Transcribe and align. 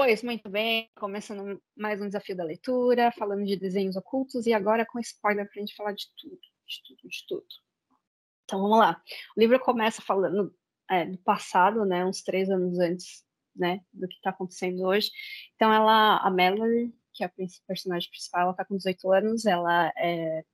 Pois, 0.00 0.22
muito 0.22 0.48
bem, 0.48 0.88
começando 0.94 1.60
mais 1.76 2.00
um 2.00 2.06
desafio 2.06 2.36
da 2.36 2.44
leitura, 2.44 3.10
falando 3.18 3.44
de 3.44 3.56
desenhos 3.56 3.96
ocultos 3.96 4.46
e 4.46 4.52
agora 4.52 4.86
com 4.86 5.00
spoiler 5.00 5.44
para 5.50 5.56
a 5.56 5.58
gente 5.58 5.74
falar 5.74 5.90
de 5.90 6.06
tudo, 6.16 6.38
de 6.38 6.82
tudo, 6.86 7.08
de 7.08 7.26
tudo. 7.26 7.46
Então 8.44 8.62
vamos 8.62 8.78
lá. 8.78 9.02
O 9.36 9.40
livro 9.40 9.58
começa 9.58 10.00
falando 10.00 10.54
é, 10.88 11.04
do 11.04 11.18
passado, 11.18 11.84
né, 11.84 12.04
uns 12.04 12.22
três 12.22 12.48
anos 12.48 12.78
antes, 12.78 13.24
né, 13.56 13.80
do 13.92 14.06
que 14.06 14.14
está 14.14 14.30
acontecendo 14.30 14.84
hoje. 14.84 15.10
Então 15.56 15.72
ela, 15.72 16.18
a 16.18 16.30
Mallory, 16.30 16.94
que 17.12 17.24
é 17.24 17.26
a 17.26 17.32
personagem 17.66 18.08
principal, 18.08 18.42
ela 18.42 18.50
está 18.52 18.64
com 18.64 18.76
18 18.76 19.12
anos, 19.12 19.46
ela 19.46 19.92
é 19.96 20.44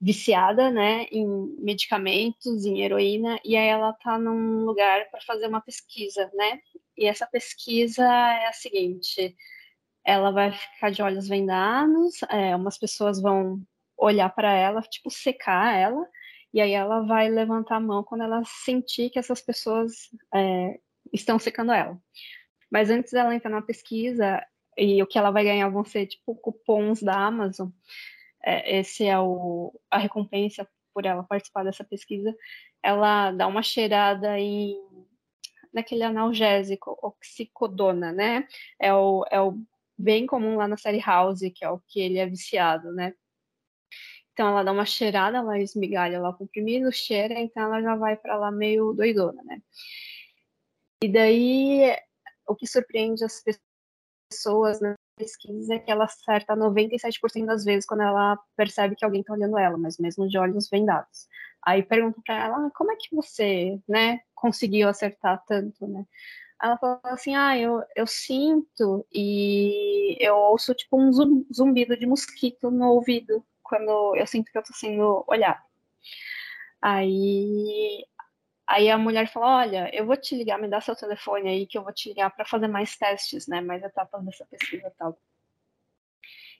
viciada, 0.00 0.70
né, 0.70 1.06
em 1.10 1.26
medicamentos, 1.58 2.64
em 2.64 2.82
heroína, 2.82 3.40
e 3.44 3.56
aí 3.56 3.66
ela 3.68 3.92
tá 3.92 4.18
num 4.18 4.64
lugar 4.64 5.10
para 5.10 5.20
fazer 5.22 5.48
uma 5.48 5.60
pesquisa, 5.60 6.30
né? 6.34 6.60
E 6.96 7.06
essa 7.06 7.26
pesquisa 7.26 8.04
é 8.04 8.46
a 8.46 8.52
seguinte: 8.52 9.36
ela 10.04 10.30
vai 10.30 10.52
ficar 10.52 10.90
de 10.90 11.02
olhos 11.02 11.28
vendados, 11.28 12.22
é, 12.30 12.54
umas 12.54 12.78
pessoas 12.78 13.20
vão 13.20 13.60
olhar 13.96 14.30
para 14.30 14.52
ela, 14.52 14.80
tipo 14.82 15.10
secar 15.10 15.74
ela, 15.76 16.06
e 16.54 16.60
aí 16.60 16.72
ela 16.72 17.00
vai 17.00 17.28
levantar 17.28 17.76
a 17.76 17.80
mão 17.80 18.04
quando 18.04 18.22
ela 18.22 18.42
sentir 18.44 19.10
que 19.10 19.18
essas 19.18 19.40
pessoas 19.40 19.92
é, 20.34 20.78
estão 21.12 21.38
secando 21.38 21.72
ela. 21.72 21.98
Mas 22.70 22.90
antes 22.90 23.12
dela 23.12 23.34
entrar 23.34 23.50
na 23.50 23.62
pesquisa, 23.62 24.44
e 24.76 25.02
o 25.02 25.06
que 25.06 25.18
ela 25.18 25.32
vai 25.32 25.44
ganhar 25.44 25.68
vão 25.70 25.84
ser 25.84 26.06
tipo 26.06 26.36
cupons 26.36 27.02
da 27.02 27.16
Amazon 27.16 27.68
é, 28.44 28.78
esse 28.78 29.04
é 29.06 29.18
o, 29.18 29.72
a 29.90 29.98
recompensa 29.98 30.68
por 30.94 31.06
ela 31.06 31.22
participar 31.22 31.64
dessa 31.64 31.84
pesquisa, 31.84 32.34
ela 32.82 33.30
dá 33.32 33.46
uma 33.46 33.62
cheirada 33.62 34.38
em 34.38 34.76
naquele 35.72 36.02
analgésico, 36.02 36.98
oxicodona, 37.02 38.10
né? 38.12 38.48
É 38.80 38.92
o, 38.92 39.24
é 39.30 39.40
o 39.40 39.60
bem 39.96 40.26
comum 40.26 40.56
lá 40.56 40.66
na 40.66 40.76
série 40.76 41.00
House, 41.00 41.40
que 41.54 41.64
é 41.64 41.70
o 41.70 41.78
que 41.80 42.00
ele 42.00 42.18
é 42.18 42.26
viciado, 42.26 42.92
né? 42.92 43.14
Então 44.32 44.48
ela 44.48 44.62
dá 44.62 44.72
uma 44.72 44.86
cheirada, 44.86 45.38
ela 45.38 45.58
esmigalha 45.58 46.20
lá 46.20 46.30
o 46.30 46.36
comprimido, 46.36 46.92
cheira, 46.92 47.34
então 47.40 47.64
ela 47.64 47.82
já 47.82 47.96
vai 47.96 48.16
para 48.16 48.36
lá 48.36 48.50
meio 48.50 48.92
doidona, 48.92 49.42
né? 49.42 49.60
E 51.02 51.08
daí 51.08 51.96
o 52.46 52.54
que 52.54 52.66
surpreende 52.66 53.24
as 53.24 53.42
pessoas, 54.30 54.80
né? 54.80 54.94
Pesquisa 55.18 55.74
é 55.74 55.78
que 55.78 55.90
ela 55.90 56.04
acerta 56.04 56.56
97% 56.56 57.44
das 57.44 57.64
vezes 57.64 57.86
quando 57.86 58.02
ela 58.02 58.38
percebe 58.56 58.96
que 58.96 59.04
alguém 59.04 59.20
está 59.20 59.34
olhando 59.34 59.58
ela, 59.58 59.76
mas 59.76 59.98
mesmo 59.98 60.28
de 60.28 60.38
olhos 60.38 60.70
vendados. 60.70 61.28
Aí 61.62 61.82
pergunto 61.82 62.22
para 62.24 62.46
ela, 62.46 62.66
ah, 62.66 62.70
como 62.74 62.92
é 62.92 62.96
que 62.96 63.14
você, 63.14 63.78
né, 63.88 64.20
conseguiu 64.34 64.88
acertar 64.88 65.42
tanto, 65.46 65.86
né? 65.86 66.04
Ela 66.62 66.76
fala 66.78 67.00
assim, 67.04 67.34
ah, 67.36 67.56
eu, 67.58 67.82
eu 67.94 68.06
sinto 68.06 69.06
e 69.12 70.16
eu 70.20 70.36
ouço 70.36 70.74
tipo 70.74 71.00
um 71.00 71.12
zumbido 71.52 71.96
de 71.96 72.06
mosquito 72.06 72.70
no 72.70 72.88
ouvido 72.92 73.44
quando 73.62 74.16
eu 74.16 74.26
sinto 74.26 74.50
que 74.50 74.58
eu 74.58 74.62
tô 74.62 74.72
sendo 74.72 75.24
olhada. 75.28 75.60
Aí 76.80 78.04
Aí 78.68 78.90
a 78.90 78.98
mulher 78.98 79.26
falou: 79.32 79.48
Olha, 79.48 79.90
eu 79.94 80.04
vou 80.06 80.16
te 80.16 80.36
ligar, 80.36 80.58
me 80.58 80.68
dá 80.68 80.80
seu 80.80 80.94
telefone 80.94 81.48
aí 81.48 81.66
que 81.66 81.78
eu 81.78 81.82
vou 81.82 81.92
te 81.92 82.10
ligar 82.10 82.30
para 82.30 82.44
fazer 82.44 82.68
mais 82.68 82.96
testes, 82.96 83.48
né? 83.48 83.62
Mais 83.62 83.82
etapas 83.82 84.22
dessa 84.24 84.44
pesquisa 84.46 84.86
e 84.86 84.90
tal. 84.90 85.18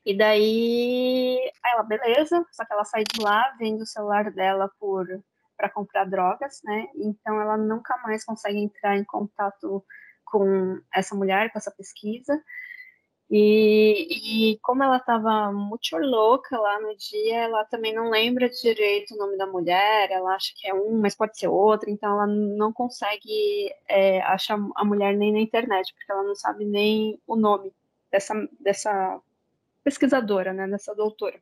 E 0.07 0.17
daí, 0.17 1.39
aí 1.63 1.73
ela, 1.73 1.83
beleza, 1.83 2.47
só 2.51 2.65
que 2.65 2.73
ela 2.73 2.85
sai 2.85 3.05
de 3.05 3.21
lá, 3.21 3.55
vende 3.59 3.83
o 3.83 3.87
celular 3.87 4.31
dela 4.33 4.71
por 4.81 5.07
para 5.57 5.69
comprar 5.69 6.05
drogas, 6.05 6.61
né? 6.65 6.87
Então 6.95 7.41
ela 7.41 7.57
nunca 7.59 7.97
mais 7.99 8.25
consegue 8.25 8.59
entrar 8.59 8.97
em 8.97 9.05
contato 9.05 9.85
com 10.25 10.81
essa 10.95 11.15
mulher, 11.15 11.53
com 11.53 11.59
essa 11.59 11.73
pesquisa. 11.73 12.41
E, 13.31 14.53
e 14.55 14.59
como 14.61 14.83
ela 14.83 14.97
estava 14.97 15.53
muito 15.53 15.97
louca 15.99 16.59
lá 16.59 16.81
no 16.81 16.97
dia, 16.97 17.43
ela 17.45 17.65
também 17.67 17.93
não 17.95 18.09
lembra 18.09 18.49
direito 18.49 19.15
o 19.15 19.19
nome 19.19 19.37
da 19.37 19.47
mulher, 19.47 20.11
ela 20.11 20.35
acha 20.35 20.55
que 20.57 20.67
é 20.67 20.73
um, 20.73 20.99
mas 20.99 21.15
pode 21.15 21.39
ser 21.39 21.49
outra, 21.49 21.91
então 21.91 22.11
ela 22.13 22.27
não 22.27 22.73
consegue 22.73 23.71
é, 23.87 24.23
achar 24.23 24.59
a 24.75 24.85
mulher 24.85 25.15
nem 25.15 25.33
na 25.33 25.41
internet, 25.41 25.93
porque 25.95 26.11
ela 26.11 26.23
não 26.23 26.35
sabe 26.35 26.65
nem 26.65 27.21
o 27.27 27.37
nome 27.37 27.71
dessa, 28.11 28.35
dessa 28.59 29.21
pesquisadora, 29.85 30.55
né, 30.55 30.67
dessa 30.67 30.95
doutora. 30.95 31.39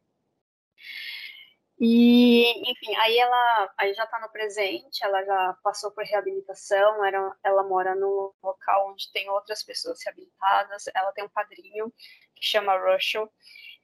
E, 1.78 2.70
enfim, 2.70 2.96
aí 2.96 3.18
ela 3.18 3.74
aí 3.76 3.92
já 3.92 4.04
está 4.04 4.18
no 4.20 4.30
presente, 4.30 5.04
ela 5.04 5.22
já 5.24 5.56
passou 5.62 5.90
por 5.90 6.04
reabilitação, 6.04 7.04
era, 7.04 7.36
ela 7.44 7.62
mora 7.64 7.94
num 7.94 8.32
local 8.42 8.90
onde 8.90 9.12
tem 9.12 9.28
outras 9.28 9.62
pessoas 9.62 9.98
reabilitadas, 10.02 10.84
ela 10.94 11.12
tem 11.12 11.24
um 11.24 11.28
padrinho 11.28 11.92
que 12.34 12.44
chama 12.44 12.78
Russell, 12.78 13.30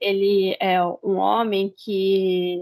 ele 0.01 0.57
é 0.59 0.83
um 0.83 1.17
homem 1.19 1.75
que, 1.77 2.59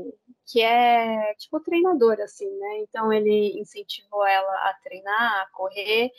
que 0.47 0.61
é 0.63 1.35
tipo 1.37 1.61
treinador, 1.61 2.21
assim, 2.21 2.51
né? 2.59 2.79
Então 2.81 3.13
ele 3.13 3.59
incentivou 3.61 4.27
ela 4.27 4.53
a 4.69 4.75
treinar, 4.83 5.43
a 5.43 5.47
correr, 5.53 6.11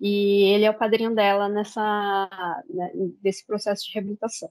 e 0.00 0.52
ele 0.52 0.64
é 0.64 0.70
o 0.70 0.78
padrinho 0.78 1.14
dela 1.14 1.48
nessa, 1.48 2.60
né, 2.68 2.90
desse 3.22 3.46
processo 3.46 3.84
de 3.86 3.92
reabilitação 3.94 4.50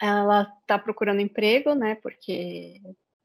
ela 0.00 0.50
está 0.60 0.78
procurando 0.78 1.20
emprego, 1.20 1.74
né? 1.74 1.96
Porque 1.96 2.80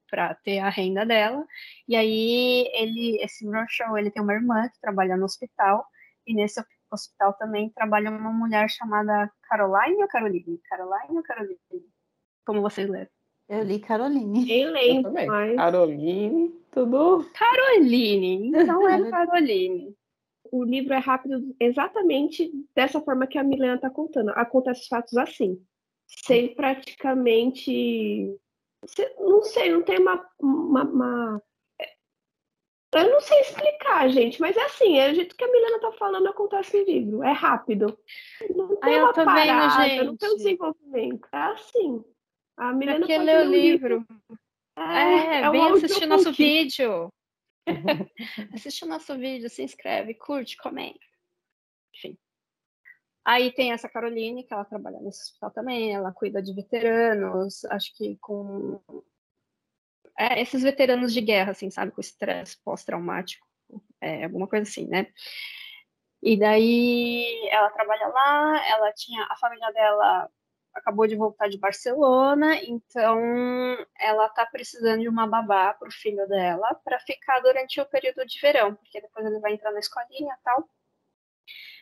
para 0.09 0.35
ter 0.35 0.59
a 0.59 0.69
renda 0.69 1.05
dela. 1.05 1.45
E 1.87 1.95
aí 1.95 2.69
ele, 2.73 3.17
esse 3.21 3.45
Marshall, 3.45 3.97
ele 3.97 4.11
tem 4.11 4.21
uma 4.21 4.33
irmã 4.33 4.67
que 4.69 4.79
trabalha 4.79 5.17
no 5.17 5.25
hospital 5.25 5.85
e 6.27 6.33
nesse 6.33 6.63
hospital 6.91 7.33
também 7.33 7.69
trabalha 7.69 8.09
uma 8.09 8.31
mulher 8.31 8.69
chamada 8.69 9.31
Caroline 9.43 10.01
ou 10.01 10.07
Caroline? 10.07 10.59
Caroline 10.69 11.17
ou 11.17 11.23
Caroline? 11.23 11.59
Como 12.45 12.61
vocês 12.61 12.89
leram? 12.89 13.09
Eu 13.47 13.63
li 13.63 13.79
Caroline. 13.79 14.51
Eu 14.51 14.71
lembro, 14.71 15.13
mas... 15.13 15.55
Caroline, 15.55 16.49
tudo? 16.71 17.29
Caroline, 17.33 18.47
então 18.47 18.87
é 18.87 19.09
Caroline. 19.09 19.95
O 20.51 20.63
livro 20.63 20.93
é 20.93 20.99
rápido 20.99 21.55
exatamente 21.59 22.51
dessa 22.75 23.01
forma 23.01 23.27
que 23.27 23.37
a 23.37 23.43
Milena 23.43 23.75
está 23.75 23.89
contando. 23.89 24.29
Acontece 24.29 24.81
os 24.81 24.87
fatos 24.87 25.17
assim 25.17 25.59
sem 26.07 26.53
praticamente. 26.55 28.37
Não 29.19 29.41
sei, 29.43 29.71
não 29.71 29.81
tem 29.81 29.99
uma, 29.99 30.29
uma, 30.39 30.83
uma, 30.83 31.43
Eu 32.93 33.11
não 33.11 33.19
sei 33.19 33.39
explicar, 33.41 34.09
gente, 34.09 34.39
mas 34.39 34.55
é 34.55 34.63
assim, 34.63 34.97
é 34.99 35.11
o 35.11 35.15
jeito 35.15 35.35
que 35.35 35.43
a 35.43 35.51
Milena 35.51 35.79
tá 35.79 35.91
falando, 35.93 36.27
acontece 36.27 36.77
no 36.77 36.85
livro. 36.85 37.23
É 37.23 37.31
rápido. 37.31 37.97
Não 38.55 38.75
tem 38.77 38.99
uma 38.99 39.13
parada, 39.13 39.83
vendo, 39.83 40.05
não 40.05 40.17
tem 40.17 40.29
um 40.29 40.35
desenvolvimento. 40.35 41.27
É 41.33 41.37
assim. 41.37 42.03
A 42.57 42.71
Milena 42.73 43.03
Aqui 43.03 43.17
lê 43.17 43.37
o 43.37 43.49
livro. 43.49 44.05
É, 44.77 44.81
é, 44.81 45.41
é 45.41 45.49
vem 45.49 45.71
assistir 45.71 46.05
nosso 46.05 46.31
vídeo. 46.31 47.09
Assiste 48.53 48.85
o 48.85 48.87
nosso 48.87 49.17
vídeo, 49.17 49.49
se 49.49 49.63
inscreve, 49.63 50.13
curte, 50.13 50.55
comenta. 50.57 50.99
Enfim. 51.95 52.17
Aí 53.25 53.51
tem 53.51 53.71
essa 53.71 53.89
Caroline, 53.89 54.43
que 54.43 54.53
ela 54.53 54.63
trabalha 54.63 54.99
nesse 54.99 55.23
hospital 55.23 55.49
também, 55.49 55.95
ela 55.95 56.13
cuida 56.13 56.43
de 56.43 56.53
veteranos, 56.53 57.65
acho 57.65 57.91
que 57.95 58.15
com. 58.17 58.79
É, 60.17 60.39
esses 60.41 60.61
veteranos 60.61 61.11
de 61.11 61.21
guerra, 61.21 61.51
assim, 61.51 61.71
sabe, 61.71 61.91
com 61.91 61.99
estresse 61.99 62.57
pós-traumático, 62.63 63.45
é, 63.99 64.25
alguma 64.25 64.47
coisa 64.47 64.69
assim, 64.69 64.87
né? 64.87 65.07
E 66.21 66.37
daí 66.37 67.49
ela 67.51 67.69
trabalha 67.71 68.07
lá, 68.07 68.67
ela 68.69 68.93
tinha. 68.93 69.25
A 69.29 69.35
família 69.37 69.71
dela 69.73 70.29
acabou 70.73 71.07
de 71.07 71.15
voltar 71.15 71.49
de 71.49 71.57
Barcelona, 71.57 72.55
então 72.63 73.19
ela 73.99 74.29
tá 74.29 74.45
precisando 74.45 75.01
de 75.01 75.09
uma 75.09 75.25
babá 75.25 75.73
pro 75.73 75.91
filho 75.91 76.27
dela 76.27 76.75
para 76.83 76.99
ficar 76.99 77.39
durante 77.39 77.79
o 77.81 77.85
período 77.87 78.25
de 78.25 78.39
verão, 78.39 78.75
porque 78.75 79.01
depois 79.01 79.25
ele 79.25 79.39
vai 79.39 79.53
entrar 79.53 79.71
na 79.71 79.79
escolinha 79.79 80.33
e 80.33 80.43
tal 80.43 80.69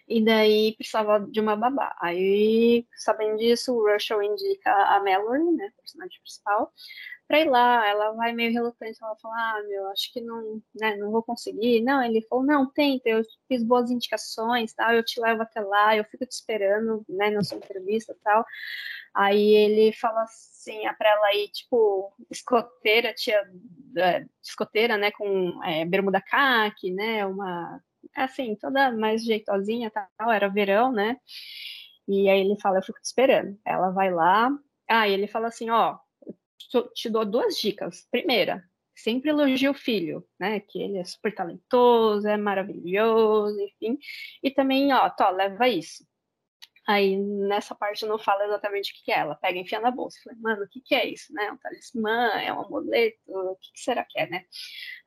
e 0.07 0.23
daí 0.23 0.75
precisava 0.75 1.19
de 1.19 1.39
uma 1.39 1.55
babá. 1.55 1.95
Aí, 2.01 2.85
sabendo 2.95 3.37
disso, 3.37 3.73
o 3.73 3.91
Russell 3.91 4.21
indica 4.21 4.71
a 4.71 4.99
Mallory, 5.03 5.51
né, 5.51 5.71
personagem 5.77 6.19
principal, 6.21 6.71
pra 7.27 7.39
ir 7.39 7.49
lá. 7.49 7.87
Ela 7.87 8.11
vai 8.11 8.33
meio 8.33 8.51
relutante, 8.51 8.97
ela 9.01 9.15
fala, 9.17 9.35
ah, 9.35 9.63
meu, 9.67 9.87
acho 9.89 10.11
que 10.13 10.21
não, 10.21 10.61
né, 10.75 10.95
não 10.97 11.11
vou 11.11 11.23
conseguir. 11.23 11.81
Não, 11.81 12.03
ele 12.03 12.21
falou, 12.23 12.45
não, 12.45 12.69
tenta, 12.71 13.09
eu 13.09 13.21
fiz 13.47 13.63
boas 13.63 13.89
indicações, 13.91 14.73
tal, 14.73 14.93
eu 14.93 15.03
te 15.03 15.19
levo 15.19 15.41
até 15.43 15.61
lá, 15.61 15.95
eu 15.95 16.03
fico 16.05 16.25
te 16.25 16.33
esperando, 16.33 17.05
né, 17.09 17.29
na 17.29 17.43
sua 17.43 17.57
entrevista 17.57 18.15
tal. 18.23 18.45
Aí 19.13 19.55
ele 19.55 19.93
fala 19.93 20.23
assim, 20.23 20.81
pra 20.97 21.09
ela 21.09 21.35
ir, 21.35 21.49
tipo, 21.49 22.11
escoteira, 22.31 23.13
tia, 23.13 23.41
é, 23.97 24.25
escoteira, 24.41 24.97
né, 24.97 25.11
com 25.11 25.63
é, 25.63 25.85
bermuda 25.85 26.21
caque, 26.21 26.91
né, 26.91 27.25
uma 27.25 27.81
assim, 28.15 28.55
toda 28.55 28.91
mais 28.91 29.23
jeitosinha 29.23 29.91
tal, 29.91 30.31
era 30.31 30.47
verão, 30.49 30.91
né? 30.91 31.17
E 32.07 32.29
aí 32.29 32.41
ele 32.41 32.59
fala, 32.59 32.79
eu 32.79 32.83
fico 32.83 32.99
te 32.99 33.05
esperando. 33.05 33.57
Ela 33.65 33.91
vai 33.91 34.11
lá, 34.11 34.49
e 34.89 35.11
ele 35.11 35.27
fala 35.27 35.47
assim, 35.47 35.69
ó, 35.69 35.97
te 36.93 37.09
dou 37.09 37.25
duas 37.25 37.57
dicas. 37.57 38.07
Primeira, 38.11 38.63
sempre 38.95 39.29
elogia 39.29 39.71
o 39.71 39.73
filho, 39.73 40.25
né? 40.39 40.59
Que 40.59 40.81
ele 40.81 40.97
é 40.97 41.03
super 41.03 41.33
talentoso, 41.33 42.27
é 42.27 42.37
maravilhoso, 42.37 43.59
enfim. 43.59 43.97
E 44.41 44.51
também, 44.51 44.93
ó, 44.93 45.09
tô, 45.09 45.29
leva 45.31 45.67
isso. 45.67 46.05
Aí 46.87 47.17
nessa 47.17 47.73
parte 47.73 48.05
não 48.05 48.19
fala 48.19 48.45
exatamente 48.45 48.91
o 48.91 49.03
que, 49.03 49.11
é. 49.11 49.19
Ela 49.19 49.35
pega 49.35 49.57
e 49.57 49.61
enfia 49.61 49.79
na 49.79 49.91
bolsa. 49.91 50.19
Falei, 50.23 50.39
mano, 50.41 50.63
o 50.63 50.67
que, 50.67 50.81
que 50.81 50.95
é 50.95 51.07
isso, 51.07 51.33
né? 51.33 51.51
Um 51.51 51.57
talismã, 51.57 52.27
é 52.41 52.51
um 52.53 52.61
amuleto, 52.61 53.17
o 53.27 53.55
que, 53.55 53.71
que 53.73 53.79
será 53.79 54.03
que 54.03 54.19
é, 54.19 54.29
né? 54.29 54.45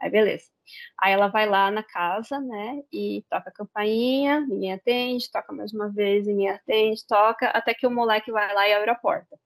Aí 0.00 0.10
beleza. 0.10 0.44
Aí 1.00 1.12
ela 1.12 1.28
vai 1.28 1.46
lá 1.48 1.70
na 1.70 1.82
casa, 1.82 2.40
né? 2.40 2.82
E 2.92 3.24
toca 3.30 3.50
a 3.50 3.52
campainha, 3.52 4.40
ninguém 4.40 4.72
atende, 4.72 5.30
toca 5.30 5.52
mais 5.52 5.72
uma 5.72 5.90
vez, 5.92 6.26
ninguém 6.26 6.50
atende, 6.50 7.06
toca, 7.06 7.48
até 7.50 7.74
que 7.74 7.86
o 7.86 7.90
moleque 7.90 8.32
vai 8.32 8.52
lá 8.54 8.68
e 8.68 8.72
abre 8.74 8.90
a 8.90 8.94
porta. 8.94 9.38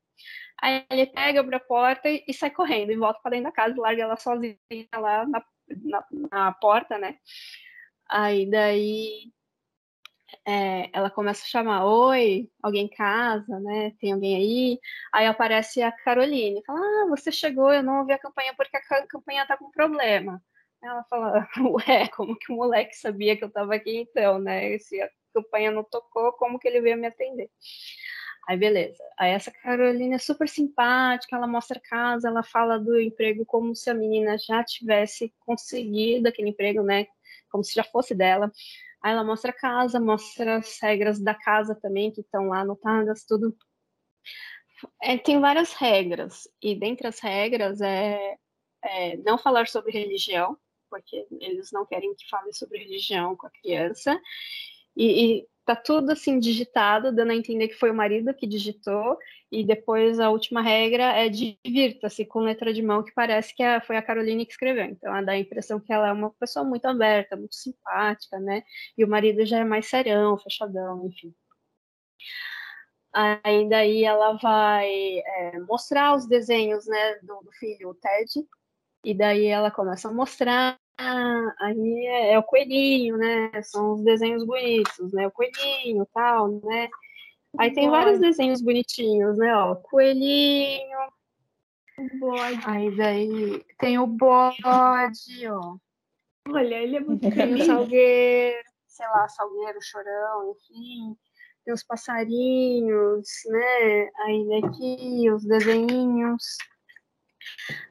Aí 0.63 0.85
ele 0.91 1.07
pega, 1.07 1.41
abre 1.41 1.57
a 1.57 1.61
porta 1.61 2.09
e, 2.09 2.25
e 2.29 2.35
sai 2.35 2.51
correndo 2.51 2.93
e 2.93 2.97
volta 2.97 3.21
para 3.23 3.31
dentro 3.33 3.45
da 3.45 3.53
casa 3.53 3.75
e 3.75 3.81
larga 3.81 4.03
ela 4.03 4.17
sozinha 4.17 4.57
lá 4.95 5.27
na, 5.27 5.45
na, 5.69 6.07
na 6.31 6.53
porta, 6.53 6.99
né? 6.99 7.19
Aí 8.09 8.49
daí 8.51 9.33
é, 10.47 10.91
ela 10.93 11.11
começa 11.11 11.43
a 11.45 11.49
chamar, 11.49 11.85
oi, 11.85 12.51
alguém 12.63 12.87
em 12.87 12.89
casa, 12.89 13.61
né? 13.61 13.93
Tem 14.01 14.13
alguém 14.13 14.37
aí? 14.37 14.81
Aí 15.13 15.27
aparece 15.27 15.83
a 15.83 15.93
Caroline, 15.93 16.63
fala, 16.67 16.81
ah, 16.81 17.07
você 17.09 17.31
chegou, 17.33 17.73
eu 17.73 17.83
não 17.83 18.01
ouvi 18.01 18.13
a 18.13 18.19
campanha 18.19 18.55
porque 18.57 18.77
a 18.77 19.07
campanha 19.07 19.47
tá 19.47 19.57
com 19.57 19.71
problema. 19.71 20.43
Ela 20.83 21.05
fala, 21.05 21.49
ué, 21.89 22.09
como 22.09 22.37
que 22.39 22.53
o 22.53 22.57
moleque 22.57 22.97
sabia 22.97 23.37
que 23.37 23.45
eu 23.45 23.51
tava 23.51 23.75
aqui 23.75 23.99
então, 23.99 24.39
né? 24.39 24.79
Se 24.79 25.01
a 25.01 25.11
campanha 25.35 25.71
não 25.71 25.85
tocou, 25.85 26.33
como 26.35 26.59
que 26.59 26.69
ele 26.69 26.81
veio 26.81 26.97
me 26.97 27.07
atender? 27.07 27.51
Aí 28.49 28.57
beleza. 28.57 29.03
Aí 29.19 29.31
essa 29.33 29.51
Carolina 29.51 30.17
é 30.17 30.19
super 30.19 30.49
simpática, 30.49 31.37
ela 31.37 31.47
mostra 31.47 31.81
casa, 31.81 32.29
ela 32.29 32.43
fala 32.43 32.79
do 32.79 33.01
emprego 33.01 33.45
como 33.47 33.77
se 33.77 33.89
a 33.91 33.95
menina 33.95 34.37
já 34.39 34.65
tivesse 34.65 35.33
conseguido 35.41 36.29
aquele 36.29 36.49
emprego, 36.51 36.83
né? 36.83 37.07
Como 37.51 37.63
se 37.63 37.75
já 37.75 37.85
fosse 37.85 38.15
dela. 38.15 38.51
Aí 39.03 39.13
ela 39.13 39.25
mostra 39.25 39.51
a 39.51 39.55
casa, 39.55 39.99
mostra 39.99 40.59
as 40.59 40.79
regras 40.81 41.19
da 41.19 41.35
casa 41.35 41.75
também, 41.75 42.13
que 42.13 42.21
estão 42.21 42.49
lá 42.49 42.61
anotadas, 42.61 43.25
tudo. 43.25 43.57
É, 45.03 45.17
tem 45.19 45.41
várias 45.41 45.73
regras, 45.73 46.49
e 46.63 46.75
dentre 46.75 47.07
as 47.07 47.21
regras 47.21 47.81
é, 47.81 48.37
é 48.83 49.17
não 49.19 49.39
falar 49.39 49.69
sobre 49.69 49.93
religião, 49.93 50.57
porque 50.89 51.27
eles 51.41 51.71
não 51.73 51.87
querem 51.87 52.15
que 52.15 52.29
fale 52.29 52.53
sobre 52.53 52.79
religião 52.79 53.37
com 53.37 53.47
a 53.47 53.51
criança. 53.51 54.21
E, 54.97 55.39
e 55.39 55.49
tá 55.65 55.77
tudo 55.77 56.13
assim 56.13 56.39
digitado, 56.39 57.15
dando 57.15 57.33
a 57.33 57.35
entender 57.35 57.69
que 57.69 57.75
foi 57.75 57.91
o 57.91 57.95
marido 57.95 58.35
que 58.35 58.47
digitou, 58.47 59.19
e 59.53 59.65
depois 59.65 60.21
a 60.21 60.31
última 60.31 60.63
regra 60.63 61.13
é 61.13 61.29
divirta-se 61.29 62.25
com 62.25 62.41
letra 62.41 62.73
de 62.73 62.83
mão, 62.83 63.03
que 63.03 63.13
parece 63.13 63.55
que 63.55 63.63
é, 63.63 63.81
foi 63.81 63.97
a 63.97 64.03
Caroline 64.03 64.47
que 64.47 64.53
escreveu. 64.53 64.85
Então 64.87 65.25
dá 65.25 65.33
a 65.33 65.39
impressão 65.39 65.81
que 65.81 65.93
ela 65.93 66.09
é 66.09 66.13
uma 66.13 66.31
pessoa 66.31 66.65
muito 66.65 66.87
aberta, 66.87 67.37
muito 67.37 67.55
simpática, 67.55 68.39
né? 68.41 68.63
E 68.97 69.05
o 69.05 69.09
marido 69.09 69.45
já 69.45 69.59
é 69.59 69.65
mais 69.65 69.87
serão, 69.87 70.39
fechadão, 70.39 71.07
enfim. 71.07 71.35
Aí 73.13 73.69
daí 73.69 74.05
ela 74.05 74.35
vai 74.35 74.89
é, 75.19 75.59
mostrar 75.61 76.15
os 76.15 76.27
desenhos 76.27 76.87
né, 76.87 77.15
do, 77.23 77.41
do 77.43 77.53
filho, 77.53 77.91
o 77.91 77.95
Ted, 77.95 78.47
e 79.05 79.15
daí 79.15 79.47
ela 79.47 79.71
começa 79.71 80.09
a 80.09 80.13
mostrar 80.13 80.79
ah, 81.03 81.55
aí 81.61 82.07
é, 82.07 82.33
é, 82.33 82.39
o 82.39 82.43
coelhinho, 82.43 83.17
né? 83.17 83.63
São 83.63 83.95
os 83.95 84.05
desenhos 84.05 84.45
bonitos, 84.45 85.13
né? 85.15 85.27
O 85.27 85.31
coelhinho, 85.31 86.07
tal, 86.13 86.61
né? 86.63 86.91
Aí 87.59 87.73
tem 87.73 87.89
vários 87.89 88.21
desenhos 88.21 88.61
bonitinhos, 88.61 89.39
né? 89.39 89.57
Ó, 89.57 89.77
coelhinho. 89.77 90.99
O 91.99 92.19
bode. 92.19 92.61
Aí 92.67 92.95
daí 92.97 93.65
tem 93.79 93.99
o 93.99 94.07
bode, 94.07 95.49
ó. 95.49 95.77
Olha, 96.49 96.75
ele 96.75 96.97
é 96.97 97.01
muito 97.01 97.31
Tem 97.31 97.55
o 97.55 97.65
salgueiro, 97.65 98.63
sei 98.87 99.07
lá, 99.07 99.27
salgueiro, 99.29 99.79
chorão, 99.81 100.51
enfim. 100.51 101.17
Tem 101.65 101.73
os 101.73 101.83
passarinhos, 101.83 103.27
né? 103.47 104.11
Aí 104.17 104.61
daqui, 104.61 105.31
os 105.31 105.45
desenhinhos. 105.47 106.59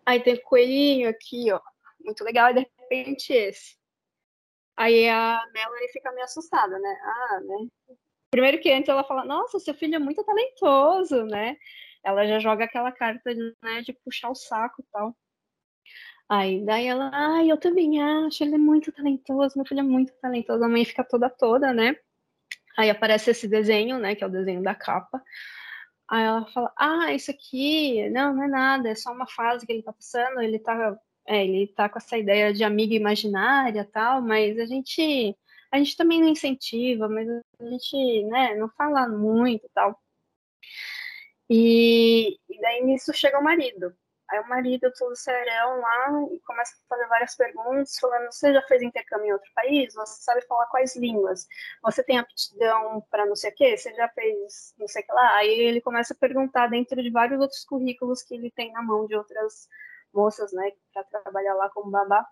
Aí 0.06 0.20
tem 0.20 0.36
o 0.36 0.44
coelhinho 0.44 1.10
aqui, 1.10 1.52
ó. 1.52 1.60
Muito 2.06 2.24
legal. 2.24 2.52
E 2.52 2.79
repente 2.90 3.32
esse. 3.34 3.78
Aí 4.76 5.08
a 5.10 5.42
Melanie 5.54 5.90
fica 5.90 6.12
meio 6.12 6.24
assustada, 6.24 6.80
né? 6.80 6.98
Ah, 7.04 7.40
né? 7.42 7.96
Primeiro 8.32 8.60
que 8.60 8.72
antes 8.72 8.90
ela 8.90 9.04
fala, 9.04 9.26
nossa, 9.26 9.60
seu 9.60 9.74
filho 9.74 9.96
é 9.96 10.00
muito 10.00 10.24
talentoso, 10.24 11.26
né? 11.26 11.58
Ela 12.04 12.26
já 12.26 12.40
joga 12.40 12.64
aquela 12.66 12.92
carta 12.92 13.34
né, 13.62 13.82
de 13.82 13.92
puxar 13.92 14.30
o 14.30 14.36
saco 14.36 14.82
e 14.82 14.86
tal. 14.92 15.16
Aí 16.30 16.64
daí 16.64 16.86
ela, 16.86 17.10
ai, 17.12 17.50
ah, 17.50 17.54
eu 17.54 17.58
também 17.58 18.02
acho, 18.02 18.44
ele 18.44 18.56
é 18.56 18.58
muito 18.58 18.92
talentoso, 18.92 19.58
meu 19.58 19.66
filho 19.66 19.80
é 19.80 19.84
muito 19.84 20.14
talentoso. 20.22 20.64
A 20.64 20.70
mãe 20.70 20.86
fica 20.86 21.04
toda 21.04 21.30
toda, 21.30 21.74
né? 21.74 21.96
Aí 22.78 22.90
aparece 22.90 23.32
esse 23.32 23.48
desenho, 23.48 24.00
né, 24.00 24.16
que 24.16 24.24
é 24.24 24.28
o 24.28 24.32
desenho 24.32 24.62
da 24.62 24.76
capa. 24.76 25.22
Aí 26.08 26.24
ela 26.24 26.46
fala, 26.48 26.72
ah, 26.78 27.14
isso 27.14 27.32
aqui, 27.32 28.10
não, 28.12 28.34
não 28.34 28.44
é 28.44 28.48
nada, 28.48 28.90
é 28.90 28.96
só 28.96 29.12
uma 29.12 29.28
fase 29.28 29.66
que 29.66 29.72
ele 29.74 29.84
tá 29.84 29.92
passando, 29.92 30.42
ele 30.42 30.60
tá 30.60 30.98
é, 31.30 31.46
ele 31.46 31.68
tá 31.68 31.88
com 31.88 32.00
essa 32.00 32.18
ideia 32.18 32.52
de 32.52 32.64
amiga 32.64 32.96
imaginária 32.96 33.88
tal, 33.94 34.22
mas 34.22 34.58
a 34.60 34.66
gente 34.66 35.38
a 35.72 35.78
gente 35.78 35.96
também 35.96 36.20
não 36.20 36.30
incentiva, 36.30 37.08
mas 37.08 37.28
a 37.30 37.66
gente, 37.70 38.24
né, 38.26 38.56
não 38.56 38.70
fala 38.70 39.08
muito 39.08 39.70
tal. 39.74 39.96
E, 41.50 42.38
e 42.50 42.62
daí 42.62 42.84
nisso 42.84 43.14
chega 43.14 43.40
o 43.40 43.44
marido. 43.44 43.96
Aí 44.30 44.40
o 44.40 44.48
marido 44.48 44.92
todo 44.98 45.16
serão 45.16 45.80
lá 45.82 46.10
e 46.34 46.40
começa 46.42 46.74
a 46.76 46.88
fazer 46.90 47.08
várias 47.08 47.36
perguntas, 47.36 47.98
falando: 48.00 48.32
você 48.32 48.54
já 48.54 48.62
fez 48.64 48.82
intercâmbio 48.82 49.28
em 49.28 49.34
outro 49.34 49.52
país? 49.56 49.94
Você 49.94 50.24
sabe 50.24 50.42
falar 50.48 50.68
quais 50.68 50.96
línguas? 50.96 51.48
Você 51.84 52.04
tem 52.04 52.18
aptidão 52.20 53.04
para 53.12 53.26
não 53.26 53.36
sei 53.36 53.52
o 53.52 53.56
quê? 53.56 53.78
Você 53.78 53.94
já 53.96 54.08
fez 54.10 54.74
não 54.78 54.88
sei 54.88 55.04
o 55.04 55.06
que 55.06 55.14
lá? 55.14 55.36
Aí 55.38 55.50
ele 55.60 55.82
começa 55.82 56.14
a 56.14 56.18
perguntar 56.18 56.68
dentro 56.68 57.02
de 57.02 57.10
vários 57.12 57.40
outros 57.40 57.64
currículos 57.66 58.24
que 58.24 58.36
ele 58.36 58.52
tem 58.52 58.72
na 58.72 58.82
mão 58.84 59.08
de 59.08 59.16
outras 59.16 59.68
moças, 60.14 60.52
né, 60.54 60.72
para 60.94 61.04
trabalhar 61.04 61.54
lá 61.56 61.70
como 61.70 61.92
babá. 61.92 62.26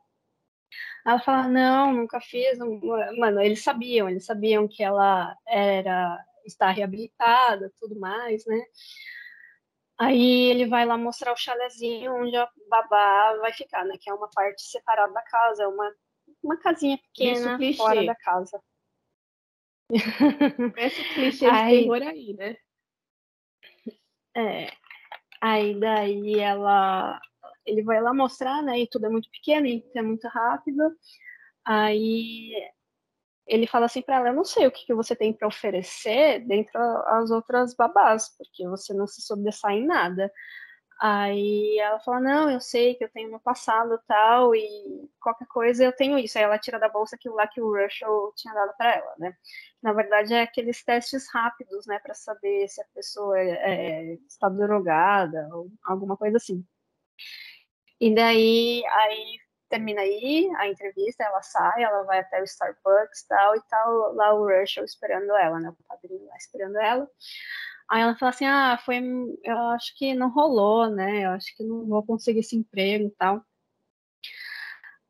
Ela 1.06 1.20
fala, 1.20 1.48
não, 1.48 1.94
nunca 1.94 2.20
fiz. 2.20 2.58
Não... 2.58 2.80
Mano, 3.18 3.42
eles 3.42 3.64
sabiam, 3.64 4.10
eles 4.10 4.26
sabiam 4.26 4.68
que 4.68 4.84
ela 4.84 5.36
era 5.48 6.22
está 6.46 6.72
reabilitada, 6.72 7.72
tudo 7.80 8.00
mais, 8.00 8.46
né? 8.46 8.64
Aí 10.00 10.52
ele 10.52 10.68
vai 10.68 10.86
lá 10.86 10.98
mostrar 10.98 11.34
o 11.34 11.38
chalezinho 11.38 12.16
onde 12.16 12.36
a 12.38 12.50
babá 12.70 13.38
vai 13.42 13.52
ficar, 13.52 13.84
né? 13.84 13.96
Que 14.00 14.10
é 14.10 14.14
uma 14.14 14.30
parte 14.30 14.62
separada 14.62 15.12
da 15.12 15.22
casa, 15.24 15.64
é 15.64 15.68
uma, 15.68 15.96
uma 16.44 16.58
casinha 16.58 16.98
pequena 16.98 17.58
fora 17.76 18.06
da 18.06 18.16
casa. 18.16 18.62
Esse 20.78 21.14
clichê 21.14 21.46
aí, 21.48 21.82
terror 21.82 22.02
aí, 22.04 22.34
né? 22.34 22.58
É. 24.36 24.72
Aí 25.42 25.80
daí 25.80 26.40
ela 26.40 27.20
ele 27.68 27.84
vai 27.84 28.02
lá 28.02 28.14
mostrar, 28.14 28.64
né? 28.64 28.80
E 28.80 28.88
tudo 28.88 29.06
é 29.08 29.10
muito 29.10 29.30
pequeno, 29.30 29.68
e 29.68 29.84
é 29.96 30.02
muito 30.02 30.28
rápido. 30.28 30.84
Aí 31.66 32.52
ele 33.48 33.68
fala 33.68 33.86
assim 33.86 34.02
para 34.02 34.18
ela: 34.18 34.30
Eu 34.30 34.36
não 34.36 34.46
sei 34.46 34.68
o 34.68 34.72
que, 34.72 34.86
que 34.86 34.94
você 34.94 35.16
tem 35.16 35.34
para 35.34 35.48
oferecer 35.48 36.40
dentro 36.48 36.74
das 36.74 37.32
outras 37.32 37.76
babás, 37.76 38.30
porque 38.38 38.68
você 38.68 38.94
não 38.94 39.08
se 39.08 39.22
sobressai 39.22 39.76
em 39.80 39.86
nada. 39.86 40.32
Aí 41.00 41.78
ela 41.80 42.00
fala: 42.00 42.20
Não, 42.20 42.52
eu 42.52 42.60
sei 42.60 42.96
que 42.96 43.04
eu 43.04 43.10
tenho 43.10 43.30
meu 43.30 43.40
passado 43.40 44.00
tal, 44.08 44.56
e 44.56 45.10
qualquer 45.22 45.48
coisa 45.48 45.84
eu 45.84 45.94
tenho 45.94 46.18
isso. 46.18 46.38
Aí 46.38 46.44
ela 46.44 46.58
tira 46.60 46.80
da 46.80 46.90
bolsa 46.90 47.16
aquilo 47.16 47.36
lá 47.36 47.48
que 47.48 47.62
o 47.62 47.72
Russell 47.76 48.34
tinha 48.36 48.54
dado 48.54 48.74
para 48.78 48.96
ela, 48.96 49.14
né? 49.20 49.34
Na 49.82 49.94
verdade, 49.94 50.34
é 50.34 50.42
aqueles 50.42 50.84
testes 50.84 51.28
rápidos, 51.32 51.86
né, 51.88 52.00
para 52.00 52.14
saber 52.14 52.68
se 52.68 52.82
a 52.82 52.86
pessoa 52.96 53.40
é, 53.40 54.14
é, 54.14 54.14
está 54.28 54.50
drogada 54.50 55.48
ou 55.54 55.70
alguma 55.86 56.18
coisa 56.18 56.38
assim. 56.38 56.66
E 58.00 58.14
daí, 58.14 58.84
aí 58.86 59.40
termina 59.70 60.02
aí 60.02 60.50
a 60.58 60.68
entrevista, 60.68 61.24
ela 61.24 61.42
sai, 61.42 61.84
ela 61.84 62.04
vai 62.04 62.20
até 62.20 62.42
o 62.42 62.44
Starbucks 62.46 63.26
tal, 63.28 63.56
e 63.56 63.62
tal, 63.70 64.14
lá 64.14 64.34
o 64.34 64.48
Russell 64.48 64.86
esperando 64.86 65.32
ela, 65.36 65.60
né? 65.60 65.70
O 65.70 65.84
padrinho 65.88 66.26
lá 66.26 66.38
esperando 66.38 66.78
ela. 66.78 67.08
Aí 67.90 68.02
ela 68.02 68.16
fala 68.18 68.30
assim, 68.32 68.46
ah, 68.46 68.78
foi, 68.86 69.02
eu 69.44 69.58
acho 69.70 69.96
que 69.98 70.14
não 70.14 70.30
rolou, 70.30 70.90
né? 70.90 71.26
Eu 71.26 71.32
acho 71.32 71.56
que 71.56 71.64
não 71.64 71.86
vou 71.86 72.06
conseguir 72.06 72.40
esse 72.40 72.56
emprego 72.56 73.06
e 73.08 73.12
tal. 73.12 73.42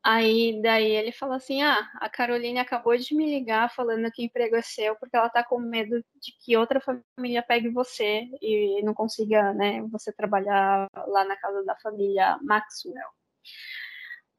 Aí 0.10 0.62
daí 0.62 0.90
ele 0.90 1.12
falou 1.12 1.36
assim: 1.36 1.62
Ah, 1.62 1.92
a 1.96 2.10
Caroline 2.10 2.60
acabou 2.60 2.96
de 2.98 3.14
me 3.14 3.26
ligar 3.26 3.70
falando 3.76 4.10
que 4.10 4.22
o 4.24 4.26
emprego 4.26 4.56
é 4.56 4.62
seu, 4.62 4.96
porque 4.96 5.18
ela 5.18 5.30
tá 5.30 5.44
com 5.44 5.60
medo 5.60 6.00
de 6.16 6.32
que 6.40 6.56
outra 6.56 6.80
família 6.80 7.44
pegue 7.44 7.70
você 7.70 8.22
e 8.42 8.82
não 8.84 8.94
consiga, 8.94 9.54
né, 9.54 9.82
você 9.92 10.14
trabalhar 10.14 10.88
lá 11.08 11.26
na 11.26 11.36
casa 11.36 11.62
da 11.66 11.76
família 11.80 12.40
Maxwell. 12.42 13.10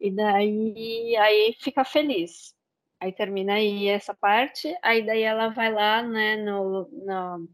E 0.01 0.11
daí 0.11 1.17
aí 1.17 1.55
fica 1.61 1.85
feliz. 1.85 2.55
Aí 3.01 3.13
termina 3.13 3.55
aí 3.55 3.89
essa 3.89 4.15
parte, 4.15 4.75
aí 4.83 5.05
daí 5.05 5.23
ela 5.23 5.49
vai 5.51 5.71
lá, 5.73 6.03
né, 6.03 6.37
no, 6.37 6.89
no, 6.91 7.49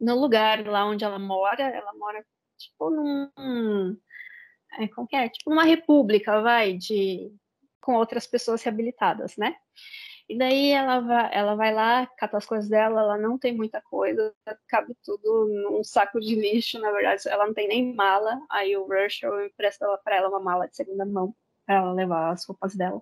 no 0.00 0.20
lugar 0.20 0.66
lá 0.66 0.86
onde 0.86 1.04
ela 1.04 1.18
mora, 1.18 1.62
ela 1.62 1.92
mora 1.94 2.24
tipo 2.58 2.90
num 2.90 3.96
é, 4.78 4.88
como 4.88 5.06
que 5.06 5.16
é? 5.16 5.28
Tipo 5.28 5.50
uma 5.50 5.64
república, 5.64 6.40
vai, 6.40 6.74
de 6.74 7.32
com 7.80 7.94
outras 7.94 8.26
pessoas 8.26 8.62
reabilitadas, 8.62 9.36
né? 9.36 9.56
E 10.28 10.36
daí 10.36 10.70
ela 10.72 11.00
vai, 11.00 11.30
ela 11.32 11.54
vai 11.54 11.72
lá, 11.72 12.06
cata 12.18 12.36
as 12.36 12.44
coisas 12.46 12.68
dela, 12.68 13.00
ela 13.00 13.16
não 13.16 13.38
tem 13.38 13.54
muita 13.54 13.80
coisa, 13.80 14.34
cabe 14.66 14.96
tudo 15.04 15.46
num 15.46 15.84
saco 15.84 16.18
de 16.20 16.34
lixo, 16.34 16.80
na 16.80 16.90
verdade, 16.90 17.28
ela 17.28 17.46
não 17.46 17.54
tem 17.54 17.68
nem 17.68 17.94
mala. 17.94 18.40
Aí 18.50 18.76
o 18.76 18.86
Russell 18.86 19.46
empresta 19.46 19.86
para 20.04 20.16
ela 20.16 20.28
uma 20.28 20.40
mala 20.40 20.66
de 20.66 20.74
segunda 20.74 21.06
mão 21.06 21.34
para 21.64 21.76
ela 21.76 21.92
levar 21.92 22.32
as 22.32 22.44
roupas 22.44 22.74
dela. 22.74 23.00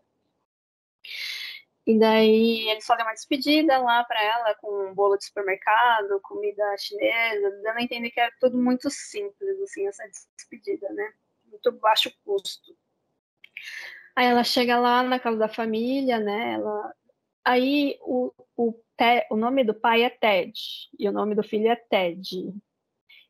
E 1.86 1.98
daí 1.98 2.68
eles 2.70 2.86
fazem 2.86 3.04
uma 3.04 3.12
despedida 3.12 3.78
lá 3.78 4.04
para 4.04 4.22
ela 4.22 4.54
com 4.56 4.90
um 4.90 4.94
bolo 4.94 5.16
de 5.16 5.24
supermercado, 5.26 6.20
comida 6.22 6.76
chinesa, 6.78 7.50
dando 7.62 7.78
a 7.78 7.82
entender 7.82 8.10
que 8.10 8.20
é 8.20 8.30
tudo 8.40 8.58
muito 8.58 8.90
simples, 8.90 9.60
assim, 9.62 9.86
essa 9.86 10.02
despedida, 10.36 10.88
né? 10.90 11.12
Muito 11.64 11.80
baixo 11.80 12.12
custo. 12.24 12.76
Aí 14.16 14.26
ela 14.26 14.44
chega 14.44 14.78
lá 14.78 15.02
na 15.02 15.18
casa 15.18 15.38
da 15.38 15.48
família, 15.48 16.18
né? 16.18 16.54
Ela... 16.54 16.94
Aí 17.44 17.98
o, 18.02 18.32
o, 18.56 18.72
Te... 18.96 19.26
o 19.30 19.36
nome 19.36 19.64
do 19.64 19.74
pai 19.74 20.02
é 20.02 20.10
Ted 20.10 20.52
e 20.98 21.08
o 21.08 21.12
nome 21.12 21.34
do 21.34 21.42
filho 21.42 21.68
é 21.68 21.76
Ted. 21.76 22.54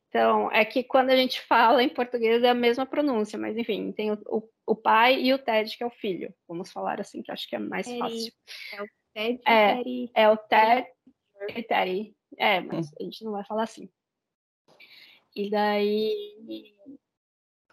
Então, 0.09 0.51
é 0.53 0.65
que 0.65 0.85
quando 0.85 1.11
a 1.11 1.17
gente 1.17 1.41
fala 1.41 1.83
em 1.83 1.89
português 1.89 2.43
é 2.43 2.51
a 2.51 2.55
mesma 2.55 2.87
pronúncia, 2.87 3.37
mas 3.39 3.57
enfim, 3.57 3.91
tem 3.91 4.13
o, 4.13 4.19
o, 4.27 4.49
o 4.67 4.77
pai 4.77 5.21
e 5.21 5.33
o 5.33 5.39
Ted, 5.39 5.77
que 5.77 5.83
é 5.83 5.87
o 5.87 5.91
filho. 5.91 6.33
Vamos 6.47 6.71
falar 6.71 7.01
assim, 7.01 7.23
que 7.23 7.33
acho 7.33 7.49
que 7.49 7.57
é 7.57 7.59
mais 7.59 7.87
fácil. 7.99 8.33
É 8.73 8.83
o 8.83 8.87
Ted 9.13 9.41
é, 9.47 10.23
é 10.23 10.29
o 10.29 10.37
Ted 10.37 10.89
e 11.49 11.63
Teddy. 11.63 12.17
É, 12.39 12.61
mas 12.61 12.93
a 12.99 13.03
gente 13.03 13.25
não 13.25 13.33
vai 13.33 13.45
falar 13.45 13.65
assim. 13.65 13.89
E 15.35 15.51
daí. 15.51 16.75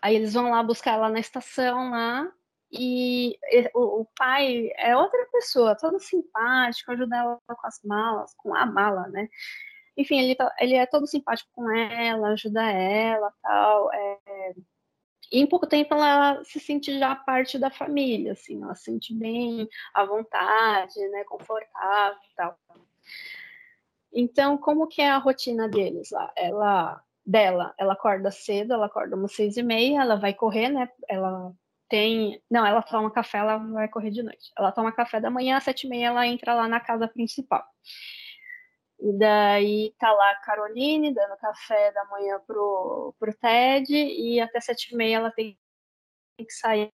Aí 0.01 0.15
eles 0.15 0.33
vão 0.33 0.49
lá 0.51 0.63
buscar 0.63 0.93
ela 0.93 1.09
na 1.09 1.19
estação 1.19 1.91
lá. 1.91 2.31
E 2.71 3.37
o, 3.73 4.05
pai 4.17 4.69
é 4.77 4.95
outra 4.95 5.27
pessoa, 5.31 5.75
todo 5.75 5.99
simpático, 5.99 6.91
ajuda 6.91 7.17
ela 7.17 7.39
com 7.45 7.67
as 7.67 7.81
malas, 7.83 8.33
com 8.35 8.55
a 8.55 8.65
mala, 8.65 9.09
né? 9.09 9.27
enfim, 9.97 10.19
ele, 10.19 10.35
tá, 10.35 10.53
ele 10.59 10.75
é 10.75 10.85
todo 10.85 11.07
simpático 11.07 11.49
com 11.53 11.69
ela, 11.71 12.29
ajuda 12.29 12.63
ela, 12.63 13.33
tal. 13.41 13.93
É, 13.93 14.53
e 15.31 15.39
em 15.39 15.47
pouco 15.47 15.67
tempo 15.67 15.93
ela 15.93 16.43
se 16.43 16.59
sente 16.59 16.97
já 16.99 17.15
parte 17.15 17.57
da 17.57 17.69
família, 17.69 18.33
assim, 18.33 18.61
ela 18.61 18.75
se 18.75 18.85
sente 18.85 19.13
bem 19.13 19.67
à 19.93 20.03
vontade, 20.05 20.99
né, 21.09 21.23
confortável 21.25 22.19
tal. 22.35 22.57
Então, 24.13 24.57
como 24.57 24.87
que 24.87 25.01
é 25.01 25.09
a 25.09 25.17
rotina 25.17 25.69
deles 25.69 26.11
lá? 26.11 26.31
Ela, 26.35 27.01
dela, 27.31 27.73
ela 27.77 27.93
acorda 27.93 28.29
cedo, 28.29 28.73
ela 28.73 28.87
acorda 28.87 29.15
umas 29.15 29.33
seis 29.33 29.55
e 29.57 29.63
meia, 29.63 30.01
ela 30.01 30.17
vai 30.17 30.33
correr, 30.33 30.69
né, 30.69 30.89
ela 31.09 31.53
tem, 31.89 32.41
não, 32.49 32.65
ela 32.65 32.81
toma 32.81 33.11
café, 33.11 33.39
ela 33.39 33.57
vai 33.57 33.87
correr 33.89 34.11
de 34.11 34.23
noite. 34.23 34.51
Ela 34.57 34.71
toma 34.71 34.93
café 34.93 35.19
da 35.19 35.29
manhã, 35.29 35.57
às 35.57 35.63
sete 35.63 35.85
e 35.85 35.89
meia 35.89 36.07
ela 36.07 36.25
entra 36.27 36.53
lá 36.53 36.67
na 36.67 36.79
casa 36.79 37.07
principal. 37.07 37.63
E 38.99 39.17
daí 39.17 39.93
tá 39.97 40.11
lá 40.11 40.31
a 40.31 40.35
Caroline 40.41 41.13
dando 41.13 41.35
café 41.37 41.91
da 41.91 42.05
manhã 42.05 42.39
pro, 42.47 43.15
pro 43.19 43.33
Ted 43.33 43.91
e 43.93 44.39
até 44.39 44.61
sete 44.61 44.93
e 44.93 44.95
meia 44.95 45.17
ela 45.17 45.31
tem 45.31 45.57
que 46.37 46.51
sair 46.51 46.91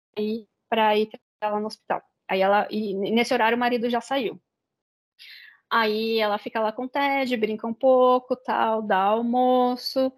para 0.69 0.97
ir 0.97 1.09
ela 1.41 1.59
no 1.59 1.67
hospital. 1.67 2.01
Aí 2.27 2.41
ela 2.41 2.67
e 2.69 2.93
nesse 2.95 3.33
horário 3.33 3.55
o 3.55 3.59
marido 3.59 3.89
já 3.89 4.01
saiu. 4.01 4.41
Aí 5.71 6.19
ela 6.19 6.37
fica 6.37 6.59
lá 6.59 6.71
com 6.73 6.83
o 6.83 6.89
Ted, 6.89 7.35
brinca 7.37 7.65
um 7.65 7.73
pouco, 7.73 8.35
tal, 8.35 8.81
dá 8.81 8.97
almoço. 8.97 10.11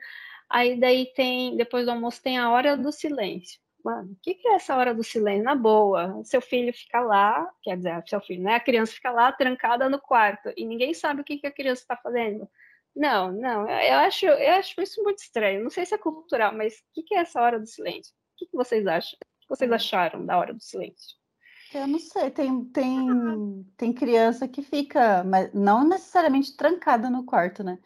Aí 0.50 0.80
daí 0.80 1.14
tem, 1.14 1.56
depois 1.56 1.86
do 1.86 1.92
almoço 1.92 2.22
tem 2.24 2.38
a 2.40 2.50
hora 2.52 2.76
do 2.76 2.92
silêncio. 2.92 3.60
Mano, 3.84 4.14
o 4.14 4.18
que, 4.22 4.36
que 4.36 4.48
é 4.48 4.56
essa 4.56 4.76
hora 4.76 4.94
do 4.96 5.04
silêncio? 5.04 5.44
Na 5.44 5.56
boa, 5.56 6.24
seu 6.24 6.42
filho 6.42 6.74
fica 6.74 7.02
lá, 7.02 7.48
quer 7.62 7.78
dizer, 7.78 8.02
seu 8.08 8.22
filho, 8.22 8.42
né? 8.44 8.56
A 8.56 8.60
criança 8.60 8.94
fica 8.94 9.12
lá 9.12 9.32
trancada 9.32 9.90
no 9.90 10.00
quarto 10.00 10.52
e 10.58 10.66
ninguém 10.66 10.94
sabe 10.94 11.22
o 11.22 11.24
que, 11.24 11.38
que 11.38 11.48
a 11.48 11.52
criança 11.52 11.82
está 11.82 11.98
fazendo. 11.98 12.50
Não, 12.96 13.32
não, 13.32 13.70
eu 13.70 13.98
acho, 14.00 14.26
eu 14.26 14.54
acho 14.56 14.82
isso 14.82 15.04
muito 15.04 15.20
estranho. 15.20 15.64
Não 15.64 15.70
sei 15.70 15.86
se 15.86 15.94
é 15.96 15.98
cultural, 15.98 16.54
mas 16.56 16.76
o 16.76 16.84
que, 16.94 17.04
que 17.04 17.16
é 17.16 17.20
essa 17.20 17.42
hora 17.42 17.60
do 17.60 17.66
silêncio? 17.68 18.14
O 18.14 18.38
que, 18.38 18.46
que 18.48 18.56
vocês 18.58 18.88
acham? 18.88 19.18
O 19.22 19.42
que 19.42 19.50
vocês 19.50 19.72
acharam 19.72 20.26
da 20.26 20.38
hora 20.38 20.54
do 20.54 20.62
silêncio? 20.64 21.18
Eu 21.74 21.88
não 21.88 22.00
sei, 22.00 22.30
tem, 22.30 22.66
tem, 22.66 23.66
tem 23.76 23.94
criança 23.94 24.48
que 24.48 24.62
fica, 24.62 25.24
mas 25.24 25.52
não 25.54 25.88
necessariamente 25.88 26.56
trancada 26.56 27.10
no 27.10 27.24
quarto, 27.24 27.64
né? 27.64 27.80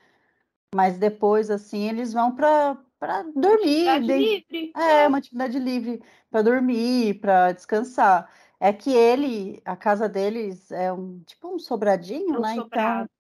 Mas 0.75 0.98
depois, 0.98 1.50
assim, 1.50 1.88
eles 1.88 2.13
vão 2.13 2.36
para 2.36 2.77
para 3.00 3.22
dormir. 3.24 3.88
Atividade 3.88 4.08
de... 4.08 4.13
livre. 4.17 4.72
É, 4.75 5.08
uma 5.08 5.20
atividade 5.20 5.60
livre 5.60 6.01
para 6.32 6.41
dormir, 6.41 7.20
para 7.20 7.51
descansar. 7.51 8.27
É 8.60 8.74
que 8.74 8.91
ele, 8.91 9.62
a 9.63 9.75
casa 9.75 10.10
deles 10.10 10.72
é 10.72 10.91
um 10.91 11.20
tipo 11.20 11.48
um 11.53 11.60
sobradinho, 11.60 12.36
é 12.36 12.39
um 12.39 12.41
né? 12.41 12.53
Então, 12.53 12.63
sobrado. 12.63 13.03
Então 13.03 13.17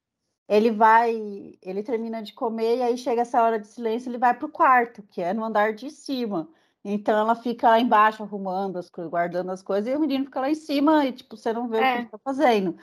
ele 0.47 0.71
vai, 0.71 1.13
ele 1.61 1.83
termina 1.83 2.23
de 2.23 2.33
comer 2.33 2.77
e 2.77 2.81
aí 2.81 2.97
chega 2.97 3.21
essa 3.21 3.41
hora 3.43 3.59
de 3.59 3.67
silêncio, 3.67 4.09
ele 4.09 4.17
vai 4.17 4.33
para 4.33 4.45
o 4.45 4.51
quarto, 4.51 5.03
que 5.03 5.21
é 5.21 5.33
no 5.33 5.43
andar 5.43 5.73
de 5.73 5.89
cima. 5.91 6.47
Então 6.83 7.17
ela 7.17 7.35
fica 7.35 7.69
lá 7.69 7.79
embaixo 7.79 8.23
arrumando 8.23 8.77
as 8.77 8.89
coisas, 8.89 9.11
guardando 9.11 9.51
as 9.51 9.61
coisas, 9.61 9.91
e 9.91 9.95
o 9.95 9.99
menino 9.99 10.25
fica 10.25 10.39
lá 10.41 10.49
em 10.49 10.55
cima 10.55 11.05
e 11.05 11.11
tipo, 11.13 11.35
você 11.35 11.51
não 11.53 11.67
vê 11.67 11.77
é. 11.77 11.79
o 11.79 11.83
que 11.83 11.87
é. 11.87 11.95
ele 11.95 12.05
está 12.05 12.17
fazendo. 12.19 12.77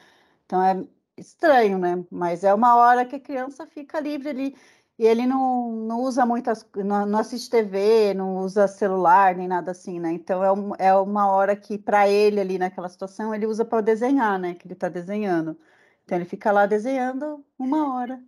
Então 0.45 0.63
é 0.63 0.87
estranho, 1.17 1.79
né? 1.79 2.05
Mas 2.11 2.45
é 2.45 2.53
uma 2.53 2.77
hora 2.77 3.05
que 3.05 3.17
a 3.17 3.21
criança 3.21 3.67
fica 3.67 4.01
livre 4.01 4.29
ali. 4.29 4.57
E 4.99 5.07
ele 5.07 5.27
não, 5.27 5.73
não 5.73 6.01
usa 6.03 6.25
muitas, 6.25 6.65
não, 6.77 7.05
não, 7.05 7.19
assiste 7.19 7.51
TV, 7.51 8.15
não 8.15 8.39
usa 8.39 8.69
celular, 8.69 9.35
nem 9.35 9.49
nada 9.49 9.73
assim, 9.73 9.99
né? 9.99 10.13
Então 10.13 10.45
é, 10.45 10.53
um, 10.53 10.73
é 10.79 10.95
uma 10.95 11.29
hora 11.29 11.57
que, 11.57 11.77
para 11.77 12.09
ele 12.09 12.41
ali 12.41 12.59
naquela 12.59 12.89
situação, 12.89 13.35
ele 13.35 13.47
usa 13.47 13.65
para 13.65 13.81
desenhar, 13.81 14.39
né? 14.39 14.55
Que 14.55 14.67
ele 14.67 14.75
está 14.75 14.89
desenhando. 14.89 15.59
Então 16.05 16.17
ele 16.19 16.25
fica 16.25 16.53
lá 16.53 16.67
desenhando 16.67 17.45
uma 17.59 17.95
hora. 17.95 18.23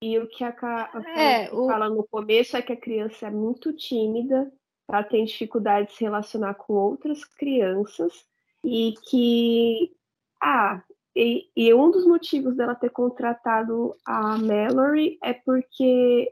E 0.00 0.18
o 0.18 0.28
que 0.28 0.44
a, 0.44 0.50
a 0.50 1.20
é, 1.20 1.50
o... 1.52 1.66
fala 1.66 1.88
no 1.88 2.04
começo 2.04 2.56
é 2.56 2.62
que 2.62 2.72
a 2.72 2.80
criança 2.80 3.26
é 3.26 3.30
muito 3.30 3.72
tímida, 3.72 4.52
ela 4.88 5.02
tem 5.02 5.24
dificuldade 5.24 5.88
de 5.88 5.94
se 5.94 6.04
relacionar 6.04 6.54
com 6.54 6.74
outras 6.74 7.24
crianças 7.24 8.24
e 8.64 8.94
que 9.08 9.92
ah, 10.40 10.82
e, 11.14 11.48
e, 11.56 11.72
um 11.72 11.90
dos 11.90 12.06
motivos 12.06 12.54
dela 12.54 12.74
ter 12.74 12.90
contratado 12.90 13.96
a 14.04 14.36
Mallory 14.36 15.18
é 15.22 15.32
porque 15.32 16.30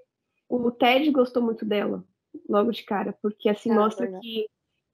o 0.48 0.70
Ted 0.70 1.10
gostou 1.10 1.42
muito 1.42 1.64
dela, 1.64 2.04
logo 2.48 2.70
de 2.70 2.84
cara, 2.84 3.16
porque 3.22 3.48
assim 3.48 3.70
ah, 3.70 3.74
mostra 3.74 4.20
que, 4.20 4.46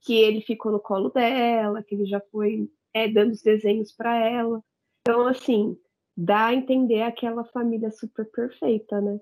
que 0.03 0.15
ele 0.15 0.41
ficou 0.41 0.71
no 0.71 0.79
colo 0.79 1.11
dela, 1.11 1.83
que 1.83 1.95
ele 1.97 2.07
já 2.07 2.21
foi 2.31 2.71
é, 2.95 3.09
dando 3.09 3.33
os 3.33 3.43
desenhos 3.43 3.93
para 3.93 4.17
ela. 4.17 4.63
Então, 5.01 5.27
assim, 5.27 5.77
dá 6.17 6.47
a 6.47 6.55
entender 6.55 7.03
aquela 7.03 7.45
família 7.45 7.91
super 7.91 8.31
perfeita, 8.31 9.01
né? 9.01 9.19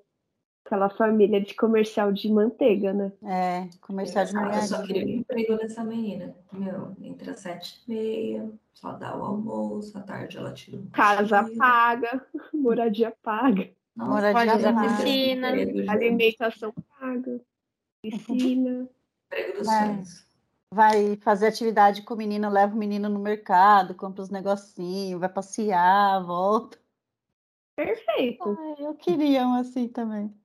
Aquela 0.69 0.91
família 0.91 1.41
de 1.41 1.55
comercial 1.55 2.13
de 2.13 2.31
manteiga, 2.31 2.93
né? 2.93 3.11
É, 3.25 3.71
comercial 3.81 4.27
de 4.27 4.35
manteiga. 4.35 4.57
Eu 4.57 4.69
só 4.69 4.83
queria 4.83 5.07
um 5.07 5.21
emprego 5.21 5.57
dessa 5.57 5.83
menina. 5.83 6.37
Meu, 6.53 6.95
entre 7.01 7.31
as 7.31 7.41
sete 7.41 7.81
e 7.89 7.91
meia, 7.91 8.51
só 8.75 8.93
dá 8.93 9.17
o 9.17 9.25
almoço, 9.25 9.97
à 9.97 10.03
tarde 10.03 10.37
ela 10.37 10.53
tira 10.53 10.77
um 10.77 10.87
Casa 10.91 11.49
paga, 11.57 12.23
moradia 12.53 13.15
paga. 13.23 13.71
Nossa, 13.97 14.11
moradia 14.11 14.75
paga. 14.75 14.97
Piscina, 14.97 15.49
alimentação 15.89 16.75
paga, 17.01 17.41
piscina. 18.03 18.87
Emprego 19.27 19.59
dos 19.59 19.67
vai, 19.67 20.03
vai 20.71 21.17
fazer 21.17 21.47
atividade 21.47 22.03
com 22.03 22.13
o 22.13 22.19
menino, 22.19 22.51
leva 22.51 22.75
o 22.75 22.79
menino 22.79 23.09
no 23.09 23.19
mercado, 23.19 23.95
compra 23.95 24.21
os 24.21 24.29
negocinhos, 24.29 25.19
vai 25.19 25.31
passear, 25.31 26.23
volta. 26.23 26.79
Perfeito. 27.75 28.45
Ai, 28.47 28.87
eu 28.87 28.95
queria 28.97 29.49
um 29.49 29.55
assim 29.55 29.89
também. 29.89 30.38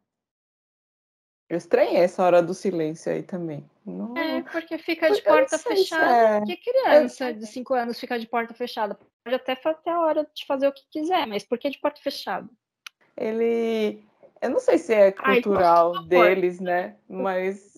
Eu 1.49 1.57
estranhei 1.57 1.97
essa 1.97 2.23
hora 2.23 2.41
do 2.41 2.53
silêncio 2.53 3.11
aí 3.11 3.21
também. 3.21 3.69
Não... 3.85 4.17
É, 4.17 4.41
porque 4.43 4.77
fica 4.77 5.11
de 5.11 5.21
porta 5.21 5.57
fechada. 5.57 6.05
É... 6.05 6.39
Porque 6.39 6.57
criança 6.57 7.33
de 7.33 7.45
5 7.45 7.73
anos 7.73 7.99
fica 7.99 8.17
de 8.17 8.27
porta 8.27 8.53
fechada. 8.53 8.97
Pode 9.23 9.35
até 9.35 9.55
fazer 9.55 9.89
a 9.89 9.99
hora 9.99 10.27
de 10.33 10.45
fazer 10.45 10.67
o 10.67 10.73
que 10.73 10.83
quiser, 10.89 11.27
mas 11.27 11.43
por 11.43 11.57
que 11.57 11.69
de 11.69 11.79
porta 11.79 12.01
fechada? 12.01 12.47
Ele. 13.17 14.03
Eu 14.41 14.49
não 14.49 14.59
sei 14.59 14.77
se 14.77 14.93
é 14.93 15.11
cultural 15.11 15.95
Ai, 15.95 16.05
deles, 16.05 16.59
né? 16.59 16.95
Mas 17.07 17.73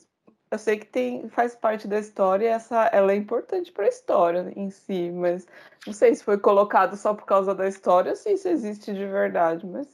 eu 0.50 0.58
sei 0.58 0.78
que 0.78 0.86
tem, 0.86 1.28
faz 1.30 1.56
parte 1.56 1.88
da 1.88 2.00
história, 2.00 2.50
essa, 2.50 2.86
ela 2.88 3.12
é 3.12 3.16
importante 3.16 3.72
para 3.72 3.86
a 3.86 3.90
história 3.90 4.54
em 4.56 4.70
si, 4.70 5.12
mas 5.12 5.46
não 5.86 5.94
sei 5.94 6.16
se 6.16 6.24
foi 6.24 6.38
colocado 6.38 6.96
só 6.96 7.14
por 7.14 7.26
causa 7.26 7.54
da 7.54 7.68
história 7.68 8.12
ou 8.12 8.16
se 8.16 8.32
isso 8.32 8.48
existe 8.48 8.94
de 8.94 9.06
verdade, 9.06 9.66
mas 9.66 9.88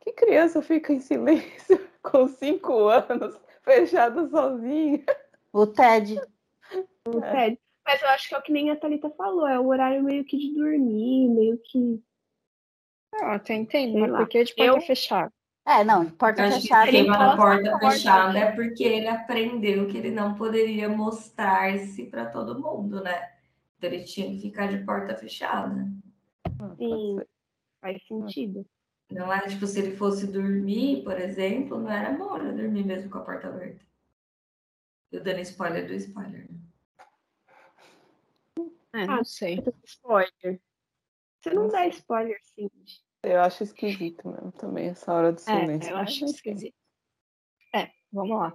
que 0.00 0.12
criança 0.12 0.60
fica 0.62 0.92
em 0.92 1.00
silêncio? 1.00 1.88
Com 2.02 2.28
cinco 2.28 2.88
anos, 2.88 3.38
fechada 3.62 4.28
sozinha. 4.28 5.04
O 5.52 5.66
Ted. 5.66 6.20
O 7.06 7.24
é. 7.24 7.32
Ted. 7.32 7.58
Mas 7.86 8.02
eu 8.02 8.08
acho 8.08 8.28
que 8.28 8.34
é 8.34 8.38
o 8.38 8.42
que 8.42 8.52
nem 8.52 8.70
a 8.70 8.76
Thalita 8.76 9.10
falou, 9.10 9.48
é 9.48 9.58
o 9.58 9.66
horário 9.66 10.02
meio 10.02 10.24
que 10.24 10.36
de 10.36 10.54
dormir, 10.54 11.28
meio 11.28 11.58
que. 11.64 12.00
Ah, 13.14 13.34
até 13.34 13.54
entendo, 13.54 13.98
mas 13.98 14.10
por 14.12 14.28
que 14.28 14.44
de 14.44 14.54
porta 14.54 14.76
eu... 14.76 14.80
fechada? 14.82 15.32
É, 15.66 15.84
não, 15.84 16.08
porta 16.10 16.46
eu 16.46 16.52
fechada. 16.52 16.82
Acho 16.82 16.90
que 16.90 16.96
ele 16.96 17.08
na 17.08 17.36
porta 17.36 17.78
fechada 17.78 18.38
é 18.38 18.52
porque 18.52 18.84
ele 18.84 19.08
aprendeu 19.08 19.88
que 19.88 19.98
ele 19.98 20.10
não 20.10 20.34
poderia 20.34 20.88
mostrar-se 20.88 22.06
para 22.06 22.26
todo 22.26 22.60
mundo, 22.60 23.02
né? 23.02 23.30
Então 23.76 23.90
ele 23.90 24.04
tinha 24.04 24.30
que 24.30 24.40
ficar 24.40 24.68
de 24.68 24.84
porta 24.84 25.16
fechada. 25.16 25.86
Sim, 26.76 27.18
faz 27.80 28.00
sentido. 28.06 28.64
Não 29.10 29.32
era 29.32 29.48
tipo, 29.48 29.66
se 29.66 29.80
ele 29.80 29.96
fosse 29.96 30.26
dormir, 30.26 31.02
por 31.02 31.18
exemplo, 31.18 31.80
não 31.80 31.90
era 31.90 32.12
bom 32.12 32.36
ele 32.36 32.52
dormir 32.52 32.84
mesmo 32.84 33.10
com 33.10 33.18
a 33.18 33.24
porta 33.24 33.48
aberta. 33.48 33.84
Eu 35.10 35.22
dando 35.22 35.40
spoiler 35.40 35.86
do 35.86 35.94
spoiler. 35.94 36.48
Né? 36.48 36.60
É, 38.92 39.06
não 39.06 39.20
ah, 39.20 39.24
sei. 39.24 39.62
Spoiler. 39.84 40.60
Você 41.40 41.50
não 41.50 41.68
dá 41.68 41.86
spoiler, 41.88 42.38
sim. 42.42 42.70
Eu 43.22 43.40
acho 43.40 43.64
esquisito 43.64 44.28
mesmo 44.28 44.52
também, 44.52 44.88
essa 44.88 45.12
hora 45.12 45.32
do 45.32 45.40
silêncio. 45.40 45.90
É, 45.90 45.92
eu 45.92 45.96
acho 45.96 46.24
esquisito. 46.24 46.76
É, 47.74 47.90
vamos 48.12 48.38
lá. 48.38 48.54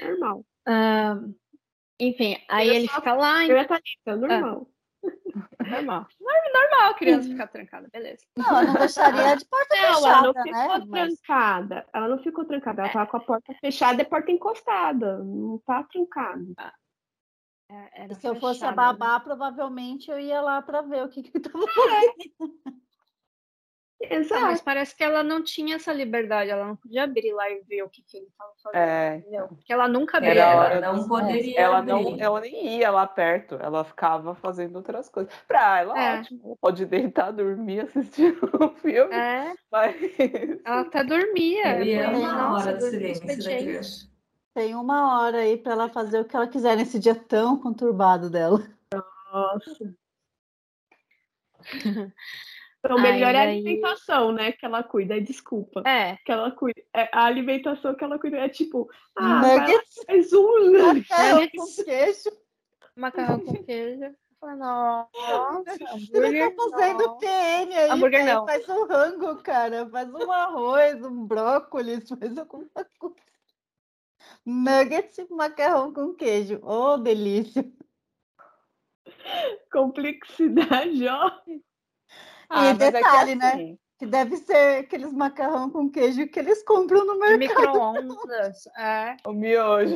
Normal. 0.00 0.44
Uh, 0.66 1.34
enfim, 1.98 2.36
aí 2.48 2.68
eu 2.68 2.74
ele 2.74 2.88
só... 2.88 2.96
fica 2.96 3.14
lá. 3.14 3.46
Eu 3.46 3.56
ia 3.56 3.62
estar 3.62 3.80
normal. 4.16 4.69
Normal. 5.70 6.06
Normal 6.20 6.90
a 6.90 6.94
criança 6.94 7.28
ficar 7.28 7.46
trancada, 7.46 7.88
beleza. 7.92 8.24
Não, 8.36 8.48
ela 8.48 8.62
não 8.62 8.74
deixaria 8.74 9.36
de 9.36 9.44
porta 9.44 9.76
não, 9.76 9.94
fechada, 9.94 10.08
ela 10.08 10.22
não 10.22 10.42
ficou 10.42 10.78
né? 10.78 11.06
trancada. 11.06 11.86
Ela 11.92 12.08
não 12.08 12.18
ficou 12.18 12.44
trancada, 12.44 12.82
ela 12.82 12.90
é. 12.90 12.92
tava 12.92 13.10
com 13.10 13.16
a 13.16 13.20
porta 13.20 13.54
fechada 13.60 14.02
e 14.02 14.04
a 14.04 14.08
porta 14.08 14.32
encostada. 14.32 15.18
Não 15.18 15.58
tá 15.58 15.84
trancada. 15.84 16.54
Ah. 16.56 16.74
É, 17.94 18.12
se 18.14 18.26
eu 18.26 18.34
fosse 18.34 18.64
a 18.64 18.72
babá, 18.72 19.14
né? 19.14 19.24
provavelmente 19.24 20.10
eu 20.10 20.18
ia 20.18 20.40
lá 20.40 20.60
para 20.60 20.82
ver 20.82 21.04
o 21.04 21.08
que 21.08 21.22
que 21.22 21.38
tava 21.38 21.64
fazendo. 21.68 22.58
Exato. 24.00 24.40
Mas 24.42 24.62
parece 24.62 24.96
que 24.96 25.04
ela 25.04 25.22
não 25.22 25.42
tinha 25.42 25.76
essa 25.76 25.92
liberdade, 25.92 26.50
ela 26.50 26.66
não 26.66 26.74
podia 26.74 27.04
abrir 27.04 27.32
lá 27.32 27.50
e 27.50 27.60
ver 27.60 27.82
o 27.82 27.88
que, 27.88 28.00
que 28.02 28.16
ele 28.16 28.26
estava 28.26 28.50
fazendo, 28.62 28.80
é. 28.80 29.16
entendeu? 29.18 29.48
Porque 29.48 29.72
ela 29.72 29.86
nunca 29.86 30.16
abriu. 30.16 30.32
Ela 30.32 30.80
não 30.80 31.06
poderia 31.06 31.60
ela 31.60 31.82
não, 31.82 32.16
ela 32.18 32.40
nem 32.40 32.78
ia 32.78 32.90
lá 32.90 33.06
perto, 33.06 33.56
ela 33.60 33.84
ficava 33.84 34.34
fazendo 34.34 34.76
outras 34.76 35.10
coisas. 35.10 35.30
Pra 35.46 35.80
ela, 35.80 36.02
é. 36.02 36.18
ótimo, 36.20 36.56
pode 36.58 36.86
deitar, 36.86 37.30
dormir, 37.30 37.80
assistir 37.80 38.38
um 38.58 38.70
filme. 38.76 39.14
É. 39.14 39.52
Mas... 39.70 39.96
Ela 40.64 40.80
até 40.80 41.04
dormia. 41.04 41.78
Eu 41.78 41.84
ia 41.84 42.10
uma 42.10 42.54
hora 42.54 42.78
de 42.78 42.84
silêncio 42.88 43.26
da 43.26 43.36
criança. 43.36 44.10
Tem 44.54 44.74
uma 44.74 45.20
hora 45.20 45.38
aí 45.38 45.58
para 45.58 45.72
ela 45.72 45.88
fazer 45.90 46.20
o 46.20 46.24
que 46.24 46.34
ela 46.34 46.48
quiser 46.48 46.74
nesse 46.74 46.98
dia 46.98 47.14
tão 47.14 47.58
conturbado 47.58 48.30
dela. 48.30 48.66
Nossa. 49.30 49.94
Então, 52.82 52.98
melhor 52.98 53.34
é 53.34 53.38
a 53.38 53.42
alimentação, 53.42 54.32
né? 54.32 54.52
Que 54.52 54.64
ela 54.64 54.82
cuida, 54.82 55.20
desculpa. 55.20 55.82
É. 55.86 56.16
Que 56.24 56.32
ela 56.32 56.50
cuida. 56.50 56.80
É, 56.94 57.08
a 57.12 57.24
alimentação 57.24 57.94
que 57.94 58.02
ela 58.02 58.18
cuida 58.18 58.38
é 58.38 58.48
tipo, 58.48 58.90
ah, 59.16 59.42
Nuggets. 59.42 60.02
faz 60.06 60.32
um 60.32 60.72
macarrão 61.04 61.48
com 61.48 61.84
queijo. 61.84 62.30
Macarrão 62.96 63.40
com 63.40 63.64
queijo. 63.64 64.16
Nossa, 64.42 65.10
hambúrguer. 65.92 66.56
Tá 66.56 66.62
fazendo 66.70 66.98
não. 66.98 67.18
PN 67.18 67.76
aí. 67.76 67.90
Hambúrguer 67.90 68.24
não. 68.24 68.46
Faz 68.46 68.68
um 68.68 68.86
rango, 68.86 69.36
cara. 69.42 69.88
Faz 69.90 70.14
um 70.14 70.32
arroz, 70.32 71.04
um 71.04 71.26
brócolis, 71.26 72.08
faz 72.18 72.38
alguma 72.38 72.66
coisa. 72.98 73.16
Nuggets 74.46 75.18
e 75.18 75.26
macarrão 75.30 75.92
com 75.92 76.14
queijo. 76.14 76.58
Oh, 76.62 76.96
delícia! 76.96 77.70
Complexidade, 79.70 81.06
ó. 81.06 81.30
Ah, 82.50 82.70
e 82.70 82.74
detalhe, 82.74 83.30
é 83.30 83.34
que 83.34 83.34
né? 83.36 83.52
Assim... 83.52 83.78
Que 83.98 84.06
deve 84.06 84.36
ser 84.38 84.80
aqueles 84.80 85.12
macarrão 85.12 85.70
com 85.70 85.90
queijo 85.90 86.26
que 86.26 86.38
eles 86.38 86.62
compram 86.64 87.04
no 87.04 87.18
mercado. 87.18 87.38
Micro-ondas, 87.38 88.66
é. 88.76 89.16
O 89.26 89.32
miojo. 89.32 89.94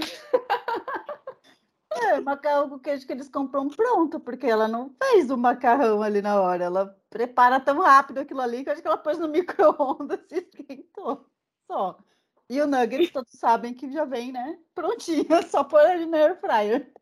É, 1.90 2.20
macarrão 2.20 2.68
com 2.68 2.78
queijo 2.78 3.06
que 3.06 3.12
eles 3.12 3.28
compram 3.28 3.68
pronto, 3.68 4.20
porque 4.20 4.46
ela 4.46 4.68
não 4.68 4.94
fez 5.02 5.30
o 5.30 5.38
macarrão 5.38 6.02
ali 6.02 6.20
na 6.20 6.40
hora. 6.40 6.64
Ela 6.64 6.96
prepara 7.08 7.58
tão 7.58 7.80
rápido 7.80 8.18
aquilo 8.18 8.40
ali 8.40 8.62
que 8.62 8.68
eu 8.68 8.72
acho 8.74 8.82
que 8.82 8.88
ela 8.88 8.98
pôs 8.98 9.18
no 9.18 9.26
micro-ondas 9.28 10.20
e 10.30 10.36
esquentou. 10.36 11.26
Só. 11.66 11.98
E 12.50 12.60
o 12.60 12.66
nuggets 12.66 13.10
todos 13.10 13.32
sabem 13.32 13.72
que 13.72 13.90
já 13.90 14.04
vem, 14.04 14.32
né? 14.32 14.58
Prontinho, 14.74 15.26
só 15.48 15.64
pôr 15.64 15.80
ali 15.80 16.04
no 16.04 16.16
air 16.16 16.38
fryer. 16.38 16.92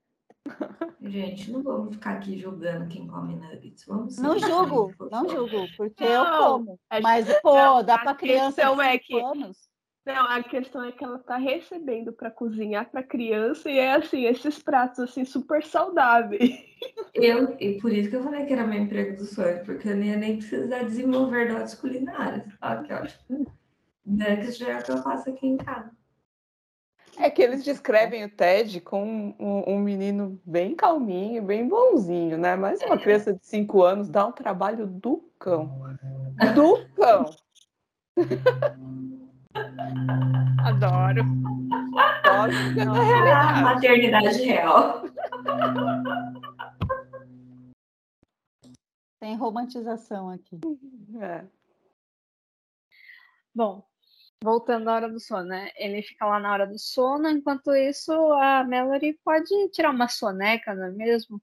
Gente, 1.00 1.50
não 1.50 1.62
vamos 1.62 1.94
ficar 1.94 2.12
aqui 2.12 2.38
julgando 2.38 2.88
quem 2.88 3.06
come 3.06 3.34
nuggets. 3.34 3.84
Vamos 3.86 4.16
não 4.18 4.38
julgo, 4.38 4.94
não 5.10 5.28
julgo, 5.28 5.66
porque 5.76 6.04
não, 6.04 6.12
eu 6.12 6.38
como. 6.38 6.80
Mas, 7.02 7.40
pô, 7.40 7.82
dá 7.82 7.98
para 7.98 8.14
criança 8.14 8.62
de 8.62 8.80
é 8.80 8.98
que... 8.98 9.20
anos. 9.20 9.72
Não, 10.04 10.26
a 10.26 10.42
questão 10.42 10.82
é 10.82 10.90
que 10.90 11.04
ela 11.04 11.18
tá 11.20 11.36
recebendo 11.36 12.12
para 12.12 12.28
cozinhar 12.28 12.90
para 12.90 13.04
criança 13.04 13.70
e 13.70 13.78
é 13.78 13.92
assim, 13.92 14.24
esses 14.24 14.60
pratos 14.60 14.98
assim 14.98 15.24
super 15.24 15.62
saudáveis. 15.62 16.50
Eu, 17.14 17.56
e 17.60 17.80
por 17.80 17.92
isso 17.92 18.10
que 18.10 18.16
eu 18.16 18.24
falei 18.24 18.44
que 18.44 18.52
era 18.52 18.66
meu 18.66 18.82
emprego 18.82 19.16
do 19.16 19.24
sonho, 19.24 19.64
porque 19.64 19.88
eu 19.88 19.96
nem 19.96 20.08
ia 20.10 20.16
nem 20.16 20.38
precisar 20.38 20.82
desenvolver 20.82 21.54
dotes 21.54 21.76
culinárias. 21.76 22.52
Olha 22.60 22.82
que 22.82 22.92
ótimo. 22.92 23.46
Nuggets 24.04 24.56
já 24.56 24.70
é 24.70 24.78
o 24.80 24.82
que 24.82 24.90
eu 24.90 24.98
faço 24.98 25.30
aqui 25.30 25.46
em 25.46 25.56
casa. 25.56 25.92
É 27.18 27.28
que 27.30 27.42
eles 27.42 27.62
descrevem 27.62 28.24
o 28.24 28.30
Ted 28.30 28.80
como 28.80 29.36
um, 29.38 29.74
um, 29.74 29.78
menino 29.78 30.40
bem 30.44 30.74
calminho, 30.74 31.42
bem 31.42 31.68
bonzinho, 31.68 32.38
né? 32.38 32.56
Mas 32.56 32.80
uma 32.82 32.94
é. 32.94 32.98
criança 32.98 33.34
de 33.34 33.44
5 33.46 33.82
anos 33.82 34.08
dá 34.08 34.26
um 34.26 34.32
trabalho 34.32 34.86
do 34.86 35.18
cão. 35.38 35.96
Do 36.54 36.86
cão. 36.94 37.26
Adoro. 40.64 41.22
Adoro. 42.24 42.52
Ah, 43.34 43.60
maternidade 43.60 44.42
real. 44.42 45.04
Tem 49.20 49.36
romantização 49.36 50.30
aqui. 50.30 50.58
É. 51.20 51.44
Bom, 53.54 53.86
voltando 54.42 54.88
à 54.88 54.94
hora 54.94 55.08
do 55.08 55.20
sono, 55.20 55.44
né? 55.44 55.70
Ele 55.76 56.02
fica 56.02 56.26
lá 56.26 56.38
na 56.40 56.52
hora 56.52 56.66
do 56.66 56.78
sono, 56.78 57.28
enquanto 57.28 57.74
isso 57.74 58.12
a 58.12 58.64
Mallory 58.64 59.18
pode 59.24 59.48
tirar 59.70 59.90
uma 59.90 60.08
soneca, 60.08 60.74
não 60.74 60.86
é 60.86 60.90
mesmo? 60.90 61.40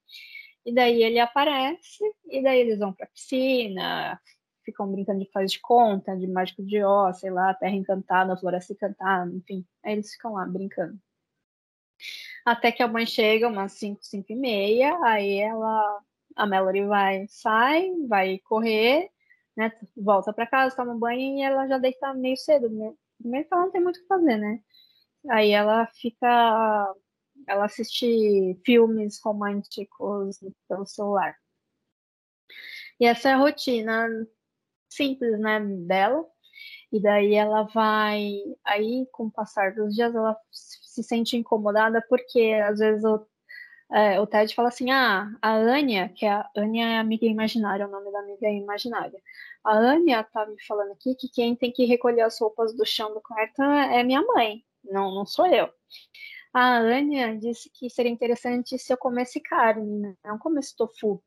E 0.66 0.74
daí 0.74 1.02
ele 1.04 1.20
aparece, 1.20 2.04
e 2.30 2.44
daí 2.44 2.60
eles 2.60 2.80
vão 2.80 2.94
pra 2.94 3.08
piscina, 3.08 4.20
ficam 4.64 4.92
brincando 4.92 5.20
de 5.20 5.32
faz 5.32 5.52
de 5.52 5.60
conta, 5.60 6.16
de 6.16 6.28
mágico 6.28 6.64
de 6.64 6.84
ó, 6.84 7.12
sei 7.14 7.32
lá, 7.32 7.54
terra 7.54 7.76
encantada, 7.76 8.38
floresta 8.38 8.74
encantada, 8.74 9.32
enfim. 9.34 9.66
Aí 9.84 9.94
eles 9.94 10.12
ficam 10.12 10.34
lá 10.34 10.46
brincando. 10.46 11.00
Até 12.46 12.72
que 12.72 12.84
a 12.84 12.88
mãe 12.88 13.06
chega, 13.06 13.48
umas 13.48 13.74
5, 13.74 14.00
5 14.04 14.32
e 14.32 14.36
meia, 14.36 14.98
aí 15.04 15.38
ela, 15.40 16.02
a 16.36 16.48
Mallory 16.48 16.86
vai, 16.86 17.26
sai, 17.28 17.92
vai 18.08 18.40
correr, 18.40 19.10
né? 19.60 19.74
Volta 19.98 20.32
para 20.32 20.48
casa, 20.48 20.76
toma 20.76 20.98
banho 20.98 21.38
e 21.38 21.42
ela 21.42 21.68
já 21.68 21.78
deita 21.78 22.14
meio 22.14 22.38
cedo. 22.38 22.70
Né? 22.70 22.94
Primeiro 23.20 23.48
que 23.48 23.54
ela 23.54 23.64
não 23.64 23.72
tem 23.72 23.82
muito 23.84 23.98
o 23.98 24.02
que 24.02 24.08
fazer, 24.08 24.38
né? 24.38 24.62
Aí 25.30 25.52
ela 25.52 25.86
fica. 25.88 26.96
Ela 27.48 27.66
assiste 27.66 28.60
filmes 28.66 29.20
românticos 29.22 30.40
pelo 30.68 30.86
celular. 30.86 31.36
E 33.00 33.06
essa 33.06 33.30
é 33.30 33.34
a 33.34 33.38
rotina 33.38 34.08
simples, 34.90 35.40
né, 35.40 35.60
dela. 35.88 36.26
E 36.92 37.02
daí 37.02 37.36
ela 37.36 37.64
vai. 37.64 38.32
Aí, 38.64 39.08
com 39.12 39.26
o 39.26 39.32
passar 39.32 39.74
dos 39.76 39.94
dias, 39.96 40.16
ela 40.16 40.38
se 40.52 41.04
sente 41.04 41.38
incomodada 41.38 42.02
porque 42.10 42.54
às 42.66 42.80
vezes 42.80 43.04
é, 43.92 44.20
o 44.20 44.28
Ted 44.28 44.54
fala 44.54 44.70
assim: 44.70 44.92
ah, 44.92 45.32
a 45.42 45.54
Anya, 45.56 46.10
que 46.10 46.26
é 46.26 46.32
a 46.32 46.50
Anya 46.56 46.88
é 46.90 46.98
amiga 47.00 47.26
imaginária, 47.26 47.88
o 47.88 47.92
nome 47.92 48.12
da 48.12 48.20
amiga 48.20 48.48
é 48.48 48.54
imaginária. 48.54 49.20
A 49.64 49.78
Anya 49.78 50.24
tá 50.24 50.46
me 50.46 50.62
falando 50.66 50.92
aqui 50.92 51.16
que 51.16 51.28
quem 51.30 51.56
tem 51.56 51.72
que 51.72 51.86
recolher 51.86 52.22
as 52.22 52.40
roupas 52.40 52.76
do 52.76 52.86
chão 52.86 53.14
do 53.14 53.22
quarto 53.22 53.62
é 53.62 54.04
minha 54.04 54.22
mãe, 54.22 54.64
não, 54.84 55.14
não 55.14 55.26
sou 55.26 55.48
eu. 55.48 55.70
A 56.54 56.78
Anya 56.78 57.38
disse 57.38 57.70
que 57.70 57.90
seria 57.90 58.12
interessante 58.12 58.78
se 58.78 58.94
eu 58.94 58.98
comesse 58.98 59.40
carne, 59.40 60.00
né? 60.00 60.16
não 60.26 60.38
comesse 60.40 60.76
tofu. 60.76 61.24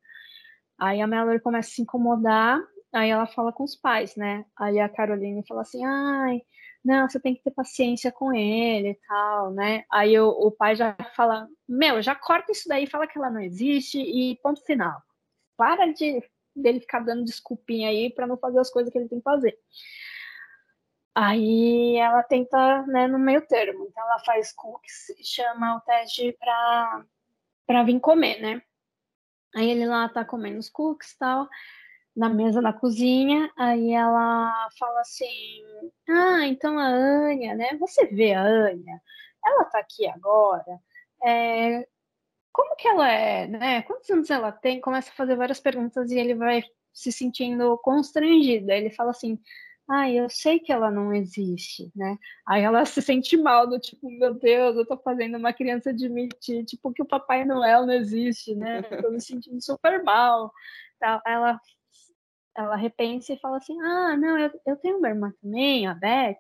Aí 0.79 1.01
a 1.01 1.07
Mallory 1.07 1.41
começa 1.41 1.71
a 1.71 1.73
se 1.75 1.83
incomodar, 1.83 2.61
aí 2.93 3.11
ela 3.11 3.27
fala 3.27 3.53
com 3.53 3.65
os 3.65 3.77
pais, 3.77 4.17
né? 4.17 4.45
Aí 4.57 4.81
a 4.81 4.89
Caroline 4.89 5.45
fala 5.47 5.63
assim: 5.63 5.85
ai 5.85 6.43
não, 6.85 7.09
você 7.09 7.21
tem 7.21 7.35
que 7.35 7.43
ter 7.43 7.53
paciência 7.53 8.11
com 8.11 8.33
ele 8.33 8.91
e 8.91 8.99
tal, 9.07 9.53
né? 9.53 9.85
Aí 9.91 10.19
o, 10.19 10.29
o 10.29 10.51
pai 10.51 10.75
já 10.75 10.97
fala, 11.15 11.49
meu, 11.69 12.03
já 12.03 12.15
corta 12.15 12.51
isso 12.51 12.69
daí, 12.69 12.87
fala 12.87 13.07
que 13.07 13.17
ela 13.17 13.31
não 13.31 13.41
existe 13.41 14.01
e 14.01 14.37
ponto 14.43 14.65
final. 14.65 15.01
Para 15.57 15.93
de 15.93 16.23
dele 16.55 16.81
ficar 16.81 17.01
dando 17.01 17.25
desculpinha 17.25 17.89
aí 17.89 18.13
para 18.13 18.27
não 18.27 18.37
fazer 18.37 18.59
as 18.59 18.71
coisas 18.71 18.93
que 18.93 18.99
ele 18.99 19.09
tem 19.09 19.19
que 19.19 19.25
fazer. 19.25 19.57
Aí 21.15 21.97
ela 21.97 22.23
tenta, 22.23 22.83
né, 22.87 23.07
no 23.07 23.19
meio 23.19 23.47
termo. 23.47 23.87
Então 23.89 24.03
ela 24.03 24.19
faz 24.21 24.53
cookies 24.53 25.11
e 25.11 25.25
chama 25.25 25.77
o 25.77 25.81
teste 25.81 26.33
para 26.39 27.05
para 27.65 27.85
vir 27.85 28.01
comer, 28.01 28.41
né? 28.41 28.63
Aí 29.55 29.71
ele 29.71 29.87
lá 29.87 30.09
tá 30.09 30.25
comendo 30.25 30.59
os 30.59 30.69
cookies 30.69 31.13
e 31.13 31.19
tal 31.19 31.49
na 32.17 32.29
mesa 32.29 32.61
da 32.61 32.73
cozinha, 32.73 33.51
aí 33.57 33.93
ela 33.93 34.69
fala 34.79 35.01
assim: 35.01 35.63
Ah, 36.09 36.47
então 36.47 36.79
a 36.79 36.87
Anya, 36.87 37.55
né? 37.55 37.77
Você 37.79 38.07
vê 38.07 38.35
a 38.35 38.43
Anya, 38.43 39.01
ela 39.45 39.65
tá 39.65 39.79
aqui 39.79 40.07
agora. 40.09 40.79
É, 41.25 41.87
como 42.53 42.77
que 42.77 42.89
ela 42.89 43.09
é, 43.11 43.47
né? 43.49 43.83
Quantos 43.83 44.11
anos 44.11 44.31
ela 44.31 44.53
tem? 44.53 44.81
Começa 44.81 45.11
a 45.11 45.15
fazer 45.15 45.37
várias 45.37 45.61
perguntas 45.61 46.11
e 46.11 46.19
ele 46.19 46.35
vai 46.35 46.63
se 46.93 47.11
sentindo 47.13 47.79
constrangida. 47.79 48.75
Ele 48.75 48.91
fala 48.91 49.11
assim: 49.11 49.39
ah, 49.89 50.11
eu 50.11 50.29
sei 50.31 50.61
que 50.61 50.73
ela 50.73 50.91
não 50.91 51.13
existe, 51.13 51.91
né? 51.95 52.19
Aí 52.47 52.63
ela 52.63 52.85
se 52.87 53.03
sente 53.03 53.37
mal, 53.37 53.67
do 53.67 53.79
tipo, 53.79 54.11
meu 54.11 54.35
Deus, 54.35 54.77
eu 54.77 54.87
tô 54.87 54.97
fazendo 54.99 55.37
uma 55.37 55.53
criança 55.53 55.91
admitir, 55.91 56.65
tipo, 56.65 56.93
que 56.93 57.03
o 57.03 57.07
Papai 57.07 57.45
Noel 57.45 57.87
não 57.87 57.95
existe, 57.95 58.55
né? 58.55 58.83
Eu 58.91 59.03
tô 59.03 59.11
me 59.11 59.21
sentindo 59.21 59.61
super 59.63 60.03
mal. 60.03 60.53
Ela, 61.27 61.61
ela 62.57 62.77
repensa 62.77 63.33
e 63.33 63.39
fala 63.39 63.57
assim, 63.57 63.81
ah, 63.81 64.17
não, 64.17 64.39
eu, 64.39 64.51
eu 64.67 64.77
tenho 64.77 64.99
uma 64.99 65.09
irmã 65.09 65.33
também, 65.43 65.87
a 65.87 65.95
Beth, 65.95 66.39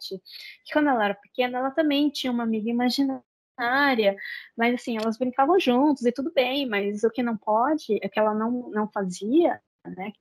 que 0.64 0.72
quando 0.72 0.88
ela 0.88 1.04
era 1.04 1.14
pequena, 1.14 1.58
ela 1.58 1.70
também 1.70 2.10
tinha 2.10 2.32
uma 2.32 2.42
amiga 2.42 2.68
imaginária, 2.70 4.16
mas 4.56 4.74
assim, 4.74 4.98
elas 4.98 5.16
brincavam 5.18 5.58
juntos 5.58 6.04
e 6.04 6.12
tudo 6.12 6.32
bem, 6.32 6.66
mas 6.66 7.04
o 7.04 7.10
que 7.10 7.22
não 7.22 7.36
pode, 7.36 7.98
é 8.02 8.08
que 8.08 8.18
ela 8.18 8.34
não, 8.34 8.70
não 8.70 8.88
fazia, 8.90 9.60
né, 9.84 10.12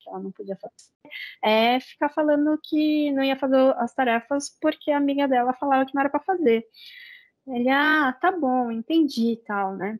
que 0.00 0.08
ela 0.08 0.20
não 0.20 0.32
podia 0.32 0.56
fazer, 0.56 0.90
é 1.42 1.80
ficar 1.80 2.08
falando 2.10 2.58
que 2.62 3.10
não 3.12 3.22
ia 3.22 3.36
fazer 3.36 3.56
as 3.78 3.94
tarefas 3.94 4.56
porque 4.60 4.90
a 4.90 4.98
amiga 4.98 5.28
dela 5.28 5.52
falava 5.54 5.86
que 5.86 5.94
não 5.94 6.00
era 6.00 6.10
para 6.10 6.20
fazer. 6.20 6.66
Ele, 7.46 7.68
ah, 7.68 8.12
tá 8.20 8.32
bom, 8.32 8.70
entendi 8.70 9.32
e 9.32 9.36
tal, 9.44 9.76
né? 9.76 9.98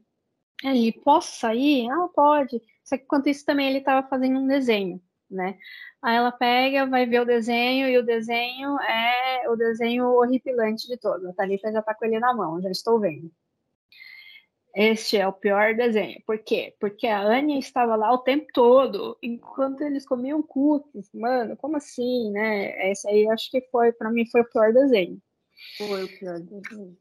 Ele, 0.62 0.92
posso 0.92 1.38
sair? 1.40 1.90
Ah, 1.90 2.08
pode. 2.08 2.60
Só 2.82 2.96
que 2.96 3.04
enquanto 3.04 3.28
isso 3.28 3.44
também 3.44 3.68
ele 3.68 3.78
estava 3.78 4.06
fazendo 4.08 4.38
um 4.40 4.46
desenho, 4.46 5.00
né? 5.34 5.58
Aí 6.02 6.16
ela 6.16 6.32
pega, 6.32 6.86
vai 6.86 7.06
ver 7.06 7.20
o 7.20 7.24
desenho, 7.24 7.88
e 7.88 7.98
o 7.98 8.04
desenho 8.04 8.78
é 8.80 9.48
o 9.48 9.56
desenho 9.56 10.06
horripilante 10.06 10.86
de 10.86 10.96
todos. 10.96 11.26
A 11.26 11.32
Thalita 11.32 11.72
já 11.72 11.82
tá 11.82 11.94
com 11.94 12.04
ele 12.04 12.18
na 12.18 12.34
mão, 12.34 12.60
já 12.62 12.70
estou 12.70 13.00
vendo. 13.00 13.30
Este 14.74 15.16
é 15.16 15.26
o 15.26 15.32
pior 15.32 15.74
desenho. 15.74 16.20
Por 16.26 16.38
quê? 16.38 16.74
Porque 16.80 17.06
a 17.06 17.22
Anya 17.22 17.58
estava 17.58 17.94
lá 17.94 18.12
o 18.12 18.18
tempo 18.18 18.46
todo, 18.52 19.16
enquanto 19.22 19.82
eles 19.82 20.04
comiam 20.04 20.42
cookies. 20.42 21.08
Mano, 21.14 21.56
como 21.56 21.76
assim, 21.76 22.32
né? 22.32 22.90
Esse 22.90 23.08
aí 23.08 23.28
acho 23.28 23.50
que 23.50 23.60
foi, 23.70 23.92
para 23.92 24.10
mim, 24.10 24.26
foi 24.26 24.40
o 24.40 24.50
pior 24.50 24.72
desenho. 24.72 25.18
Foi 25.78 26.04
o 26.04 26.18
pior 26.18 26.40
desenho. 26.40 26.96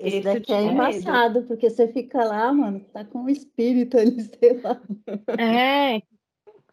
Esse 0.00 0.20
daqui 0.20 0.52
é 0.52 0.62
embaçado, 0.62 1.44
porque 1.44 1.70
você 1.70 1.92
fica 1.92 2.24
lá, 2.24 2.52
mano, 2.52 2.80
tá 2.92 3.04
com 3.04 3.24
o 3.24 3.30
espírito 3.30 3.98
ali, 3.98 4.20
sei 4.22 4.60
lá. 4.60 4.80
É, 5.38 6.02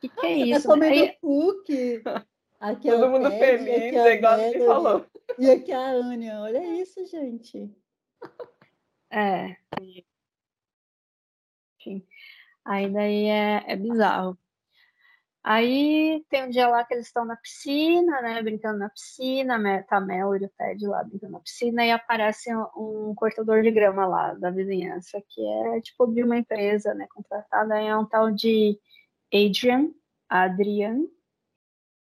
que, 0.09 0.21
que 0.21 0.27
é 0.27 0.35
você 0.35 0.43
isso? 0.43 0.67
Tá 0.67 0.73
comendo 0.73 1.03
aí... 1.03 1.17
cookie. 1.21 2.03
Aqui 2.59 2.89
Todo 2.89 3.09
mundo 3.09 3.29
feliz, 3.31 3.93
igual 3.93 4.37
você 4.37 4.65
falou. 4.65 5.05
E 5.37 5.51
aqui 5.51 5.71
a 5.71 5.91
Anya, 5.91 6.41
olha 6.41 6.63
isso, 6.81 7.05
gente. 7.05 7.69
É. 9.11 9.55
Enfim. 11.79 12.05
Aí 12.63 12.89
daí 12.91 13.25
é, 13.25 13.63
é 13.67 13.75
bizarro. 13.75 14.37
Aí 15.43 16.25
tem 16.27 16.45
um 16.45 16.49
dia 16.49 16.67
lá 16.67 16.83
que 16.83 16.95
eles 16.95 17.05
estão 17.05 17.23
na 17.23 17.35
piscina, 17.35 18.19
né? 18.23 18.41
Brincando 18.41 18.79
na 18.79 18.89
piscina, 18.89 19.83
tá 19.83 19.97
a 19.97 20.01
Mel 20.01 20.35
e 20.35 20.43
o 20.43 20.49
Ted 20.49 20.87
lá 20.87 21.03
brincando 21.03 21.33
na 21.33 21.39
piscina, 21.39 21.85
e 21.85 21.91
aparece 21.91 22.51
um, 22.55 22.65
um 22.75 23.13
cortador 23.15 23.61
de 23.61 23.69
grama 23.69 24.07
lá 24.07 24.33
da 24.33 24.49
vizinhança, 24.49 25.21
que 25.29 25.45
é 25.45 25.81
tipo 25.81 26.07
de 26.07 26.23
uma 26.23 26.37
empresa, 26.37 26.95
né? 26.95 27.05
Contratada, 27.13 27.79
é 27.79 27.95
um 27.95 28.05
tal 28.05 28.31
de 28.31 28.79
Adrian, 29.33 29.91
Adrian. 30.29 31.07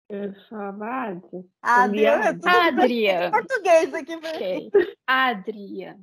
Eu 0.09 0.35
chamava 0.49 1.13
Adrian. 1.13 1.45
Adrian. 1.63 2.21
Adrian. 2.45 3.31
Português 3.31 3.95
aqui, 3.95 4.17
okay. 4.17 4.71
Adrian. 5.07 5.99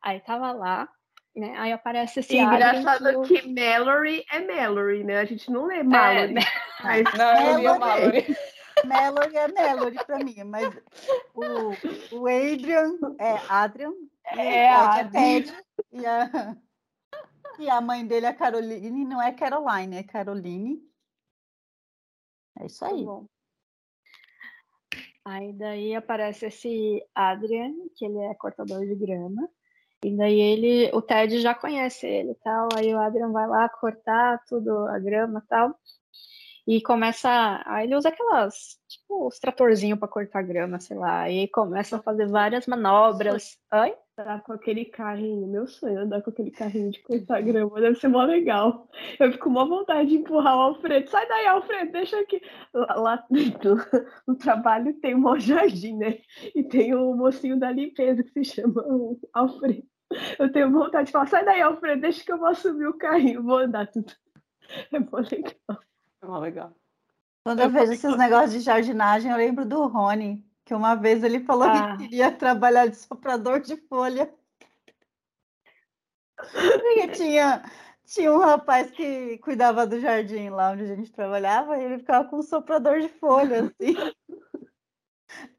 Aí 0.00 0.20
tava 0.20 0.52
lá, 0.52 0.88
né? 1.34 1.54
Aí 1.58 1.72
aparece 1.72 2.20
esse 2.20 2.36
Engraçado 2.36 3.22
que, 3.22 3.40
que 3.40 3.48
Mallory 3.48 4.24
é 4.30 4.40
Mallory, 4.40 5.02
né? 5.02 5.18
A 5.18 5.24
gente 5.24 5.50
não 5.50 5.66
lê 5.66 5.82
Mallory. 5.82 6.34
É, 6.38 6.44
mas... 6.84 7.04
Não, 7.14 7.50
eu 7.50 7.58
li 7.58 7.66
a 7.66 7.78
Mallory. 7.78 8.36
Mallory 8.84 9.36
é 9.36 9.48
Mallory 9.48 9.96
pra 10.06 10.18
mim, 10.18 10.44
mas 10.44 10.74
o, 11.34 12.18
o 12.18 12.26
Adrian 12.26 12.92
é 13.18 13.40
Adrian, 13.48 13.92
é, 14.26 14.68
a 14.68 15.08
Ted, 15.08 15.52
e 15.92 16.04
a, 16.04 16.56
e 17.62 17.70
a 17.70 17.80
mãe 17.80 18.06
dele, 18.06 18.26
a 18.26 18.34
Caroline, 18.34 19.04
não 19.04 19.20
é 19.20 19.32
Caroline, 19.32 19.96
é 19.96 20.02
Caroline. 20.02 20.80
É 22.60 22.66
isso 22.66 22.84
aí. 22.84 23.04
Tá 23.04 23.24
aí 25.24 25.52
daí 25.52 25.94
aparece 25.94 26.46
esse 26.46 27.04
Adrian, 27.14 27.72
que 27.96 28.04
ele 28.04 28.18
é 28.18 28.34
cortador 28.34 28.84
de 28.86 28.94
grama. 28.94 29.48
E 30.04 30.14
daí 30.16 30.38
ele, 30.38 30.90
o 30.94 31.00
Ted 31.00 31.40
já 31.40 31.54
conhece 31.54 32.06
ele 32.06 32.34
tal. 32.44 32.68
Aí 32.76 32.94
o 32.94 33.00
Adrian 33.00 33.32
vai 33.32 33.48
lá 33.48 33.68
cortar 33.68 34.42
tudo, 34.46 34.70
a 34.88 34.98
grama 34.98 35.42
e 35.44 35.48
tal. 35.48 35.74
E 36.66 36.82
começa. 36.82 37.62
Aí 37.66 37.86
ele 37.86 37.96
usa 37.96 38.10
aquelas, 38.10 38.78
os 39.22 39.38
tratorzinhos 39.38 39.98
para 39.98 40.08
cortar 40.08 40.42
grama, 40.42 40.80
sei 40.80 40.96
lá. 40.96 41.30
E 41.30 41.48
começa 41.48 41.96
a 41.96 42.02
fazer 42.02 42.26
várias 42.26 42.66
manobras. 42.66 43.58
Oi? 43.72 43.94
Tá 44.16 44.38
com 44.40 44.52
aquele 44.52 44.84
carrinho, 44.84 45.48
meu 45.48 45.66
sonho 45.66 45.98
é 45.98 46.02
andar 46.02 46.22
com 46.22 46.30
aquele 46.30 46.52
carrinho 46.52 46.90
de 46.90 47.02
cortar 47.02 47.42
grama, 47.42 47.80
deve 47.80 47.98
ser 47.98 48.06
mó 48.06 48.22
legal. 48.22 48.88
Eu 49.18 49.32
fico 49.32 49.44
com 49.44 49.50
uma 49.50 49.66
vontade 49.66 50.10
de 50.10 50.16
empurrar 50.18 50.56
o 50.56 50.60
Alfredo. 50.60 51.10
Sai 51.10 51.26
daí, 51.26 51.46
Alfredo, 51.46 51.90
deixa 51.90 52.20
aqui. 52.20 52.40
Lá, 52.72 52.94
lá 52.94 53.26
no 54.26 54.36
trabalho 54.36 54.94
tem 55.00 55.16
um 55.16 55.40
jardim, 55.40 55.96
né? 55.96 56.18
E 56.54 56.62
tem 56.62 56.94
o 56.94 57.14
mocinho 57.14 57.58
da 57.58 57.72
limpeza 57.72 58.22
que 58.22 58.44
se 58.44 58.44
chama 58.44 58.84
Alfredo. 59.32 59.82
Eu 60.38 60.52
tenho 60.52 60.70
vontade 60.70 61.06
de 61.06 61.12
falar, 61.12 61.26
sai 61.26 61.44
daí, 61.44 61.60
Alfredo, 61.60 62.02
deixa 62.02 62.24
que 62.24 62.30
eu 62.30 62.38
vou 62.38 62.48
assumir 62.48 62.86
o 62.86 62.96
carrinho, 62.96 63.42
vou 63.42 63.58
andar 63.58 63.86
tudo. 63.90 64.12
É 64.92 64.98
bom 64.98 65.18
legal. 65.18 65.80
É 66.22 66.26
mó 66.26 66.38
legal. 66.38 66.74
Quando 67.44 67.60
eu, 67.60 67.66
eu 67.66 67.70
vejo 67.70 67.92
esses 67.92 68.16
negócios 68.16 68.52
de 68.52 68.60
jardinagem, 68.60 69.30
eu 69.30 69.36
lembro 69.36 69.66
do 69.66 69.86
Rony, 69.86 70.42
que 70.64 70.74
uma 70.74 70.94
vez 70.94 71.22
ele 71.22 71.40
falou 71.40 71.68
ah. 71.68 71.94
que 71.98 72.04
queria 72.04 72.32
trabalhar 72.32 72.86
de 72.86 72.96
soprador 72.96 73.60
de 73.60 73.76
folha. 73.76 74.32
Porque 76.36 77.08
tinha, 77.08 77.62
tinha 78.06 78.32
um 78.32 78.38
rapaz 78.38 78.90
que 78.90 79.36
cuidava 79.38 79.86
do 79.86 80.00
jardim 80.00 80.48
lá 80.48 80.70
onde 80.70 80.84
a 80.84 80.96
gente 80.96 81.12
trabalhava, 81.12 81.76
e 81.76 81.84
ele 81.84 81.98
ficava 81.98 82.26
com 82.28 82.38
um 82.38 82.42
soprador 82.42 83.00
de 83.00 83.08
folha, 83.08 83.64
assim. 83.64 83.94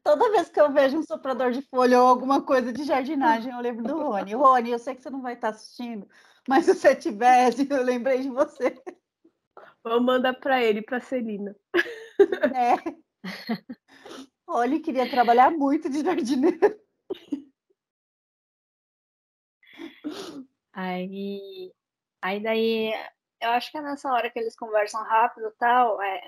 Toda 0.02 0.30
vez 0.32 0.48
que 0.48 0.60
eu 0.60 0.72
vejo 0.72 0.98
um 0.98 1.02
soprador 1.02 1.52
de 1.52 1.62
folha 1.62 2.00
ou 2.00 2.08
alguma 2.08 2.42
coisa 2.42 2.72
de 2.72 2.82
jardinagem, 2.82 3.52
eu 3.52 3.60
lembro 3.60 3.84
do 3.84 3.96
Rony. 3.96 4.34
Rony, 4.34 4.70
eu 4.70 4.78
sei 4.78 4.94
que 4.94 5.02
você 5.02 5.10
não 5.10 5.22
vai 5.22 5.34
estar 5.34 5.50
assistindo, 5.50 6.08
mas 6.48 6.64
se 6.64 6.74
você 6.74 6.96
tivesse, 6.96 7.66
eu 7.70 7.82
lembrei 7.82 8.22
de 8.22 8.28
você. 8.28 8.76
Vou 9.86 10.00
mandar 10.00 10.34
para 10.34 10.60
ele, 10.60 10.82
para 10.82 10.98
Celina. 10.98 11.54
É. 12.52 12.74
Rony 14.48 14.80
queria 14.80 15.08
trabalhar 15.08 15.52
muito 15.52 15.88
de 15.88 16.02
jardineiro. 16.02 16.76
Aí, 20.72 21.72
aí 22.20 22.42
daí, 22.42 22.92
eu 23.40 23.50
acho 23.50 23.70
que 23.70 23.78
é 23.78 23.82
nessa 23.82 24.12
hora 24.12 24.28
que 24.28 24.38
eles 24.40 24.56
conversam 24.56 25.04
rápido 25.04 25.52
tal, 25.56 26.02
é, 26.02 26.20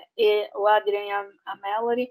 o 0.55 0.65
Adrian 0.65 1.03
e 1.03 1.11
a, 1.11 1.29
a 1.45 1.55
Mallory, 1.57 2.09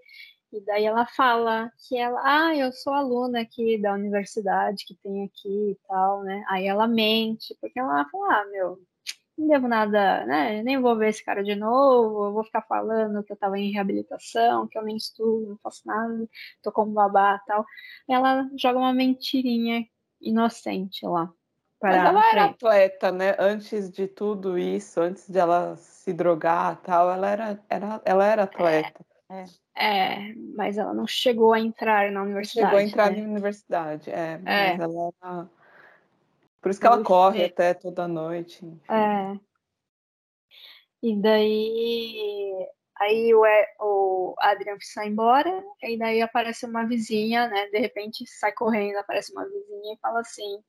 e 0.53 0.61
daí 0.67 0.85
ela 0.85 1.07
fala 1.07 1.73
que 1.89 1.97
ela, 1.97 2.21
ah, 2.25 2.55
eu 2.55 2.71
sou 2.73 2.93
aluna 2.93 3.41
aqui 3.41 3.81
da 3.81 3.95
universidade 3.95 4.85
que 4.87 4.95
tem 4.97 5.25
aqui 5.25 5.71
e 5.71 5.79
tal, 5.89 6.23
né? 6.23 6.45
Aí 6.49 6.67
ela 6.67 6.87
mente, 6.87 7.57
porque 7.61 7.79
ela 7.81 8.07
fala, 8.11 8.43
ah, 8.43 8.45
meu, 8.47 8.79
não 9.39 9.49
devo 9.49 9.69
nada, 9.69 10.27
né? 10.27 10.63
Nem 10.63 10.81
vou 10.81 10.97
ver 10.97 11.11
esse 11.11 11.25
cara 11.25 11.45
de 11.45 11.55
novo, 11.55 12.27
eu 12.27 12.33
vou 12.33 12.45
ficar 12.45 12.63
falando 12.63 13.23
que 13.23 13.33
eu 13.33 13.37
tava 13.37 13.59
em 13.59 13.71
reabilitação, 13.71 14.67
que 14.67 14.77
eu 14.77 14.83
nem 14.83 14.97
estudo, 14.97 15.51
não 15.51 15.59
faço 15.59 15.83
nada, 15.87 16.29
tô 16.63 16.73
como 16.73 16.93
babá 16.93 17.41
e 17.43 17.47
tal. 17.47 17.65
E 18.09 18.13
ela 18.13 18.51
joga 18.59 18.79
uma 18.79 18.93
mentirinha 18.93 19.87
inocente 20.21 21.07
lá. 21.07 21.33
Mas 21.81 21.95
ela 21.95 22.31
era 22.31 22.45
atleta, 22.47 23.13
né? 23.13 23.37
Antes 23.39 23.89
de 23.89 24.09
tudo 24.09 24.59
isso, 24.59 25.01
antes 25.01 25.31
de 25.31 25.39
ela 25.39 25.77
se 25.77 26.13
drogar 26.13 26.77
tal, 26.83 27.09
ela 27.09 27.31
era, 27.31 27.65
era, 27.69 28.03
ela 28.05 28.27
era 28.27 28.43
atleta. 28.43 29.07
É. 29.31 29.45
É, 29.81 30.35
mas 30.57 30.77
ela 30.77 30.93
não 30.93 31.07
chegou 31.07 31.53
a 31.53 31.61
entrar 31.61 32.11
na 32.11 32.23
universidade. 32.23 32.67
Chegou 32.67 32.81
a 32.81 32.83
entrar 32.83 33.13
né? 33.13 33.21
na 33.21 33.29
universidade, 33.29 34.11
é. 34.11 34.41
é. 34.45 34.77
Mas 34.77 34.81
ela 34.81 35.13
era... 35.23 35.51
Por 36.61 36.71
isso 36.71 36.81
que 36.81 36.87
ela 36.87 37.03
corre 37.03 37.45
até 37.45 37.75
toda 37.75 38.09
noite. 38.09 38.65
É. 38.89 39.39
E 41.03 41.17
daí 41.21 42.69
aí 43.01 43.33
o, 43.33 43.45
o 43.81 44.35
Adrian 44.39 44.77
sai 44.81 45.09
embora, 45.09 45.63
e 45.83 45.97
daí 45.97 46.21
aparece 46.21 46.67
uma 46.67 46.85
vizinha, 46.87 47.49
né? 47.49 47.69
De 47.69 47.79
repente 47.79 48.27
sai 48.27 48.53
correndo, 48.53 48.97
aparece 48.97 49.33
uma 49.33 49.45
vizinha 49.45 49.95
e 49.95 49.99
fala 50.01 50.21
assim: 50.21 50.63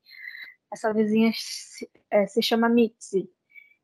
essa 0.71 0.93
vizinha 0.93 1.31
se, 1.35 1.89
é, 2.11 2.27
se 2.27 2.41
chama 2.41 2.69
Mitzi. 2.69 3.29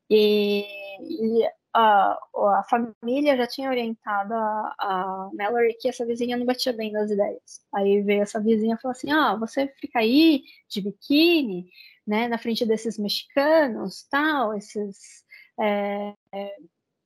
E, 0.08 0.64
e 1.00 1.50
a, 1.76 2.18
a 2.58 2.64
família 2.64 3.36
já 3.36 3.46
tinha 3.46 3.68
orientado 3.68 4.32
a, 4.32 4.74
a 4.78 5.30
Mallory 5.34 5.76
que 5.78 5.88
essa 5.88 6.06
vizinha 6.06 6.36
não 6.36 6.46
batia 6.46 6.72
bem 6.72 6.90
das 6.90 7.10
ideias. 7.10 7.60
Aí 7.74 8.00
veio 8.00 8.22
essa 8.22 8.40
vizinha 8.40 8.74
e 8.74 8.80
falou 8.80 8.92
assim: 8.92 9.10
ah, 9.10 9.36
você 9.36 9.68
fica 9.78 9.98
aí 9.98 10.42
de 10.68 10.80
biquíni, 10.80 11.68
né, 12.06 12.28
na 12.28 12.38
frente 12.38 12.64
desses 12.64 12.98
mexicanos, 12.98 14.06
tal, 14.10 14.56
esses. 14.56 15.24
É, 15.60 16.14
é, 16.32 16.56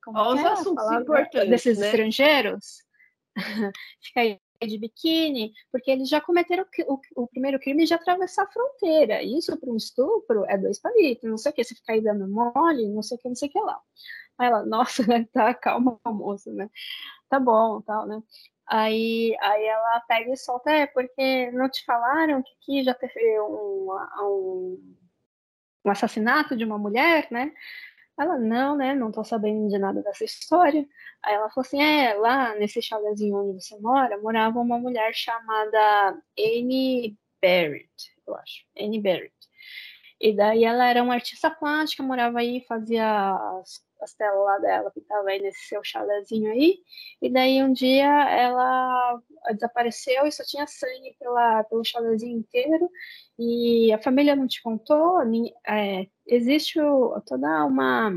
como 0.03 0.19
Os 0.33 0.39
é 0.39 0.47
assuntos 0.47 0.91
importantes, 0.91 1.49
desses 1.49 1.77
né? 1.77 1.87
estrangeiros, 1.87 2.83
fica 4.01 4.21
aí 4.21 4.39
de 4.61 4.77
biquíni, 4.77 5.53
porque 5.71 5.91
eles 5.91 6.07
já 6.07 6.21
cometeram 6.21 6.65
o, 6.87 6.93
o, 6.93 7.23
o 7.23 7.27
primeiro 7.27 7.59
crime 7.59 7.85
de 7.85 7.93
atravessar 7.93 8.43
a 8.43 8.51
fronteira. 8.51 9.21
Isso 9.21 9.57
para 9.57 9.69
um 9.69 9.75
estupro 9.75 10.45
é 10.45 10.57
dois 10.57 10.79
palitos, 10.79 11.29
não 11.29 11.37
sei 11.37 11.51
o 11.51 11.55
que, 11.55 11.63
você 11.63 11.75
fica 11.75 11.93
aí 11.93 12.01
dando 12.01 12.27
mole, 12.27 12.87
não 12.87 13.01
sei 13.01 13.17
o 13.17 13.19
que, 13.19 13.27
não 13.27 13.35
sei 13.35 13.49
o 13.49 13.51
que 13.51 13.59
lá. 13.59 13.79
Aí 14.41 14.47
ela, 14.47 14.65
nossa, 14.65 15.05
né, 15.05 15.27
tá, 15.31 15.53
calma, 15.53 15.99
moça, 16.05 16.51
né? 16.51 16.67
Tá 17.29 17.39
bom, 17.39 17.79
tal, 17.81 18.07
né? 18.07 18.21
Aí, 18.67 19.37
aí 19.39 19.65
ela 19.65 19.99
pega 20.07 20.33
e 20.33 20.37
solta, 20.37 20.71
é, 20.71 20.87
porque 20.87 21.51
não 21.51 21.69
te 21.69 21.85
falaram 21.85 22.41
que 22.41 22.51
aqui 22.53 22.83
já 22.83 22.93
teve 22.95 23.39
um, 23.41 23.91
um, 24.21 24.95
um 25.85 25.91
assassinato 25.91 26.55
de 26.57 26.63
uma 26.65 26.77
mulher, 26.79 27.27
né? 27.31 27.53
Ela, 28.19 28.37
não, 28.39 28.75
né? 28.75 28.95
Não 28.95 29.11
tô 29.11 29.23
sabendo 29.23 29.69
de 29.69 29.77
nada 29.77 30.01
dessa 30.01 30.23
história. 30.25 30.87
Aí 31.23 31.35
ela 31.35 31.49
falou 31.49 31.65
assim: 31.65 31.81
é, 31.81 32.13
lá 32.15 32.55
nesse 32.55 32.81
chalezinho 32.81 33.37
onde 33.37 33.63
você 33.63 33.77
mora, 33.79 34.19
morava 34.21 34.59
uma 34.59 34.79
mulher 34.79 35.13
chamada 35.13 36.19
Annie 36.37 37.17
Barrett, 37.41 38.15
eu 38.27 38.35
acho. 38.35 38.65
Annie 38.77 39.01
Barrett. 39.01 39.33
E 40.19 40.35
daí 40.35 40.63
ela 40.63 40.85
era 40.87 41.03
uma 41.03 41.15
artista 41.15 41.49
plástica, 41.49 42.03
morava 42.03 42.39
aí, 42.39 42.63
fazia 42.67 43.35
as, 43.59 43.83
as 44.03 44.15
lá 44.19 44.57
dela, 44.59 44.91
pintava 44.91 45.29
aí 45.29 45.41
nesse 45.41 45.67
seu 45.67 45.83
chalezinho 45.83 46.51
aí. 46.51 46.79
E 47.21 47.29
daí 47.29 47.63
um 47.63 47.73
dia 47.73 48.07
ela 48.29 49.19
desapareceu 49.53 50.25
e 50.25 50.31
só 50.31 50.43
tinha 50.43 50.65
sangue 50.67 51.15
pela, 51.19 51.63
pelo 51.65 51.83
chalezinho 51.83 52.37
inteiro. 52.39 52.89
E 53.37 53.91
a 53.93 54.01
família 54.01 54.35
não 54.35 54.47
te 54.47 54.61
contou, 54.61 55.19
é, 55.67 56.07
existe 56.25 56.79
o, 56.79 57.19
toda 57.25 57.65
uma. 57.65 58.11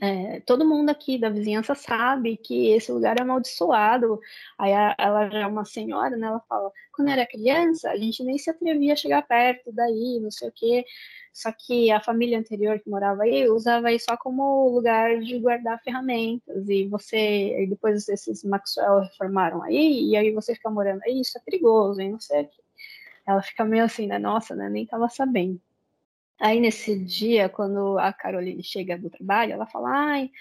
É, 0.00 0.38
todo 0.42 0.64
mundo 0.64 0.90
aqui 0.90 1.18
da 1.18 1.28
vizinhança 1.28 1.74
sabe 1.74 2.36
que 2.36 2.68
esse 2.68 2.92
lugar 2.92 3.18
é 3.18 3.22
amaldiçoado. 3.22 4.20
Aí 4.56 4.72
a, 4.72 4.94
ela 4.96 5.28
já 5.28 5.40
é 5.40 5.46
uma 5.46 5.64
senhora, 5.64 6.16
né? 6.16 6.28
Ela 6.28 6.40
fala: 6.48 6.70
quando 6.92 7.08
era 7.08 7.26
criança, 7.26 7.90
a 7.90 7.96
gente 7.96 8.22
nem 8.22 8.38
se 8.38 8.50
atrevia 8.50 8.92
a 8.92 8.96
chegar 8.96 9.26
perto 9.26 9.72
daí, 9.72 10.20
não 10.20 10.30
sei 10.30 10.48
o 10.48 10.52
quê. 10.54 10.84
Só 11.38 11.52
que 11.52 11.88
a 11.92 12.00
família 12.00 12.36
anterior 12.36 12.80
que 12.80 12.90
morava 12.90 13.22
aí 13.22 13.48
usava 13.48 13.86
aí 13.88 14.00
só 14.00 14.16
como 14.16 14.68
lugar 14.70 15.20
de 15.20 15.38
guardar 15.38 15.80
ferramentas. 15.84 16.68
E 16.68 16.88
você, 16.88 17.62
e 17.62 17.66
depois 17.68 18.08
esses 18.08 18.42
Maxwell 18.42 19.02
reformaram 19.02 19.62
aí, 19.62 20.10
e 20.10 20.16
aí 20.16 20.32
você 20.32 20.52
fica 20.56 20.68
morando 20.68 21.00
aí, 21.04 21.20
isso 21.20 21.38
é 21.38 21.40
perigoso, 21.40 22.00
hein? 22.00 22.10
Não 22.10 22.18
sei 22.18 22.42
o 22.42 22.48
quê. 22.48 22.60
Ela 23.24 23.40
fica 23.40 23.64
meio 23.64 23.84
assim, 23.84 24.08
né? 24.08 24.18
Nossa, 24.18 24.56
né? 24.56 24.68
Nem 24.68 24.84
tava 24.84 25.08
sabendo. 25.08 25.60
Aí 26.40 26.58
nesse 26.60 26.98
dia, 27.04 27.48
quando 27.48 27.98
a 28.00 28.12
Caroline 28.12 28.64
chega 28.64 28.98
do 28.98 29.08
trabalho, 29.08 29.52
ela 29.52 29.66
fala: 29.66 29.90
ai, 29.90 30.32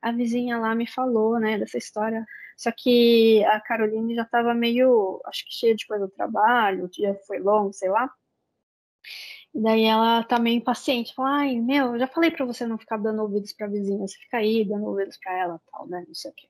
a 0.00 0.12
vizinha 0.12 0.58
lá 0.58 0.76
me 0.76 0.86
falou, 0.86 1.40
né, 1.40 1.58
dessa 1.58 1.78
história. 1.78 2.24
Só 2.56 2.70
que 2.72 3.44
a 3.46 3.60
Caroline 3.60 4.14
já 4.14 4.22
estava 4.22 4.54
meio, 4.54 5.20
acho 5.26 5.44
que 5.46 5.54
cheia 5.54 5.74
de 5.74 5.86
coisa 5.86 6.06
do 6.06 6.12
trabalho, 6.12 6.84
o 6.84 6.88
dia 6.88 7.18
foi 7.26 7.40
longo, 7.40 7.72
sei 7.72 7.88
lá. 7.90 8.10
Daí 9.58 9.84
ela 9.84 10.22
tá 10.22 10.38
meio 10.38 10.58
impaciente, 10.58 11.14
fala: 11.14 11.38
ai, 11.38 11.58
meu, 11.58 11.98
já 11.98 12.06
falei 12.06 12.30
para 12.30 12.44
você 12.44 12.66
não 12.66 12.76
ficar 12.76 12.98
dando 12.98 13.22
ouvidos 13.22 13.54
para 13.54 13.66
a 13.66 13.70
vizinha, 13.70 14.06
você 14.06 14.18
fica 14.18 14.36
aí 14.36 14.64
dando 14.66 14.84
ouvidos 14.84 15.16
para 15.16 15.32
ela, 15.32 15.60
tal, 15.72 15.86
né, 15.88 16.04
não 16.06 16.14
sei 16.14 16.30
o 16.30 16.34
quê. 16.34 16.46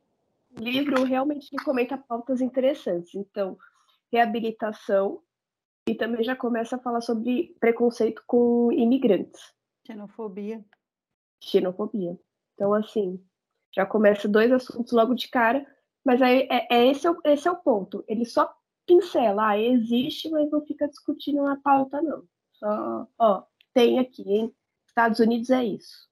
O 0.58 0.60
livro 0.60 1.04
realmente 1.04 1.54
comenta 1.64 1.96
pautas 1.96 2.40
interessantes. 2.40 3.14
Então, 3.14 3.56
reabilitação, 4.10 5.22
e 5.88 5.94
também 5.94 6.24
já 6.24 6.34
começa 6.34 6.74
a 6.74 6.78
falar 6.80 7.00
sobre 7.00 7.54
preconceito 7.60 8.24
com 8.26 8.72
imigrantes. 8.72 9.54
Xenofobia. 9.86 10.64
Xenofobia. 11.40 12.18
Então, 12.54 12.74
assim, 12.74 13.22
já 13.72 13.86
começa 13.86 14.26
dois 14.26 14.50
assuntos 14.50 14.92
logo 14.92 15.14
de 15.14 15.28
cara, 15.28 15.64
mas 16.04 16.20
aí 16.20 16.48
é, 16.50 16.74
é 16.74 16.86
esse, 16.88 17.06
é, 17.06 17.12
esse 17.26 17.46
é 17.46 17.50
o 17.52 17.56
ponto. 17.56 18.02
Ele 18.08 18.24
só 18.24 18.52
pincela, 18.84 19.50
ah, 19.50 19.58
existe, 19.60 20.28
mas 20.28 20.50
não 20.50 20.64
fica 20.66 20.88
discutindo 20.88 21.44
na 21.44 21.56
pauta, 21.56 22.02
não. 22.02 22.24
Só, 22.58 23.06
ó, 23.18 23.42
tem 23.72 23.98
aqui, 23.98 24.22
hein? 24.22 24.54
Estados 24.86 25.20
Unidos 25.20 25.50
é 25.50 25.64
isso. 25.64 26.08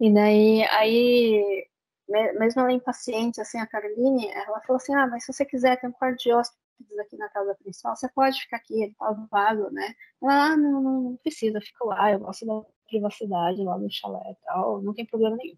E 0.00 0.12
daí, 0.12 0.64
aí, 0.64 1.68
mesmo 2.08 2.62
ela 2.62 2.72
impaciente, 2.72 3.40
assim, 3.40 3.58
a 3.58 3.66
Caroline, 3.66 4.28
ela 4.28 4.60
falou 4.62 4.76
assim, 4.76 4.94
ah, 4.94 5.06
mas 5.06 5.24
se 5.24 5.32
você 5.32 5.44
quiser, 5.44 5.80
tem 5.80 5.90
um 5.90 5.92
quarto 5.92 6.18
de 6.22 6.32
hóspede 6.32 6.58
aqui 7.00 7.16
na 7.16 7.28
casa 7.28 7.54
principal, 7.54 7.94
você 7.94 8.08
pode 8.08 8.40
ficar 8.40 8.56
aqui, 8.56 8.82
ele 8.82 8.94
tá 8.98 9.12
vago, 9.30 9.70
né? 9.70 9.94
Ah, 10.24 10.56
não, 10.56 10.82
não, 10.82 11.00
não 11.02 11.16
precisa, 11.16 11.60
fica 11.60 11.84
lá, 11.84 12.10
eu 12.10 12.18
gosto 12.18 12.44
da 12.46 12.62
privacidade 12.88 13.62
lá 13.62 13.78
no 13.78 13.90
chalé 13.90 14.32
e 14.32 14.44
tal, 14.44 14.82
não 14.82 14.92
tem 14.92 15.06
problema 15.06 15.36
nenhum. 15.36 15.56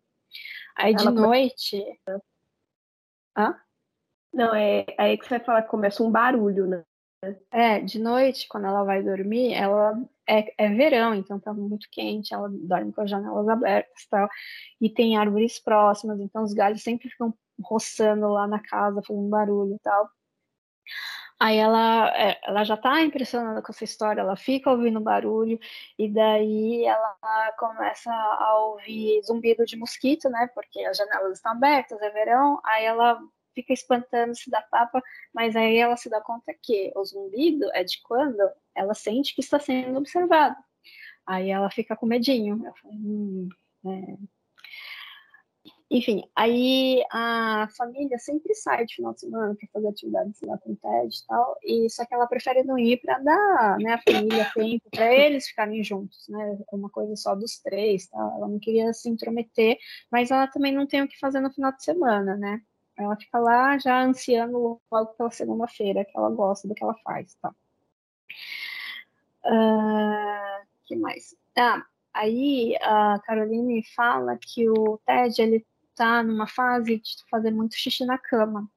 Aí 0.77 0.95
de 0.95 1.09
noite. 1.11 1.83
Hã? 3.37 3.61
Não, 4.33 4.55
é 4.55 4.85
aí 4.99 5.17
que 5.17 5.25
você 5.25 5.39
vai 5.39 5.45
falar 5.45 5.63
que 5.63 5.69
começa 5.69 6.03
um 6.03 6.11
barulho, 6.11 6.67
né? 6.67 6.85
É, 7.51 7.81
de 7.81 7.99
noite, 7.99 8.49
quando 8.49 8.67
ela 8.67 8.85
vai 8.85 9.03
dormir, 9.03 9.53
ela 9.55 9.99
é, 10.27 10.53
é 10.59 10.69
verão, 10.69 11.15
então 11.15 11.39
tá 11.39 11.53
muito 11.53 11.89
quente, 11.91 12.35
ela 12.35 12.49
dorme 12.51 12.93
com 12.93 13.03
as 13.03 13.11
janelas 13.11 13.49
abertas 13.49 14.03
e 14.03 14.09
tal, 14.09 14.29
e 14.81 14.91
tem 14.91 15.17
árvores 15.17 15.59
próximas, 15.59 16.21
então 16.21 16.43
os 16.43 16.53
galhos 16.53 16.83
sempre 16.83 17.09
ficam 17.09 17.35
roçando 17.63 18.29
lá 18.29 18.47
na 18.47 18.61
casa, 18.61 19.03
fazendo 19.07 19.29
barulho 19.29 19.75
e 19.75 19.79
tal. 19.81 20.09
Aí 21.39 21.57
ela, 21.57 22.09
é, 22.17 22.41
ela 22.45 22.65
já 22.65 22.75
está 22.75 23.03
impressionada 23.03 23.61
com 23.61 23.73
essa 23.73 23.85
história, 23.85 24.21
ela 24.21 24.37
fica 24.37 24.71
ouvindo 24.71 25.01
barulho, 25.01 25.59
e 25.99 26.09
daí 26.09 26.85
ela 26.85 27.17
começa 27.59 28.11
a 28.13 28.59
ouvir 28.61 29.21
zumbido 29.25 29.65
de 29.67 29.77
mosquito, 29.77 30.31
né? 30.31 30.49
Porque 30.55 30.81
as 30.85 30.97
janelas 30.97 31.35
estão 31.35 31.53
abertas, 31.53 32.01
é 32.01 32.11
verão, 32.11 32.61
aí 32.65 32.85
ela 32.85 33.21
fica 33.55 33.73
espantando, 33.73 34.35
se 34.35 34.51
dá 34.51 34.63
tapa, 34.63 35.03
mas 35.33 35.57
aí 35.57 35.77
ela 35.77 35.97
se 35.97 36.09
dá 36.11 36.21
conta 36.21 36.55
que 36.63 36.93
o 36.97 37.05
zumbido 37.05 37.71
é 37.73 37.85
de 37.85 38.01
quando 38.03 38.41
ela 38.75 38.95
sente 38.95 39.35
que 39.35 39.41
está 39.41 39.59
sendo 39.59 39.99
observada. 39.99 40.57
Aí 41.27 41.51
ela 41.51 41.71
fica 41.71 41.97
com 41.97 42.07
medinho. 42.07 42.59
Fala, 42.83 42.95
hum, 42.95 43.49
é, 43.87 44.17
enfim, 45.91 46.25
aí 46.35 47.05
a 47.13 47.69
família 47.77 48.19
sempre 48.19 48.55
sai 48.55 48.85
de 48.85 48.97
final 48.97 49.15
de 49.15 49.21
semana 49.21 49.55
para 49.55 49.69
fazer 49.73 49.89
atividades 49.89 50.41
lá 50.43 50.59
com 50.59 50.73
o 50.73 50.77
TED 50.77 51.17
e 51.17 51.27
tal, 51.27 51.59
e 51.63 51.91
só 51.91 52.05
que 52.05 52.15
ela 52.15 52.27
prefere 52.27 52.65
não 52.65 52.79
ir 52.79 53.01
para 53.01 53.19
dar 53.21 53.79
né, 53.79 53.93
a 53.93 54.03
família 54.03 54.51
tempo 54.55 54.91
para 54.91 55.15
eles 55.15 55.47
ficarem 55.47 55.85
juntos, 55.85 56.27
né? 56.29 56.59
Uma 56.73 56.91
coisa 56.91 57.15
só 57.17 57.35
dos 57.35 57.61
três, 57.61 58.09
tá? 58.09 58.19
Ela 58.19 58.49
não 58.49 58.59
queria 58.59 58.93
se 58.93 59.09
intrometer, 59.09 59.79
mas 60.11 60.31
ela 60.31 60.49
também 60.49 60.73
não 60.73 60.87
tem 60.87 61.03
o 61.03 61.09
que 61.09 61.19
fazer 61.19 61.41
no 61.41 61.53
final 61.53 61.71
de 61.71 61.85
semana, 61.85 62.37
né? 62.37 62.61
Ela 62.97 63.17
fica 63.17 63.39
lá 63.39 63.77
já 63.79 64.03
ansiando 64.03 64.81
logo 64.91 65.15
pela 65.15 65.31
segunda-feira, 65.31 66.05
que 66.05 66.17
ela 66.17 66.31
gosta 66.31 66.69
do 66.69 66.75
que 66.75 66.83
ela 66.83 66.95
faz, 67.05 67.35
tá? 67.43 67.55
Uh, 69.45 70.67
que 70.85 70.97
mais? 70.97 71.37
Ah, 71.57 71.85
aí 72.13 72.77
a 72.81 73.19
Caroline 73.25 73.83
fala 73.95 74.39
que 74.41 74.69
o 74.69 74.99
Ted 75.07 75.43
ele 75.43 75.67
tá 75.95 76.23
numa 76.23 76.47
fase 76.47 76.99
de 76.99 77.17
fazer 77.31 77.51
muito 77.51 77.77
xixi 77.77 78.05
na 78.05 78.19
cama. 78.19 78.69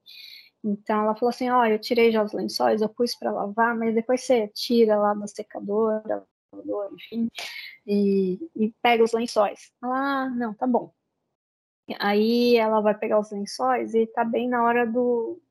Então 0.63 1.03
ela 1.03 1.15
falou 1.15 1.29
assim: 1.29 1.49
Ó, 1.49 1.61
oh, 1.61 1.65
eu 1.65 1.79
tirei 1.79 2.11
já 2.11 2.23
os 2.23 2.33
lençóis, 2.33 2.81
eu 2.81 2.89
pus 2.89 3.15
para 3.15 3.31
lavar, 3.31 3.75
mas 3.75 3.95
depois 3.95 4.21
você 4.23 4.47
tira 4.49 4.97
lá 4.97 5.13
da 5.13 5.27
secadora, 5.27 6.25
enfim, 6.93 7.29
e, 7.85 8.39
e 8.55 8.73
pega 8.81 9.03
os 9.03 9.13
lençóis. 9.13 9.71
Ah, 9.81 10.29
não, 10.29 10.53
tá 10.53 10.67
bom. 10.67 10.93
Aí 11.99 12.57
ela 12.57 12.81
vai 12.81 12.97
pegar 12.97 13.19
os 13.19 13.31
lençóis 13.31 13.93
e 13.93 14.05
tá 14.07 14.23
bem 14.23 14.49
na 14.49 14.63
hora 14.63 14.85
do 14.85 15.41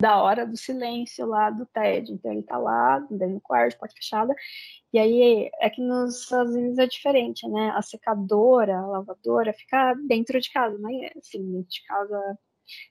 da 0.00 0.22
hora 0.22 0.46
do 0.46 0.56
silêncio 0.56 1.26
lá 1.26 1.50
do 1.50 1.66
TED. 1.66 2.12
Então 2.12 2.32
ele 2.32 2.42
tá 2.42 2.56
lá, 2.56 3.00
dentro 3.10 3.34
do 3.34 3.40
quarto, 3.40 3.78
porta 3.78 3.94
fechada, 3.94 4.34
e 4.92 4.98
aí 4.98 5.50
é 5.60 5.68
que 5.68 5.82
nos 5.82 6.22
Estados 6.22 6.54
Unidos 6.54 6.78
é 6.78 6.86
diferente, 6.86 7.48
né? 7.48 7.72
A 7.74 7.82
secadora, 7.82 8.78
a 8.78 8.86
lavadora 8.86 9.52
fica 9.52 9.94
dentro 10.06 10.40
de 10.40 10.52
casa, 10.52 10.78
não 10.78 10.88
é 10.90 11.12
assim, 11.18 11.44
dentro 11.52 11.68
de 11.68 11.84
casa, 11.84 12.38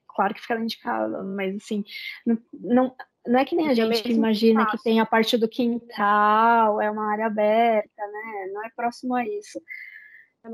claro 0.07 0.33
que 0.33 0.41
fica 0.41 0.55
dentro 0.55 0.69
de 0.69 0.79
casa, 0.79 1.23
mas 1.23 1.55
assim, 1.55 1.83
não, 2.25 2.37
não, 2.53 2.95
não 3.25 3.39
é 3.39 3.45
que 3.45 3.55
nem 3.55 3.69
a 3.69 3.73
gente 3.73 4.11
imagina 4.11 4.65
que 4.69 4.83
tem 4.83 4.99
a 4.99 5.05
parte 5.05 5.37
do 5.37 5.47
quintal, 5.47 6.81
é 6.81 6.91
uma 6.91 7.09
área 7.11 7.27
aberta, 7.27 8.07
né? 8.07 8.51
Não 8.53 8.65
é 8.65 8.69
próximo 8.75 9.15
a 9.15 9.25
isso. 9.25 9.61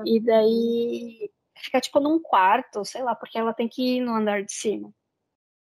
E 0.06 0.20
daí 0.20 1.32
fica 1.58 1.82
tipo 1.82 2.00
num 2.00 2.20
quarto, 2.20 2.84
sei 2.86 3.04
lá, 3.04 3.16
porque 3.16 3.38
ela 3.38 3.54
tem 3.54 3.68
que 3.68 3.98
ir 3.98 4.02
no 4.02 4.14
andar 4.14 4.44
de 4.44 4.54
cima 4.54 4.94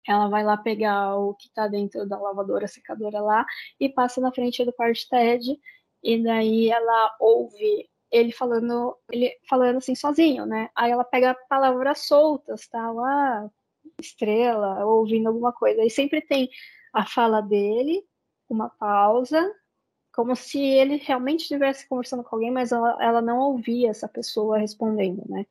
ela 0.07 0.27
vai 0.29 0.43
lá 0.43 0.57
pegar 0.57 1.15
o 1.17 1.33
que 1.33 1.47
está 1.47 1.67
dentro 1.67 2.07
da 2.07 2.19
lavadora 2.19 2.67
secadora 2.67 3.21
lá 3.21 3.45
e 3.79 3.89
passa 3.89 4.21
na 4.21 4.31
frente 4.31 4.63
do 4.63 4.73
quarto 4.73 5.07
TED 5.09 5.59
e 6.03 6.23
daí 6.23 6.69
ela 6.69 7.15
ouve 7.19 7.89
ele 8.11 8.31
falando 8.31 8.97
ele 9.11 9.35
falando 9.49 9.77
assim 9.77 9.95
sozinho, 9.95 10.45
né? 10.45 10.69
Aí 10.75 10.91
ela 10.91 11.03
pega 11.03 11.35
palavras 11.49 12.05
soltas, 12.05 12.67
tal, 12.67 12.99
ah, 13.03 13.49
estrela, 13.99 14.85
ouvindo 14.85 15.27
alguma 15.27 15.51
coisa. 15.53 15.83
E 15.83 15.89
sempre 15.89 16.21
tem 16.21 16.49
a 16.93 17.05
fala 17.05 17.41
dele, 17.41 18.03
uma 18.49 18.69
pausa, 18.69 19.51
como 20.15 20.33
se 20.33 20.59
ele 20.59 20.95
realmente 20.95 21.41
estivesse 21.41 21.87
conversando 21.87 22.23
com 22.23 22.35
alguém, 22.35 22.49
mas 22.49 22.71
ela, 22.71 22.97
ela 23.03 23.21
não 23.21 23.37
ouvia 23.39 23.89
essa 23.89 24.07
pessoa 24.07 24.57
respondendo, 24.57 25.21
né? 25.27 25.45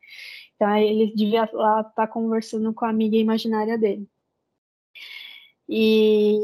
Então 0.55 0.75
ele 0.77 1.15
devia 1.15 1.49
lá 1.53 1.81
estar 1.81 1.93
tá 1.93 2.07
conversando 2.07 2.73
com 2.73 2.87
a 2.87 2.89
amiga 2.89 3.17
imaginária 3.17 3.77
dele. 3.77 4.09
E 5.69 6.39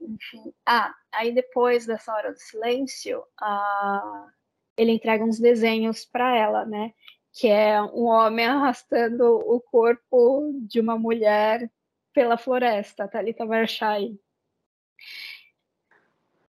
enfim, 0.00 0.52
ah, 0.64 0.94
aí 1.12 1.32
depois 1.32 1.86
dessa 1.86 2.14
hora 2.14 2.32
do 2.32 2.38
silêncio, 2.38 3.24
ah, 3.40 4.28
ele 4.76 4.92
entrega 4.92 5.24
uns 5.24 5.40
desenhos 5.40 6.04
para 6.04 6.36
ela, 6.36 6.64
né? 6.64 6.92
Que 7.32 7.48
é 7.48 7.82
um 7.82 8.04
homem 8.04 8.46
arrastando 8.46 9.24
o 9.24 9.60
corpo 9.60 10.52
de 10.68 10.78
uma 10.80 10.96
mulher 10.96 11.68
pela 12.12 12.38
floresta, 12.38 13.08
Thalita 13.08 13.44
Varshai. 13.44 14.16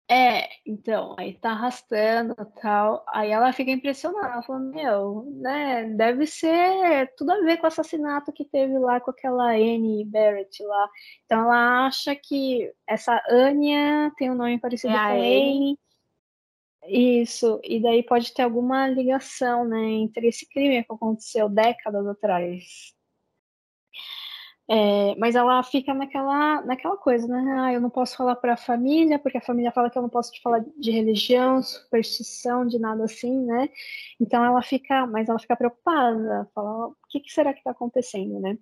É, 0.10 0.48
então, 0.66 1.16
aí 1.18 1.34
tá 1.34 1.52
arrastando 1.52 2.34
tal. 2.62 3.04
Aí 3.10 3.30
ela 3.30 3.52
fica 3.52 3.72
impressionada, 3.72 4.36
ela 4.36 4.42
fala, 4.42 4.60
meu, 4.60 5.26
né, 5.42 5.84
deve 5.84 6.26
ser 6.26 7.14
tudo 7.18 7.32
a 7.32 7.42
ver 7.42 7.58
com 7.58 7.66
o 7.66 7.68
assassinato 7.68 8.32
que 8.32 8.46
teve 8.46 8.80
lá 8.80 9.02
com 9.02 9.12
aquela 9.12 9.52
Annie 9.52 10.06
Barrett 10.06 10.64
lá. 10.64 10.90
Então 11.26 11.42
ela 11.42 11.88
acha 11.88 12.16
que 12.16 12.72
essa 12.88 13.22
Anya 13.30 14.10
tem 14.18 14.32
um 14.32 14.36
nome 14.36 14.58
parecido 14.60 14.94
é 14.94 14.98
com 14.98 15.04
Annie. 15.04 15.78
Isso, 16.90 17.60
e 17.66 17.82
daí 17.82 18.02
pode 18.02 18.34
ter 18.34 18.44
alguma 18.44 18.88
ligação, 18.88 19.66
né, 19.68 19.78
entre 19.78 20.28
esse 20.28 20.48
crime 20.48 20.86
que 20.86 20.94
aconteceu 20.94 21.50
décadas 21.50 22.08
atrás. 22.08 22.97
É, 24.70 25.16
mas 25.16 25.34
ela 25.36 25.64
fica 25.64 25.94
naquela, 25.94 26.62
naquela 26.64 26.98
coisa, 26.98 27.26
né? 27.26 27.56
Ah, 27.60 27.74
eu 27.74 27.80
não 27.80 27.90
posso 27.90 28.18
falar 28.18 28.36
para 28.36 28.54
a 28.54 28.58
família, 28.58 29.18
porque 29.18 29.38
a 29.38 29.42
família 29.42 29.72
fala 29.72 29.90
que 29.90 29.98
eu 29.98 30.02
não 30.02 30.10
posso 30.10 30.32
te 30.34 30.42
falar 30.42 30.60
de 30.78 30.92
religião, 30.92 31.64
superstição, 31.64 32.66
de 32.68 32.78
nada 32.78 33.06
assim, 33.06 33.46
né? 33.46 33.70
Então 34.20 34.44
ela 34.44 34.62
fica, 34.62 35.08
mas 35.08 35.30
ela 35.30 35.40
fica 35.40 35.56
preocupada, 35.56 36.50
fala, 36.54 36.88
o 36.88 36.96
que, 37.10 37.22
que 37.22 37.32
será 37.32 37.54
que 37.54 37.60
está 37.60 37.72
acontecendo, 37.72 38.40
né? 38.42 38.58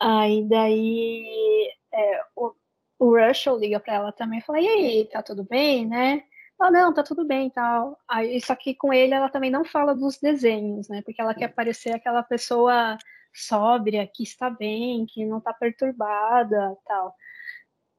Aí 0.00 0.48
daí 0.48 1.72
é, 1.92 2.20
o, 2.36 2.54
o 2.98 3.16
Russell 3.18 3.58
liga 3.58 3.80
para 3.80 3.94
ela 3.94 4.12
também 4.12 4.40
fala, 4.40 4.60
e 4.60 4.66
aí, 4.68 5.08
tá 5.10 5.22
tudo 5.22 5.44
bem, 5.44 5.86
né? 5.86 6.24
Ah, 6.60 6.70
não, 6.72 6.92
tá 6.92 7.02
tudo 7.04 7.24
bem 7.24 7.50
tal. 7.50 7.96
Aí, 8.08 8.40
só 8.40 8.54
que 8.56 8.74
com 8.74 8.92
ele 8.92 9.14
ela 9.14 9.28
também 9.28 9.50
não 9.50 9.64
fala 9.64 9.94
dos 9.94 10.18
desenhos, 10.18 10.88
né? 10.88 11.02
Porque 11.02 11.20
ela 11.20 11.34
quer 11.34 11.48
parecer 11.54 11.94
aquela 11.94 12.22
pessoa 12.22 12.98
sóbria, 13.38 14.06
que 14.06 14.22
está 14.22 14.50
bem, 14.50 15.06
que 15.06 15.24
não 15.24 15.38
está 15.38 15.52
perturbada, 15.52 16.76
tal, 16.84 17.14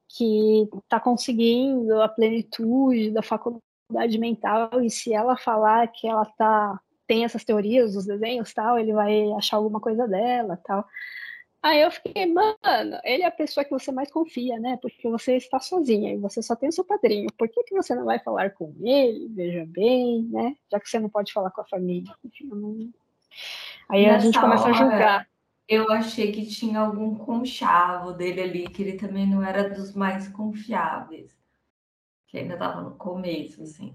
que 0.08 0.68
está 0.84 1.00
conseguindo 1.00 2.00
a 2.02 2.08
plenitude 2.08 3.10
da 3.10 3.22
faculdade 3.22 4.18
mental 4.18 4.80
e 4.82 4.90
se 4.90 5.12
ela 5.12 5.36
falar 5.36 5.88
que 5.88 6.06
ela 6.06 6.24
tá 6.24 6.80
tem 7.06 7.24
essas 7.24 7.44
teorias 7.44 7.94
dos 7.94 8.06
desenhos, 8.06 8.54
tal, 8.54 8.78
ele 8.78 8.92
vai 8.92 9.32
achar 9.32 9.56
alguma 9.56 9.80
coisa 9.80 10.06
dela, 10.06 10.56
tal. 10.64 10.86
Aí 11.62 11.82
eu 11.82 11.90
fiquei, 11.90 12.24
mano, 12.24 13.00
ele 13.04 13.24
é 13.24 13.26
a 13.26 13.32
pessoa 13.32 13.64
que 13.64 13.70
você 13.70 13.90
mais 13.90 14.10
confia, 14.12 14.58
né? 14.60 14.78
Porque 14.80 15.10
você 15.10 15.36
está 15.36 15.58
sozinha 15.58 16.14
e 16.14 16.16
você 16.16 16.40
só 16.40 16.54
tem 16.54 16.68
o 16.68 16.72
seu 16.72 16.84
padrinho. 16.84 17.26
Por 17.36 17.48
que, 17.48 17.64
que 17.64 17.74
você 17.74 17.96
não 17.96 18.04
vai 18.04 18.20
falar 18.20 18.50
com 18.50 18.72
ele? 18.80 19.28
Veja 19.28 19.66
bem, 19.66 20.22
né? 20.30 20.56
Já 20.70 20.78
que 20.78 20.88
você 20.88 21.00
não 21.00 21.10
pode 21.10 21.32
falar 21.32 21.50
com 21.50 21.60
a 21.60 21.66
família. 21.66 22.14
Enfim, 22.24 22.46
não... 22.46 22.90
Aí 23.90 24.06
Nessa 24.06 24.16
a 24.16 24.18
gente 24.20 24.40
começa 24.40 24.64
hora, 24.64 24.70
a 24.70 24.74
julgar. 24.74 25.30
Eu 25.68 25.90
achei 25.90 26.32
que 26.32 26.46
tinha 26.46 26.80
algum 26.80 27.14
conchavo 27.14 28.12
dele 28.12 28.40
ali, 28.40 28.68
que 28.68 28.82
ele 28.82 28.96
também 28.96 29.26
não 29.26 29.42
era 29.42 29.68
dos 29.68 29.94
mais 29.94 30.28
confiáveis. 30.28 31.36
Que 32.26 32.38
ainda 32.38 32.54
estava 32.54 32.80
no 32.80 32.96
começo, 32.96 33.62
assim. 33.62 33.94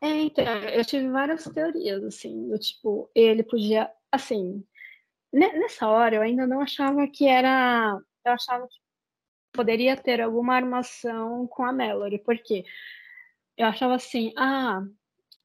É, 0.00 0.20
então, 0.22 0.44
eu 0.44 0.84
tive 0.84 1.08
várias 1.08 1.44
teorias, 1.44 2.04
assim, 2.04 2.48
do 2.48 2.58
tipo, 2.58 3.10
ele 3.14 3.42
podia, 3.42 3.90
assim, 4.12 4.62
nessa 5.32 5.88
hora 5.88 6.16
eu 6.16 6.22
ainda 6.22 6.46
não 6.46 6.60
achava 6.60 7.08
que 7.08 7.26
era, 7.26 7.98
eu 8.24 8.32
achava 8.32 8.68
que 8.68 8.76
poderia 9.50 9.96
ter 9.96 10.20
alguma 10.20 10.56
armação 10.56 11.46
com 11.46 11.64
a 11.64 11.72
Mallory, 11.72 12.18
porque 12.18 12.66
eu 13.56 13.66
achava 13.66 13.94
assim, 13.94 14.34
ah, 14.36 14.82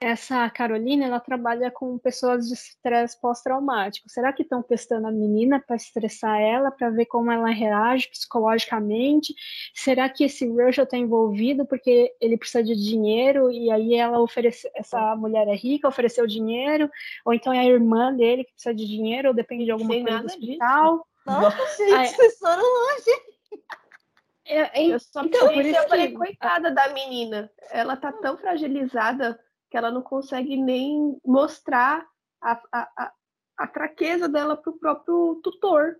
essa 0.01 0.49
Carolina, 0.49 1.05
ela 1.05 1.19
trabalha 1.19 1.69
com 1.69 1.97
pessoas 1.97 2.47
de 2.47 2.53
estresse 2.53 3.19
pós-traumático. 3.19 4.09
Será 4.09 4.31
que 4.31 4.43
estão 4.43 4.63
testando 4.63 5.07
a 5.07 5.11
menina 5.11 5.59
para 5.59 5.75
estressar 5.75 6.39
ela, 6.39 6.71
para 6.71 6.89
ver 6.89 7.05
como 7.05 7.29
ela 7.29 7.49
reage 7.49 8.09
psicologicamente? 8.09 9.35
Será 9.73 10.07
que 10.07 10.23
esse 10.23 10.47
Russell 10.47 10.85
está 10.85 10.97
envolvido 10.97 11.65
porque 11.65 12.15
ele 12.21 12.37
precisa 12.37 12.63
de 12.63 12.75
dinheiro 12.75 13.51
e 13.51 13.69
aí 13.69 13.95
ela 13.95 14.21
oferece, 14.21 14.71
essa 14.73 15.15
mulher 15.17 15.47
é 15.49 15.55
rica, 15.55 15.87
ofereceu 15.89 16.25
dinheiro? 16.25 16.89
Ou 17.25 17.33
então 17.33 17.51
é 17.51 17.59
a 17.59 17.65
irmã 17.65 18.13
dele 18.15 18.45
que 18.45 18.53
precisa 18.53 18.73
de 18.73 18.87
dinheiro, 18.87 19.29
ou 19.29 19.33
depende 19.33 19.65
de 19.65 19.71
alguma 19.71 19.93
Sem 19.93 20.03
coisa 20.03 20.19
do 20.19 20.25
hospital? 20.27 21.07
Nossa, 21.25 21.77
gente, 21.77 21.93
Ai, 21.93 22.07
vocês 22.07 22.37
foram 22.37 22.63
longe. 22.63 23.39
É, 24.45 24.81
eu 24.83 24.99
só 24.99 25.23
então, 25.23 25.53
por 25.53 25.63
isso 25.63 25.77
eu 25.77 25.87
falei, 25.87 26.11
coitada 26.11 26.71
da 26.71 26.87
menina. 26.89 27.51
Ela 27.69 27.95
tá 27.95 28.11
tão 28.11 28.35
fragilizada 28.35 29.39
que 29.69 29.77
ela 29.77 29.91
não 29.91 30.01
consegue 30.01 30.57
nem 30.57 31.19
mostrar 31.25 32.05
a, 32.41 32.61
a, 32.71 32.89
a, 32.97 33.13
a 33.59 33.67
fraqueza 33.67 34.27
dela 34.27 34.57
para 34.57 34.71
o 34.71 34.77
próprio 34.77 35.39
tutor. 35.43 35.95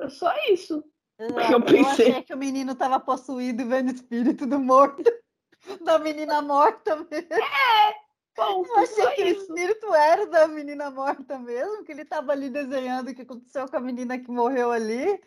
É 0.00 0.08
só 0.08 0.32
isso. 0.50 0.84
É, 1.18 1.54
eu, 1.54 1.62
pensei. 1.62 1.80
eu 1.80 1.86
achei 1.86 2.22
que 2.22 2.34
o 2.34 2.38
menino 2.38 2.72
estava 2.72 3.00
possuído 3.00 3.62
e 3.62 3.64
vendo 3.64 3.92
espírito 3.92 4.46
do 4.46 4.58
morto, 4.58 5.02
da 5.82 5.98
menina 5.98 6.42
morta 6.42 6.96
mesmo. 6.96 7.32
É! 7.32 8.06
Bom, 8.36 8.66
eu 8.66 8.76
achei 8.76 9.06
que 9.14 9.22
isso. 9.22 9.40
o 9.40 9.44
espírito 9.44 9.94
era 9.94 10.26
da 10.26 10.46
menina 10.46 10.90
morta 10.90 11.38
mesmo, 11.38 11.82
que 11.84 11.92
ele 11.92 12.02
estava 12.02 12.32
ali 12.32 12.50
desenhando 12.50 13.08
o 13.08 13.14
que 13.14 13.22
aconteceu 13.22 13.66
com 13.66 13.76
a 13.76 13.80
menina 13.80 14.18
que 14.18 14.30
morreu 14.30 14.70
ali. 14.70 15.18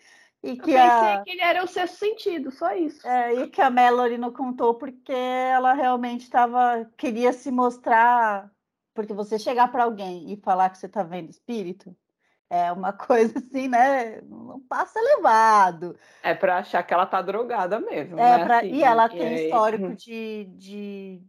E 0.41 0.55
que 0.55 0.71
eu 0.71 0.77
pensei 0.77 1.13
a... 1.13 1.21
que 1.23 1.31
ele 1.31 1.41
era 1.41 1.63
o 1.63 1.67
sexto 1.67 1.97
sentido, 1.97 2.51
só 2.51 2.73
isso. 2.73 3.05
É, 3.05 3.33
e 3.33 3.47
que 3.49 3.61
a 3.61 3.69
Mallory 3.69 4.17
não 4.17 4.31
contou 4.31 4.75
porque 4.75 5.11
ela 5.11 5.73
realmente 5.73 6.21
estava 6.21 6.89
queria 6.97 7.33
se 7.33 7.51
mostrar, 7.51 8.49
porque 8.93 9.13
você 9.13 9.37
chegar 9.37 9.69
para 9.69 9.83
alguém 9.83 10.31
e 10.31 10.37
falar 10.37 10.69
que 10.69 10.77
você 10.77 10.85
está 10.85 11.03
vendo 11.03 11.29
espírito 11.29 11.95
é 12.49 12.71
uma 12.71 12.91
coisa 12.93 13.37
assim, 13.37 13.67
né? 13.67 14.21
Não 14.21 14.59
passa 14.61 14.99
levado. 14.99 15.95
É 16.23 16.33
para 16.33 16.57
achar 16.57 16.83
que 16.83 16.93
ela 16.93 17.05
tá 17.05 17.21
drogada 17.21 17.79
mesmo. 17.79 18.17
É 18.17 18.37
né? 18.37 18.45
pra... 18.45 18.57
assim, 18.59 18.73
e 18.73 18.83
ela 18.83 19.07
tem 19.07 19.33
e 19.33 19.45
histórico 19.45 19.85
aí... 19.87 19.95
de, 19.95 20.45
de, 20.57 21.21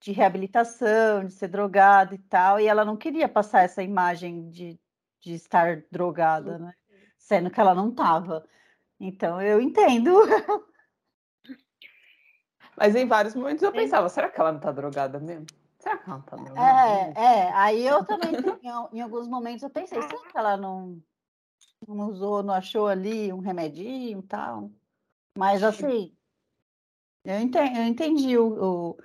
de 0.00 0.12
reabilitação, 0.12 1.24
de 1.24 1.32
ser 1.32 1.48
drogada 1.48 2.14
e 2.14 2.18
tal, 2.18 2.60
e 2.60 2.66
ela 2.66 2.84
não 2.84 2.96
queria 2.96 3.28
passar 3.28 3.62
essa 3.62 3.82
imagem 3.82 4.48
de, 4.50 4.78
de 5.20 5.34
estar 5.34 5.82
drogada, 5.90 6.58
né? 6.58 6.72
Sendo 7.16 7.50
que 7.50 7.60
ela 7.60 7.74
não 7.74 7.88
estava. 7.88 8.44
Então 9.00 9.40
eu 9.40 9.60
entendo. 9.60 10.12
Mas 12.76 12.94
em 12.94 13.06
vários 13.06 13.34
momentos 13.34 13.62
eu 13.62 13.72
pensava, 13.72 14.08
será 14.08 14.28
que 14.28 14.40
ela 14.40 14.52
não 14.52 14.60
tá 14.60 14.70
drogada 14.70 15.18
mesmo? 15.18 15.46
Será 15.78 15.96
que 15.98 16.08
ela 16.08 16.18
não 16.18 16.24
tá 16.24 16.36
drogada? 16.36 17.20
É, 17.20 17.24
é. 17.24 17.52
Aí 17.52 17.84
eu 17.84 18.04
também, 18.04 18.32
em, 18.34 18.98
em 18.98 19.00
alguns 19.00 19.26
momentos, 19.26 19.62
eu 19.62 19.70
pensei, 19.70 20.00
será 20.00 20.30
que 20.30 20.38
ela 20.38 20.56
não, 20.56 21.02
não 21.86 22.08
usou, 22.08 22.42
não 22.42 22.54
achou 22.54 22.86
ali 22.86 23.32
um 23.32 23.40
remedinho 23.40 24.20
e 24.20 24.22
tal? 24.22 24.70
Mas 25.36 25.62
assim, 25.62 26.16
eu 27.24 27.40
entendi, 27.40 27.78
eu 27.78 27.84
entendi 27.84 28.38
o, 28.38 28.96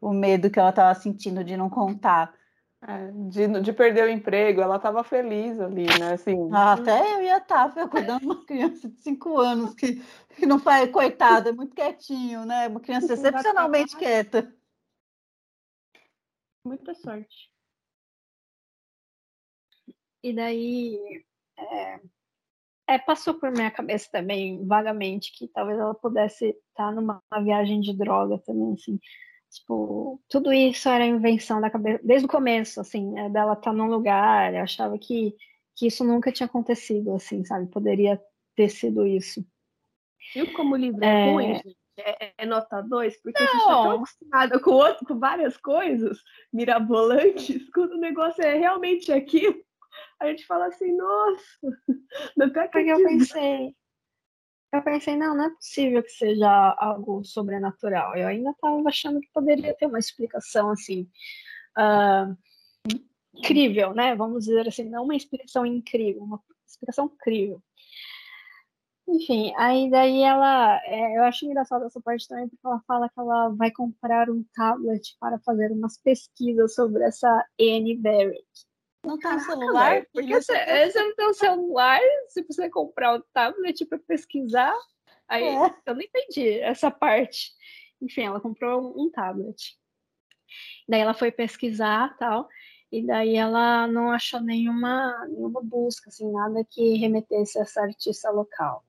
o, 0.00 0.08
o 0.08 0.12
medo 0.12 0.50
que 0.50 0.58
ela 0.58 0.70
estava 0.70 0.98
sentindo 0.98 1.44
de 1.44 1.56
não 1.56 1.68
contar. 1.68 2.32
É, 2.80 3.10
de, 3.28 3.60
de 3.60 3.72
perder 3.72 4.04
o 4.04 4.08
emprego, 4.08 4.60
ela 4.60 4.76
estava 4.76 5.02
feliz 5.02 5.58
ali, 5.58 5.86
né? 5.98 6.12
Assim, 6.12 6.48
ah, 6.52 6.74
até 6.74 7.14
eu 7.14 7.22
ia 7.22 7.38
estar 7.38 7.74
tá, 7.74 7.88
cuidando 7.88 8.20
de 8.20 8.26
uma 8.26 8.44
criança 8.46 8.88
de 8.88 9.02
cinco 9.02 9.36
anos 9.36 9.74
que, 9.74 10.00
que 10.36 10.46
não 10.46 10.60
faz, 10.60 10.88
coitada, 10.92 11.50
é 11.50 11.52
muito 11.52 11.74
quietinho, 11.74 12.44
né? 12.44 12.68
Uma 12.68 12.78
criança 12.78 13.14
excepcionalmente 13.14 13.96
quieta. 13.96 14.54
Muita 16.64 16.94
sorte. 16.94 17.50
E 20.22 20.32
daí 20.32 21.24
é, 21.56 22.00
é, 22.86 22.98
passou 22.98 23.34
por 23.34 23.50
minha 23.50 23.72
cabeça 23.72 24.08
também, 24.12 24.64
vagamente, 24.64 25.32
que 25.32 25.48
talvez 25.48 25.78
ela 25.80 25.94
pudesse 25.94 26.56
estar 26.70 26.92
numa 26.92 27.20
viagem 27.42 27.80
de 27.80 27.92
droga 27.96 28.38
também, 28.38 28.74
assim. 28.74 29.00
Tipo, 29.50 30.20
tudo 30.28 30.52
isso 30.52 30.88
era 30.88 31.06
invenção 31.06 31.60
da 31.60 31.70
cabeça, 31.70 32.00
desde 32.04 32.26
o 32.26 32.28
começo, 32.28 32.80
assim, 32.80 33.10
né, 33.10 33.30
dela 33.30 33.54
estar 33.54 33.70
tá 33.70 33.72
num 33.72 33.88
lugar, 33.88 34.52
eu 34.52 34.62
achava 34.62 34.98
que, 34.98 35.34
que 35.74 35.86
isso 35.86 36.04
nunca 36.04 36.30
tinha 36.30 36.46
acontecido, 36.46 37.14
assim, 37.14 37.44
sabe? 37.44 37.66
Poderia 37.66 38.20
ter 38.54 38.68
sido 38.68 39.06
isso. 39.06 39.44
Viu 40.34 40.52
como 40.52 40.74
o 40.74 40.78
livro 40.78 41.02
é, 41.02 41.28
é 41.28 41.32
ruim, 41.32 41.54
gente? 41.54 41.78
É, 42.00 42.32
é, 42.38 42.46
nota 42.46 42.80
2, 42.80 43.22
porque 43.22 43.42
não. 43.42 43.48
a 43.48 43.52
gente 43.52 43.60
está 43.60 43.82
tão 43.82 43.90
acostumada 43.90 44.60
com, 44.60 44.70
outro, 44.70 45.06
com 45.06 45.18
várias 45.18 45.56
coisas 45.56 46.18
mirabolantes, 46.52 47.68
quando 47.74 47.92
o 47.92 48.00
negócio 48.00 48.44
é 48.44 48.54
realmente 48.54 49.10
aquilo, 49.10 49.60
a 50.20 50.26
gente 50.26 50.46
fala 50.46 50.66
assim, 50.66 50.96
nossa, 50.96 51.42
não 52.36 52.50
quer 52.50 52.68
que 52.68 52.78
eu 52.78 53.02
pensei. 53.02 53.74
Eu 54.72 54.82
pensei, 54.82 55.16
não, 55.16 55.34
não 55.36 55.46
é 55.46 55.50
possível 55.50 56.02
que 56.02 56.10
seja 56.10 56.76
algo 56.78 57.24
sobrenatural. 57.24 58.14
Eu 58.16 58.28
ainda 58.28 58.50
estava 58.50 58.88
achando 58.88 59.20
que 59.20 59.28
poderia 59.32 59.74
ter 59.74 59.86
uma 59.86 59.98
explicação 59.98 60.70
assim. 60.70 61.08
Uh, 61.76 62.36
incrível, 63.34 63.94
né? 63.94 64.14
Vamos 64.16 64.44
dizer 64.46 64.68
assim, 64.68 64.84
não 64.84 65.04
uma 65.04 65.16
explicação 65.16 65.64
incrível, 65.64 66.22
uma 66.22 66.42
explicação 66.66 67.06
incrível. 67.06 67.62
Enfim, 69.08 69.54
aí 69.56 69.90
daí 69.90 70.20
ela, 70.22 70.78
é, 70.84 71.16
eu 71.16 71.24
acho 71.24 71.46
engraçado 71.46 71.86
essa 71.86 72.00
parte 72.00 72.28
também, 72.28 72.46
porque 72.48 72.66
ela 72.66 72.82
fala 72.86 73.08
que 73.08 73.18
ela 73.18 73.48
vai 73.50 73.70
comprar 73.70 74.28
um 74.28 74.44
tablet 74.54 75.16
para 75.18 75.38
fazer 75.40 75.72
umas 75.72 75.96
pesquisas 75.98 76.74
sobre 76.74 77.02
essa 77.04 77.42
Anne 77.58 77.96
Barrett. 77.96 78.67
Não 79.04 79.18
tem 79.18 79.30
um 79.32 79.40
celular? 79.40 79.90
Véio, 79.90 80.06
porque 80.12 80.34
você, 80.34 80.90
você 80.90 81.02
não 81.02 81.14
tem 81.14 81.28
um 81.28 81.34
celular, 81.34 82.00
se 82.28 82.42
você 82.42 82.68
comprar 82.68 83.16
um 83.16 83.22
tablet 83.32 83.84
para 83.86 83.98
pesquisar, 83.98 84.74
aí 85.28 85.44
é. 85.44 85.74
eu 85.86 85.94
não 85.94 86.02
entendi 86.02 86.60
essa 86.60 86.90
parte. 86.90 87.52
Enfim, 88.02 88.22
ela 88.22 88.40
comprou 88.40 88.94
um 89.00 89.10
tablet. 89.10 89.78
Daí 90.88 91.00
ela 91.00 91.14
foi 91.14 91.30
pesquisar 91.30 92.16
tal, 92.18 92.48
e 92.90 93.06
daí 93.06 93.36
ela 93.36 93.86
não 93.86 94.10
achou 94.10 94.40
nenhuma, 94.40 95.26
nenhuma 95.28 95.60
busca, 95.62 96.08
assim, 96.08 96.30
nada 96.32 96.64
que 96.64 96.94
remetesse 96.94 97.58
a 97.58 97.62
essa 97.62 97.82
artista 97.82 98.30
local. 98.30 98.82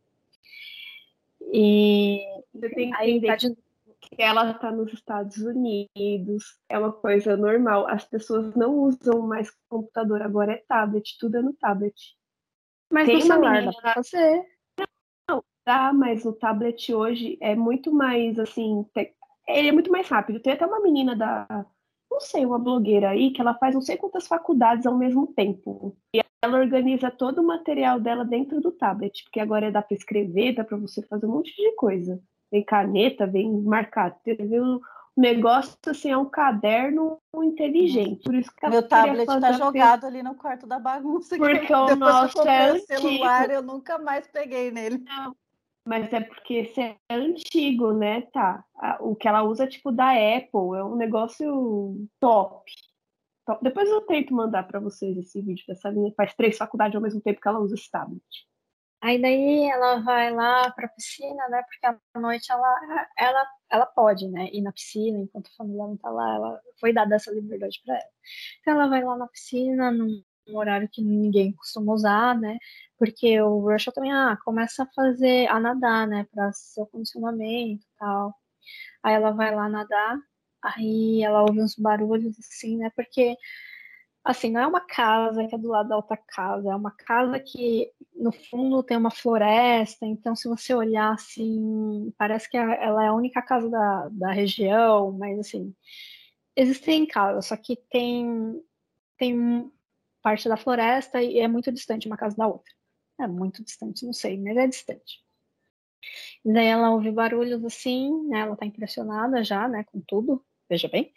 E 1.51 2.21
você 2.53 2.69
tem 2.69 2.91
que 2.91 3.03
entender 3.03 3.37
de... 3.37 3.57
que 4.01 4.21
ela 4.21 4.51
está 4.51 4.71
nos 4.71 4.93
Estados 4.93 5.37
Unidos, 5.37 6.59
é 6.69 6.79
uma 6.79 6.91
coisa 6.91 7.35
normal. 7.35 7.87
As 7.87 8.05
pessoas 8.05 8.55
não 8.55 8.75
usam 8.75 9.21
mais 9.21 9.51
computador, 9.69 10.21
agora 10.21 10.53
é 10.53 10.63
tablet, 10.67 11.17
tudo 11.19 11.37
é 11.37 11.41
no 11.41 11.53
tablet. 11.53 11.95
Mas 12.91 13.05
tem 13.05 13.15
no 13.15 13.21
celular 13.21 13.65
dá 13.65 13.71
pra 13.73 13.93
fazer. 13.95 14.45
Não, 15.29 15.43
dá, 15.65 15.93
mas 15.93 16.25
o 16.25 16.33
tablet 16.33 16.93
hoje 16.93 17.37
é 17.41 17.55
muito 17.55 17.93
mais 17.93 18.39
assim, 18.39 18.85
ele 19.47 19.69
é 19.69 19.71
muito 19.71 19.91
mais 19.91 20.07
rápido. 20.07 20.39
Tem 20.39 20.53
até 20.53 20.65
uma 20.65 20.81
menina 20.81 21.15
da 21.15 21.65
não 22.11 22.19
sei, 22.19 22.45
uma 22.45 22.57
blogueira 22.57 23.09
aí 23.09 23.31
que 23.31 23.39
ela 23.39 23.53
faz 23.53 23.75
não 23.75 23.81
sei 23.81 23.95
quantas 23.95 24.27
faculdades 24.27 24.85
ao 24.85 24.97
mesmo 24.97 25.27
tempo. 25.27 25.95
E 26.13 26.21
ela 26.41 26.59
organiza 26.59 27.11
todo 27.11 27.39
o 27.39 27.45
material 27.45 27.99
dela 27.99 28.25
dentro 28.25 28.59
do 28.59 28.71
tablet, 28.71 29.23
porque 29.23 29.39
agora 29.39 29.71
dá 29.71 29.81
para 29.81 29.95
escrever, 29.95 30.55
dá 30.55 30.63
para 30.63 30.77
você 30.77 31.01
fazer 31.03 31.27
um 31.27 31.33
monte 31.33 31.55
de 31.55 31.71
coisa. 31.75 32.19
Vem 32.51 32.63
caneta, 32.63 33.27
vem 33.27 33.61
marcar. 33.61 34.17
O 34.25 34.81
negócio 35.15 35.77
assim 35.87 36.11
é 36.11 36.17
um 36.17 36.29
caderno 36.29 37.19
inteligente. 37.35 38.23
Por 38.23 38.35
isso 38.35 38.51
que 38.55 38.67
Meu 38.67 38.87
tablet 38.87 39.29
está 39.29 39.51
jogado 39.53 40.05
ali 40.05 40.23
no 40.23 40.35
quarto 40.35 40.65
da 40.65 40.79
bagunça. 40.79 41.37
Porque 41.37 41.73
o 41.73 41.95
nosso 41.95 42.41
é 42.47 42.73
o 42.73 42.79
celular, 42.79 43.49
eu 43.49 43.61
nunca 43.61 43.97
mais 43.97 44.27
peguei 44.27 44.71
nele. 44.71 44.97
Não. 44.99 45.35
Mas 45.87 46.13
é 46.13 46.19
porque 46.19 46.53
esse 46.53 46.81
é 46.81 46.97
antigo, 47.09 47.93
né? 47.93 48.21
Tá. 48.33 48.63
O 48.99 49.15
que 49.15 49.27
ela 49.27 49.43
usa, 49.43 49.65
tipo, 49.65 49.91
da 49.91 50.11
Apple, 50.11 50.77
é 50.77 50.83
um 50.83 50.95
negócio 50.95 52.07
top. 52.19 52.71
top. 53.45 53.63
Depois 53.63 53.89
eu 53.89 54.01
tento 54.01 54.33
mandar 54.33 54.67
para 54.67 54.79
vocês 54.79 55.17
esse 55.17 55.41
vídeo 55.41 55.65
dessa 55.67 55.89
linha. 55.89 56.13
Faz 56.15 56.35
três 56.35 56.57
faculdades 56.57 56.95
ao 56.95 57.01
mesmo 57.01 57.19
tempo 57.21 57.41
que 57.41 57.47
ela 57.47 57.59
usa 57.59 57.75
esse 57.75 57.89
tablet. 57.89 58.23
Aí 59.01 59.21
daí 59.21 59.69
ela 59.69 60.01
vai 60.01 60.31
lá 60.33 60.71
para 60.71 60.85
a 60.87 60.89
piscina, 60.89 61.47
né? 61.49 61.63
Porque 61.63 61.85
à 62.13 62.19
noite 62.19 62.51
ela, 62.51 63.07
ela, 63.17 63.47
ela 63.71 63.85
pode, 63.85 64.27
né? 64.29 64.49
Ir 64.51 64.61
na 64.61 64.73
piscina 64.73 65.19
enquanto 65.19 65.47
a 65.47 65.55
família 65.57 65.83
não 65.87 65.97
tá 65.97 66.09
lá. 66.09 66.35
Ela 66.35 66.61
foi 66.79 66.93
dada 66.93 67.15
essa 67.15 67.31
liberdade 67.31 67.81
para 67.85 67.95
ela. 67.95 68.03
Então 68.61 68.73
ela 68.73 68.87
vai 68.89 69.03
lá 69.03 69.17
na 69.17 69.27
piscina 69.27 69.91
num 69.91 70.21
horário 70.53 70.89
que 70.91 71.01
ninguém 71.01 71.53
costuma 71.53 71.93
usar, 71.93 72.37
né? 72.39 72.57
Porque 72.97 73.39
o 73.41 73.59
Russell 73.61 73.93
também, 73.93 74.11
ah, 74.11 74.37
começa 74.43 74.83
a 74.83 74.87
fazer, 74.93 75.47
a 75.47 75.59
nadar, 75.59 76.07
né, 76.07 76.25
para 76.33 76.51
seu 76.53 76.85
condicionamento 76.87 77.85
tal. 77.97 78.35
Aí 79.03 79.13
ela 79.15 79.31
vai 79.31 79.55
lá 79.55 79.69
nadar, 79.69 80.17
aí 80.63 81.23
ela 81.23 81.41
ouve 81.43 81.61
uns 81.61 81.75
barulhos 81.75 82.37
assim, 82.39 82.77
né, 82.77 82.91
porque, 82.95 83.35
assim, 84.23 84.51
não 84.51 84.61
é 84.61 84.67
uma 84.67 84.81
casa 84.81 85.47
que 85.47 85.55
é 85.55 85.57
do 85.57 85.69
lado 85.69 85.89
da 85.89 85.95
outra 85.95 86.17
casa, 86.17 86.69
é 86.71 86.75
uma 86.75 86.91
casa 86.91 87.39
que 87.39 87.91
no 88.15 88.31
fundo 88.31 88.83
tem 88.83 88.97
uma 88.97 89.11
floresta, 89.11 90.05
então 90.05 90.35
se 90.35 90.47
você 90.47 90.73
olhar 90.73 91.13
assim, 91.13 92.13
parece 92.17 92.49
que 92.49 92.57
ela 92.57 93.03
é 93.03 93.07
a 93.07 93.13
única 93.13 93.41
casa 93.41 93.69
da, 93.69 94.09
da 94.11 94.31
região, 94.31 95.11
mas 95.13 95.39
assim, 95.39 95.73
existem 96.55 97.05
casas, 97.07 97.47
só 97.47 97.57
que 97.57 97.77
tem, 97.89 98.61
tem 99.17 99.71
parte 100.21 100.49
da 100.49 100.57
floresta 100.57 101.21
e 101.21 101.39
é 101.39 101.47
muito 101.47 101.71
distante 101.71 102.07
uma 102.07 102.17
casa 102.17 102.35
da 102.37 102.47
outra. 102.47 102.73
É 103.19 103.27
muito 103.27 103.63
distante, 103.63 104.05
não 104.05 104.13
sei, 104.13 104.37
mas 104.39 104.57
é 104.57 104.67
distante. 104.67 105.23
E 106.45 106.53
daí 106.53 106.67
ela 106.67 106.91
ouve 106.91 107.11
barulhos 107.11 107.63
assim, 107.65 108.27
né? 108.27 108.39
Ela 108.41 108.55
tá 108.55 108.65
impressionada 108.65 109.43
já, 109.43 109.67
né? 109.67 109.83
Com 109.85 110.01
tudo, 110.01 110.43
veja 110.69 110.87
bem. 110.87 111.13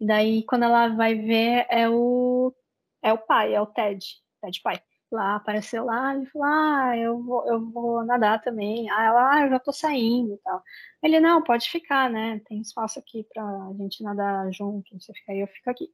E 0.00 0.06
daí 0.06 0.44
quando 0.46 0.64
ela 0.64 0.88
vai 0.88 1.14
ver 1.14 1.66
é 1.70 1.88
o 1.88 2.54
é 3.02 3.12
o 3.12 3.18
pai, 3.18 3.54
é 3.54 3.60
o 3.60 3.66
Ted, 3.66 4.04
Ted 4.42 4.60
pai. 4.62 4.80
Lá 5.10 5.36
apareceu 5.36 5.84
lá, 5.84 6.14
ele 6.16 6.26
falou: 6.26 6.46
"Ah, 6.48 6.96
eu 6.96 7.22
vou 7.22 7.46
eu 7.46 7.60
vou 7.70 8.04
nadar 8.04 8.40
também". 8.42 8.88
Ah, 8.90 9.04
ela: 9.04 9.34
"Ah, 9.36 9.42
eu 9.42 9.50
já 9.50 9.58
tô 9.60 9.72
saindo", 9.72 10.34
e 10.34 10.38
tal. 10.38 10.62
Ele: 11.02 11.20
"Não, 11.20 11.42
pode 11.42 11.68
ficar, 11.70 12.10
né? 12.10 12.40
Tem 12.48 12.60
espaço 12.60 12.98
aqui 12.98 13.26
pra 13.34 13.44
gente 13.78 14.02
nadar 14.02 14.50
junto, 14.52 14.98
você 15.00 15.12
fica 15.14 15.32
aí, 15.32 15.40
eu 15.40 15.46
fico 15.48 15.70
aqui". 15.70 15.90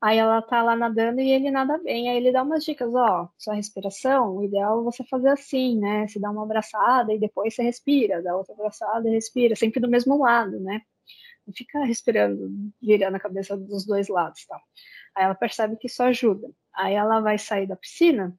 Aí 0.00 0.18
ela 0.18 0.42
tá 0.42 0.62
lá 0.62 0.76
nadando 0.76 1.20
e 1.20 1.30
ele 1.30 1.50
nada 1.50 1.78
bem. 1.78 2.10
Aí 2.10 2.16
ele 2.18 2.30
dá 2.32 2.42
umas 2.42 2.64
dicas, 2.64 2.92
ó, 2.94 3.28
sua 3.38 3.54
respiração, 3.54 4.36
o 4.36 4.44
ideal 4.44 4.80
é 4.80 4.84
você 4.84 5.02
fazer 5.04 5.28
assim, 5.30 5.78
né? 5.80 6.06
Se 6.08 6.20
dá 6.20 6.30
uma 6.30 6.42
abraçada 6.44 7.12
e 7.14 7.18
depois 7.18 7.54
você 7.54 7.62
respira, 7.62 8.22
dá 8.22 8.36
outra 8.36 8.54
abraçada 8.54 9.08
e 9.08 9.12
respira, 9.12 9.56
sempre 9.56 9.80
do 9.80 9.88
mesmo 9.88 10.18
lado, 10.18 10.60
né? 10.60 10.82
Fica 11.54 11.84
respirando, 11.84 12.50
virando 12.82 13.16
a 13.16 13.20
cabeça 13.20 13.56
dos 13.56 13.86
dois 13.86 14.08
lados, 14.08 14.44
tá? 14.46 14.60
Aí 15.14 15.24
ela 15.24 15.34
percebe 15.34 15.76
que 15.76 15.86
isso 15.86 16.02
ajuda. 16.02 16.50
Aí 16.74 16.94
ela 16.94 17.20
vai 17.20 17.38
sair 17.38 17.66
da 17.66 17.76
piscina 17.76 18.36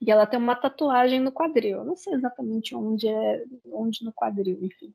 e 0.00 0.10
ela 0.10 0.26
tem 0.26 0.38
uma 0.38 0.54
tatuagem 0.54 1.20
no 1.20 1.32
quadril. 1.32 1.78
Eu 1.78 1.84
não 1.84 1.96
sei 1.96 2.14
exatamente 2.14 2.74
onde 2.74 3.08
é, 3.08 3.44
onde 3.72 4.04
no 4.04 4.12
quadril, 4.12 4.58
enfim. 4.62 4.94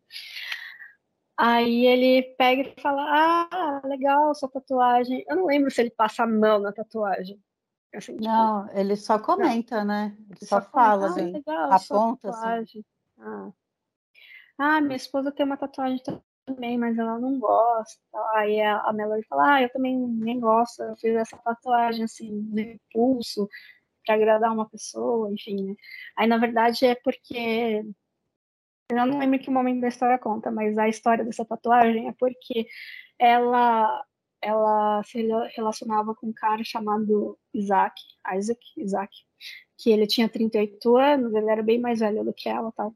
Aí 1.38 1.88
ele 1.88 2.22
pega 2.38 2.62
e 2.62 2.82
fala: 2.82 3.48
Ah, 3.52 3.82
legal, 3.86 4.34
sua 4.36 4.50
tatuagem. 4.50 5.26
Eu 5.28 5.38
não 5.38 5.46
lembro 5.46 5.72
se 5.72 5.82
ele 5.82 5.89
passa 5.89 6.24
a 6.24 6.28
mão 6.28 6.60
na 6.60 6.72
tatuagem. 6.72 7.42
Assim, 7.94 8.14
tipo, 8.14 8.24
não, 8.24 8.70
ele 8.72 8.96
só 8.96 9.20
comenta, 9.20 9.80
não. 9.80 9.86
né? 9.86 10.16
Ele, 10.18 10.38
ele 10.39 10.46
só, 10.46 10.62
só, 10.62 10.70
fala, 10.70 11.10
comenta, 11.10 11.22
assim, 11.22 11.48
ah, 11.48 11.54
legal, 11.54 11.74
aponta. 11.74 12.30
Assim. 12.30 12.84
Ah. 13.18 13.52
ah, 14.58 14.82
minha 14.82 14.96
esposa 14.96 15.32
tem 15.32 15.46
uma 15.46 15.58
tatuagem 15.58 16.02
também, 16.46 16.78
mas 16.78 16.98
ela 16.98 17.20
não 17.20 17.39
gosta. 17.39 18.00
Aí 18.36 18.62
a 18.62 18.92
Melody 18.94 19.26
fala: 19.28 19.56
Ah, 19.56 19.62
eu 19.64 19.70
também 19.72 19.98
nem 19.98 20.39
gosto. 20.39 20.82
Eu 20.84 20.96
fiz 20.98 21.16
essa 21.16 21.38
tatuagem 21.38 22.06
assim, 22.06 22.32
no 22.32 22.60
impulso, 22.60 23.48
para 24.06 24.16
agradar 24.16 24.54
uma 24.54 24.70
pessoa, 24.70 25.32
enfim. 25.32 25.64
Né? 25.70 25.76
Aí 26.18 26.28
na 26.28 26.38
verdade 26.38 26.86
é 26.86 26.96
porque 26.96 27.84
eu 28.89 28.96
não 28.98 29.20
lembro 29.20 29.39
que 29.39 29.50
momento 29.50 29.82
da 29.82 29.88
história 29.88 30.20
conta, 30.20 30.52
mas 30.52 30.78
a 30.78 30.89
história 30.89 31.24
dessa 31.24 31.46
tatuagem 31.46 32.10
é 32.10 32.14
porque 32.20 32.68
ela 33.20 34.06
ela 34.42 35.04
se 35.04 35.22
relacionava 35.56 36.16
com 36.16 36.28
um 36.28 36.34
cara 36.34 36.64
chamado 36.64 37.38
Isaac, 37.54 37.96
Isaac, 38.36 38.60
Isaac, 38.78 39.16
que 39.78 39.92
ele 39.92 40.08
tinha 40.08 40.28
38 40.30 40.98
anos, 40.98 41.34
ele 41.34 41.50
era 41.50 41.64
bem 41.64 41.80
mais 41.80 42.00
velho 42.00 42.24
do 42.26 42.34
que 42.34 42.50
ela, 42.50 42.72
tal. 42.74 42.96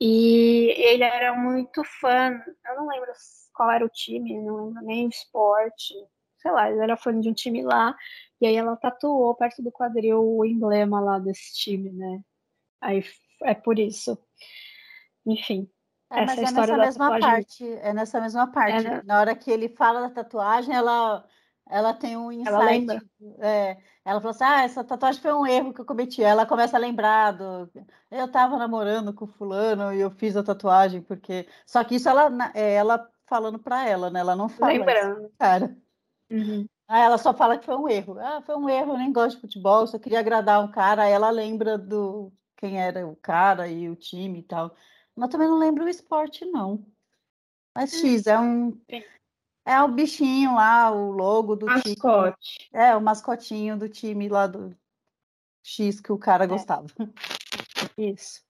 E 0.00 0.74
ele 0.76 1.04
era 1.04 1.34
muito 1.34 1.82
fã, 2.00 2.30
eu 2.68 2.76
não 2.76 2.86
lembro 2.88 3.10
qual 3.54 3.70
era 3.70 3.84
o 3.84 3.88
time, 3.88 4.38
não 4.42 4.66
lembro 4.66 4.82
nem 4.82 5.06
o 5.06 5.08
esporte, 5.08 5.94
sei 6.36 6.50
lá, 6.50 6.70
ele 6.70 6.80
era 6.80 6.96
fã 6.96 7.18
de 7.18 7.30
um 7.30 7.32
time 7.32 7.62
lá, 7.62 7.96
e 8.40 8.46
aí 8.46 8.54
ela 8.54 8.76
tatuou 8.76 9.34
perto 9.34 9.62
do 9.62 9.72
quadril 9.72 10.22
o 10.22 10.44
emblema 10.44 11.00
lá 11.00 11.18
desse 11.18 11.54
time, 11.54 11.90
né? 11.92 12.20
Aí 12.80 13.02
é 13.42 13.54
por 13.54 13.78
isso. 13.78 14.18
Enfim. 15.26 15.68
É, 16.10 16.22
essa 16.22 16.36
mas 16.36 16.38
é, 16.38 16.42
é 16.42 16.52
nessa 16.52 16.76
mesma 16.76 17.10
tatuagem. 17.10 17.30
parte. 17.30 17.64
É 17.64 17.92
nessa 17.92 18.20
mesma 18.20 18.46
parte. 18.46 18.86
É, 18.86 19.02
Na 19.02 19.18
hora 19.18 19.34
que 19.34 19.50
ele 19.50 19.68
fala 19.68 20.02
da 20.02 20.10
tatuagem, 20.10 20.74
ela, 20.74 21.26
ela 21.68 21.92
tem 21.92 22.16
um 22.16 22.30
insight. 22.30 22.48
Ela 22.48 22.64
lembra. 22.64 23.02
É, 23.40 23.76
ela 24.04 24.20
falou 24.20 24.30
assim: 24.30 24.44
ah, 24.44 24.62
essa 24.62 24.84
tatuagem 24.84 25.20
foi 25.20 25.32
um 25.32 25.46
erro 25.46 25.74
que 25.74 25.80
eu 25.80 25.84
cometi. 25.84 26.22
Ela 26.22 26.46
começa 26.46 26.76
a 26.76 26.80
lembrar 26.80 27.32
do. 27.32 27.68
Eu 28.10 28.30
tava 28.30 28.56
namorando 28.56 29.12
com 29.12 29.26
fulano 29.26 29.92
e 29.92 30.00
eu 30.00 30.10
fiz 30.10 30.36
a 30.36 30.42
tatuagem, 30.42 31.02
porque. 31.02 31.46
Só 31.66 31.82
que 31.82 31.96
isso 31.96 32.08
ela, 32.08 32.30
é 32.54 32.74
ela 32.74 33.10
falando 33.26 33.58
para 33.58 33.86
ela, 33.86 34.10
né? 34.10 34.20
Ela 34.20 34.36
não 34.36 34.48
fala. 34.48 34.72
Lembrando. 34.72 35.30
Cara. 35.38 35.76
Uhum. 36.30 36.66
Aí 36.88 37.02
ela 37.02 37.18
só 37.18 37.34
fala 37.34 37.58
que 37.58 37.66
foi 37.66 37.76
um 37.76 37.88
erro. 37.88 38.18
Ah, 38.20 38.40
foi 38.42 38.56
um 38.56 38.68
erro, 38.68 38.92
eu 38.92 38.98
nem 38.98 39.12
gosto 39.12 39.36
de 39.36 39.40
futebol, 39.40 39.86
só 39.86 39.98
queria 39.98 40.20
agradar 40.20 40.62
um 40.62 40.70
cara. 40.70 41.02
Aí 41.02 41.12
ela 41.12 41.30
lembra 41.30 41.76
do 41.76 42.32
quem 42.56 42.80
era 42.80 43.06
o 43.06 43.16
cara 43.16 43.66
e 43.66 43.88
o 43.88 43.96
time 43.96 44.38
e 44.38 44.42
tal. 44.44 44.74
Mas 45.16 45.30
também 45.30 45.48
não 45.48 45.58
lembro 45.58 45.84
o 45.84 45.88
esporte, 45.88 46.44
não. 46.44 46.86
Mas 47.74 47.92
hum. 47.94 47.98
X, 47.98 48.26
é 48.26 48.38
um. 48.38 48.80
É 49.66 49.82
o 49.82 49.88
bichinho 49.88 50.54
lá, 50.54 50.92
o 50.92 51.10
logo 51.10 51.56
do 51.56 51.66
Mascote. 51.66 52.36
time. 52.40 52.70
É, 52.72 52.94
o 52.94 53.00
mascotinho 53.00 53.76
do 53.76 53.88
time 53.88 54.28
lá 54.28 54.46
do 54.46 54.76
X 55.60 56.00
que 56.00 56.12
o 56.12 56.18
cara 56.18 56.44
é. 56.44 56.46
gostava. 56.46 56.86
Isso. 57.98 58.40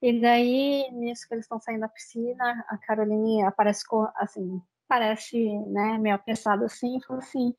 E 0.00 0.20
daí, 0.20 0.88
nisso 0.92 1.26
que 1.26 1.34
eles 1.34 1.46
estão 1.46 1.58
saindo 1.58 1.80
da 1.80 1.88
piscina, 1.88 2.64
a 2.68 2.78
Caroline 2.78 3.42
aparece 3.42 3.82
assim, 4.14 4.62
parece, 4.86 5.48
né, 5.66 5.98
meio 5.98 6.14
apressada 6.14 6.66
assim, 6.66 6.98
e 6.98 7.04
fala 7.04 7.18
assim, 7.18 7.52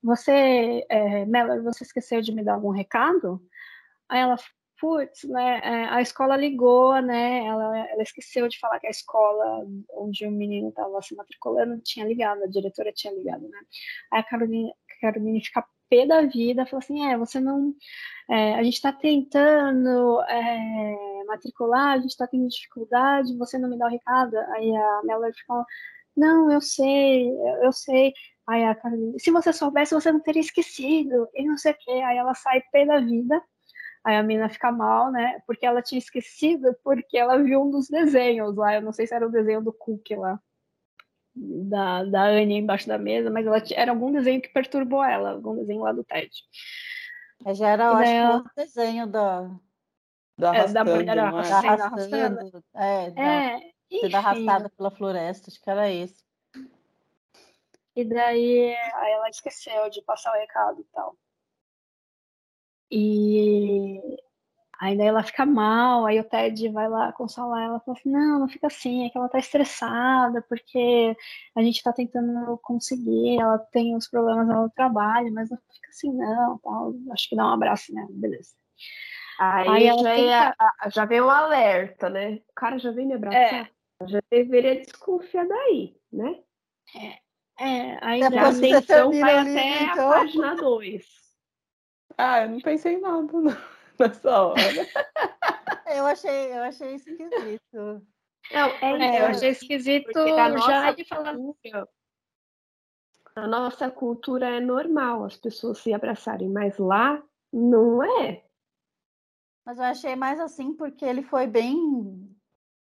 você, 0.00 0.86
é, 0.88 1.24
Mellor, 1.24 1.64
você 1.64 1.82
esqueceu 1.82 2.20
de 2.20 2.32
me 2.32 2.44
dar 2.44 2.54
algum 2.54 2.70
recado? 2.70 3.42
Aí 4.08 4.20
ela, 4.20 4.36
putz, 4.78 5.24
né, 5.24 5.60
é, 5.62 5.84
a 5.86 6.00
escola 6.02 6.36
ligou, 6.36 7.00
né, 7.00 7.46
ela, 7.46 7.78
ela 7.90 8.02
esqueceu 8.02 8.48
de 8.48 8.58
falar 8.58 8.80
que 8.80 8.86
a 8.86 8.90
escola 8.90 9.66
onde 9.90 10.26
o 10.26 10.30
menino 10.30 10.68
estava 10.68 11.00
se 11.02 11.14
matriculando 11.14 11.80
tinha 11.80 12.06
ligado, 12.06 12.42
a 12.42 12.48
diretora 12.48 12.92
tinha 12.92 13.12
ligado, 13.14 13.48
né. 13.48 13.58
Aí 14.12 14.20
a 14.20 14.22
Caroline, 14.24 14.70
a 14.70 15.00
Caroline 15.00 15.44
fica 15.44 15.64
pé 15.88 16.06
da 16.06 16.22
vida, 16.22 16.66
fala 16.66 16.82
assim, 16.82 17.06
é, 17.06 17.16
você 17.16 17.40
não, 17.40 17.74
é, 18.30 18.54
a 18.54 18.62
gente 18.62 18.74
está 18.74 18.92
tentando 18.92 20.20
é, 20.22 21.24
matricular, 21.26 21.92
a 21.92 21.98
gente 21.98 22.10
está 22.10 22.26
tendo 22.26 22.48
dificuldade, 22.48 23.36
você 23.36 23.58
não 23.58 23.68
me 23.68 23.78
dá 23.78 23.86
o 23.86 23.90
recado? 23.90 24.36
Aí 24.36 24.74
a 24.76 25.02
Mellor 25.04 25.32
fica, 25.34 25.64
não, 26.16 26.50
eu 26.50 26.60
sei, 26.60 27.30
eu 27.62 27.72
sei. 27.72 28.12
Aí 28.46 28.64
a 28.64 28.74
Caroline, 28.74 29.18
se 29.18 29.30
você 29.30 29.52
soubesse, 29.52 29.94
você 29.94 30.12
não 30.12 30.20
teria 30.20 30.40
esquecido, 30.40 31.28
e 31.34 31.44
não 31.46 31.56
sei 31.56 31.72
o 31.72 31.76
quê. 31.78 31.90
Aí 31.92 32.16
ela 32.16 32.34
sai 32.34 32.62
pé 32.72 32.84
da 32.86 33.00
vida, 33.00 33.42
aí 34.04 34.16
a 34.16 34.22
menina 34.22 34.48
fica 34.48 34.70
mal, 34.70 35.10
né? 35.10 35.40
Porque 35.46 35.64
ela 35.64 35.82
tinha 35.82 35.98
esquecido, 35.98 36.76
porque 36.84 37.16
ela 37.16 37.42
viu 37.42 37.62
um 37.62 37.70
dos 37.70 37.88
desenhos 37.88 38.54
lá, 38.54 38.74
eu 38.74 38.82
não 38.82 38.92
sei 38.92 39.06
se 39.06 39.14
era 39.14 39.26
o 39.26 39.32
desenho 39.32 39.62
do 39.62 39.72
Cook 39.72 40.10
lá, 40.10 40.38
da, 41.34 42.04
da 42.04 42.24
Annie 42.24 42.58
embaixo 42.58 42.86
da 42.86 42.98
mesa, 42.98 43.30
mas 43.30 43.46
ela, 43.46 43.62
era 43.72 43.90
algum 43.90 44.12
desenho 44.12 44.40
que 44.40 44.48
perturbou 44.50 45.02
ela, 45.02 45.30
algum 45.32 45.56
desenho 45.56 45.80
lá 45.80 45.92
do 45.92 46.04
Ted. 46.04 46.30
Já 47.54 47.70
era, 47.70 47.84
eu 47.84 47.94
acho, 47.94 48.38
o 48.38 48.50
desenho 48.54 49.06
da... 49.06 49.50
Do 50.36 50.46
arrastando, 50.46 50.78
é, 50.78 50.84
da 50.84 50.84
mulher 50.84 51.18
arrastando, 51.18 51.82
arrastando. 51.82 52.64
É, 52.74 53.10
da, 53.10 53.22
é, 53.22 53.60
sendo 54.00 54.16
arrastada 54.16 54.68
pela 54.70 54.90
floresta, 54.90 55.48
acho 55.48 55.62
que 55.62 55.70
era 55.70 55.90
esse. 55.90 56.24
E 57.96 58.04
daí 58.04 58.74
aí 58.74 59.12
ela 59.12 59.28
esqueceu 59.28 59.88
de 59.90 60.02
passar 60.02 60.32
o 60.32 60.40
recado 60.40 60.80
e 60.80 60.84
tal. 60.92 61.16
E 62.96 64.00
aí 64.78 64.96
daí 64.96 65.08
ela 65.08 65.24
fica 65.24 65.44
mal, 65.44 66.06
aí 66.06 66.20
o 66.20 66.24
Ted 66.24 66.68
vai 66.68 66.88
lá 66.88 67.12
consolar 67.12 67.64
ela 67.64 67.78
e 67.78 67.84
fala 67.84 67.98
assim, 67.98 68.08
não, 68.08 68.38
não 68.38 68.48
fica 68.48 68.68
assim, 68.68 69.04
é 69.04 69.10
que 69.10 69.18
ela 69.18 69.28
tá 69.28 69.36
estressada, 69.36 70.40
porque 70.48 71.16
a 71.56 71.62
gente 71.62 71.82
tá 71.82 71.92
tentando 71.92 72.56
conseguir, 72.58 73.40
ela 73.40 73.58
tem 73.58 73.96
uns 73.96 74.06
problemas 74.06 74.46
no 74.46 74.70
trabalho, 74.70 75.32
mas 75.34 75.50
não 75.50 75.58
fica 75.72 75.88
assim, 75.88 76.12
não, 76.12 76.58
tal. 76.58 76.94
Acho 77.10 77.28
que 77.28 77.34
dá 77.34 77.46
um 77.46 77.54
abraço, 77.54 77.92
né? 77.92 78.06
Beleza. 78.10 78.50
Aí, 79.40 79.68
aí 79.68 79.98
já, 80.00 80.16
ia, 80.16 80.54
já 80.92 81.04
veio 81.04 81.26
o 81.26 81.30
alerta, 81.30 82.08
né? 82.08 82.40
O 82.48 82.54
cara 82.54 82.78
já 82.78 82.92
veio 82.92 83.08
me 83.08 83.14
abraçar. 83.14 83.66
É. 83.66 84.06
Já 84.06 84.20
deveria 84.30 84.76
desconfiar 84.76 85.48
daí, 85.48 85.96
né? 86.12 86.38
É. 86.94 87.24
É, 87.60 87.98
aí 88.00 88.22
a 88.22 88.28
atenção 88.28 89.10
vai 89.10 89.38
até 89.38 89.82
então... 89.82 90.12
a 90.12 90.14
página 90.14 90.54
2. 90.54 91.23
Ah, 92.16 92.42
eu 92.42 92.50
não 92.50 92.60
pensei 92.60 92.94
em 92.94 93.00
nada 93.00 93.32
não, 93.32 93.42
nessa 93.98 94.42
hora. 94.42 94.60
eu, 95.86 96.06
achei, 96.06 96.52
eu 96.52 96.62
achei 96.62 96.94
esquisito. 96.94 98.06
Não, 98.52 98.68
é, 98.80 99.16
é 99.16 99.20
eu 99.20 99.26
achei 99.26 99.50
esquisito 99.50 100.12
já 100.66 100.92
de 100.92 101.04
falar. 101.04 101.36
A 103.36 103.48
nossa 103.48 103.90
cultura 103.90 104.46
é 104.48 104.60
normal 104.60 105.24
as 105.24 105.36
pessoas 105.36 105.78
se 105.78 105.92
abraçarem, 105.92 106.48
mas 106.48 106.78
lá 106.78 107.22
não 107.52 108.02
é. 108.02 108.44
Mas 109.66 109.78
eu 109.78 109.84
achei 109.84 110.14
mais 110.14 110.38
assim 110.38 110.72
porque 110.74 111.04
ele 111.04 111.22
foi 111.22 111.46
bem, 111.46 112.30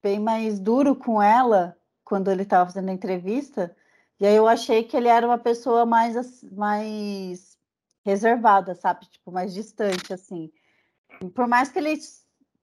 bem 0.01 0.19
mais 0.19 0.59
duro 0.59 0.95
com 0.95 1.21
ela 1.21 1.77
quando 2.05 2.31
ele 2.31 2.43
estava 2.43 2.65
fazendo 2.65 2.89
a 2.89 2.93
entrevista 2.93 3.75
e 4.19 4.25
aí 4.25 4.35
eu 4.35 4.47
achei 4.47 4.83
que 4.83 4.97
ele 4.97 5.07
era 5.07 5.25
uma 5.25 5.37
pessoa 5.37 5.85
mais, 5.85 6.43
mais 6.51 7.56
reservada, 8.07 8.73
sabe? 8.73 9.05
Tipo, 9.07 9.33
mais 9.33 9.53
distante, 9.53 10.13
assim. 10.13 10.49
E 11.21 11.29
por 11.29 11.45
mais 11.45 11.69
que 11.69 11.77
ele 11.77 11.97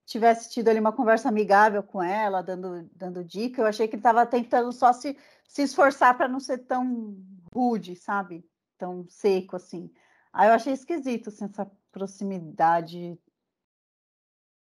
tivesse 0.03 0.51
tido 0.51 0.69
ali 0.69 0.79
uma 0.79 0.91
conversa 0.91 1.29
amigável 1.29 1.83
com 1.83 2.01
ela, 2.01 2.41
dando, 2.41 2.89
dando 2.95 3.23
dica, 3.23 3.61
eu 3.61 3.67
achei 3.67 3.87
que 3.87 3.95
ele 3.95 3.99
estava 3.99 4.25
tentando 4.25 4.71
só 4.71 4.91
se, 4.91 5.15
se 5.47 5.61
esforçar 5.61 6.17
para 6.17 6.27
não 6.27 6.39
ser 6.39 6.59
tão 6.59 7.15
rude, 7.53 7.95
sabe? 7.95 8.43
Tão 8.75 9.05
seco, 9.07 9.55
assim. 9.55 9.91
Aí 10.33 10.49
eu 10.49 10.53
achei 10.53 10.73
esquisito, 10.73 11.29
assim, 11.29 11.45
essa 11.45 11.71
proximidade. 11.91 13.15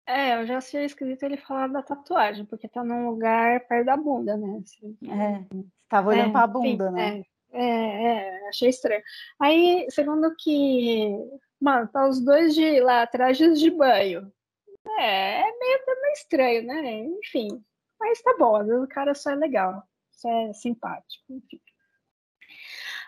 É, 0.04 0.40
eu 0.40 0.46
já 0.46 0.58
achei 0.58 0.84
esquisito 0.84 1.22
ele 1.22 1.38
falar 1.38 1.68
da 1.68 1.82
tatuagem, 1.82 2.44
porque 2.44 2.68
tá 2.68 2.84
num 2.84 3.08
lugar 3.08 3.66
perto 3.66 3.86
da 3.86 3.96
bunda, 3.96 4.36
né? 4.36 4.60
Assim, 4.62 4.96
é. 5.10 5.44
Tava 5.88 6.10
olhando 6.10 6.28
é, 6.28 6.32
para 6.32 6.42
a 6.42 6.46
bunda, 6.46 6.90
né? 6.90 7.18
É, 7.20 7.24
é, 7.56 8.44
é, 8.44 8.48
achei 8.48 8.68
estranho. 8.68 9.02
Aí, 9.40 9.86
segundo 9.90 10.34
que, 10.36 11.10
mano, 11.60 11.88
tá 11.88 12.06
os 12.08 12.20
dois 12.24 12.54
de 12.54 12.80
lá, 12.80 13.06
trajes 13.06 13.58
de 13.58 13.70
banho. 13.70 14.32
É, 14.98 15.40
é 15.40 15.58
meio, 15.58 15.84
meio 15.86 16.12
estranho, 16.12 16.66
né? 16.66 16.98
Enfim, 17.18 17.48
mas 17.98 18.22
tá 18.22 18.36
bom, 18.38 18.62
o 18.82 18.88
cara 18.88 19.14
só 19.14 19.30
é 19.30 19.34
legal, 19.34 19.82
só 20.12 20.28
é 20.30 20.52
simpático, 20.52 21.24
enfim. 21.30 21.60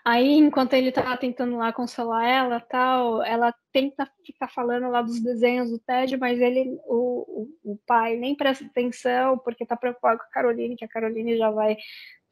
Aí, 0.04 0.34
enquanto 0.34 0.74
ele 0.74 0.90
tá 0.92 1.16
tentando 1.16 1.56
lá 1.56 1.72
consolar 1.72 2.24
ela, 2.24 2.60
tal, 2.60 3.22
ela 3.22 3.54
tenta 3.72 4.10
ficar 4.24 4.48
falando 4.48 4.88
lá 4.88 5.02
dos 5.02 5.20
desenhos 5.20 5.70
do 5.70 5.78
Ted, 5.78 6.16
mas 6.16 6.40
ele, 6.40 6.78
o, 6.86 7.48
o, 7.64 7.72
o 7.72 7.78
pai, 7.86 8.16
nem 8.16 8.34
presta 8.34 8.64
atenção, 8.64 9.38
porque 9.38 9.66
tá 9.66 9.76
preocupado 9.76 10.18
com 10.18 10.24
a 10.24 10.30
Caroline, 10.30 10.76
que 10.76 10.84
a 10.84 10.88
Caroline 10.88 11.36
já 11.36 11.50
vai 11.50 11.76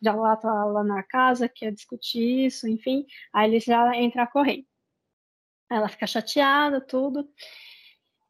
já 0.00 0.14
lá 0.14 0.36
tá 0.36 0.48
lá 0.66 0.84
na 0.84 1.02
casa, 1.02 1.48
quer 1.48 1.72
discutir 1.72 2.46
isso, 2.46 2.68
enfim, 2.68 3.06
aí 3.32 3.50
ele 3.50 3.60
já 3.60 3.96
entra 3.96 4.24
a 4.24 4.26
correr. 4.26 4.64
Ela 5.70 5.88
fica 5.88 6.06
chateada, 6.06 6.80
tudo, 6.80 7.28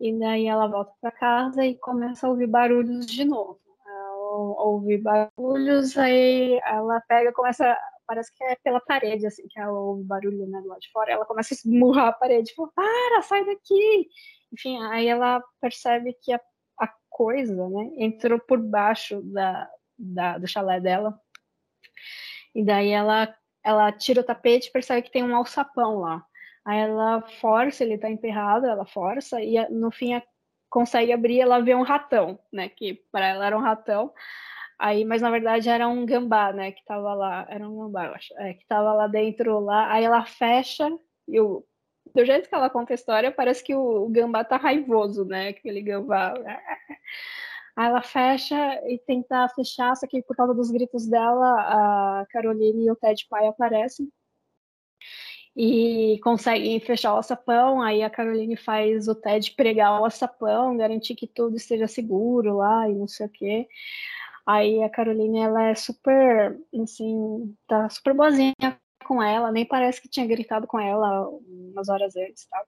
e 0.01 0.18
daí 0.18 0.47
ela 0.47 0.66
volta 0.68 0.93
para 1.01 1.11
casa 1.11 1.64
e 1.64 1.74
começa 1.78 2.26
a 2.26 2.30
ouvir 2.30 2.47
barulhos 2.47 3.07
de 3.07 3.24
novo. 3.24 3.61
Ouve 4.59 4.99
barulhos, 4.99 5.97
aí 5.97 6.61
ela 6.64 7.01
pega, 7.09 7.32
começa, 7.32 7.76
parece 8.07 8.32
que 8.34 8.44
é 8.44 8.57
pela 8.57 8.80
parede, 8.80 9.26
assim, 9.26 9.46
que 9.48 9.59
ela 9.59 9.72
ouve 9.72 10.04
barulho 10.04 10.46
né, 10.46 10.61
do 10.61 10.68
lado 10.68 10.80
de 10.80 10.90
fora, 10.90 11.12
ela 11.12 11.26
começa 11.26 11.52
a 11.52 11.57
esmurrar 11.57 12.09
a 12.09 12.12
parede, 12.12 12.54
fala, 12.54 12.70
para, 12.74 13.22
sai 13.22 13.44
daqui! 13.44 14.09
Enfim, 14.52 14.82
aí 14.84 15.07
ela 15.09 15.42
percebe 15.61 16.16
que 16.22 16.32
a, 16.32 16.40
a 16.80 16.88
coisa, 17.09 17.68
né, 17.68 17.90
entrou 17.96 18.38
por 18.38 18.59
baixo 18.59 19.20
da, 19.22 19.68
da, 19.98 20.38
do 20.38 20.46
chalé 20.46 20.80
dela, 20.80 21.18
e 22.54 22.64
daí 22.64 22.90
ela, 22.90 23.34
ela 23.62 23.92
tira 23.92 24.20
o 24.20 24.24
tapete 24.24 24.68
e 24.68 24.72
percebe 24.72 25.02
que 25.02 25.11
tem 25.11 25.22
um 25.22 25.36
alçapão 25.36 25.98
lá. 25.98 26.24
Aí 26.64 26.78
ela 26.80 27.22
força, 27.40 27.84
ele 27.84 27.98
tá 27.98 28.11
enterrado, 28.11 28.66
ela 28.66 28.86
força, 28.86 29.40
e 29.42 29.57
no 29.68 29.90
fim 29.90 30.14
a, 30.14 30.22
consegue 30.68 31.12
abrir, 31.12 31.40
ela 31.40 31.61
vê 31.61 31.74
um 31.74 31.82
ratão, 31.82 32.38
né? 32.52 32.68
Que 32.68 32.94
para 33.12 33.26
ela 33.26 33.46
era 33.46 33.57
um 33.57 33.61
ratão. 33.61 34.12
Aí, 34.79 35.05
mas 35.05 35.22
na 35.22 35.31
verdade 35.31 35.68
era 35.68 35.89
um 35.89 36.05
gambá, 36.05 36.53
né? 36.53 36.72
Que 36.72 36.85
tava 36.85 37.14
lá, 37.14 37.47
era 37.49 37.68
um 37.68 37.79
gambá, 37.79 38.07
eu 38.07 38.14
acho, 38.14 38.35
é, 38.39 38.55
que 38.55 38.66
tava 38.66 38.93
lá 38.93 39.07
dentro 39.07 39.59
lá. 39.61 39.91
Aí 39.93 40.05
ela 40.05 40.24
fecha 40.27 40.89
e 41.29 41.41
o 41.41 41.64
do 42.14 42.24
jeito 42.24 42.49
que 42.49 42.55
ela 42.55 42.70
conta 42.70 42.93
a 42.93 42.95
história, 42.95 43.33
parece 43.33 43.62
que 43.64 43.74
o, 43.74 44.05
o 44.07 44.09
gambá 44.09 44.45
tá 44.45 44.57
raivoso, 44.57 45.24
né? 45.24 45.49
Aquele 45.49 45.83
gambá. 45.83 46.35
Aí 47.77 47.87
ela 47.89 48.03
fecha 48.03 48.57
e 48.89 48.99
tenta 49.07 49.49
fechar, 49.51 49.95
só 49.97 50.07
que 50.07 50.22
por 50.22 50.35
causa 50.35 50.55
dos 50.55 50.70
gritos 50.70 51.07
dela, 51.07 52.20
a 52.22 52.27
Caroline 52.31 52.87
e 52.87 52.91
o 52.91 52.97
Ted 52.97 53.27
pai 53.29 53.47
aparecem 53.47 54.11
e 55.55 56.18
conseguem 56.22 56.79
fechar 56.81 57.12
o 57.14 57.16
alçapão. 57.16 57.83
Aí 57.83 58.03
a 58.03 58.11
Caroline 58.11 58.57
faz 58.57 59.09
o 59.09 59.14
Ted 59.14 59.53
pregar 59.53 60.01
o 60.01 60.05
alçapão, 60.05 60.77
garantir 60.77 61.14
que 61.14 61.27
tudo 61.27 61.57
esteja 61.57 61.87
seguro 61.87 62.57
lá 62.57 62.89
e 62.89 62.95
não 62.95 63.09
sei 63.09 63.27
o 63.27 63.31
quê. 63.31 63.68
Aí 64.47 64.82
a 64.82 64.88
Caroline, 64.90 65.40
ela 65.40 65.64
é 65.64 65.74
super, 65.74 66.59
assim, 66.82 67.55
tá 67.66 67.88
super 67.90 68.14
boazinha 68.14 68.55
com 69.05 69.22
ela, 69.22 69.53
nem 69.53 69.64
parece 69.66 70.01
que 70.01 70.09
tinha 70.09 70.26
gritado 70.26 70.66
com 70.66 70.78
ela 70.80 71.28
umas 71.28 71.88
horas 71.88 72.16
antes, 72.16 72.47
tá? 72.49 72.64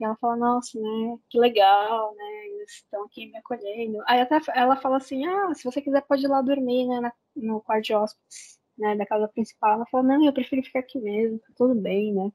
E 0.00 0.04
ela 0.04 0.16
fala, 0.16 0.36
nossa, 0.36 0.78
né, 0.78 1.16
que 1.30 1.38
legal, 1.38 2.14
né, 2.14 2.46
eles 2.48 2.72
estão 2.76 3.04
aqui 3.04 3.26
me 3.26 3.38
acolhendo. 3.38 3.98
Aí 4.06 4.20
até 4.20 4.38
ela 4.54 4.76
fala 4.76 4.98
assim, 4.98 5.26
ah, 5.26 5.54
se 5.54 5.64
você 5.64 5.80
quiser 5.80 6.02
pode 6.06 6.24
ir 6.24 6.28
lá 6.28 6.42
dormir, 6.42 6.86
né, 6.86 7.10
no 7.36 7.60
quarto 7.60 7.84
de 7.86 7.94
hóspedes, 7.94 8.58
né, 8.78 8.96
da 8.96 9.06
casa 9.06 9.28
principal. 9.28 9.74
Ela 9.74 9.86
fala, 9.86 10.04
não, 10.04 10.24
eu 10.24 10.32
prefiro 10.32 10.62
ficar 10.62 10.80
aqui 10.80 10.98
mesmo, 11.00 11.38
tá 11.40 11.48
tudo 11.56 11.74
bem, 11.74 12.14
né. 12.14 12.30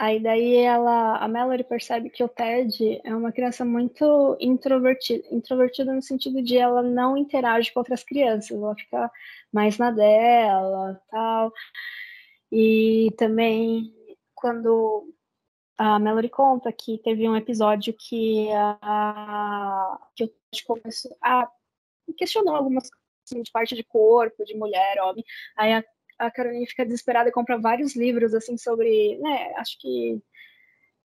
Aí 0.00 0.18
daí 0.18 0.56
ela, 0.56 1.18
a 1.18 1.28
Mallory 1.28 1.62
percebe 1.62 2.08
que 2.08 2.24
o 2.24 2.28
Ted 2.28 3.02
é 3.04 3.14
uma 3.14 3.30
criança 3.30 3.66
muito 3.66 4.34
introvertida, 4.40 5.22
introvertida 5.30 5.92
no 5.92 6.00
sentido 6.00 6.40
de 6.42 6.56
ela 6.56 6.82
não 6.82 7.18
interage 7.18 7.70
com 7.70 7.80
outras 7.80 8.02
crianças, 8.02 8.50
ela 8.50 8.74
fica 8.74 9.12
mais 9.52 9.76
na 9.76 9.90
dela, 9.90 10.98
tal. 11.10 11.52
E 12.50 13.12
também 13.18 13.94
quando 14.34 15.12
a 15.76 15.98
Mallory 15.98 16.30
conta 16.30 16.72
que 16.72 16.96
teve 17.04 17.28
um 17.28 17.36
episódio 17.36 17.92
que, 17.92 18.48
a, 18.54 19.98
que 20.16 20.24
o 20.24 20.32
começou 20.66 21.14
a 21.22 21.46
questionar 22.16 22.56
algumas 22.56 22.88
coisas 22.88 23.06
assim, 23.26 23.42
de 23.42 23.50
parte 23.50 23.74
de 23.76 23.84
corpo, 23.84 24.46
de 24.46 24.56
mulher, 24.56 24.98
homem. 25.02 25.22
Aí 25.58 25.74
a, 25.74 25.84
a 26.20 26.30
Caroline 26.30 26.66
fica 26.66 26.84
desesperada 26.84 27.28
e 27.28 27.32
compra 27.32 27.58
vários 27.58 27.96
livros 27.96 28.34
assim 28.34 28.56
sobre, 28.58 29.18
né, 29.18 29.52
acho 29.56 29.78
que 29.80 30.22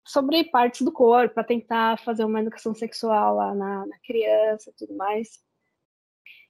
sobre 0.03 0.43
partes 0.45 0.81
do 0.81 0.91
corpo, 0.91 1.33
para 1.33 1.43
tentar 1.43 1.97
fazer 1.99 2.25
uma 2.25 2.41
educação 2.41 2.73
sexual 2.73 3.35
lá 3.35 3.55
na, 3.55 3.85
na 3.85 3.97
criança 4.05 4.69
e 4.69 4.73
tudo 4.73 4.95
mais. 4.95 5.39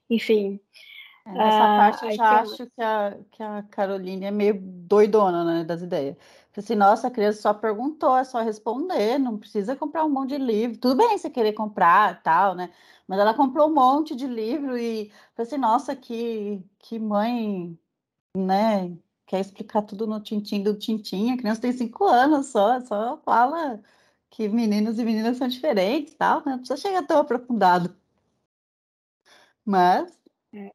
Enfim. 0.09 0.59
É, 1.25 1.31
nessa 1.31 1.57
uh, 1.57 1.77
parte 1.77 2.05
eu 2.05 2.11
já 2.11 2.41
acho 2.41 2.65
que 2.67 2.81
a, 2.81 3.17
que 3.31 3.41
a 3.41 3.63
Caroline 3.71 4.25
é 4.25 4.31
meio 4.31 4.59
doidona, 4.61 5.43
né, 5.43 5.63
das 5.63 5.81
ideias. 5.81 6.15
Assim, 6.55 6.75
nossa, 6.75 7.07
a 7.07 7.11
criança 7.11 7.41
só 7.41 7.53
perguntou, 7.53 8.15
é 8.17 8.23
só 8.23 8.41
responder, 8.41 9.17
não 9.17 9.37
precisa 9.37 9.75
comprar 9.75 10.05
um 10.05 10.09
monte 10.09 10.29
de 10.29 10.37
livro. 10.37 10.77
Tudo 10.77 10.95
bem 10.95 11.17
você 11.17 11.29
querer 11.29 11.51
comprar, 11.51 12.21
tal, 12.23 12.55
né? 12.55 12.69
Mas 13.05 13.19
ela 13.19 13.33
comprou 13.33 13.69
um 13.69 13.73
monte 13.73 14.15
de 14.15 14.25
livro 14.25 14.77
e 14.77 15.11
falei 15.35 15.47
assim, 15.47 15.57
nossa, 15.57 15.95
que, 15.95 16.63
que 16.79 16.97
mãe, 16.97 17.77
né? 18.35 18.95
Quer 19.27 19.39
explicar 19.41 19.81
tudo 19.83 20.05
no 20.07 20.21
tintim 20.21 20.61
do 20.63 20.77
tintim. 20.77 21.31
A 21.31 21.37
criança 21.37 21.61
tem 21.61 21.73
cinco 21.73 22.05
anos 22.05 22.47
só, 22.47 22.79
só 22.81 23.17
fala 23.25 23.81
que 24.29 24.47
meninos 24.49 24.99
e 24.99 25.05
meninas 25.05 25.37
são 25.37 25.47
diferentes, 25.47 26.13
tal, 26.15 26.39
né? 26.45 26.53
Não 26.53 26.59
precisa 26.59 26.77
chegar 26.77 27.03
tão 27.07 27.19
aprofundado. 27.19 27.95
Mas 29.65 30.11
é. 30.53 30.71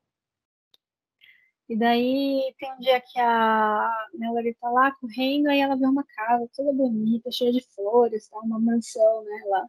E 1.68 1.76
daí 1.76 2.52
tem 2.58 2.72
um 2.74 2.80
dia 2.80 3.00
que 3.00 3.20
a 3.20 4.08
Melody 4.14 4.54
tá 4.60 4.68
lá 4.70 4.90
correndo, 4.92 5.46
aí 5.48 5.60
ela 5.60 5.76
vê 5.76 5.86
uma 5.86 6.04
casa 6.04 6.48
toda 6.52 6.72
bonita, 6.72 7.30
cheia 7.30 7.52
de 7.52 7.60
flores, 7.74 8.28
tá? 8.28 8.40
uma 8.40 8.58
mansão, 8.58 9.24
né, 9.24 9.42
lá. 9.46 9.66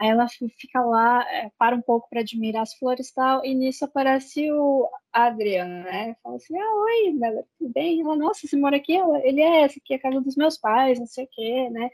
Aí 0.00 0.08
ela 0.08 0.26
fica 0.28 0.80
lá, 0.80 1.22
é, 1.30 1.50
para 1.58 1.76
um 1.76 1.82
pouco 1.82 2.08
para 2.08 2.20
admirar 2.20 2.62
as 2.62 2.72
flores 2.74 3.10
e 3.10 3.14
tal, 3.14 3.44
e 3.44 3.54
nisso 3.54 3.84
aparece 3.84 4.50
o 4.50 4.88
Adriano, 5.12 5.84
né? 5.84 6.16
Fala 6.22 6.36
assim, 6.36 6.58
ah, 6.58 6.74
oi, 6.74 7.12
Melody, 7.12 7.46
tudo 7.58 7.70
bem? 7.70 8.00
Ela, 8.00 8.16
nossa, 8.16 8.46
você 8.46 8.56
mora 8.56 8.78
aqui? 8.78 8.96
Ela, 8.96 9.18
ele 9.26 9.42
é, 9.42 9.62
essa 9.64 9.78
aqui 9.78 9.92
é 9.92 9.96
a 9.96 10.00
casa 10.00 10.22
dos 10.22 10.36
meus 10.36 10.56
pais, 10.56 10.98
não 10.98 11.06
sei 11.06 11.24
o 11.26 11.28
quê, 11.30 11.68
né? 11.68 11.90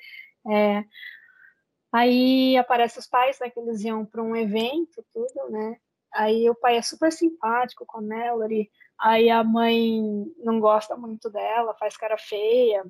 É, 0.48 0.84
aí 1.92 2.56
aparece 2.56 2.96
os 3.00 3.08
pais, 3.08 3.40
né, 3.40 3.50
que 3.50 3.58
eles 3.58 3.82
iam 3.82 4.06
para 4.06 4.22
um 4.22 4.36
evento, 4.36 5.04
tudo, 5.12 5.50
né? 5.50 5.76
Aí 6.14 6.48
o 6.48 6.54
pai 6.54 6.76
é 6.76 6.82
super 6.82 7.10
simpático 7.10 7.84
com 7.86 7.98
a 7.98 8.02
Melody, 8.02 8.70
aí 9.00 9.28
a 9.30 9.42
mãe 9.42 10.32
não 10.44 10.60
gosta 10.60 10.96
muito 10.96 11.28
dela, 11.28 11.74
faz 11.74 11.96
cara 11.96 12.16
feia. 12.16 12.84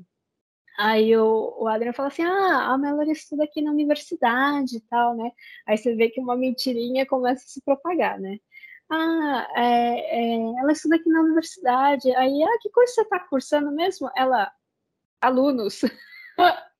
Aí 0.78 1.16
o, 1.16 1.56
o 1.58 1.68
Adrian 1.68 1.92
fala 1.92 2.08
assim: 2.08 2.22
Ah, 2.22 2.72
a 2.72 2.78
Melody 2.78 3.12
estuda 3.12 3.44
aqui 3.44 3.62
na 3.62 3.70
universidade 3.70 4.76
e 4.76 4.80
tal, 4.82 5.16
né? 5.16 5.30
Aí 5.66 5.76
você 5.78 5.94
vê 5.94 6.10
que 6.10 6.20
uma 6.20 6.36
mentirinha 6.36 7.06
começa 7.06 7.44
a 7.44 7.48
se 7.48 7.62
propagar, 7.62 8.18
né? 8.20 8.38
Ah, 8.90 9.48
é, 9.56 10.34
é, 10.36 10.60
ela 10.60 10.72
estuda 10.72 10.96
aqui 10.96 11.08
na 11.08 11.20
universidade. 11.22 12.14
Aí, 12.16 12.42
ah, 12.42 12.58
que 12.60 12.70
coisa 12.70 12.92
você 12.92 13.02
está 13.02 13.18
cursando 13.20 13.72
mesmo? 13.72 14.10
Ela, 14.16 14.52
alunos. 15.20 15.82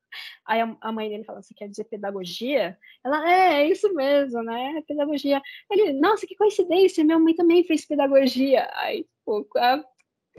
Aí 0.47 0.61
a, 0.81 0.93
mãe 0.93 1.09
dele 1.09 1.25
fala, 1.25 1.43
você 1.43 1.53
quer 1.55 1.69
dizer 1.69 1.85
pedagogia? 1.85 2.79
Ela, 3.05 3.29
é, 3.31 3.63
é 3.63 3.69
isso 3.69 3.93
mesmo, 3.95 4.43
né? 4.43 4.83
Pedagogia. 4.87 5.43
Ele, 5.71 5.93
nossa, 5.95 6.27
que 6.27 6.37
coincidência, 6.37 7.05
minha 7.05 7.19
mãe 7.19 7.35
também 7.35 7.65
fez 7.65 7.85
pedagogia. 7.85 8.71
Aí, 8.75 9.07
pô, 9.25 9.47
a, 9.57 9.85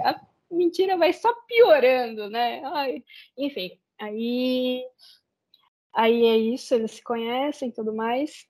a 0.02 0.22
mentira 0.50 0.98
vai 0.98 1.14
só 1.14 1.34
piorando, 1.48 2.30
né? 2.30 2.62
Ai, 2.66 3.04
enfim, 3.38 3.80
aí, 4.00 4.86
aí 5.94 6.26
é 6.26 6.38
isso, 6.38 6.74
eles 6.74 6.92
se 6.92 7.04
conhecem 7.04 7.70
e 7.70 7.74
tudo 7.74 7.94
mais. 7.94 8.48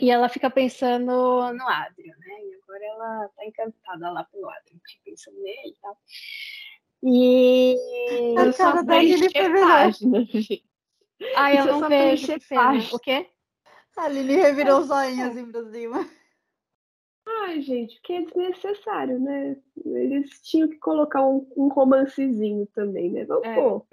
E 0.00 0.10
ela 0.10 0.28
fica 0.28 0.48
pensando 0.48 1.06
no 1.06 1.68
Adrian, 1.68 2.16
né? 2.16 2.44
E 2.44 2.54
agora 2.62 2.84
ela 2.84 3.28
tá 3.36 3.44
encantada 3.44 4.10
lá 4.10 4.24
pelo 4.24 4.48
Adrian, 4.48 4.78
pensando 5.04 5.40
nele 5.42 5.68
e 5.68 5.76
tal. 5.80 5.98
E 7.02 7.76
a 8.38 8.52
cara 8.52 8.82
da 8.82 8.98
Lili 8.98 9.28
gente. 9.28 10.64
Ai, 11.36 11.58
eu 11.60 11.66
não 11.66 11.88
vejo. 11.88 12.32
O 12.92 12.98
quê? 12.98 13.28
A 13.96 14.08
Lili 14.08 14.36
revirou 14.36 14.80
os 14.80 14.90
olhinhos 14.90 15.36
em 15.36 15.50
pra 15.50 15.64
cima. 15.70 16.08
Ai, 17.42 17.62
gente, 17.62 17.96
porque 17.96 18.12
é 18.12 18.22
desnecessário, 18.22 19.18
né? 19.18 19.56
Eles 19.84 20.40
tinham 20.42 20.68
que 20.68 20.78
colocar 20.78 21.26
um, 21.26 21.46
um 21.56 21.68
romancezinho 21.68 22.66
também, 22.74 23.10
né? 23.10 23.24
Vamos 23.24 23.44
é, 23.44 23.54
pôr. 23.54 23.86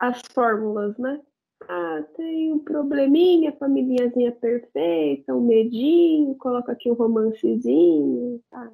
as 0.00 0.20
fórmulas, 0.32 0.96
né? 0.98 1.20
Ah, 1.68 2.04
tem 2.16 2.52
um 2.52 2.58
probleminha, 2.58 3.56
famíliazinha 3.56 4.30
perfeita, 4.32 5.34
um 5.34 5.40
medinho, 5.40 6.34
coloca 6.36 6.72
aqui 6.72 6.90
um 6.90 6.94
romancezinho, 6.94 8.42
tá? 8.50 8.70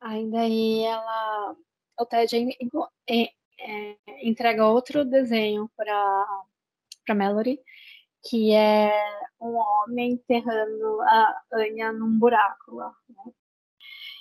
Ainda 0.00 0.40
aí 0.40 0.84
ela. 0.84 1.56
O 2.00 2.06
Ted 2.06 2.34
é, 3.58 3.96
entrega 4.22 4.66
outro 4.66 5.04
desenho 5.04 5.70
para 5.76 6.44
para 7.04 7.14
Mallory, 7.14 7.60
que 8.24 8.52
é 8.52 8.92
um 9.40 9.56
homem 9.56 10.12
enterrando 10.12 11.00
a 11.02 11.42
Anya 11.52 11.92
num 11.92 12.18
buraco 12.18 12.76
lá. 12.76 12.94
Né? 13.08 13.32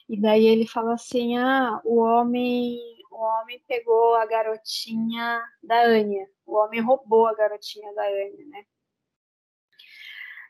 E 0.09 0.19
daí 0.19 0.45
ele 0.45 0.67
fala 0.67 0.93
assim: 0.93 1.37
ah, 1.37 1.79
o 1.83 1.97
homem, 1.99 2.79
o 3.11 3.17
homem 3.17 3.63
pegou 3.67 4.15
a 4.15 4.25
garotinha 4.25 5.43
da 5.63 5.83
Anya, 5.83 6.27
o 6.45 6.55
homem 6.55 6.81
roubou 6.81 7.27
a 7.27 7.35
garotinha 7.35 7.93
da 7.93 8.03
Anya, 8.03 8.45
né? 8.47 8.65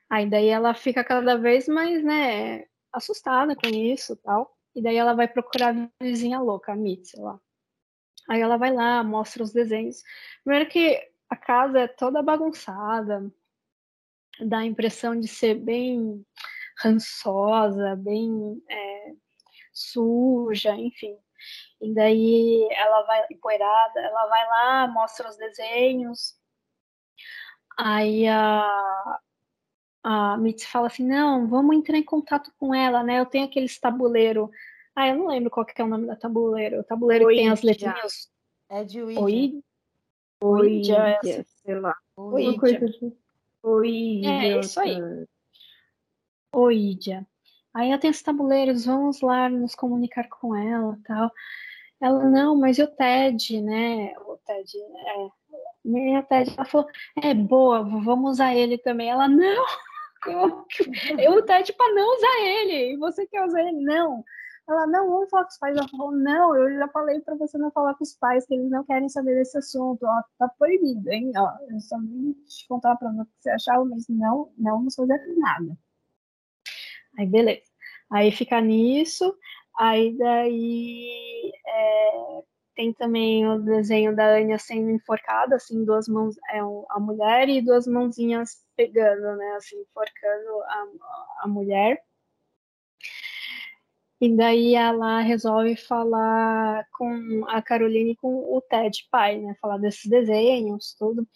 Aí 0.10 0.30
daí 0.30 0.48
ela 0.48 0.74
fica 0.74 1.04
cada 1.04 1.38
vez 1.38 1.68
mais, 1.70 2.04
né, 2.04 2.66
assustada 2.92 3.56
com 3.56 3.68
isso, 3.68 4.18
tal. 4.18 4.58
E 4.76 4.82
daí 4.82 4.98
ela 4.98 5.14
vai 5.14 5.28
procurar 5.28 5.74
a 5.76 6.04
vizinha 6.04 6.40
louca, 6.40 6.74
a 6.74 6.76
Mitzi 6.76 7.18
lá. 7.18 7.40
Aí 8.30 8.42
ela 8.42 8.58
vai 8.58 8.74
lá, 8.74 9.04
mostra 9.04 9.44
os 9.44 9.54
desenhos. 9.54 10.04
Primeiro 10.44 10.70
que 10.70 11.00
a 11.30 11.36
casa 11.36 11.82
é 11.82 11.88
toda 11.88 12.22
bagunçada, 12.22 13.32
dá 14.40 14.60
a 14.60 14.66
impressão 14.66 15.20
de 15.20 15.28
ser 15.28 15.56
bem 15.56 16.26
rançosa, 16.78 17.96
bem 17.96 18.62
é, 18.70 19.14
suja, 19.74 20.76
enfim. 20.76 21.18
E 21.82 21.94
daí 21.94 22.68
ela 22.72 23.04
vai 23.04 23.26
empoeirada, 23.32 24.00
ela 24.00 24.28
vai 24.28 24.48
lá, 24.48 24.88
mostra 24.88 25.28
os 25.28 25.38
desenhos. 25.38 26.36
Aí 27.78 28.28
a, 28.28 29.20
a 30.04 30.38
Mitzi 30.38 30.68
fala 30.68 30.88
assim, 30.88 31.06
não, 31.06 31.48
vamos 31.48 31.76
entrar 31.76 31.98
em 31.98 32.04
contato 32.04 32.52
com 32.58 32.74
ela, 32.74 33.04
né? 33.04 33.20
Eu 33.20 33.26
tenho 33.26 33.46
aqueles 33.46 33.80
tabuleiro. 33.80 34.52
Ah, 34.96 35.08
eu 35.08 35.16
não 35.16 35.28
lembro 35.28 35.50
qual 35.50 35.66
que 35.66 35.82
é 35.82 35.86
o 35.86 35.88
nome 35.88 36.06
da 36.06 36.16
tabuleiro. 36.16 36.82
O 36.82 36.84
tabuleiro 36.84 37.26
Oidia. 37.26 37.42
que 37.42 37.44
tem 37.44 37.54
as 37.54 37.62
letrinhas. 37.62 38.32
É 38.70 38.84
de 38.84 39.02
Ouija. 39.02 39.62
Ouija, 40.42 41.20
sei 41.64 41.80
lá. 41.80 41.96
Ouija. 42.16 42.86
Assim. 42.86 43.18
Ouija. 43.64 44.30
É, 44.30 44.60
isso 44.60 44.80
aí. 44.80 44.98
Ouija. 46.54 47.26
Aí 47.74 47.92
eu 47.92 48.00
tenho 48.00 48.12
os 48.12 48.22
tabuleiros, 48.22 48.86
vamos 48.86 49.22
lá 49.22 49.50
nos 49.50 49.76
comunicar 49.76 50.28
com 50.28 50.56
ela 50.56 50.98
tal. 51.06 51.32
Ela, 52.02 52.24
não, 52.26 52.56
mas 52.56 52.78
e 52.78 52.84
o 52.84 52.88
TED, 52.88 53.62
né? 53.62 54.14
O 54.20 54.38
TED, 54.38 54.78
é. 54.78 55.30
Minha 55.86 56.24
TED, 56.24 56.54
ela 56.58 56.66
falou, 56.66 56.88
é 57.22 57.34
boa, 57.34 57.84
vamos 57.84 58.32
usar 58.32 58.56
ele 58.56 58.78
também. 58.78 59.10
Ela, 59.10 59.28
não, 59.28 59.66
eu 61.20 61.34
o 61.34 61.42
TED 61.44 61.74
para 61.74 61.94
não 61.94 62.18
usar 62.18 62.42
ele, 62.42 62.94
e 62.94 62.98
você 62.98 63.26
quer 63.28 63.46
usar 63.46 63.62
ele? 63.62 63.82
Não. 63.82 64.24
Ela, 64.68 64.88
não, 64.88 65.10
vamos 65.10 65.30
falar 65.30 65.44
com 65.44 65.50
os 65.50 65.58
pais. 65.58 65.78
Ela 65.78 65.88
falou, 65.88 66.12
não, 66.12 66.56
eu 66.56 66.78
já 66.78 66.88
falei 66.90 67.20
para 67.22 67.36
você 67.36 67.58
não 67.58 67.72
falar 67.72 67.96
com 67.96 68.04
os 68.04 68.16
pais, 68.16 68.46
que 68.46 68.54
eles 68.54 68.70
não 68.70 68.84
querem 68.84 69.10
saber 69.10 69.36
desse 69.36 69.58
assunto. 69.58 70.04
Ó, 70.04 70.22
tá 70.38 70.48
proibido, 70.50 71.10
hein? 71.12 71.32
Ó, 71.36 71.52
eu 71.70 71.80
só 71.80 71.98
vim 72.00 72.34
te 72.48 72.68
contar 72.68 72.96
para 72.96 73.10
o 73.10 73.26
que 73.26 73.32
você 73.40 73.50
achava, 73.50 73.84
mas 73.86 74.08
não, 74.08 74.52
não 74.58 74.78
vamos 74.78 74.96
fazer 74.96 75.20
nada. 75.38 75.78
Aí, 77.18 77.26
beleza. 77.26 77.70
Aí 78.10 78.32
fica 78.32 78.62
nisso. 78.62 79.36
Aí 79.78 80.16
daí 80.18 81.52
é, 81.66 82.44
tem 82.76 82.94
também 82.94 83.48
o 83.48 83.60
desenho 83.60 84.16
da 84.16 84.36
Anya 84.36 84.58
sendo 84.58 84.90
enforcada, 84.90 85.56
assim, 85.56 85.84
duas 85.86 86.08
mãos, 86.08 86.36
é 86.50 86.60
a 86.60 87.00
mulher 87.00 87.50
e 87.50 87.62
duas 87.62 87.88
mãozinhas 87.88 88.66
pegando, 88.76 89.36
né, 89.38 89.54
assim, 89.56 89.80
enforcando 89.82 90.62
a, 90.64 90.88
a 91.44 91.48
mulher. 91.48 92.04
E 94.22 94.36
daí 94.38 94.76
ela 94.76 95.20
resolve 95.22 95.76
falar 95.76 96.88
com 96.92 97.44
a 97.48 97.60
Caroline 97.60 98.16
com 98.16 98.56
o 98.56 98.62
Ted 98.62 99.08
pai, 99.10 99.40
né? 99.40 99.56
Falar 99.60 99.80
desses 99.80 100.08
desenhos, 100.08 100.96
tudo. 100.98 101.28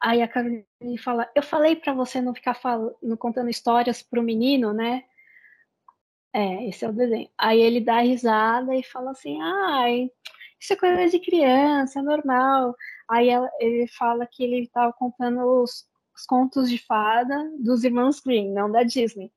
Aí 0.00 0.22
a 0.22 0.28
Caroline 0.28 0.64
fala: 0.98 1.30
Eu 1.34 1.42
falei 1.42 1.76
para 1.76 1.92
você 1.92 2.20
não 2.22 2.34
ficar 2.34 2.54
falando, 2.54 2.96
contando 3.18 3.50
histórias 3.50 4.02
pro 4.02 4.22
menino, 4.22 4.72
né? 4.72 5.04
É, 6.32 6.66
esse 6.68 6.84
é 6.84 6.88
o 6.88 6.92
desenho. 6.92 7.28
Aí 7.38 7.60
ele 7.60 7.80
dá 7.80 8.00
risada 8.00 8.74
e 8.74 8.82
fala 8.82 9.10
assim: 9.10 9.38
Ai, 9.42 10.10
isso 10.60 10.72
é 10.72 10.76
coisa 10.76 11.10
de 11.10 11.18
criança, 11.20 12.00
é 12.00 12.02
normal. 12.02 12.74
Aí 13.10 13.28
ela, 13.28 13.50
ele 13.60 13.86
fala 13.88 14.26
que 14.26 14.42
ele 14.42 14.62
estava 14.62 14.92
contando 14.94 15.40
os, 15.62 15.86
os 16.16 16.24
contos 16.26 16.70
de 16.70 16.78
fada 16.78 17.50
dos 17.58 17.84
irmãos 17.84 18.20
Green, 18.20 18.52
não 18.52 18.70
da 18.70 18.82
Disney. 18.82 19.30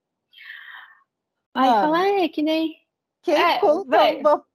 Aí 1.53 1.69
ah, 1.69 1.81
fala, 1.81 2.07
é, 2.07 2.29
que 2.29 2.41
nem. 2.41 2.75
Quem 3.21 3.35
é, 3.35 3.59
conta 3.59 3.97
uma... 4.19 4.45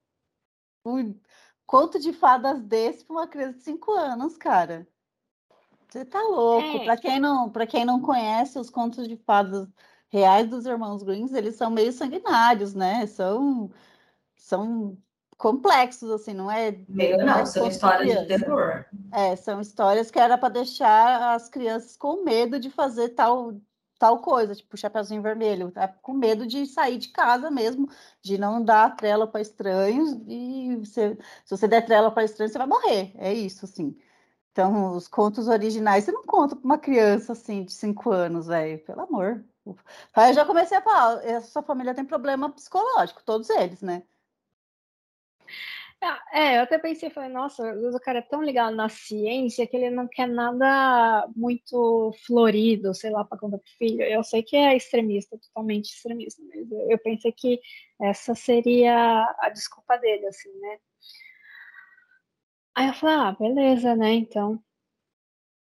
um 0.86 1.20
conto 1.66 1.98
de 1.98 2.12
fadas 2.12 2.62
desse 2.62 3.04
para 3.04 3.14
uma 3.14 3.28
criança 3.28 3.58
de 3.58 3.64
5 3.64 3.92
anos, 3.92 4.36
cara? 4.36 4.86
Você 5.88 6.04
tá 6.04 6.20
louco. 6.22 6.78
É. 6.78 6.84
Para 6.84 6.96
quem, 6.96 7.20
não, 7.20 7.50
quem 7.50 7.84
não 7.84 8.00
conhece 8.00 8.58
os 8.58 8.70
contos 8.70 9.06
de 9.06 9.16
fadas 9.16 9.68
reais 10.08 10.48
dos 10.48 10.66
irmãos 10.66 11.02
Green, 11.02 11.26
eles 11.34 11.56
são 11.56 11.70
meio 11.70 11.92
sanguinários, 11.92 12.74
né? 12.74 13.06
São, 13.06 13.70
são 14.36 14.96
complexos, 15.36 16.10
assim, 16.10 16.32
não 16.32 16.50
é? 16.50 16.76
Meio 16.88 17.18
não, 17.18 17.26
não 17.26 17.38
é 17.38 17.46
são 17.46 17.68
histórias 17.68 18.20
de 18.20 18.26
terror. 18.26 18.84
É, 19.12 19.36
são 19.36 19.60
histórias 19.60 20.10
que 20.10 20.18
era 20.18 20.38
para 20.38 20.48
deixar 20.48 21.34
as 21.34 21.48
crianças 21.48 21.96
com 21.96 22.24
medo 22.24 22.58
de 22.58 22.70
fazer 22.70 23.10
tal 23.10 23.54
tal 23.98 24.20
coisa, 24.20 24.54
tipo 24.54 24.76
Chapeuzinho 24.76 25.22
Vermelho, 25.22 25.70
tá 25.70 25.88
com 25.88 26.12
medo 26.14 26.46
de 26.46 26.66
sair 26.66 26.98
de 26.98 27.08
casa 27.08 27.50
mesmo, 27.50 27.88
de 28.22 28.38
não 28.38 28.62
dar 28.62 28.96
trela 28.96 29.26
para 29.26 29.40
estranhos, 29.40 30.12
e 30.26 30.76
você, 30.76 31.16
se 31.44 31.56
você 31.56 31.68
der 31.68 31.84
trela 31.86 32.10
para 32.10 32.24
estranhos, 32.24 32.52
você 32.52 32.58
vai 32.58 32.66
morrer, 32.66 33.12
é 33.16 33.32
isso, 33.32 33.64
assim. 33.64 33.96
Então, 34.52 34.96
os 34.96 35.08
contos 35.08 35.48
originais, 35.48 36.04
você 36.04 36.12
não 36.12 36.24
conta 36.24 36.56
para 36.56 36.64
uma 36.64 36.78
criança, 36.78 37.32
assim, 37.32 37.64
de 37.64 37.72
cinco 37.72 38.10
anos, 38.12 38.46
velho, 38.46 38.84
pelo 38.84 39.02
amor. 39.02 39.44
Aí 40.14 40.30
eu 40.30 40.34
já 40.34 40.44
comecei 40.44 40.76
a 40.78 40.82
falar, 40.82 41.24
essa 41.24 41.48
sua 41.48 41.62
família 41.62 41.94
tem 41.94 42.04
problema 42.04 42.50
psicológico, 42.52 43.22
todos 43.24 43.50
eles, 43.50 43.82
né? 43.82 44.04
Ah, 46.06 46.22
é, 46.34 46.58
eu 46.58 46.62
até 46.64 46.78
pensei, 46.78 47.08
falei, 47.08 47.30
nossa, 47.30 47.62
o 47.62 47.98
cara 47.98 48.18
é 48.18 48.22
tão 48.22 48.42
ligado 48.42 48.76
na 48.76 48.90
ciência 48.90 49.66
que 49.66 49.74
ele 49.74 49.88
não 49.88 50.06
quer 50.06 50.28
nada 50.28 51.26
muito 51.34 52.12
florido, 52.26 52.94
sei 52.94 53.10
lá, 53.10 53.24
para 53.24 53.38
contar 53.38 53.56
pro 53.56 53.66
filho. 53.78 54.02
Eu 54.02 54.22
sei 54.22 54.42
que 54.42 54.54
é 54.54 54.76
extremista, 54.76 55.38
totalmente 55.38 55.86
extremista, 55.86 56.42
mas 56.46 56.70
eu 56.90 56.98
pensei 56.98 57.32
que 57.32 57.58
essa 58.02 58.34
seria 58.34 58.94
a 59.38 59.48
desculpa 59.48 59.96
dele, 59.96 60.26
assim, 60.26 60.52
né? 60.60 60.78
Aí 62.74 62.88
eu 62.88 62.94
falei, 62.94 63.16
ah, 63.16 63.32
beleza, 63.40 63.96
né, 63.96 64.12
então. 64.12 64.62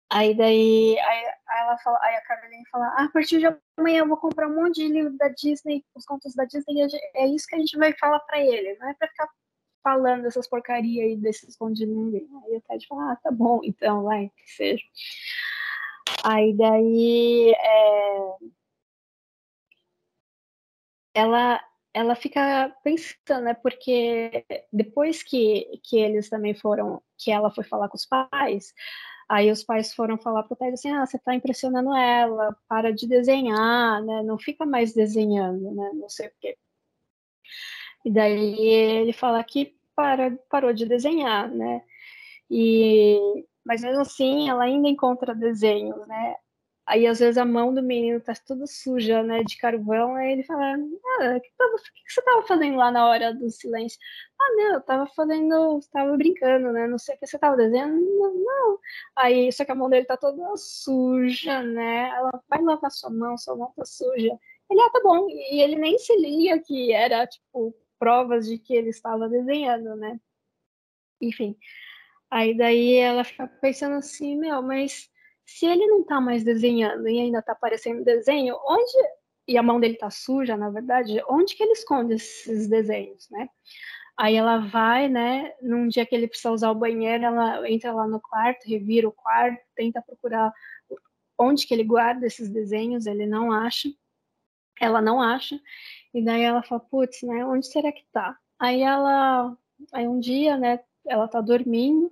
Aí 0.09 0.35
daí, 0.35 0.97
aí, 0.99 1.25
aí 1.49 1.61
ela 1.61 1.77
fala, 1.77 1.99
aí 2.01 2.15
a 2.15 2.21
Caroline 2.21 2.67
fala, 2.71 2.87
ah, 2.97 3.03
a 3.03 3.09
partir 3.11 3.39
de 3.39 3.45
amanhã 3.77 3.99
eu 3.99 4.07
vou 4.07 4.17
comprar 4.17 4.47
um 4.47 4.55
monte 4.55 4.75
de 4.81 4.87
livro 4.87 5.15
da 5.17 5.27
Disney, 5.29 5.85
os 5.95 6.03
contos 6.03 6.33
da 6.33 6.45
Disney, 6.45 6.87
é 7.15 7.27
isso 7.27 7.45
que 7.47 7.55
a 7.55 7.59
gente 7.59 7.77
vai 7.77 7.93
falar 7.93 8.19
para 8.21 8.39
ele, 8.41 8.75
não 8.77 8.89
é 8.89 8.93
para 8.95 9.07
ficar 9.07 9.29
falando 9.83 10.25
essas 10.25 10.47
porcaria 10.47 11.03
aí 11.03 11.15
desses 11.15 11.57
de 11.73 11.85
ninguém. 11.85 12.27
Aí 12.45 12.55
a 12.57 12.61
Ted 12.61 12.87
fala, 12.87 13.13
ah, 13.13 13.15
tá 13.17 13.31
bom, 13.31 13.61
então, 13.63 14.03
vai, 14.03 14.29
que 14.29 14.51
seja. 14.51 14.83
Aí 16.23 16.53
daí 16.55 17.53
é... 17.53 18.37
ela 21.13 21.61
ela 21.93 22.15
fica 22.15 22.73
pensando, 22.83 23.43
né? 23.43 23.53
Porque 23.53 24.45
depois 24.71 25.23
que, 25.23 25.79
que 25.83 25.97
eles 25.97 26.29
também 26.29 26.53
foram, 26.53 27.01
que 27.17 27.31
ela 27.31 27.51
foi 27.51 27.63
falar 27.63 27.89
com 27.89 27.97
os 27.97 28.05
pais, 28.05 28.73
aí 29.29 29.51
os 29.51 29.63
pais 29.63 29.93
foram 29.93 30.17
falar 30.17 30.43
pro 30.43 30.55
Ted 30.55 30.73
assim, 30.73 30.91
ah, 30.91 31.05
você 31.05 31.19
tá 31.19 31.35
impressionando 31.35 31.93
ela, 31.95 32.55
para 32.67 32.91
de 32.93 33.07
desenhar, 33.07 34.03
né? 34.03 34.23
Não 34.23 34.37
fica 34.37 34.65
mais 34.65 34.93
desenhando, 34.93 35.71
né? 35.75 35.91
Não 35.93 36.09
sei 36.09 36.27
o 36.27 36.31
quê. 36.39 36.57
E 38.05 38.11
daí 38.11 38.59
ele 38.59 39.13
fala 39.13 39.43
que 39.43 39.75
para, 39.95 40.31
parou 40.49 40.73
de 40.73 40.85
desenhar, 40.85 41.49
né? 41.49 41.81
E, 42.49 43.45
mas 43.65 43.81
mesmo 43.81 44.01
assim, 44.01 44.49
ela 44.49 44.63
ainda 44.65 44.87
encontra 44.89 45.35
desenhos, 45.35 46.07
né? 46.07 46.35
Aí 46.85 47.07
às 47.07 47.19
vezes 47.19 47.37
a 47.37 47.45
mão 47.45 47.73
do 47.73 47.81
menino 47.81 48.19
tá 48.19 48.33
tudo 48.45 48.67
suja, 48.67 49.23
né, 49.23 49.43
de 49.43 49.57
carvão, 49.57 50.15
aí 50.15 50.33
ele 50.33 50.43
fala, 50.43 50.73
ah, 50.73 51.37
o 51.37 51.39
que, 51.39 51.49
que, 51.49 52.13
você 52.13 52.21
tava 52.23 52.41
fazendo 52.43 52.75
lá 52.77 52.91
na 52.91 53.07
hora 53.07 53.33
do 53.33 53.49
silêncio? 53.49 53.99
Ah, 54.39 54.53
não, 54.57 54.73
eu 54.73 54.81
tava 54.81 55.07
fazendo, 55.15 55.79
tava 55.91 56.17
brincando, 56.17 56.71
né, 56.73 56.87
não 56.87 56.97
sei 56.97 57.15
o 57.15 57.19
que 57.19 57.27
você 57.27 57.37
tava 57.39 57.55
desenhando, 57.55 57.93
não, 58.01 58.33
não. 58.35 58.79
Aí, 59.15 59.51
só 59.53 59.63
que 59.63 59.71
a 59.71 59.75
mão 59.75 59.89
dele 59.89 60.05
tá 60.05 60.17
toda 60.17 60.43
suja, 60.57 61.63
né, 61.63 62.09
ela 62.09 62.43
vai 62.49 62.61
lavar 62.61 62.91
sua 62.91 63.09
mão, 63.09 63.37
sua 63.37 63.55
mão 63.55 63.71
tá 63.75 63.85
suja. 63.85 64.37
Ele, 64.69 64.81
ah, 64.81 64.89
tá 64.89 65.01
bom, 65.03 65.27
e 65.29 65.61
ele 65.61 65.75
nem 65.77 65.97
se 65.97 66.15
liga 66.17 66.59
que 66.59 66.91
era, 66.91 67.27
tipo, 67.27 67.73
provas 68.01 68.47
de 68.47 68.57
que 68.57 68.73
ele 68.73 68.89
estava 68.89 69.29
desenhando, 69.29 69.95
né? 69.95 70.19
Enfim. 71.21 71.55
Aí 72.31 72.57
daí 72.57 72.95
ela 72.95 73.23
fica 73.23 73.47
pensando 73.47 73.93
assim, 73.95 74.35
meu, 74.35 74.63
mas 74.63 75.07
se 75.45 75.67
ele 75.67 75.85
não 75.85 76.03
tá 76.03 76.19
mais 76.19 76.43
desenhando 76.43 77.07
e 77.07 77.19
ainda 77.19 77.43
tá 77.43 77.51
aparecendo 77.51 78.03
desenho, 78.03 78.57
onde 78.65 78.91
e 79.47 79.55
a 79.55 79.61
mão 79.61 79.79
dele 79.79 79.97
tá 79.97 80.09
suja, 80.09 80.57
na 80.57 80.71
verdade, 80.71 81.21
onde 81.29 81.55
que 81.55 81.61
ele 81.61 81.73
esconde 81.73 82.15
esses 82.15 82.67
desenhos, 82.67 83.29
né? 83.29 83.47
Aí 84.17 84.35
ela 84.35 84.57
vai, 84.57 85.07
né? 85.07 85.53
Num 85.61 85.87
dia 85.87 86.05
que 86.05 86.15
ele 86.15 86.27
precisa 86.27 86.51
usar 86.51 86.71
o 86.71 86.75
banheiro, 86.75 87.23
ela 87.23 87.69
entra 87.69 87.93
lá 87.93 88.07
no 88.07 88.19
quarto, 88.19 88.67
revira 88.67 89.07
o 89.07 89.11
quarto, 89.11 89.61
tenta 89.75 90.01
procurar 90.01 90.51
onde 91.37 91.67
que 91.67 91.73
ele 91.73 91.83
guarda 91.83 92.25
esses 92.25 92.49
desenhos, 92.49 93.05
ele 93.05 93.27
não 93.27 93.51
acha. 93.51 93.89
Ela 94.79 95.01
não 95.01 95.21
acha. 95.21 95.59
E 96.13 96.23
daí 96.23 96.41
ela 96.43 96.61
fala, 96.63 96.81
putz, 96.81 97.21
né, 97.23 97.45
onde 97.45 97.67
será 97.67 97.91
que 97.91 98.05
tá? 98.11 98.37
Aí 98.59 98.81
ela, 98.81 99.55
aí 99.93 100.07
um 100.07 100.19
dia, 100.19 100.57
né, 100.57 100.79
ela 101.05 101.27
tá 101.27 101.41
dormindo 101.41 102.11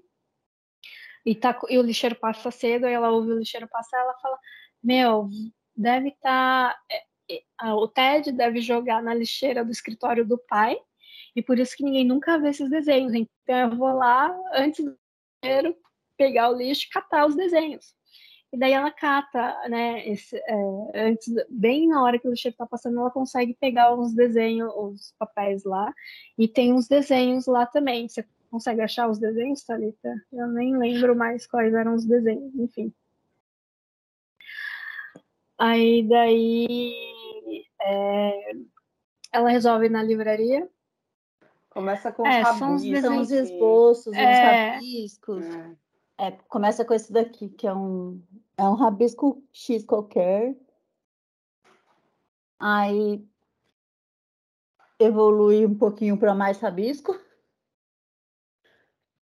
e, 1.25 1.35
tá, 1.35 1.59
e 1.69 1.77
o 1.77 1.81
lixeiro 1.81 2.15
passa 2.15 2.49
cedo, 2.49 2.85
aí 2.85 2.93
ela 2.93 3.11
ouve 3.11 3.31
o 3.31 3.39
lixeiro 3.39 3.67
passar, 3.67 3.99
ela 3.99 4.17
fala, 4.19 4.39
meu, 4.81 5.29
deve 5.75 6.09
estar, 6.09 6.73
tá, 6.73 6.81
é, 6.89 7.03
é, 7.61 7.73
o 7.73 7.87
Ted 7.87 8.31
deve 8.31 8.61
jogar 8.61 9.03
na 9.03 9.13
lixeira 9.13 9.63
do 9.63 9.71
escritório 9.71 10.25
do 10.25 10.37
pai, 10.37 10.77
e 11.35 11.43
por 11.43 11.59
isso 11.59 11.75
que 11.75 11.83
ninguém 11.83 12.05
nunca 12.05 12.39
vê 12.39 12.49
esses 12.49 12.69
desenhos. 12.69 13.13
Então 13.13 13.55
eu 13.55 13.77
vou 13.77 13.93
lá 13.93 14.35
antes 14.53 14.83
do 14.83 14.97
lixeiro 15.43 15.75
pegar 16.17 16.49
o 16.49 16.57
lixo 16.57 16.85
e 16.87 16.89
catar 16.89 17.27
os 17.27 17.35
desenhos. 17.35 17.95
E 18.51 18.57
daí 18.57 18.71
ela 18.71 18.89
cata, 18.89 19.55
né, 19.69 20.07
esse, 20.07 20.35
é, 20.35 21.07
antes, 21.09 21.31
bem 21.49 21.87
na 21.87 22.01
hora 22.01 22.17
que 22.17 22.27
o 22.27 22.31
lixeiro 22.31 22.57
tá 22.57 22.65
passando, 22.65 22.99
ela 22.99 23.11
consegue 23.11 23.53
pegar 23.53 23.93
os 23.93 24.11
desenhos, 24.13 24.73
os 24.75 25.13
papéis 25.19 25.63
lá, 25.63 25.93
e 26.37 26.47
tem 26.47 26.73
uns 26.73 26.87
desenhos 26.87 27.45
lá 27.45 27.67
também. 27.67 28.07
Você 28.07 28.25
consegue 28.49 28.81
achar 28.81 29.07
os 29.07 29.19
desenhos, 29.19 29.63
Thalita? 29.63 30.15
Eu 30.33 30.47
nem 30.47 30.75
lembro 30.75 31.15
mais 31.15 31.45
quais 31.45 31.73
eram 31.73 31.93
os 31.93 32.05
desenhos, 32.05 32.55
enfim. 32.55 32.91
Aí 35.59 36.07
daí 36.07 36.95
é, 37.81 38.51
ela 39.31 39.49
resolve 39.49 39.85
ir 39.85 39.89
na 39.89 40.01
livraria. 40.01 40.67
Começa 41.69 42.11
com 42.11 42.25
é, 42.25 42.41
os 42.41 42.57
são 42.57 42.75
os, 42.75 42.81
são 42.81 43.21
os 43.21 43.31
esboços, 43.31 44.13
é, 44.13 44.31
os 44.31 44.73
rabiscos. 44.73 45.45
É. 45.45 45.75
É, 46.19 46.31
começa 46.49 46.83
com 46.83 46.93
esse 46.93 47.13
daqui, 47.13 47.47
que 47.47 47.65
é 47.65 47.73
um, 47.73 48.21
é 48.57 48.63
um 48.63 48.73
rabisco 48.73 49.41
X 49.53 49.85
qualquer. 49.85 50.53
Aí 52.59 53.25
evolui 54.99 55.65
um 55.65 55.77
pouquinho 55.77 56.17
para 56.17 56.35
mais 56.35 56.59
rabisco. 56.59 57.17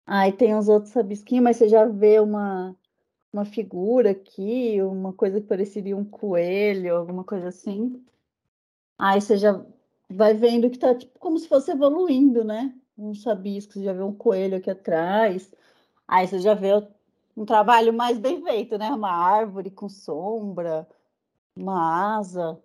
Aí 0.04 0.32
tem 0.32 0.56
uns 0.56 0.68
outros 0.68 0.92
rabisquinhos, 0.92 1.44
mas 1.44 1.58
você 1.58 1.70
já 1.70 1.86
vê 1.86 2.20
uma, 2.20 2.76
uma 3.32 3.46
figura 3.46 4.10
aqui, 4.10 4.82
uma 4.82 5.14
coisa 5.14 5.40
que 5.40 5.46
pareceria 5.46 5.96
um 5.96 6.04
coelho, 6.04 6.96
alguma 6.96 7.24
coisa 7.24 7.50
assim. 7.50 8.04
Aí 8.98 9.22
você 9.22 9.38
já 9.38 9.64
vai 10.10 10.34
vendo 10.34 10.72
que 10.72 10.80
tá 10.80 10.96
tipo 10.96 11.20
como 11.20 11.38
se 11.38 11.48
fosse 11.48 11.70
evoluindo, 11.70 12.44
né? 12.44 12.74
Uns 12.98 13.24
rabiscos, 13.24 13.84
já 13.84 13.94
vê 13.94 14.02
um 14.02 14.16
coelho 14.16 14.58
aqui 14.58 14.72
atrás. 14.72 15.54
Aí 16.10 16.28
você 16.28 16.40
já 16.40 16.56
vê 16.56 16.70
um 17.38 17.46
trabalho 17.46 17.94
mais 17.94 18.18
bem 18.18 18.44
feito, 18.44 18.80
né? 18.80 18.90
Uma 18.90 19.12
árvore 19.12 19.70
com 19.70 19.88
sombra, 19.88 20.90
uma 21.56 22.18
asa. 22.18 22.60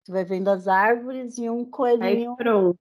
Você 0.00 0.12
vai 0.12 0.24
vendo 0.24 0.48
as 0.48 0.68
árvores 0.68 1.38
e 1.38 1.50
um 1.50 1.64
coelhinho. 1.64 2.30
Aí 2.30 2.36
pronto. 2.36 2.78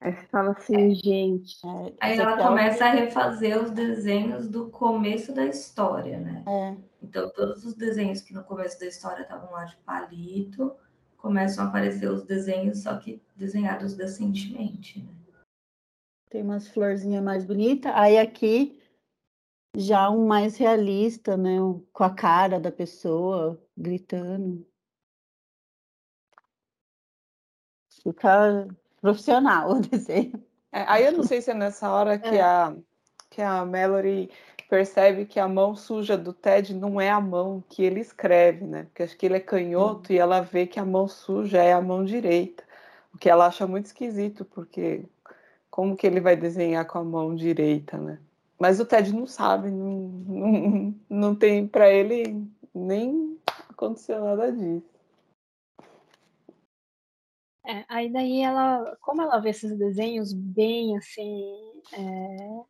Aí 0.00 0.16
você 0.16 0.26
fala 0.28 0.52
assim, 0.52 0.90
é. 0.90 0.94
gente. 0.94 1.58
É, 1.66 1.92
Aí 2.00 2.18
ela 2.18 2.38
começa 2.38 2.86
a 2.86 2.90
refazer 2.90 3.62
os 3.62 3.70
desenhos 3.70 4.48
do 4.48 4.70
começo 4.70 5.34
da 5.34 5.44
história, 5.44 6.18
né? 6.18 6.42
É. 6.48 6.76
Então, 7.02 7.28
todos 7.28 7.62
os 7.66 7.74
desenhos 7.74 8.22
que 8.22 8.32
no 8.32 8.42
começo 8.42 8.80
da 8.80 8.86
história 8.86 9.22
estavam 9.22 9.52
lá 9.52 9.66
de 9.66 9.76
palito, 9.84 10.74
começam 11.18 11.62
a 11.62 11.68
aparecer 11.68 12.10
os 12.10 12.22
desenhos, 12.22 12.82
só 12.82 12.96
que 12.96 13.20
desenhados 13.36 13.92
decentemente, 13.92 15.00
né? 15.00 15.19
Tem 16.30 16.42
umas 16.42 16.68
florzinhas 16.68 17.22
mais 17.22 17.44
bonitas. 17.44 17.92
Aí 17.94 18.16
aqui 18.16 18.80
já 19.76 20.08
um 20.10 20.26
mais 20.26 20.56
realista, 20.56 21.36
né? 21.36 21.58
Com 21.92 22.04
a 22.04 22.14
cara 22.14 22.60
da 22.60 22.70
pessoa 22.70 23.60
gritando. 23.76 24.64
Fica 28.02 28.68
profissional 29.00 29.72
o 29.74 29.80
desenho. 29.80 30.42
É, 30.72 30.84
aí 30.86 31.04
eu 31.04 31.12
não 31.12 31.24
sei 31.24 31.42
se 31.42 31.50
é 31.50 31.54
nessa 31.54 31.90
hora 31.90 32.16
que, 32.16 32.36
é. 32.36 32.40
a, 32.40 32.76
que 33.28 33.42
a 33.42 33.64
Mallory 33.64 34.30
percebe 34.68 35.26
que 35.26 35.40
a 35.40 35.48
mão 35.48 35.74
suja 35.74 36.16
do 36.16 36.32
Ted 36.32 36.72
não 36.74 37.00
é 37.00 37.10
a 37.10 37.20
mão 37.20 37.62
que 37.68 37.82
ele 37.82 37.98
escreve, 37.98 38.64
né? 38.64 38.84
Porque 38.84 39.02
acho 39.02 39.16
que 39.16 39.26
ele 39.26 39.34
é 39.34 39.40
canhoto 39.40 40.10
uhum. 40.10 40.16
e 40.16 40.18
ela 40.18 40.40
vê 40.40 40.64
que 40.64 40.78
a 40.78 40.84
mão 40.84 41.08
suja 41.08 41.60
é 41.60 41.72
a 41.72 41.82
mão 41.82 42.04
direita. 42.04 42.62
O 43.12 43.18
que 43.18 43.28
ela 43.28 43.46
acha 43.46 43.66
muito 43.66 43.86
esquisito, 43.86 44.44
porque 44.44 45.04
como 45.80 45.96
que 45.96 46.06
ele 46.06 46.20
vai 46.20 46.36
desenhar 46.36 46.86
com 46.86 46.98
a 46.98 47.02
mão 47.02 47.34
direita, 47.34 47.96
né? 47.96 48.20
Mas 48.58 48.78
o 48.78 48.84
Ted 48.84 49.14
não 49.14 49.26
sabe, 49.26 49.70
não, 49.70 50.08
não, 50.28 50.94
não 51.08 51.34
tem 51.34 51.66
para 51.66 51.90
ele 51.90 52.46
nem 52.74 53.38
aconteceu 53.66 54.22
nada 54.22 54.52
disso. 54.52 54.84
É, 57.66 57.82
aí 57.88 58.12
daí 58.12 58.42
ela, 58.42 58.94
como 59.00 59.22
ela 59.22 59.38
vê 59.38 59.48
esses 59.48 59.74
desenhos 59.78 60.34
bem 60.34 60.98
assim, 60.98 61.82
é, 61.94 62.60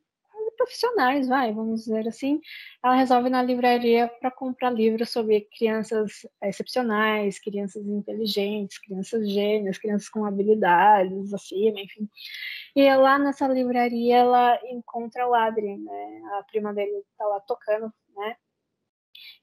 profissionais, 0.61 1.27
vai, 1.27 1.55
vamos 1.55 1.85
dizer 1.85 2.07
assim, 2.07 2.39
ela 2.85 2.95
resolve 2.95 3.29
ir 3.29 3.31
na 3.31 3.43
livraria 3.43 4.09
para 4.21 4.31
comprar 4.31 4.69
livros 4.69 5.09
sobre 5.09 5.49
crianças 5.57 6.27
excepcionais, 6.43 7.39
crianças 7.39 7.87
inteligentes, 7.87 8.79
crianças 8.79 9.27
gênias, 9.31 9.79
crianças 9.79 10.11
com 10.11 10.27
habilidades 10.27 11.33
acima, 11.33 11.81
enfim. 11.81 12.07
E 12.77 12.95
lá 12.95 13.19
nessa 13.19 13.49
livraria 13.49 14.19
ela 14.19 14.61
encontra 14.71 15.27
o 15.27 15.35
Adrien, 15.35 15.79
né? 15.79 16.23
A 16.39 16.43
prima 16.43 16.75
dele 16.75 16.99
está 17.11 17.25
lá 17.27 17.41
tocando, 17.41 17.91
né? 18.15 18.37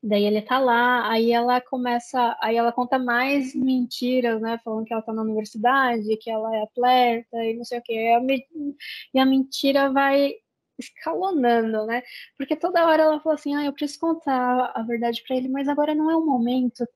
Daí 0.04 0.24
ele 0.24 0.42
tá 0.42 0.60
lá, 0.60 1.10
aí 1.10 1.32
ela 1.32 1.60
começa, 1.60 2.38
aí 2.42 2.56
ela 2.56 2.72
conta 2.72 3.00
mais 3.00 3.56
mentiras, 3.56 4.40
né? 4.40 4.60
Falando 4.64 4.86
que 4.86 4.94
ela 4.94 5.02
tá 5.02 5.12
na 5.14 5.24
universidade, 5.24 6.18
que 6.18 6.30
ela 6.30 6.56
é 6.56 6.62
atleta 6.62 7.44
e 7.44 7.56
não 7.56 7.66
sei 7.66 7.80
o 7.80 7.82
que. 7.82 8.76
E 9.14 9.20
a 9.20 9.26
mentira 9.26 9.92
vai 9.92 10.36
escalonando, 10.78 11.86
né? 11.86 12.04
Porque 12.38 12.56
toda 12.56 12.86
hora 12.86 13.04
ela 13.04 13.20
fala 13.20 13.36
assim: 13.36 13.56
ah, 13.56 13.66
eu 13.66 13.74
preciso 13.74 14.00
contar 14.00 14.72
a 14.76 14.82
verdade 14.84 15.24
para 15.28 15.36
ele, 15.36 15.50
mas 15.50 15.68
agora 15.68 15.96
não 15.96 16.12
é 16.12 16.16
o 16.16 16.26
momento. 16.26 16.88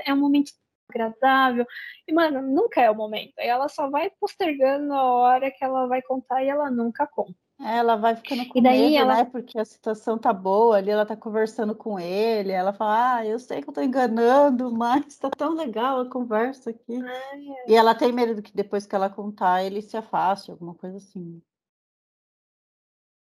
É 0.00 0.12
um 0.12 0.18
momento 0.18 0.52
agradável. 0.88 1.66
E, 2.06 2.12
mano, 2.12 2.42
nunca 2.42 2.80
é 2.80 2.90
o 2.90 2.94
momento. 2.94 3.32
Aí 3.38 3.48
ela 3.48 3.68
só 3.68 3.90
vai 3.90 4.10
postergando 4.20 4.92
a 4.92 5.02
hora 5.02 5.50
que 5.50 5.64
ela 5.64 5.86
vai 5.86 6.02
contar 6.02 6.42
e 6.42 6.48
ela 6.48 6.70
nunca 6.70 7.06
conta. 7.06 7.34
É, 7.58 7.78
ela 7.78 7.96
vai 7.96 8.14
ficando 8.14 8.46
com 8.48 8.58
e 8.58 8.62
daí 8.62 8.90
medo, 8.90 8.96
ela... 8.96 9.14
né? 9.16 9.24
Porque 9.24 9.58
a 9.58 9.64
situação 9.64 10.18
tá 10.18 10.30
boa, 10.30 10.76
ali 10.76 10.90
ela 10.90 11.06
tá 11.06 11.16
conversando 11.16 11.74
com 11.74 11.98
ele, 11.98 12.52
ela 12.52 12.72
fala, 12.72 13.16
ah, 13.16 13.26
eu 13.26 13.38
sei 13.38 13.62
que 13.62 13.70
eu 13.70 13.72
tô 13.72 13.80
enganando, 13.80 14.70
mas 14.70 15.16
tá 15.18 15.30
tão 15.30 15.54
legal 15.54 16.00
a 16.00 16.10
conversa 16.10 16.70
aqui. 16.70 16.96
Ai, 16.96 17.48
ai. 17.48 17.64
E 17.66 17.74
ela 17.74 17.94
tem 17.94 18.12
medo 18.12 18.42
que 18.42 18.54
depois 18.54 18.84
que 18.84 18.94
ela 18.94 19.08
contar, 19.08 19.64
ele 19.64 19.80
se 19.80 19.96
afaste, 19.96 20.50
alguma 20.50 20.74
coisa 20.74 20.98
assim. 20.98 21.40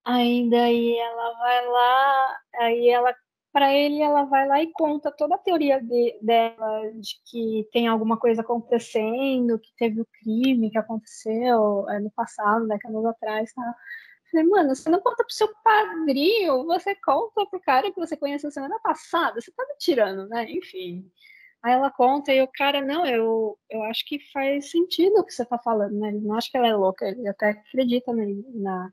Aí 0.08 0.48
daí 0.48 0.96
ela 0.96 1.34
vai 1.38 1.66
lá, 1.66 2.40
aí 2.60 2.88
ela 2.88 3.14
para 3.52 3.74
ele 3.74 4.00
ela 4.00 4.24
vai 4.24 4.46
lá 4.48 4.62
e 4.62 4.72
conta 4.72 5.10
toda 5.12 5.34
a 5.34 5.38
teoria 5.38 5.82
de, 5.82 6.18
dela 6.22 6.90
de 6.94 7.14
que 7.26 7.68
tem 7.72 7.88
alguma 7.88 8.16
coisa 8.18 8.40
acontecendo, 8.40 9.58
que 9.58 9.70
teve 9.76 10.00
o 10.00 10.06
crime 10.20 10.70
que 10.70 10.78
aconteceu 10.78 11.86
é, 11.90 12.00
no 12.00 12.10
passado, 12.12 12.66
décadas 12.66 13.04
atrás, 13.04 13.52
tá? 13.52 13.74
Falei, 14.30 14.46
mano, 14.46 14.74
você 14.74 14.88
não 14.88 15.00
conta 15.00 15.24
pro 15.24 15.34
seu 15.34 15.48
padrinho, 15.62 16.64
você 16.64 16.94
conta 17.04 17.44
pro 17.46 17.60
cara 17.60 17.92
que 17.92 18.00
você 18.00 18.16
conheceu 18.16 18.50
semana 18.50 18.80
passada, 18.80 19.40
você 19.40 19.52
tá 19.52 19.66
me 19.66 19.76
tirando, 19.78 20.26
né? 20.28 20.50
Enfim. 20.50 21.10
Aí 21.62 21.72
ela 21.74 21.90
conta 21.90 22.32
e 22.32 22.40
o 22.42 22.48
cara, 22.48 22.80
não, 22.80 23.04
eu, 23.06 23.58
eu 23.70 23.82
acho 23.84 24.06
que 24.06 24.18
faz 24.32 24.70
sentido 24.70 25.18
o 25.18 25.24
que 25.24 25.32
você 25.32 25.44
tá 25.44 25.58
falando, 25.58 25.98
né? 25.98 26.08
Ele 26.08 26.20
não 26.20 26.34
acha 26.34 26.50
que 26.50 26.56
ela 26.56 26.68
é 26.68 26.74
louca, 26.74 27.06
ele 27.06 27.28
até 27.28 27.50
acredita 27.50 28.12
na, 28.54 28.90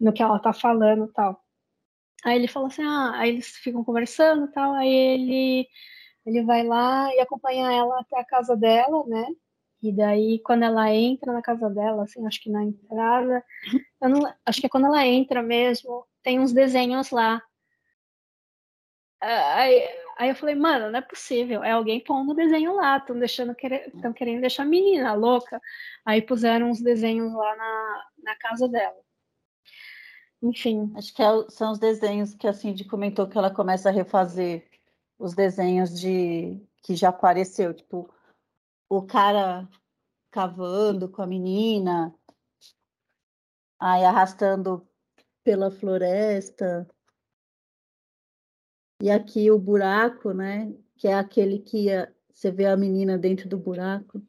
no 0.00 0.12
que 0.12 0.22
ela 0.22 0.38
tá 0.38 0.52
falando 0.52 1.08
tal. 1.12 1.42
Aí 2.24 2.36
ele 2.36 2.48
falou 2.48 2.68
assim, 2.68 2.82
ah, 2.84 3.12
aí 3.16 3.30
eles 3.30 3.48
ficam 3.58 3.84
conversando 3.84 4.48
tal, 4.52 4.74
aí 4.74 4.88
ele, 4.88 5.68
ele 6.26 6.42
vai 6.44 6.64
lá 6.64 7.14
e 7.14 7.20
acompanha 7.20 7.70
ela 7.72 8.00
até 8.00 8.18
a 8.20 8.24
casa 8.24 8.56
dela, 8.56 9.04
né? 9.06 9.26
E 9.82 9.92
daí, 9.92 10.40
quando 10.42 10.64
ela 10.64 10.90
entra 10.94 11.32
na 11.32 11.42
casa 11.42 11.68
dela, 11.68 12.04
assim, 12.04 12.26
acho 12.26 12.40
que 12.42 12.50
na 12.50 12.64
entrada, 12.64 13.44
eu 14.02 14.08
não, 14.08 14.34
acho 14.46 14.60
que 14.60 14.66
é 14.66 14.70
quando 14.70 14.86
ela 14.86 15.06
entra 15.06 15.42
mesmo, 15.42 16.06
tem 16.22 16.40
uns 16.40 16.52
desenhos 16.54 17.10
lá. 17.10 17.42
Aí, 19.20 19.88
aí 20.18 20.28
eu 20.30 20.36
falei, 20.36 20.54
mano, 20.54 20.90
não 20.90 20.98
é 20.98 21.02
possível, 21.02 21.62
é 21.64 21.72
alguém 21.72 22.00
pondo 22.00 22.34
desenho 22.34 22.74
lá, 22.74 22.98
estão 22.98 23.18
deixando, 23.18 23.54
estão 23.94 24.12
querendo 24.12 24.40
deixar 24.40 24.62
a 24.62 24.66
menina 24.66 25.12
louca. 25.14 25.60
Aí 26.04 26.22
puseram 26.22 26.70
uns 26.70 26.80
desenhos 26.80 27.32
lá 27.34 27.56
na, 27.56 28.04
na 28.24 28.36
casa 28.36 28.68
dela. 28.68 29.03
Enfim. 30.44 30.92
Acho 30.94 31.14
que 31.14 31.22
é, 31.22 31.26
são 31.48 31.72
os 31.72 31.78
desenhos 31.78 32.34
que 32.34 32.46
a 32.46 32.52
Cindy 32.52 32.84
comentou 32.84 33.26
que 33.26 33.38
ela 33.38 33.50
começa 33.50 33.88
a 33.88 33.92
refazer 33.92 34.68
os 35.18 35.34
desenhos 35.34 35.98
de 35.98 36.60
que 36.82 36.94
já 36.94 37.08
apareceu, 37.08 37.72
tipo, 37.72 38.12
o 38.90 39.02
cara 39.02 39.66
cavando 40.30 41.08
com 41.08 41.22
a 41.22 41.26
menina, 41.26 42.14
aí 43.80 44.04
arrastando 44.04 44.86
pela 45.42 45.70
floresta. 45.70 46.86
E 49.00 49.10
aqui 49.10 49.50
o 49.50 49.58
buraco, 49.58 50.32
né? 50.34 50.74
Que 50.98 51.08
é 51.08 51.14
aquele 51.14 51.58
que 51.58 51.84
ia, 51.84 52.14
você 52.30 52.50
vê 52.50 52.66
a 52.66 52.76
menina 52.76 53.16
dentro 53.16 53.48
do 53.48 53.56
buraco. 53.56 54.20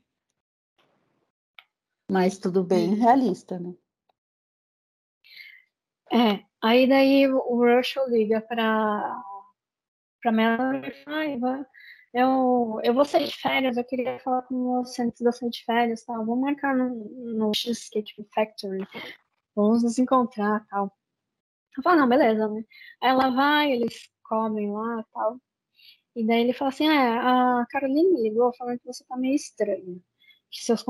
Mas 2.09 2.38
tudo 2.38 2.63
bem 2.63 2.93
realista, 2.95 3.59
né? 3.59 3.76
É, 6.11 6.43
aí 6.61 6.87
daí 6.87 7.27
o 7.27 7.65
Russell 7.65 8.09
liga 8.09 8.41
para 8.41 9.21
para 10.21 10.31
Melanie 10.31 10.89
e 10.89 11.03
fala, 11.03 11.67
eu, 12.13 12.79
eu 12.83 12.93
vou 12.93 13.05
sair 13.05 13.27
de 13.27 13.35
férias, 13.35 13.77
eu 13.77 13.83
queria 13.83 14.17
falar 14.19 14.41
com 14.43 14.81
você 14.83 15.03
antes 15.03 15.19
de 15.19 15.27
eu 15.27 15.33
sair 15.33 15.49
de 15.49 15.63
férias, 15.65 16.03
tal. 16.03 16.25
Vamos 16.25 16.39
marcar 16.39 16.75
no, 16.75 16.95
no 17.37 17.51
Cheesecake 17.53 18.25
Factory, 18.33 18.87
vamos 19.55 19.83
nos 19.83 19.99
encontrar, 19.99 20.65
tal. 20.67 20.91
Eu 21.77 21.83
falo, 21.83 21.99
não, 21.99 22.09
beleza, 22.09 22.47
né? 22.47 22.63
Aí 23.01 23.09
ela 23.09 23.29
vai, 23.31 23.71
eles 23.71 24.09
comem 24.23 24.71
lá, 24.71 25.03
tal. 25.13 25.39
E 26.15 26.25
daí 26.25 26.41
ele 26.41 26.53
fala 26.53 26.69
assim, 26.69 26.87
ah, 26.87 27.61
a 27.61 27.65
Caroline 27.69 28.13
me 28.13 28.21
ligou 28.29 28.53
falando 28.55 28.79
que 28.79 28.87
você 28.87 29.03
tá 29.05 29.17
meio 29.17 29.35
estranha, 29.35 29.99
que 30.49 30.63
seus 30.63 30.81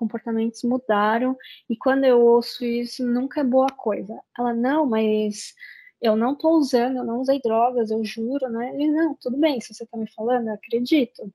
comportamentos 0.00 0.64
mudaram 0.64 1.36
e 1.68 1.76
quando 1.76 2.04
eu 2.04 2.20
ouço 2.20 2.64
isso 2.64 3.06
nunca 3.06 3.40
é 3.42 3.44
boa 3.44 3.68
coisa. 3.68 4.18
Ela 4.38 4.54
não, 4.54 4.86
mas 4.86 5.54
eu 6.00 6.16
não 6.16 6.34
tô 6.34 6.50
usando, 6.58 6.98
eu 6.98 7.04
não 7.04 7.20
usei 7.20 7.40
drogas, 7.40 7.90
eu 7.90 8.02
juro, 8.04 8.48
né? 8.48 8.70
Ele 8.74 8.90
não, 8.90 9.14
tudo 9.14 9.36
bem, 9.38 9.60
se 9.60 9.74
você 9.74 9.86
tá 9.86 9.98
me 9.98 10.10
falando, 10.10 10.48
eu 10.48 10.54
acredito. 10.54 11.32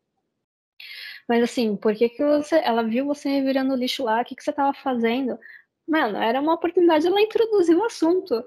Mas 1.28 1.44
assim, 1.44 1.76
por 1.76 1.96
que 1.96 2.10
que 2.10 2.24
você, 2.24 2.58
ela 2.58 2.84
viu 2.84 3.06
você 3.06 3.42
virando 3.42 3.76
lixo 3.76 4.04
lá, 4.04 4.22
o 4.22 4.26
que 4.26 4.36
que 4.36 4.44
você 4.44 4.54
tava 4.54 4.74
fazendo? 4.74 5.40
Mano, 5.88 6.18
era 6.18 6.42
uma 6.42 6.54
oportunidade, 6.56 7.08
ela 7.08 7.22
introduziu 7.22 7.80
o 7.80 7.86
assunto. 7.86 8.44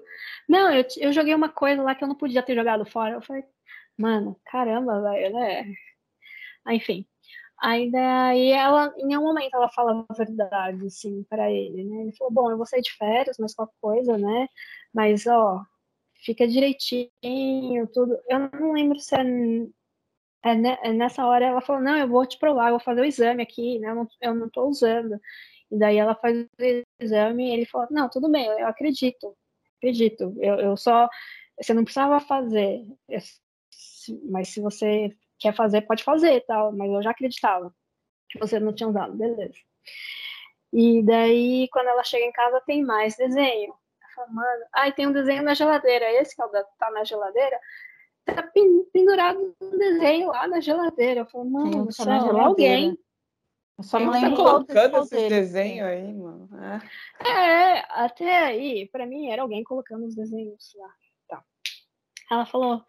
Não, 0.48 0.72
eu, 0.72 0.84
eu 0.98 1.12
joguei 1.12 1.34
uma 1.34 1.48
coisa 1.48 1.82
lá 1.82 1.94
que 1.94 2.04
eu 2.04 2.08
não 2.08 2.16
podia 2.16 2.42
ter 2.42 2.54
jogado 2.56 2.84
fora. 2.86 3.14
Eu 3.14 3.22
falei, 3.22 3.44
mano, 3.96 4.40
caramba, 4.46 5.00
velho, 5.02 5.34
né? 5.34 5.74
Enfim, 6.68 7.06
Aí 7.60 7.90
daí 7.90 8.50
ela, 8.52 8.94
em 8.98 9.06
nenhum 9.06 9.22
momento 9.22 9.54
ela 9.54 9.68
fala 9.70 10.06
a 10.08 10.14
verdade, 10.14 10.86
assim, 10.86 11.24
para 11.24 11.50
ele, 11.50 11.84
né? 11.84 12.02
Ele 12.02 12.12
falou, 12.16 12.32
bom, 12.32 12.50
eu 12.50 12.56
vou 12.56 12.66
sair 12.66 12.82
de 12.82 12.92
férias, 12.96 13.36
mas 13.38 13.54
qualquer 13.54 13.74
coisa, 13.80 14.16
né? 14.16 14.48
Mas, 14.94 15.26
ó, 15.26 15.64
fica 16.24 16.46
direitinho, 16.46 17.10
tudo. 17.92 18.18
Eu 18.28 18.38
não 18.60 18.72
lembro 18.72 18.98
se 19.00 19.14
é, 19.16 19.22
é, 20.44 20.88
é, 20.88 20.92
nessa 20.92 21.26
hora 21.26 21.46
ela 21.46 21.60
falou, 21.60 21.82
não, 21.82 21.96
eu 21.96 22.08
vou 22.08 22.26
te 22.26 22.38
provar, 22.38 22.66
eu 22.68 22.72
vou 22.72 22.80
fazer 22.80 23.00
o 23.00 23.04
exame 23.04 23.42
aqui, 23.42 23.78
né? 23.80 23.90
Eu 23.90 23.94
não, 23.96 24.08
eu 24.20 24.34
não 24.34 24.48
tô 24.50 24.66
usando. 24.68 25.20
E 25.70 25.78
daí 25.78 25.96
ela 25.98 26.14
faz 26.14 26.36
o 26.38 26.48
exame 27.00 27.48
e 27.50 27.52
ele 27.54 27.66
falou, 27.66 27.88
não, 27.90 28.08
tudo 28.08 28.30
bem, 28.30 28.46
eu 28.46 28.66
acredito, 28.66 29.36
acredito. 29.78 30.34
Eu, 30.40 30.54
eu 30.56 30.76
só, 30.76 31.08
você 31.60 31.74
não 31.74 31.84
precisava 31.84 32.20
fazer, 32.20 32.86
mas 34.30 34.48
se 34.48 34.60
você 34.60 35.14
quer 35.38 35.54
fazer, 35.54 35.82
pode 35.82 36.04
fazer, 36.04 36.44
tal, 36.46 36.72
mas 36.72 36.90
eu 36.90 37.02
já 37.02 37.10
acreditava 37.10 37.74
que 38.28 38.38
você 38.38 38.60
não 38.60 38.72
tinha 38.72 38.88
usado, 38.88 39.14
beleza. 39.14 39.58
E 40.72 41.02
daí, 41.02 41.68
quando 41.72 41.88
ela 41.88 42.04
chega 42.04 42.26
em 42.26 42.32
casa, 42.32 42.60
tem 42.60 42.84
mais 42.84 43.16
desenho. 43.16 43.74
Ela 44.02 44.12
fala, 44.14 44.28
mano, 44.28 44.64
ai, 44.74 44.92
tem 44.92 45.06
um 45.06 45.12
desenho 45.12 45.42
na 45.42 45.54
geladeira, 45.54 46.10
esse 46.20 46.36
que 46.36 46.42
é 46.42 46.64
tá 46.78 46.90
na 46.90 47.04
geladeira, 47.04 47.58
tá 48.24 48.42
pendurado 48.92 49.56
um 49.60 49.78
desenho 49.78 50.28
lá 50.28 50.46
na 50.46 50.60
geladeira. 50.60 51.20
Eu 51.20 51.26
falo, 51.26 51.50
mano, 51.50 51.86
do 51.86 51.92
céu, 51.92 52.36
é 52.36 52.40
alguém. 52.40 52.98
Eu 53.78 53.84
só 53.84 53.98
não 53.98 54.10
lembro 54.10 54.30
tá 54.30 54.36
colocando 54.36 54.98
esse 55.04 55.28
desenho 55.28 55.86
aí, 55.86 56.12
mano. 56.12 56.48
É. 57.22 57.28
é, 57.30 57.84
até 57.90 58.44
aí, 58.44 58.88
pra 58.88 59.06
mim, 59.06 59.30
era 59.30 59.42
alguém 59.42 59.62
colocando 59.62 60.04
os 60.04 60.16
desenhos 60.16 60.74
lá. 60.76 60.92
Ela 62.30 62.44
falou: 62.44 62.84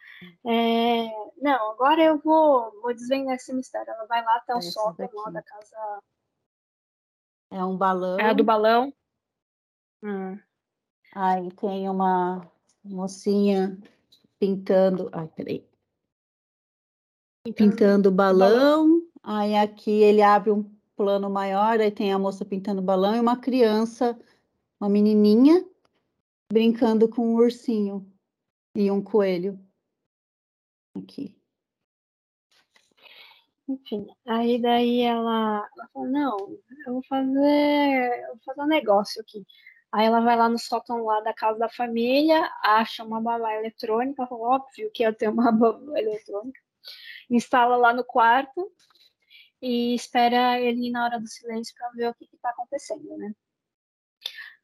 é, 0.45 1.07
Não, 1.37 1.71
agora 1.71 2.03
eu 2.03 2.17
vou, 2.19 2.71
vou 2.81 2.93
desvendar 2.93 3.35
esse 3.35 3.53
mistério. 3.53 3.91
Ela 3.91 4.05
vai 4.05 4.23
lá 4.23 4.35
até 4.35 4.55
o 4.55 4.61
sótão 4.61 5.09
lá 5.13 5.31
da 5.31 5.41
casa. 5.41 6.03
É 7.51 7.63
um 7.63 7.77
balão. 7.77 8.19
É 8.19 8.33
do 8.33 8.43
balão. 8.43 8.93
Hum. 10.03 10.37
Aí 11.15 11.51
tem 11.53 11.89
uma 11.89 12.49
mocinha 12.83 13.77
pintando. 14.37 15.09
Ai, 15.11 15.27
peraí. 15.29 15.67
Pintando 17.55 18.11
balão. 18.11 19.01
Aí 19.23 19.55
aqui 19.55 20.03
ele 20.03 20.21
abre 20.21 20.51
um 20.51 20.63
plano 20.95 21.29
maior, 21.29 21.79
aí 21.79 21.91
tem 21.91 22.11
a 22.11 22.19
moça 22.19 22.43
pintando 22.43 22.81
balão 22.81 23.15
e 23.15 23.19
uma 23.19 23.37
criança, 23.37 24.19
uma 24.79 24.89
menininha, 24.89 25.65
brincando 26.51 27.07
com 27.07 27.33
um 27.33 27.35
ursinho 27.35 28.05
e 28.75 28.91
um 28.91 29.01
coelho. 29.01 29.59
Aqui. 30.95 31.39
Enfim, 33.67 34.07
aí 34.25 34.59
daí 34.59 35.01
ela, 35.01 35.69
ela 35.77 35.89
fala, 35.93 36.07
não, 36.07 36.37
eu 36.87 36.93
vou 36.93 37.03
fazer, 37.03 38.23
eu 38.23 38.29
vou 38.29 38.39
fazer 38.43 38.61
um 38.61 38.67
negócio 38.67 39.21
aqui. 39.21 39.45
Aí 39.91 40.05
ela 40.05 40.21
vai 40.21 40.35
lá 40.35 40.49
no 40.49 40.57
sótão 40.57 41.03
lá 41.05 41.21
da 41.21 41.33
casa 41.33 41.59
da 41.59 41.69
família, 41.69 42.49
acha 42.63 43.03
uma 43.03 43.21
babá 43.21 43.53
eletrônica, 43.55 44.27
óbvio 44.31 44.91
que 44.91 45.03
eu 45.03 45.13
tenho 45.13 45.31
uma 45.31 45.51
babá 45.53 45.99
eletrônica, 45.99 46.59
instala 47.29 47.75
lá 47.75 47.93
no 47.93 48.03
quarto 48.03 48.71
e 49.61 49.93
espera 49.93 50.59
ele 50.59 50.89
na 50.91 51.05
hora 51.05 51.19
do 51.19 51.27
silêncio 51.27 51.75
para 51.77 51.89
ver 51.91 52.09
o 52.09 52.15
que 52.15 52.25
está 52.33 52.49
acontecendo, 52.49 53.17
né? 53.17 53.33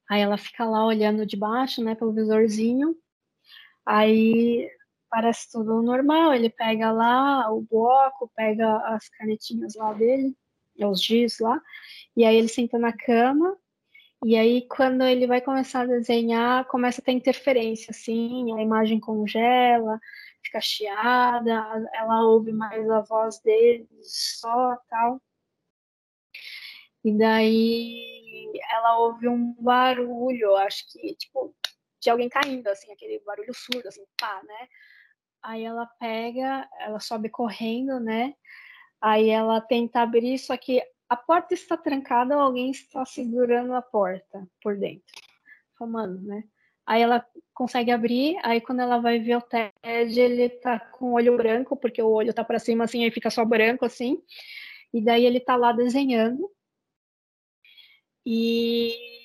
Aí 0.10 0.22
ela 0.22 0.38
fica 0.38 0.66
lá 0.66 0.86
olhando 0.86 1.26
de 1.26 1.38
baixo, 1.38 1.84
né, 1.84 1.96
pelo 1.96 2.14
visorzinho. 2.14 2.96
Aí 3.86 4.70
parece 5.10 5.52
tudo 5.52 5.82
normal. 5.82 6.34
Ele 6.34 6.50
pega 6.50 6.92
lá 6.92 7.52
o 7.52 7.62
bloco, 7.62 8.32
pega 8.36 8.78
as 8.96 9.08
canetinhas 9.10 9.76
lá 9.76 9.94
dele, 9.94 10.36
os 10.78 11.02
giz 11.04 11.40
lá, 11.40 11.62
e 12.18 12.26
aí 12.26 12.36
ele 12.36 12.48
senta 12.48 12.78
na 12.78 12.92
cama. 12.92 13.58
E 14.24 14.36
aí, 14.36 14.68
quando 14.68 15.04
ele 15.04 15.28
vai 15.28 15.40
começar 15.40 15.82
a 15.82 15.86
desenhar, 15.86 16.66
começa 16.66 17.00
a 17.00 17.04
ter 17.04 17.12
interferência, 17.12 17.92
assim, 17.92 18.58
a 18.58 18.62
imagem 18.62 19.00
congela, 19.00 20.00
fica 20.44 20.60
chiada, 20.62 21.88
ela 21.94 22.24
ouve 22.24 22.52
mais 22.52 22.90
a 22.90 23.02
voz 23.02 23.40
dele 23.40 23.88
só, 24.02 24.78
tal. 24.90 25.22
E 27.04 27.12
daí 27.16 28.52
ela 28.72 28.98
ouve 29.00 29.28
um 29.28 29.54
barulho, 29.60 30.56
acho 30.56 30.92
que, 30.92 31.14
tipo, 31.16 31.54
de 32.06 32.10
alguém 32.12 32.30
caindo, 32.30 32.68
assim, 32.68 32.92
aquele 32.92 33.20
barulho 33.26 33.54
surdo, 33.54 33.88
assim, 33.88 34.06
pá, 34.18 34.42
né? 34.44 34.68
Aí 35.42 35.64
ela 35.64 35.88
pega, 36.00 36.70
ela 36.80 37.00
sobe 37.00 37.30
correndo, 37.30 38.00
né? 38.00 38.36
Aí 39.02 39.30
ela 39.30 39.60
tenta 39.60 40.02
abrir, 40.02 40.38
só 40.38 40.56
que 40.56 40.82
a 41.10 41.16
porta 41.16 41.56
está 41.56 41.76
trancada 41.76 42.36
ou 42.36 42.42
alguém 42.42 42.70
está 42.70 43.04
segurando 43.06 43.74
a 43.74 43.82
porta 43.82 44.48
por 44.62 44.78
dentro. 44.78 45.04
Mano, 45.80 46.22
né? 46.22 46.44
Aí 46.86 47.02
ela 47.02 47.26
consegue 47.54 47.92
abrir, 47.92 48.38
aí 48.44 48.62
quando 48.62 48.82
ela 48.82 49.00
vai 49.00 49.20
ver 49.20 49.38
o 49.38 49.42
Ted, 49.42 50.20
ele 50.20 50.50
tá 50.50 50.80
com 50.80 51.08
o 51.08 51.14
olho 51.14 51.36
branco, 51.36 51.76
porque 51.76 52.02
o 52.02 52.10
olho 52.10 52.34
tá 52.34 52.44
para 52.44 52.60
cima 52.60 52.84
assim, 52.84 53.04
aí 53.04 53.12
fica 53.12 53.32
só 53.32 53.44
branco 53.44 53.84
assim. 53.84 54.22
E 54.94 55.04
daí 55.04 55.26
ele 55.26 55.40
tá 55.40 55.56
lá 55.56 55.72
desenhando. 55.72 56.50
E 58.26 59.25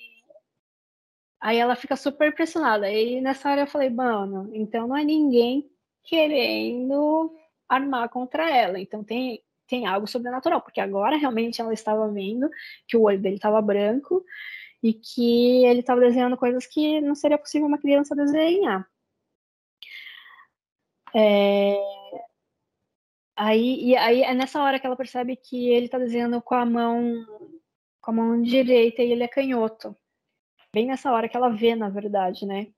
aí 1.40 1.58
ela 1.58 1.74
fica 1.76 1.96
super 1.96 2.28
impressionada. 2.28 2.90
E 2.90 3.20
nessa 3.20 3.50
hora 3.50 3.62
eu 3.62 3.66
falei, 3.66 3.90
mano, 3.90 4.50
então 4.54 4.86
não 4.88 4.96
é 4.96 5.04
ninguém 5.04 5.70
querendo 6.04 7.34
armar 7.68 8.08
contra 8.10 8.50
ela. 8.50 8.78
Então 8.80 9.02
tem, 9.04 9.42
tem 9.66 9.86
algo 9.86 10.06
sobrenatural, 10.06 10.60
porque 10.60 10.80
agora 10.80 11.16
realmente 11.16 11.60
ela 11.60 11.72
estava 11.72 12.08
vendo 12.12 12.50
que 12.86 12.96
o 12.96 13.02
olho 13.02 13.20
dele 13.20 13.36
estava 13.36 13.60
branco 13.62 14.24
e 14.82 14.94
que 14.94 15.64
ele 15.66 15.80
estava 15.80 16.00
desenhando 16.00 16.36
coisas 16.36 16.66
que 16.66 17.00
não 17.00 17.14
seria 17.14 17.38
possível 17.38 17.68
uma 17.68 17.78
criança 17.78 18.14
desenhar. 18.16 18.86
É... 21.14 21.76
Aí, 23.36 23.84
e 23.84 23.96
aí 23.96 24.22
é 24.22 24.34
nessa 24.34 24.62
hora 24.62 24.78
que 24.78 24.86
ela 24.86 24.96
percebe 24.96 25.34
que 25.36 25.70
ele 25.70 25.86
está 25.86 25.98
desenhando 25.98 26.42
com 26.42 26.54
a 26.54 26.64
mão 26.66 27.24
com 28.00 28.10
a 28.10 28.14
mão 28.14 28.42
direita 28.42 29.02
e 29.02 29.12
ele 29.12 29.22
é 29.22 29.28
canhoto. 29.28 29.96
Bem 30.72 30.86
nessa 30.86 31.12
hora 31.12 31.28
que 31.28 31.36
ela 31.36 31.50
vê, 31.50 31.74
na 31.74 31.88
verdade, 31.88 32.46
né? 32.46 32.68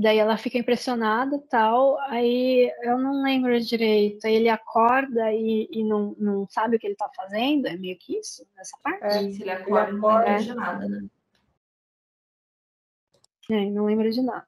Daí 0.00 0.18
ela 0.18 0.36
fica 0.36 0.58
impressionada 0.58 1.42
tal, 1.50 1.98
aí 2.02 2.72
eu 2.82 2.98
não 2.98 3.22
lembro 3.22 3.58
direito. 3.60 4.24
Aí 4.26 4.34
ele 4.34 4.48
acorda 4.48 5.32
e, 5.32 5.68
e 5.72 5.82
não, 5.82 6.14
não 6.18 6.46
sabe 6.48 6.76
o 6.76 6.78
que 6.78 6.86
ele 6.86 6.94
tá 6.94 7.10
fazendo, 7.16 7.66
é 7.66 7.76
meio 7.76 7.98
que 7.98 8.16
isso, 8.16 8.46
nessa 8.54 8.76
parte. 8.82 9.04
É, 9.04 9.32
se 9.32 9.42
ele 9.42 9.50
acorda, 9.50 9.90
ele 9.90 9.98
não 9.98 10.18
lembra 10.18 10.38
de 10.38 10.54
nada, 10.54 10.88
né? 10.88 11.08
É, 13.50 13.70
não 13.70 13.86
lembra 13.86 14.10
de 14.10 14.22
nada. 14.22 14.46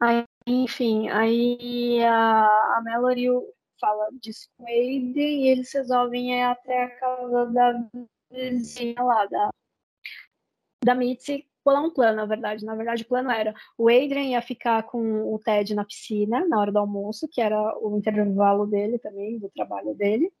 Aí, 0.00 0.24
enfim, 0.46 1.08
aí 1.10 2.02
a, 2.02 2.46
a 2.46 2.82
Mallory 2.82 3.26
fala 3.78 4.08
disso 4.20 4.48
com 4.56 4.66
ele 4.66 5.20
e 5.20 5.48
eles 5.48 5.72
resolvem 5.72 6.32
ir 6.32 6.42
até 6.42 6.84
a 6.84 6.96
casa 6.98 7.46
da 7.46 7.88
vizinha 8.30 9.02
lá, 9.02 9.26
da, 9.26 9.50
da 10.84 10.94
Mitzi, 10.94 11.46
pular 11.64 11.82
um 11.82 11.90
plano, 11.90 12.16
na 12.16 12.26
verdade. 12.26 12.64
Na 12.64 12.74
verdade, 12.74 13.02
o 13.02 13.08
plano 13.08 13.30
era 13.30 13.54
o 13.76 13.88
Adrian 13.88 14.30
ia 14.30 14.42
ficar 14.42 14.82
com 14.84 15.34
o 15.34 15.38
Ted 15.38 15.74
na 15.74 15.84
piscina 15.84 16.46
na 16.48 16.60
hora 16.60 16.72
do 16.72 16.78
almoço, 16.78 17.28
que 17.30 17.40
era 17.40 17.78
o 17.78 17.96
intervalo 17.96 18.66
dele 18.66 18.98
também, 18.98 19.38
do 19.38 19.48
trabalho 19.50 19.94
dele. 19.94 20.32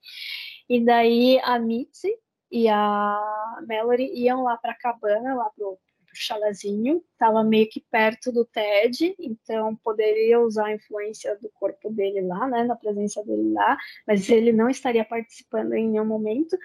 E 0.68 0.84
daí 0.84 1.40
a 1.42 1.58
Mitzi 1.58 2.14
e 2.50 2.68
a 2.68 3.58
Mallory 3.68 4.12
iam 4.14 4.42
lá 4.42 4.56
para 4.56 4.72
a 4.72 4.78
cabana, 4.78 5.34
lá 5.34 5.50
pro 5.50 5.78
pro 6.10 6.20
chalezinho, 6.20 7.02
estava 7.12 7.42
meio 7.44 7.68
que 7.68 7.80
perto 7.80 8.32
do 8.32 8.44
Ted, 8.44 9.14
então 9.18 9.76
poderia 9.76 10.40
usar 10.40 10.66
a 10.66 10.74
influência 10.74 11.36
do 11.38 11.48
corpo 11.50 11.90
dele 11.90 12.20
lá, 12.22 12.48
né, 12.48 12.64
na 12.64 12.76
presença 12.76 13.24
dele 13.24 13.52
lá, 13.52 13.76
mas 14.06 14.28
ele 14.28 14.52
não 14.52 14.68
estaria 14.68 15.04
participando 15.04 15.74
em 15.74 15.88
nenhum 15.88 16.04
momento. 16.04 16.56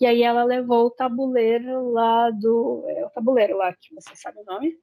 E 0.00 0.06
aí 0.06 0.22
ela 0.22 0.44
levou 0.44 0.86
o 0.86 0.90
tabuleiro 0.90 1.90
lá 1.92 2.30
do, 2.30 2.84
é, 2.88 3.06
o 3.06 3.10
tabuleiro 3.10 3.56
lá 3.56 3.72
que 3.72 3.94
você 3.94 4.14
sabe 4.14 4.38
o 4.40 4.44
nome, 4.44 4.76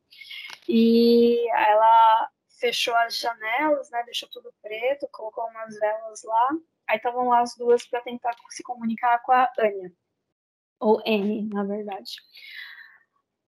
e 0.67 1.47
ela 1.51 2.29
fechou 2.59 2.95
as 2.95 3.17
janelas, 3.17 3.89
né, 3.91 4.01
deixou 4.05 4.29
tudo 4.29 4.53
preto, 4.61 5.07
colocou 5.11 5.45
umas 5.49 5.77
velas 5.77 6.23
lá. 6.23 6.49
Aí 6.87 6.97
estavam 6.97 7.29
lá 7.29 7.41
as 7.41 7.55
duas 7.57 7.85
para 7.87 8.01
tentar 8.01 8.35
se 8.49 8.63
comunicar 8.63 9.21
com 9.23 9.31
a 9.31 9.51
Anya, 9.59 9.91
ou 10.79 11.01
Anne, 11.05 11.49
na 11.51 11.63
verdade. 11.63 12.11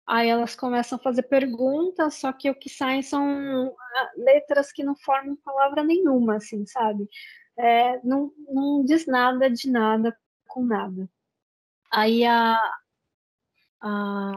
Aí 0.08 0.30
elas 0.30 0.56
começam 0.56 0.98
a 0.98 1.02
fazer 1.02 1.24
perguntas, 1.24 2.16
só 2.16 2.32
que 2.32 2.50
o 2.50 2.56
que 2.56 2.70
sai 2.70 3.02
são 3.02 3.76
ah, 3.96 4.12
letras 4.16 4.72
que 4.72 4.84
não 4.84 4.96
formam 4.96 5.36
palavra 5.38 5.84
nenhuma, 5.84 6.36
assim, 6.36 6.66
sabe? 6.66 7.10
É, 7.58 8.00
não, 8.04 8.32
não 8.50 8.84
diz 8.86 9.08
nada 9.08 9.50
de 9.50 9.70
nada 9.70 10.16
com 10.48 10.64
nada. 10.64 11.10
Aí 11.92 12.24
a, 12.26 12.60
a, 13.82 14.32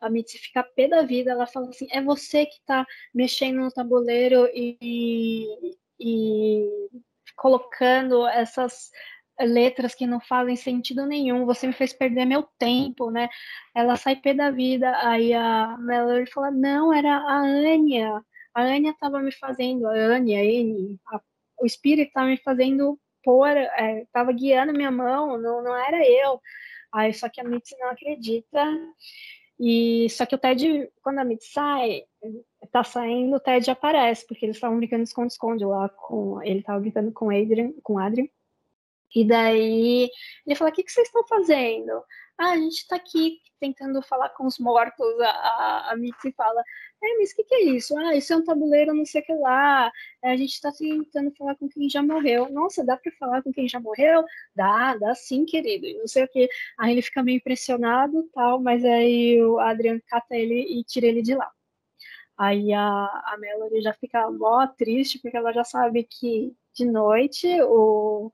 a 0.00 0.10
Mitzi 0.10 0.38
fica 0.38 0.64
pé 0.64 0.88
da 0.88 1.02
vida, 1.02 1.30
ela 1.30 1.46
fala 1.46 1.68
assim, 1.68 1.86
é 1.90 2.02
você 2.02 2.46
que 2.46 2.54
está 2.54 2.84
mexendo 3.14 3.60
no 3.60 3.70
tabuleiro 3.70 4.48
e, 4.52 5.76
e 6.00 6.68
colocando 7.36 8.26
essas 8.26 8.90
letras 9.40 9.94
que 9.94 10.06
não 10.06 10.20
fazem 10.20 10.56
sentido 10.56 11.06
nenhum, 11.06 11.46
você 11.46 11.66
me 11.66 11.72
fez 11.72 11.92
perder 11.92 12.24
meu 12.24 12.42
tempo, 12.58 13.10
né? 13.10 13.28
Ela 13.74 13.96
sai 13.96 14.16
pé 14.16 14.34
da 14.34 14.50
vida, 14.50 14.96
aí 15.06 15.32
a 15.34 15.76
Melody 15.78 16.30
fala, 16.30 16.50
não, 16.50 16.92
era 16.92 17.16
a 17.16 17.38
Anya, 17.38 18.22
a 18.54 18.62
Anya 18.62 18.90
estava 18.90 19.20
me 19.20 19.32
fazendo, 19.32 19.86
a 19.86 19.92
Anya, 19.92 20.40
a, 21.08 21.20
o 21.60 21.66
espírito 21.66 22.08
estava 22.08 22.28
me 22.28 22.38
fazendo 22.38 22.98
pôr, 23.22 23.56
estava 24.02 24.30
é, 24.30 24.34
guiando 24.34 24.72
minha 24.72 24.90
mão, 24.90 25.38
não, 25.38 25.62
não 25.62 25.76
era 25.76 26.06
eu. 26.06 26.40
Aí 26.92 27.12
só 27.12 27.28
que 27.28 27.40
a 27.40 27.44
Mitzi 27.44 27.76
não 27.78 27.90
acredita, 27.90 28.62
e 29.58 30.08
só 30.10 30.26
que 30.26 30.34
o 30.34 30.38
Ted, 30.38 30.90
quando 31.02 31.18
a 31.18 31.24
Mitzi 31.24 31.52
sai, 31.52 32.02
tá 32.72 32.82
saindo, 32.82 33.36
o 33.36 33.40
Ted 33.40 33.70
aparece, 33.70 34.26
porque 34.26 34.44
eles 34.44 34.56
estavam 34.56 34.76
brincando 34.76 35.04
esconde-esconde 35.04 35.64
lá 35.64 35.88
com. 35.88 36.42
Ele 36.42 36.60
estava 36.60 36.80
brincando 36.80 37.12
com 37.12 37.30
Adrian, 37.30 37.72
com 37.82 37.98
Adrian. 37.98 38.28
E 39.14 39.24
daí 39.26 40.10
ele 40.46 40.56
fala: 40.56 40.70
O 40.70 40.72
que, 40.72 40.82
que 40.82 40.92
vocês 40.92 41.06
estão 41.06 41.26
fazendo? 41.26 42.02
Ah, 42.38 42.50
a 42.52 42.56
gente 42.56 42.78
está 42.78 42.96
aqui 42.96 43.38
tentando 43.60 44.02
falar 44.02 44.30
com 44.30 44.46
os 44.46 44.58
mortos. 44.58 45.06
A, 45.20 45.92
a 45.92 45.96
Mitzi 45.96 46.32
fala: 46.32 46.60
É, 47.02 47.18
mas 47.18 47.32
o 47.32 47.36
que, 47.36 47.44
que 47.44 47.54
é 47.54 47.62
isso? 47.64 47.96
Ah, 47.98 48.14
isso 48.16 48.32
é 48.32 48.36
um 48.36 48.44
tabuleiro, 48.44 48.94
não 48.94 49.04
sei 49.06 49.22
o 49.22 49.24
que 49.24 49.34
lá. 49.34 49.90
É, 50.22 50.32
a 50.32 50.36
gente 50.36 50.52
está 50.52 50.72
tentando 50.72 51.32
falar 51.36 51.54
com 51.56 51.68
quem 51.68 51.88
já 51.88 52.02
morreu. 52.02 52.50
Nossa, 52.50 52.84
dá 52.84 52.96
para 52.96 53.12
falar 53.12 53.42
com 53.42 53.52
quem 53.52 53.68
já 53.68 53.80
morreu? 53.80 54.24
Dá, 54.54 54.96
dá 54.96 55.14
sim, 55.14 55.44
querido. 55.44 55.86
Não 55.98 56.06
sei 56.08 56.24
o 56.24 56.28
que. 56.28 56.48
Aí 56.78 56.92
ele 56.92 57.02
fica 57.02 57.22
meio 57.22 57.36
impressionado 57.36 58.28
tal, 58.34 58.60
mas 58.60 58.84
aí 58.84 59.40
o 59.42 59.58
Adriano 59.60 60.00
cata 60.08 60.36
ele 60.36 60.60
e 60.80 60.84
tira 60.84 61.06
ele 61.06 61.22
de 61.22 61.34
lá. 61.34 61.50
Aí 62.36 62.72
a, 62.72 62.80
a 62.82 63.36
Melody 63.38 63.80
já 63.80 63.92
fica 63.94 64.28
mó 64.30 64.66
triste, 64.66 65.20
porque 65.20 65.36
ela 65.36 65.52
já 65.52 65.62
sabe 65.64 66.04
que 66.04 66.52
de 66.74 66.84
noite 66.84 67.46
o 67.62 68.32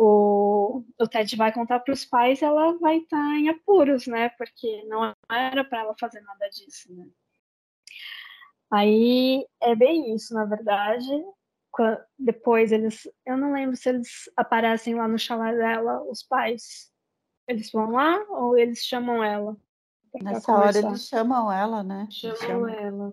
o, 0.00 0.84
o 0.96 1.08
Ted 1.08 1.34
vai 1.34 1.52
contar 1.52 1.80
para 1.80 1.92
os 1.92 2.04
pais, 2.04 2.40
ela 2.40 2.78
vai 2.78 2.98
estar 2.98 3.16
tá 3.16 3.36
em 3.36 3.48
apuros, 3.48 4.06
né? 4.06 4.28
Porque 4.28 4.84
não 4.84 5.12
era 5.28 5.64
para 5.64 5.80
ela 5.80 5.94
fazer 5.98 6.20
nada 6.20 6.48
disso, 6.50 6.94
né? 6.94 7.04
Aí 8.70 9.44
é 9.60 9.74
bem 9.74 10.14
isso, 10.14 10.32
na 10.34 10.44
verdade. 10.44 11.04
Depois 12.16 12.70
eles, 12.70 13.08
eu 13.26 13.36
não 13.36 13.52
lembro 13.52 13.76
se 13.76 13.88
eles 13.88 14.30
aparecem 14.36 14.94
lá 14.94 15.08
no 15.08 15.18
chalé 15.18 15.56
dela, 15.56 16.00
os 16.04 16.22
pais. 16.22 16.92
Eles 17.48 17.72
vão 17.72 17.90
lá 17.90 18.24
ou 18.30 18.56
eles 18.56 18.84
chamam 18.84 19.24
ela? 19.24 19.56
Nessa 20.22 20.52
hora 20.52 20.78
eles 20.78 21.08
chamam 21.08 21.50
ela, 21.50 21.82
né? 21.82 22.06
Chamam, 22.10 22.36
chamam 22.36 22.68
ela. 22.68 23.12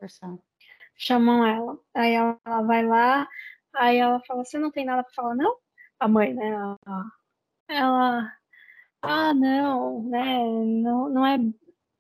Chamam 0.96 1.48
ela. 1.48 1.80
Aí 1.96 2.14
ela, 2.14 2.40
ela, 2.46 2.62
vai 2.62 2.86
lá, 2.86 3.28
aí 3.74 3.98
ela 3.98 4.20
fala: 4.28 4.44
Você 4.44 4.60
não 4.60 4.72
tem 4.72 4.86
nada 4.86 5.04
para 5.04 5.14
falar, 5.14 5.36
não? 5.36 5.65
A 6.00 6.08
mãe, 6.08 6.34
né? 6.34 6.52
Ela, 7.70 8.38
ah, 9.02 9.34
não, 9.34 10.04
né? 10.10 10.40
Não, 10.84 11.10
não 11.10 11.26
é. 11.26 11.38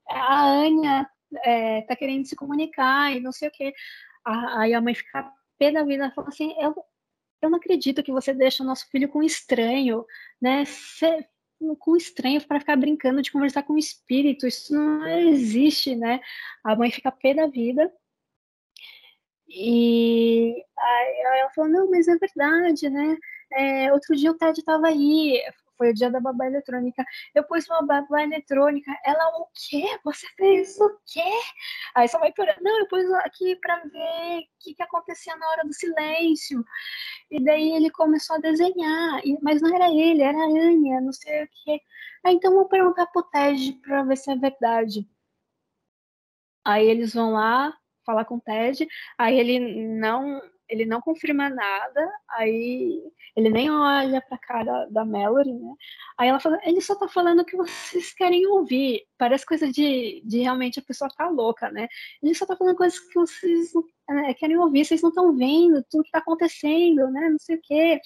A 0.09 0.45
Anya 0.45 1.09
é, 1.43 1.81
tá 1.83 1.95
querendo 1.95 2.25
se 2.25 2.35
comunicar 2.35 3.15
e 3.15 3.19
não 3.19 3.31
sei 3.31 3.49
o 3.49 3.51
quê. 3.51 3.73
Aí 4.25 4.73
a 4.73 4.81
mãe 4.81 4.95
fica 4.95 5.31
pé 5.57 5.71
da 5.71 5.83
vida, 5.83 6.11
fala 6.15 6.29
assim: 6.29 6.53
eu, 6.59 6.75
eu 7.41 7.49
não 7.49 7.57
acredito 7.57 8.03
que 8.03 8.11
você 8.11 8.33
deixa 8.33 8.63
o 8.63 8.65
nosso 8.65 8.89
filho 8.89 9.09
com 9.09 9.23
estranho, 9.23 10.05
né? 10.41 10.65
Cê, 10.65 11.27
com 11.79 11.95
estranho 11.95 12.45
para 12.47 12.59
ficar 12.59 12.75
brincando 12.75 13.21
de 13.21 13.31
conversar 13.31 13.63
com 13.63 13.73
o 13.73 13.77
espírito, 13.79 14.47
isso 14.47 14.73
não 14.73 15.07
existe, 15.07 15.95
né? 15.95 16.19
A 16.63 16.75
mãe 16.75 16.91
fica 16.91 17.11
pé 17.11 17.33
da 17.33 17.47
vida. 17.47 17.91
E 19.47 20.55
aí 20.77 21.39
ela 21.39 21.51
falou: 21.51 21.69
não, 21.71 21.89
mas 21.89 22.07
é 22.07 22.17
verdade, 22.17 22.89
né? 22.89 23.17
É, 23.53 23.91
outro 23.93 24.15
dia 24.15 24.31
o 24.31 24.37
Ted 24.37 24.59
estava 24.59 24.87
aí, 24.87 25.41
foi 25.77 25.91
o 25.91 25.93
dia 25.93 26.09
da 26.09 26.19
babá 26.19 26.45
eletrônica. 26.47 27.03
Eu 27.33 27.43
pus 27.43 27.67
uma 27.69 27.81
babá 27.85 28.23
eletrônica. 28.23 28.91
Ela, 29.03 29.27
o 29.39 29.47
quê? 29.53 29.83
Você 30.03 30.27
fez 30.37 30.79
o 30.79 30.89
quê? 31.05 31.21
Aí 31.95 32.07
só 32.07 32.19
vai 32.19 32.31
por 32.33 32.45
não, 32.61 32.79
eu 32.79 32.87
pus 32.87 33.11
aqui 33.25 33.55
para 33.57 33.77
ver 33.83 34.39
o 34.39 34.43
que, 34.59 34.75
que 34.75 34.83
acontecia 34.83 35.35
na 35.35 35.47
hora 35.49 35.63
do 35.65 35.73
silêncio. 35.73 36.63
E 37.31 37.43
daí 37.43 37.73
ele 37.73 37.89
começou 37.91 38.37
a 38.37 38.39
desenhar, 38.39 39.21
mas 39.41 39.61
não 39.61 39.75
era 39.75 39.89
ele, 39.89 40.21
era 40.21 40.37
a 40.37 40.45
Anya, 40.45 41.01
não 41.01 41.13
sei 41.13 41.43
o 41.43 41.49
quê. 41.63 41.81
Aí 42.23 42.35
então 42.35 42.53
vou 42.53 42.67
perguntar 42.67 43.07
pro 43.07 43.23
Ted 43.23 43.73
para 43.83 44.03
ver 44.03 44.17
se 44.17 44.31
é 44.31 44.35
verdade. 44.35 45.07
Aí 46.63 46.87
eles 46.87 47.13
vão 47.13 47.33
lá 47.33 47.75
falar 48.05 48.25
com 48.25 48.35
o 48.37 48.41
Ted, 48.41 48.87
aí 49.17 49.39
ele 49.39 49.59
não 49.99 50.41
ele 50.69 50.85
não 50.85 51.01
confirma 51.01 51.49
nada, 51.49 52.11
aí 52.29 53.01
ele 53.35 53.49
nem 53.49 53.69
olha 53.69 54.21
pra 54.21 54.37
cara 54.37 54.85
da 54.85 55.05
Mallory, 55.05 55.53
né? 55.53 55.73
Aí 56.17 56.29
ela 56.29 56.39
fala, 56.39 56.59
ele 56.63 56.81
só 56.81 56.95
tá 56.95 57.07
falando 57.07 57.41
o 57.41 57.45
que 57.45 57.55
vocês 57.55 58.13
querem 58.13 58.47
ouvir. 58.47 59.05
Parece 59.17 59.45
coisa 59.45 59.71
de, 59.71 60.21
de 60.25 60.39
realmente 60.39 60.79
a 60.79 60.83
pessoa 60.83 61.09
tá 61.15 61.27
louca, 61.29 61.69
né? 61.71 61.87
Ele 62.21 62.33
só 62.33 62.45
tá 62.45 62.55
falando 62.55 62.77
coisas 62.77 62.99
que 62.99 63.13
vocês 63.13 63.71
é, 64.09 64.33
querem 64.33 64.57
ouvir, 64.57 64.85
vocês 64.85 65.01
não 65.01 65.09
estão 65.09 65.35
vendo 65.35 65.83
tudo 65.89 66.03
que 66.03 66.11
tá 66.11 66.19
acontecendo, 66.19 67.09
né? 67.11 67.29
Não 67.29 67.39
sei 67.39 67.57
o 67.57 67.61
quê. 67.61 67.99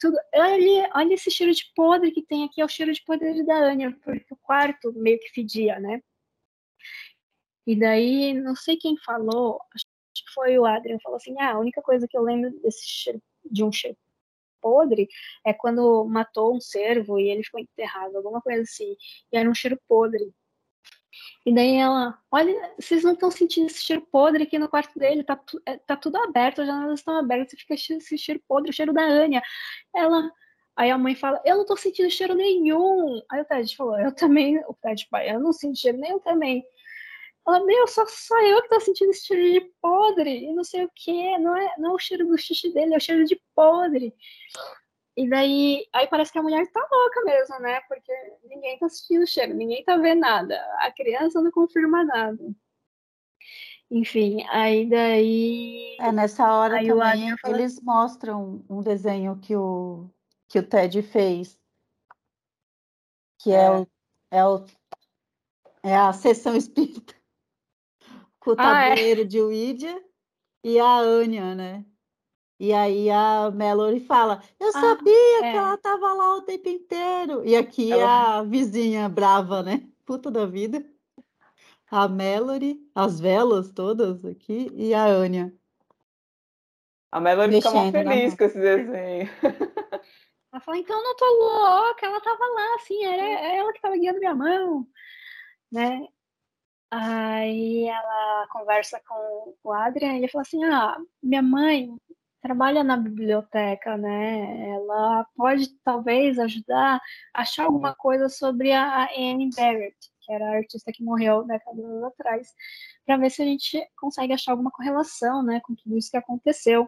Tudo. 0.00 0.16
Olha, 0.34 0.90
olha 0.94 1.14
esse 1.14 1.30
cheiro 1.30 1.52
de 1.52 1.64
podre 1.74 2.10
que 2.12 2.22
tem 2.22 2.44
aqui, 2.44 2.60
é 2.60 2.64
o 2.64 2.68
cheiro 2.68 2.92
de 2.92 3.02
podre 3.04 3.44
da 3.44 3.56
Anya, 3.56 3.96
porque 4.04 4.34
o 4.34 4.36
quarto 4.36 4.92
meio 4.94 5.18
que 5.20 5.30
fedia, 5.30 5.78
né? 5.80 6.00
E 7.66 7.76
daí, 7.78 8.34
não 8.34 8.56
sei 8.56 8.76
quem 8.76 8.96
falou, 8.98 9.60
foi 10.34 10.58
o 10.58 10.66
Adrian, 10.66 10.98
falou 11.02 11.16
assim: 11.16 11.34
ah, 11.40 11.52
a 11.52 11.58
única 11.58 11.82
coisa 11.82 12.06
que 12.08 12.16
eu 12.16 12.22
lembro 12.22 12.50
desse 12.60 12.86
cheiro, 12.86 13.22
de 13.44 13.64
um 13.64 13.72
cheiro 13.72 13.96
podre 14.60 15.08
é 15.44 15.52
quando 15.52 16.04
matou 16.04 16.56
um 16.56 16.60
cervo 16.60 17.18
e 17.18 17.28
ele 17.28 17.42
ficou 17.42 17.60
enterrado, 17.60 18.16
alguma 18.16 18.40
coisa 18.40 18.62
assim. 18.62 18.96
E 19.32 19.36
era 19.36 19.50
um 19.50 19.54
cheiro 19.54 19.78
podre. 19.88 20.32
E 21.44 21.52
daí 21.54 21.76
ela, 21.76 22.18
olha, 22.30 22.74
vocês 22.78 23.02
não 23.04 23.12
estão 23.12 23.30
sentindo 23.30 23.66
esse 23.66 23.82
cheiro 23.82 24.06
podre 24.10 24.44
aqui 24.44 24.58
no 24.58 24.68
quarto 24.68 24.98
dele, 24.98 25.24
tá, 25.24 25.38
é, 25.66 25.76
tá 25.78 25.96
tudo 25.96 26.16
aberto, 26.16 26.62
as 26.62 26.66
janelas 26.66 27.00
estão 27.00 27.18
abertas, 27.18 27.58
fica 27.60 27.74
esse 27.74 28.16
cheiro 28.16 28.40
podre, 28.48 28.70
o 28.70 28.72
cheiro 28.72 28.92
da 28.92 29.02
Anya. 29.02 29.42
Ela, 29.94 30.30
aí 30.76 30.90
a 30.90 30.96
mãe 30.96 31.14
fala, 31.14 31.40
eu 31.44 31.58
não 31.58 31.66
tô 31.66 31.76
sentindo 31.76 32.10
cheiro 32.10 32.34
nenhum. 32.34 33.20
Aí 33.30 33.40
o 33.42 33.44
Ted 33.44 33.76
falou, 33.76 33.98
eu 33.98 34.12
também, 34.14 34.58
o 34.66 34.74
Ted 34.74 35.06
pai, 35.10 35.34
eu 35.34 35.40
não 35.40 35.52
sinto 35.52 35.78
cheiro 35.78 35.98
nenhum 35.98 36.20
também. 36.20 36.64
Ela, 37.46 37.64
meu, 37.64 37.86
só, 37.88 38.06
só 38.06 38.40
eu 38.40 38.62
que 38.62 38.68
tô 38.68 38.80
sentindo 38.80 39.10
esse 39.10 39.26
cheiro 39.26 39.42
de 39.42 39.72
podre, 39.80 40.44
e 40.44 40.52
não 40.52 40.62
sei 40.62 40.84
o 40.84 40.90
que, 40.94 41.38
não 41.38 41.56
é, 41.56 41.74
não 41.76 41.90
é 41.90 41.94
o 41.94 41.98
cheiro 41.98 42.26
do 42.26 42.38
xixi 42.38 42.72
dele, 42.72 42.94
é 42.94 42.96
o 42.96 43.00
cheiro 43.00 43.24
de 43.24 43.40
podre. 43.54 44.14
E 45.16 45.28
daí, 45.28 45.86
aí 45.92 46.06
parece 46.06 46.32
que 46.32 46.38
a 46.38 46.42
mulher 46.42 46.64
tá 46.70 46.86
louca 46.90 47.22
mesmo, 47.24 47.58
né? 47.60 47.80
Porque 47.88 48.12
ninguém 48.44 48.78
tá 48.78 48.88
sentindo 48.88 49.24
o 49.24 49.26
cheiro, 49.26 49.54
ninguém 49.54 49.84
tá 49.84 49.96
vendo 49.96 50.20
nada. 50.20 50.56
A 50.78 50.90
criança 50.92 51.40
não 51.40 51.50
confirma 51.50 52.04
nada. 52.04 52.38
Enfim, 53.90 54.46
aí 54.48 54.88
daí. 54.88 55.96
É, 56.00 56.10
nessa 56.12 56.50
hora 56.54 56.76
também 56.82 57.34
eles 57.46 57.78
mostram 57.82 58.64
um 58.70 58.80
desenho 58.80 59.38
que 59.38 59.54
o, 59.54 60.08
que 60.48 60.58
o 60.60 60.66
Ted 60.66 61.02
fez. 61.02 61.60
Que 63.38 63.52
é, 63.52 63.64
é 63.64 63.70
o, 63.70 63.86
é 64.30 64.46
o 64.46 64.64
é 65.82 65.96
a 65.96 66.12
sessão 66.12 66.56
espírita 66.56 67.21
com 68.42 68.50
o 68.50 68.56
tabuleiro 68.56 69.20
ah, 69.20 69.24
é. 69.24 69.26
de 69.26 69.40
Ouija 69.40 70.02
e 70.64 70.78
a 70.78 70.98
Anya, 70.98 71.54
né? 71.54 71.84
E 72.58 72.72
aí 72.72 73.08
a 73.08 73.50
Mallory 73.50 74.00
fala: 74.00 74.42
Eu 74.58 74.68
ah, 74.68 74.72
sabia 74.72 75.38
é. 75.38 75.50
que 75.50 75.56
ela 75.56 75.76
tava 75.78 76.12
lá 76.12 76.36
o 76.36 76.42
tempo 76.42 76.68
inteiro. 76.68 77.44
E 77.44 77.56
aqui 77.56 77.92
ela... 77.92 78.38
a 78.38 78.42
vizinha 78.42 79.08
brava, 79.08 79.62
né? 79.62 79.88
Puta 80.04 80.30
da 80.30 80.44
vida. 80.44 80.84
A 81.90 82.08
Mallory, 82.08 82.80
as 82.94 83.20
velas 83.20 83.70
todas 83.70 84.24
aqui 84.24 84.70
e 84.74 84.94
a 84.94 85.04
Anya. 85.04 85.54
A 87.10 87.20
Mallory 87.20 87.56
ficava 87.56 87.92
feliz 87.92 88.34
com 88.34 88.44
esse 88.44 88.58
desenho. 88.58 89.28
Ela 90.52 90.60
fala, 90.60 90.76
então 90.76 91.02
não 91.02 91.16
tô 91.16 91.24
louca, 91.24 92.04
ela 92.04 92.20
tava 92.20 92.44
lá, 92.44 92.74
assim, 92.74 93.02
era 93.02 93.22
ela 93.22 93.72
que 93.72 93.80
tava 93.80 93.96
guiando 93.96 94.18
minha 94.18 94.34
mão, 94.34 94.86
né? 95.70 96.06
Aí 96.94 97.88
ela 97.88 98.46
conversa 98.50 99.00
com 99.08 99.54
o 99.64 99.72
Adrian 99.72 100.12
e 100.12 100.18
ele 100.18 100.28
fala 100.28 100.42
assim: 100.42 100.62
Ah, 100.64 100.98
minha 101.22 101.40
mãe 101.40 101.88
trabalha 102.42 102.84
na 102.84 102.98
biblioteca, 102.98 103.96
né? 103.96 104.68
Ela 104.72 105.24
pode 105.34 105.68
talvez 105.82 106.38
ajudar 106.38 107.00
a 107.32 107.40
achar 107.42 107.64
alguma 107.64 107.94
coisa 107.94 108.28
sobre 108.28 108.72
a 108.72 109.08
Anne 109.16 109.48
Barrett, 109.56 109.96
que 110.20 110.32
era 110.32 110.44
a 110.46 110.56
artista 110.56 110.92
que 110.92 111.02
morreu 111.02 111.44
décadas 111.44 112.02
atrás, 112.04 112.48
para 113.06 113.16
ver 113.16 113.30
se 113.30 113.40
a 113.42 113.46
gente 113.46 113.82
consegue 113.96 114.34
achar 114.34 114.52
alguma 114.52 114.70
correlação, 114.70 115.42
né, 115.42 115.60
com 115.64 115.74
tudo 115.74 115.96
isso 115.96 116.10
que 116.10 116.18
aconteceu. 116.18 116.86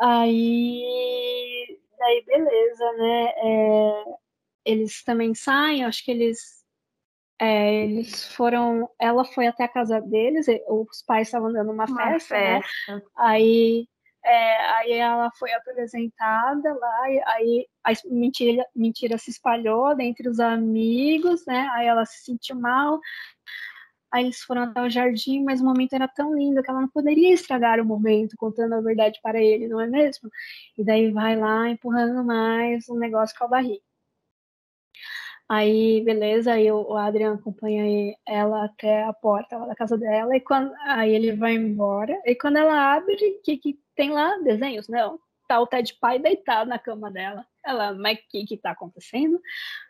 Aí, 0.00 1.78
daí 1.98 2.24
beleza, 2.24 2.92
né? 2.94 3.24
É, 3.36 4.04
eles 4.64 5.02
também 5.04 5.34
saem, 5.34 5.84
acho 5.84 6.02
que 6.04 6.10
eles 6.10 6.57
é, 7.40 7.84
eles 7.84 8.32
foram. 8.34 8.90
Ela 8.98 9.24
foi 9.24 9.46
até 9.46 9.64
a 9.64 9.68
casa 9.68 10.00
deles, 10.00 10.46
os 10.68 11.02
pais 11.02 11.28
estavam 11.28 11.52
dando 11.52 11.70
uma, 11.70 11.84
uma 11.84 11.96
festa, 11.96 12.34
festa, 12.34 12.96
né? 12.96 13.02
Aí, 13.16 13.86
é, 14.24 14.56
aí 14.72 14.92
ela 14.92 15.30
foi 15.38 15.52
apresentada 15.52 16.74
lá, 16.74 17.02
aí 17.26 17.66
a 17.84 17.92
mentira, 18.06 18.66
mentira 18.74 19.16
se 19.18 19.30
espalhou 19.30 19.94
dentre 19.96 20.28
os 20.28 20.40
amigos, 20.40 21.46
né? 21.46 21.68
Aí 21.74 21.86
ela 21.86 22.04
se 22.04 22.24
sentiu 22.24 22.56
mal. 22.56 23.00
Aí 24.10 24.24
eles 24.24 24.40
foram 24.42 24.62
até 24.62 24.82
o 24.82 24.90
jardim, 24.90 25.44
mas 25.44 25.60
o 25.60 25.64
momento 25.64 25.92
era 25.92 26.08
tão 26.08 26.34
lindo 26.34 26.62
que 26.62 26.70
ela 26.70 26.80
não 26.80 26.88
poderia 26.88 27.32
estragar 27.32 27.78
o 27.78 27.84
momento 27.84 28.36
contando 28.38 28.74
a 28.74 28.80
verdade 28.80 29.20
para 29.22 29.40
ele, 29.40 29.68
não 29.68 29.80
é 29.80 29.86
mesmo? 29.86 30.30
E 30.78 30.84
daí 30.84 31.12
vai 31.12 31.36
lá 31.36 31.68
empurrando 31.68 32.24
mais 32.24 32.88
um 32.88 32.98
negócio 32.98 33.36
com 33.38 33.44
a 33.44 33.48
barriga. 33.48 33.87
Aí, 35.48 36.02
beleza, 36.04 36.52
aí 36.52 36.70
o 36.70 36.94
Adrian 36.94 37.34
acompanha 37.34 38.14
ela 38.26 38.66
até 38.66 39.04
a 39.04 39.12
porta 39.14 39.58
da 39.60 39.74
casa 39.74 39.96
dela, 39.96 40.36
e 40.36 40.40
quando 40.40 40.74
aí 40.84 41.14
ele 41.14 41.34
vai 41.34 41.54
embora, 41.54 42.20
e 42.26 42.34
quando 42.34 42.56
ela 42.56 42.94
abre, 42.94 43.14
o 43.14 43.42
que, 43.42 43.56
que 43.56 43.78
tem 43.96 44.10
lá? 44.10 44.36
Desenhos? 44.38 44.88
Não, 44.88 45.18
tá 45.48 45.58
o 45.58 45.66
Ted 45.66 45.94
Pai 45.98 46.18
deitado 46.18 46.68
na 46.68 46.78
cama 46.78 47.10
dela. 47.10 47.46
Ela, 47.64 47.94
mas 47.94 48.18
o 48.18 48.22
que 48.28 48.44
que 48.44 48.56
tá 48.58 48.72
acontecendo? 48.72 49.40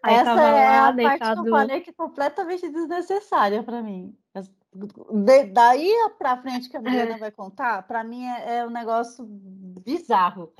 Aí 0.03 0.15
Essa 0.15 0.25
tava 0.25 0.41
é 0.43 0.53
lá, 0.53 0.89
a 0.89 0.93
deitado... 0.93 1.19
parte 1.19 1.43
que 1.43 1.49
eu 1.49 1.51
falei 1.51 1.81
que 1.81 1.91
é 1.91 1.93
completamente 1.93 2.69
desnecessária 2.69 3.63
para 3.63 3.83
mim. 3.83 4.17
De, 4.73 5.45
daí 5.45 5.93
para 6.19 6.37
frente 6.37 6.69
que 6.69 6.77
a 6.77 6.81
Juliana 6.81 7.17
é. 7.17 7.19
vai 7.19 7.31
contar, 7.33 7.83
para 7.83 8.05
mim 8.05 8.25
é, 8.25 8.59
é 8.59 8.67
um 8.67 8.71
negócio 8.71 9.25
bizarro. 9.27 10.53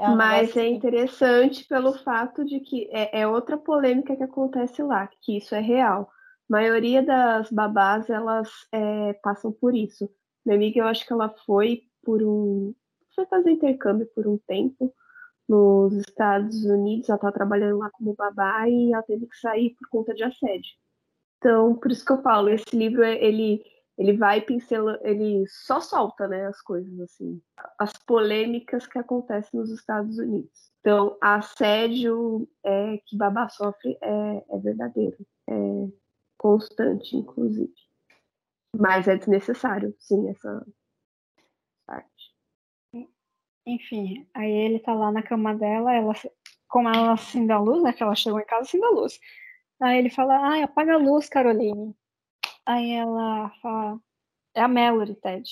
É 0.00 0.08
Mas 0.08 0.56
é 0.56 0.66
interessante 0.66 1.66
pelo 1.68 1.92
fato 1.92 2.42
de 2.42 2.58
que 2.60 2.88
é, 2.90 3.20
é, 3.20 3.26
outra 3.28 3.58
polêmica 3.58 4.16
que 4.16 4.22
acontece 4.22 4.82
lá, 4.82 5.06
que 5.20 5.36
isso 5.36 5.54
é 5.54 5.60
real. 5.60 6.10
A 6.48 6.52
maioria 6.52 7.02
das 7.02 7.50
babás, 7.50 8.08
elas 8.08 8.48
é, 8.72 9.12
passam 9.22 9.52
por 9.52 9.74
isso. 9.74 10.08
Minha 10.44 10.56
amiga, 10.56 10.80
eu 10.80 10.86
acho 10.86 11.06
que 11.06 11.12
ela 11.12 11.28
foi 11.44 11.82
por 12.02 12.22
um... 12.22 12.74
Foi 13.14 13.26
fazer 13.26 13.50
intercâmbio 13.50 14.08
por 14.14 14.26
um 14.26 14.38
tempo 14.38 14.90
nos 15.46 15.92
Estados 15.94 16.64
Unidos, 16.64 17.08
ela 17.08 17.16
estava 17.16 17.34
trabalhando 17.34 17.78
lá 17.78 17.90
como 17.90 18.14
babá 18.14 18.68
e 18.68 18.92
ela 18.92 19.02
teve 19.02 19.26
que 19.26 19.36
sair 19.36 19.74
por 19.74 19.88
conta 19.88 20.14
de 20.14 20.22
assédio. 20.22 20.70
Então, 21.36 21.74
por 21.74 21.90
isso 21.90 22.04
que 22.04 22.12
eu 22.12 22.22
falo, 22.22 22.48
esse 22.48 22.74
livro, 22.74 23.04
ele, 23.04 23.62
ele 24.00 24.14
vai 24.16 24.40
pincelando, 24.40 24.98
ele 25.06 25.46
só 25.46 25.78
solta, 25.78 26.26
né, 26.26 26.46
as 26.46 26.62
coisas 26.62 26.98
assim, 27.00 27.38
as 27.78 27.92
polêmicas 27.92 28.86
que 28.86 28.98
acontecem 28.98 29.60
nos 29.60 29.70
Estados 29.70 30.18
Unidos. 30.18 30.72
Então, 30.80 31.18
assédio 31.20 32.48
é, 32.64 32.96
que 33.04 33.14
Babá 33.14 33.50
sofre 33.50 33.98
é, 34.00 34.44
é 34.48 34.58
verdadeiro, 34.58 35.18
é 35.46 35.52
constante, 36.38 37.14
inclusive. 37.14 37.74
Mas 38.74 39.06
é 39.06 39.18
desnecessário, 39.18 39.94
sim, 39.98 40.30
essa 40.30 40.66
parte. 41.86 42.34
Enfim, 43.66 44.26
aí 44.32 44.50
ele 44.50 44.78
tá 44.78 44.94
lá 44.94 45.12
na 45.12 45.22
cama 45.22 45.54
dela, 45.54 45.92
ela, 45.92 46.14
como 46.66 46.88
ela 46.88 47.12
acende 47.12 47.52
a 47.52 47.58
luz, 47.58 47.82
né, 47.82 47.92
que 47.92 48.02
ela 48.02 48.14
chegou 48.14 48.40
em 48.40 48.46
casa 48.46 48.62
acende 48.62 48.84
a 48.86 48.90
luz. 48.90 49.20
Aí 49.78 49.98
ele 49.98 50.08
fala, 50.08 50.38
ai, 50.38 50.62
apaga 50.62 50.94
a 50.94 50.98
luz, 50.98 51.28
Caroline. 51.28 51.94
Aí 52.66 52.92
ela 52.92 53.50
fala, 53.62 54.00
é 54.54 54.60
a 54.62 54.68
Mallory, 54.68 55.14
Ted. 55.16 55.48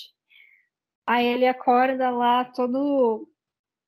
Aí 1.07 1.25
ele 1.25 1.47
acorda 1.47 2.09
lá 2.09 2.45
todo, 2.45 3.27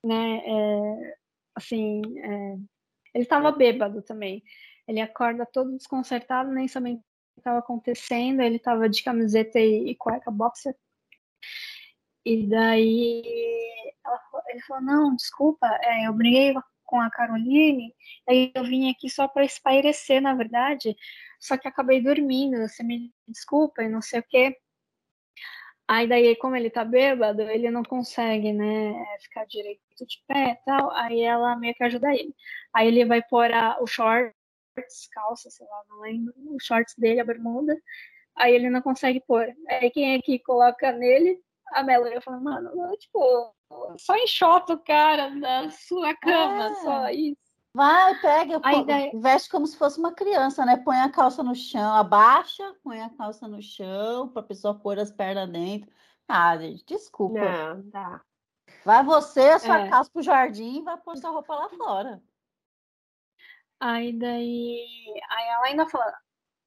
né, 0.03 0.41
é, 0.45 1.18
assim, 1.56 2.02
é, 2.19 2.53
ele 3.14 3.23
estava 3.23 3.52
bêbado 3.52 4.02
também. 4.02 4.43
Ele 4.88 4.99
acorda 4.99 5.45
todo 5.45 5.77
desconcertado, 5.77 6.52
nem 6.52 6.68
sabendo 6.68 6.98
o 6.98 7.02
que 7.35 7.39
estava 7.39 7.60
acontecendo. 7.60 8.41
Ele 8.41 8.57
estava 8.57 8.89
de 8.89 9.03
camiseta 9.03 9.60
e, 9.60 9.91
e 9.91 9.95
cueca 9.95 10.31
boxer. 10.31 10.76
E 12.26 12.48
daí 12.48 13.23
ele 14.49 14.61
falou, 14.61 14.84
não, 14.84 15.15
desculpa, 15.15 15.68
é, 15.81 16.07
eu 16.07 16.14
briguei 16.14 16.53
com 16.85 16.99
a 16.99 17.10
Caroline, 17.10 17.95
aí 18.27 18.52
eu 18.53 18.65
vim 18.65 18.91
aqui 18.91 19.10
só 19.10 19.27
para 19.27 19.45
espairecer, 19.45 20.22
na 20.22 20.34
verdade, 20.34 20.95
só 21.41 21.57
que 21.57 21.68
acabei 21.68 22.01
dormindo, 22.01 22.57
você 22.59 22.84
me 22.84 23.11
desculpa 23.27 23.84
e 23.84 23.89
não 23.89 24.01
sei 24.01 24.19
o 24.19 24.23
quê. 24.23 24.55
Aí 25.88 26.07
daí, 26.07 26.35
como 26.38 26.55
ele 26.55 26.69
tá 26.69 26.85
bêbado, 26.85 27.41
ele 27.41 27.69
não 27.72 27.84
consegue, 27.84 28.53
né, 28.53 28.93
ficar 29.22 29.45
direito 29.45 29.81
de 30.05 30.23
pé 30.27 30.51
e 30.51 30.65
tal, 30.65 30.91
aí 30.91 31.22
ela 31.22 31.55
meio 31.57 31.73
que 31.76 31.84
ajuda 31.84 32.13
ele. 32.13 32.34
Aí 32.73 32.88
ele 32.88 33.05
vai 33.05 33.22
pôr 33.22 33.51
a, 33.51 33.77
o 33.81 33.88
shorts, 33.88 34.34
calça, 35.11 35.49
sei 35.49 35.68
lá, 35.68 35.84
não 35.89 36.01
lembro, 36.01 36.34
os 36.55 36.63
shorts 36.63 36.95
dele, 36.97 37.19
a 37.19 37.26
bermuda, 37.26 37.76
aí 38.35 38.53
ele 38.55 38.69
não 38.69 38.81
consegue 38.81 39.19
pôr. 39.22 39.47
Aí 39.68 39.89
quem 39.91 40.15
é 40.15 40.22
que 40.22 40.39
coloca 40.39 40.91
nele? 40.91 41.41
A 41.73 41.84
Melanie 41.84 42.22
falou, 42.22 42.41
mano, 42.41 42.72
tipo, 42.97 43.53
só 43.97 44.15
enxota 44.18 44.73
o 44.73 44.84
cara 44.84 45.30
na 45.30 45.69
sua 45.72 46.15
cama, 46.15 46.68
é. 46.68 46.76
só 46.76 47.09
isso. 47.09 47.40
Vai, 47.73 48.19
pega, 48.19 48.60
Aí, 48.64 48.85
daí... 48.85 49.11
veste 49.15 49.49
como 49.49 49.65
se 49.65 49.77
fosse 49.77 49.98
uma 49.98 50.14
criança, 50.14 50.65
né? 50.65 50.76
Põe 50.77 50.98
a 50.98 51.10
calça 51.10 51.41
no 51.41 51.56
chão, 51.56 51.93
abaixa, 51.93 52.76
põe 52.84 53.02
a 53.02 53.10
calça 53.10 53.48
no 53.48 53.61
chão, 53.61 54.27
para 54.27 54.41
a 54.41 54.45
pessoa 54.45 54.77
pôr 54.77 54.99
as 54.99 55.11
pernas 55.11 55.49
dentro. 55.49 55.89
Ah, 56.27 56.57
gente, 56.57 56.85
desculpa. 56.85 57.39
Não, 57.39 57.89
tá. 57.89 58.22
Vai 58.84 59.03
você, 59.03 59.41
a 59.41 59.60
sua 59.60 59.81
é. 59.81 59.89
calça 59.89 60.10
pro 60.11 60.22
jardim 60.22 60.80
e 60.80 60.84
vai 60.84 60.98
pôr 60.98 61.18
sua 61.18 61.30
roupa 61.30 61.56
lá 61.56 61.69
fora. 61.69 62.22
Aí 63.80 64.14
daí. 64.14 64.85
Aí 65.30 65.48
ela 65.48 65.65
ainda 65.65 65.88
fala: 65.88 66.14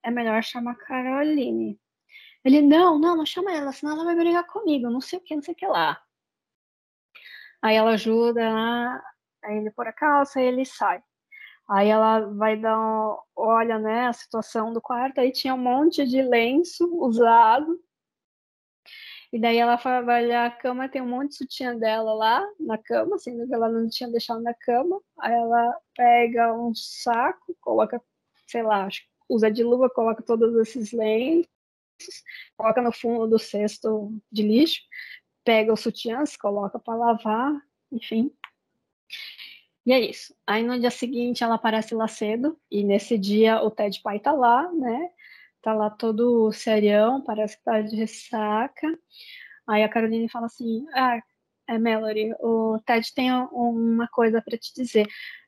é 0.02 0.10
melhor 0.10 0.42
chamar 0.42 0.72
a 0.72 0.74
Caroline. 0.76 1.78
Ele, 2.44 2.60
não, 2.60 2.98
não, 2.98 3.16
não 3.16 3.26
chama 3.26 3.52
ela, 3.52 3.72
senão 3.72 3.94
ela 3.94 4.04
vai 4.04 4.14
brigar 4.14 4.46
comigo, 4.46 4.90
não 4.90 5.00
sei 5.00 5.18
o 5.18 5.22
que, 5.22 5.34
não 5.34 5.42
sei 5.42 5.54
o 5.54 5.56
que 5.56 5.66
lá. 5.66 6.02
Aí 7.62 7.74
ela 7.76 7.92
ajuda, 7.92 9.02
aí 9.44 9.58
ele 9.58 9.70
pôr 9.70 9.86
a 9.86 9.92
calça 9.92 10.40
e 10.40 10.44
ele 10.46 10.64
sai. 10.64 11.02
Aí 11.68 11.88
ela 11.88 12.20
vai 12.20 12.56
dar, 12.56 12.78
um, 12.78 13.16
olha, 13.34 13.78
né, 13.78 14.06
a 14.06 14.12
situação 14.12 14.72
do 14.72 14.80
quarto, 14.80 15.18
aí 15.20 15.32
tinha 15.32 15.54
um 15.54 15.58
monte 15.58 16.06
de 16.06 16.22
lenço 16.22 16.84
usado. 16.98 17.80
E 19.32 19.38
daí 19.38 19.56
ela 19.56 19.76
vai 19.76 20.24
olhar 20.24 20.46
a 20.46 20.50
cama, 20.50 20.88
tem 20.88 21.02
um 21.02 21.08
monte 21.08 21.30
de 21.30 21.36
sutiã 21.38 21.76
dela 21.76 22.14
lá 22.14 22.46
na 22.60 22.78
cama, 22.78 23.18
sendo 23.18 23.46
que 23.48 23.54
ela 23.54 23.68
não 23.68 23.88
tinha 23.88 24.08
deixado 24.08 24.40
na 24.42 24.54
cama. 24.54 25.00
Aí 25.18 25.32
ela 25.32 25.76
pega 25.96 26.54
um 26.54 26.74
saco, 26.74 27.56
coloca, 27.60 28.00
sei 28.46 28.62
lá, 28.62 28.88
usa 29.28 29.50
de 29.50 29.64
luva, 29.64 29.90
coloca 29.90 30.22
todos 30.22 30.54
esses 30.56 30.92
lenços, 30.92 31.48
coloca 32.56 32.80
no 32.80 32.92
fundo 32.92 33.26
do 33.26 33.38
cesto 33.38 34.12
de 34.30 34.42
lixo, 34.42 34.80
pega 35.42 35.72
os 35.72 35.80
sutiãs, 35.80 36.36
coloca 36.36 36.78
para 36.78 36.94
lavar, 36.94 37.52
enfim. 37.90 38.30
E 39.86 39.92
é 39.92 40.00
isso. 40.00 40.34
Aí 40.46 40.62
no 40.62 40.78
dia 40.78 40.90
seguinte 40.90 41.44
ela 41.44 41.56
aparece 41.56 41.94
lá 41.94 42.08
cedo, 42.08 42.58
e 42.70 42.82
nesse 42.84 43.18
dia 43.18 43.62
o 43.62 43.70
Ted 43.70 44.00
Pai 44.02 44.18
tá 44.18 44.32
lá, 44.32 44.70
né? 44.72 45.10
Tá 45.62 45.74
lá 45.74 45.90
todo 45.90 46.52
serião, 46.52 47.22
parece 47.22 47.56
que 47.58 47.64
tá 47.64 47.80
de 47.82 47.96
ressaca. 47.96 48.88
Aí 49.68 49.82
a 49.84 49.88
Caroline 49.88 50.28
fala 50.30 50.46
assim: 50.46 50.86
Ah, 50.94 51.20
é 51.68 51.78
Melody, 51.78 52.32
o 52.40 52.78
Ted 52.86 53.06
tem 53.14 53.32
uma 53.32 54.08
coisa 54.08 54.42
para 54.42 54.58
te 54.58 54.72
dizer. 54.74 55.06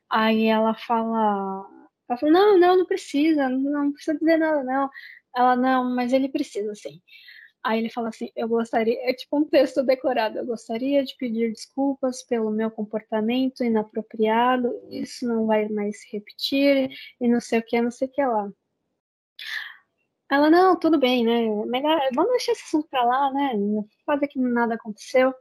Aí 0.09 0.45
ela 0.47 0.75
fala. 0.75 1.67
Ela 2.09 2.17
fala, 2.19 2.31
não, 2.31 2.57
não, 2.59 2.77
não 2.79 2.85
precisa, 2.85 3.49
não 3.49 3.91
precisa 3.93 4.17
dizer 4.17 4.37
nada, 4.37 4.63
não. 4.63 4.89
Ela, 5.35 5.55
não, 5.57 5.95
mas 5.95 6.13
ele 6.13 6.29
precisa, 6.29 6.73
sim. 6.75 7.01
Aí 7.67 7.79
ele 7.79 7.89
fala 7.89 8.07
assim: 8.07 8.31
Eu 8.33 8.47
gostaria, 8.47 8.97
é 9.09 9.13
tipo 9.13 9.37
um 9.37 9.43
texto 9.43 9.83
decorado, 9.83 10.37
eu 10.37 10.45
gostaria 10.45 11.03
de 11.03 11.13
pedir 11.17 11.51
desculpas 11.51 12.23
pelo 12.23 12.49
meu 12.49 12.71
comportamento 12.71 13.61
inapropriado, 13.61 14.73
isso 14.89 15.27
não 15.27 15.45
vai 15.45 15.67
mais 15.67 15.99
se 15.99 16.07
repetir, 16.13 16.89
e 17.19 17.27
não 17.27 17.41
sei 17.41 17.59
o 17.59 17.63
que, 17.63 17.81
não 17.81 17.91
sei 17.91 18.07
o 18.07 18.11
que 18.11 18.25
lá. 18.25 18.49
Ela, 20.31 20.49
não, 20.49 20.79
tudo 20.79 20.97
bem, 20.97 21.25
né? 21.25 21.65
Melhor, 21.65 21.99
vamos 22.15 22.31
deixar 22.31 22.53
esse 22.53 22.63
assunto 22.63 22.87
pra 22.87 23.03
lá, 23.03 23.33
né? 23.33 23.51
Fazer 24.05 24.29
que 24.29 24.39
nada 24.39 24.75
aconteceu. 24.75 25.33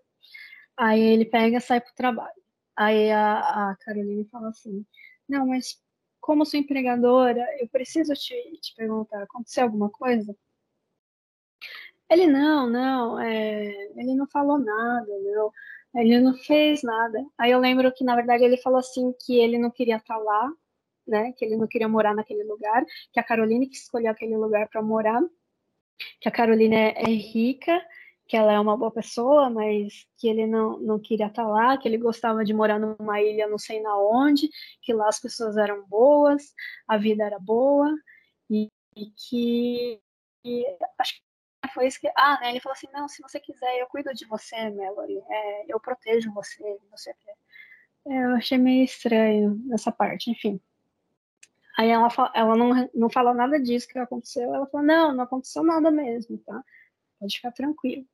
Aí 0.76 1.00
ele 1.00 1.24
pega 1.26 1.58
e 1.58 1.60
sai 1.60 1.80
pro 1.80 1.94
trabalho. 1.94 2.42
Aí 2.76 3.10
a, 3.12 3.70
a 3.70 3.76
Caroline 3.76 4.28
fala 4.30 4.48
assim: 4.48 4.84
Não, 5.28 5.46
mas 5.46 5.80
como 6.20 6.44
sua 6.44 6.58
empregadora, 6.58 7.46
eu 7.60 7.68
preciso 7.68 8.14
te, 8.14 8.34
te 8.60 8.74
perguntar: 8.74 9.22
aconteceu 9.22 9.64
alguma 9.64 9.90
coisa? 9.90 10.36
Ele 12.10 12.26
não, 12.26 12.68
não, 12.70 13.18
é, 13.18 13.66
ele 13.96 14.14
não 14.14 14.26
falou 14.28 14.58
nada, 14.58 15.06
não, 15.08 15.52
ele 15.94 16.20
não 16.20 16.34
fez 16.34 16.82
nada. 16.82 17.24
Aí 17.36 17.50
eu 17.50 17.58
lembro 17.58 17.92
que, 17.92 18.04
na 18.04 18.14
verdade, 18.14 18.44
ele 18.44 18.56
falou 18.58 18.78
assim 18.78 19.12
que 19.24 19.38
ele 19.38 19.58
não 19.58 19.70
queria 19.70 19.96
estar 19.96 20.16
lá, 20.16 20.52
né, 21.06 21.32
que 21.32 21.44
ele 21.44 21.56
não 21.56 21.66
queria 21.66 21.88
morar 21.88 22.14
naquele 22.14 22.44
lugar, 22.44 22.84
que 23.12 23.20
a 23.20 23.24
Caroline 23.24 23.68
que 23.68 23.76
escolheu 23.76 24.10
aquele 24.10 24.36
lugar 24.36 24.68
para 24.68 24.82
morar, 24.82 25.20
que 26.20 26.28
a 26.28 26.32
Caroline 26.32 26.76
é, 26.76 27.02
é, 27.02 27.04
rica, 27.06 27.80
que 28.28 28.36
ela 28.36 28.52
é 28.52 28.60
uma 28.60 28.76
boa 28.76 28.90
pessoa, 28.90 29.48
mas 29.50 30.06
que 30.18 30.28
ele 30.28 30.46
não, 30.46 30.78
não 30.78 30.98
queria 30.98 31.26
estar 31.26 31.46
lá, 31.46 31.76
que 31.78 31.88
ele 31.88 31.98
gostava 31.98 32.44
de 32.44 32.52
morar 32.52 32.78
numa 32.78 33.20
ilha 33.20 33.46
não 33.48 33.58
sei 33.58 33.80
na 33.80 33.96
onde, 33.98 34.48
que 34.82 34.92
lá 34.92 35.08
as 35.08 35.20
pessoas 35.20 35.56
eram 35.56 35.86
boas, 35.86 36.52
a 36.88 36.96
vida 36.98 37.24
era 37.24 37.38
boa, 37.38 37.92
e, 38.50 38.68
e 38.96 39.06
que 39.10 40.00
e 40.44 40.64
acho 40.98 41.25
foi 41.68 41.86
isso 41.86 42.00
que. 42.00 42.10
Ah, 42.16 42.38
né? 42.40 42.50
Ele 42.50 42.60
falou 42.60 42.74
assim: 42.74 42.88
não, 42.92 43.08
se 43.08 43.22
você 43.22 43.40
quiser, 43.40 43.78
eu 43.80 43.86
cuido 43.86 44.12
de 44.14 44.26
você, 44.26 44.70
Melody. 44.70 45.18
É, 45.28 45.72
eu 45.72 45.80
protejo 45.80 46.32
você. 46.32 46.62
é, 48.06 48.24
eu 48.24 48.36
achei 48.36 48.58
meio 48.58 48.84
estranho 48.84 49.60
essa 49.72 49.90
parte, 49.92 50.30
enfim. 50.30 50.60
Aí 51.78 51.90
ela, 51.90 52.08
ela 52.34 52.56
não, 52.56 52.90
não 52.94 53.10
falou 53.10 53.34
nada 53.34 53.60
disso 53.60 53.88
que 53.88 53.98
aconteceu. 53.98 54.54
Ela 54.54 54.66
falou: 54.66 54.86
não, 54.86 55.14
não 55.14 55.24
aconteceu 55.24 55.62
nada 55.62 55.90
mesmo, 55.90 56.38
tá? 56.38 56.62
Pode 57.20 57.36
ficar 57.36 57.52
tranquilo. 57.52 58.06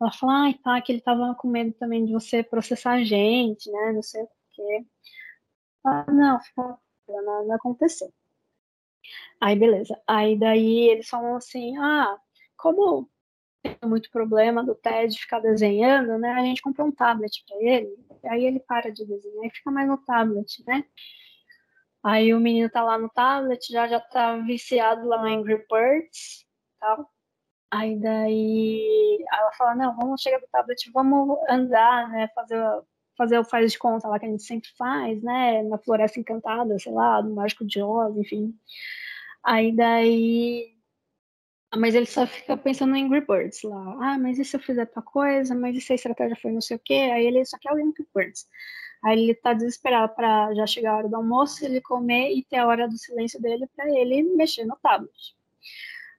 Ela 0.00 0.12
falou: 0.12 0.34
ai, 0.34 0.54
tá, 0.54 0.80
que 0.82 0.92
ele 0.92 1.00
tava 1.00 1.34
com 1.34 1.48
medo 1.48 1.72
também 1.74 2.04
de 2.04 2.12
você 2.12 2.42
processar 2.42 2.92
a 2.94 3.04
gente, 3.04 3.70
né? 3.70 3.92
Não 3.92 4.02
sei 4.02 4.22
o 4.22 4.28
quê. 4.52 4.86
Ah, 5.84 6.12
não, 6.12 6.40
ficou, 6.40 6.78
nada 7.08 7.54
aconteceu. 7.54 8.12
Aí, 9.40 9.56
beleza. 9.56 10.00
Aí, 10.06 10.38
daí, 10.38 10.90
eles 10.90 11.08
falam 11.08 11.36
assim: 11.36 11.76
ah, 11.78 12.18
como 12.56 13.08
tem 13.62 13.88
muito 13.88 14.10
problema 14.10 14.62
do 14.64 14.74
Ted 14.74 15.18
ficar 15.18 15.40
desenhando, 15.40 16.18
né? 16.18 16.32
A 16.32 16.42
gente 16.42 16.62
comprou 16.62 16.86
um 16.88 16.92
tablet 16.92 17.44
para 17.46 17.56
ele, 17.62 17.88
aí 18.24 18.44
ele 18.44 18.60
para 18.60 18.90
de 18.90 19.04
desenhar 19.04 19.46
e 19.46 19.50
fica 19.50 19.70
mais 19.70 19.88
no 19.88 19.98
tablet, 19.98 20.64
né? 20.66 20.84
Aí 22.02 22.32
o 22.32 22.40
menino 22.40 22.70
tá 22.70 22.82
lá 22.82 22.96
no 22.98 23.08
tablet, 23.08 23.66
já 23.70 23.88
já 23.88 24.00
tá 24.00 24.36
viciado 24.38 25.06
lá 25.08 25.20
no 25.22 25.28
Angry 25.28 25.64
Birds, 25.70 26.46
tal. 26.78 27.10
Aí 27.70 27.98
daí 27.98 29.24
ela 29.32 29.52
fala, 29.54 29.74
não, 29.74 29.96
vamos 29.96 30.22
chegar 30.22 30.38
pro 30.38 30.48
tablet, 30.52 30.90
vamos 30.92 31.38
andar, 31.48 32.08
né? 32.10 32.28
Fazer 32.34 32.62
fazer 33.16 33.38
o 33.38 33.44
faz 33.44 33.72
de 33.72 33.78
conta 33.78 34.08
lá 34.08 34.18
que 34.18 34.26
a 34.26 34.28
gente 34.28 34.42
sempre 34.42 34.68
faz, 34.76 35.22
né? 35.22 35.62
Na 35.62 35.78
Floresta 35.78 36.20
Encantada, 36.20 36.78
sei 36.78 36.92
lá, 36.92 37.22
no 37.22 37.34
Mágico 37.34 37.64
de 37.66 37.82
Oz, 37.82 38.16
enfim. 38.16 38.54
Aí 39.42 39.74
daí 39.74 40.75
mas 41.76 41.94
ele 41.94 42.06
só 42.06 42.26
fica 42.26 42.56
pensando 42.56 42.94
em 42.96 43.04
Angry 43.04 43.20
Birds 43.26 43.62
lá. 43.62 43.96
Ah, 44.00 44.18
mas 44.18 44.38
e 44.38 44.44
se 44.44 44.56
eu 44.56 44.60
fizer 44.60 44.86
tal 44.86 45.02
coisa? 45.02 45.54
Mas 45.54 45.76
e 45.76 45.80
se 45.80 45.92
a 45.92 45.96
estratégia 45.96 46.36
foi 46.36 46.52
não 46.52 46.60
sei 46.60 46.76
o 46.76 46.80
quê? 46.80 46.94
Aí 46.94 47.26
ele 47.26 47.44
só 47.44 47.58
quer 47.58 47.72
o 47.72 47.76
Angry 47.76 48.06
Birds. 48.14 48.46
Aí 49.04 49.18
ele 49.18 49.34
tá 49.34 49.52
desesperado 49.52 50.14
para 50.14 50.54
já 50.54 50.66
chegar 50.66 50.92
a 50.92 50.96
hora 50.98 51.08
do 51.08 51.16
almoço, 51.16 51.64
ele 51.64 51.80
comer 51.80 52.32
e 52.32 52.44
ter 52.44 52.56
a 52.58 52.66
hora 52.66 52.88
do 52.88 52.98
silêncio 52.98 53.40
dele 53.40 53.66
para 53.76 53.88
ele 53.90 54.22
mexer 54.22 54.64
no 54.64 54.76
tablet. 54.76 55.36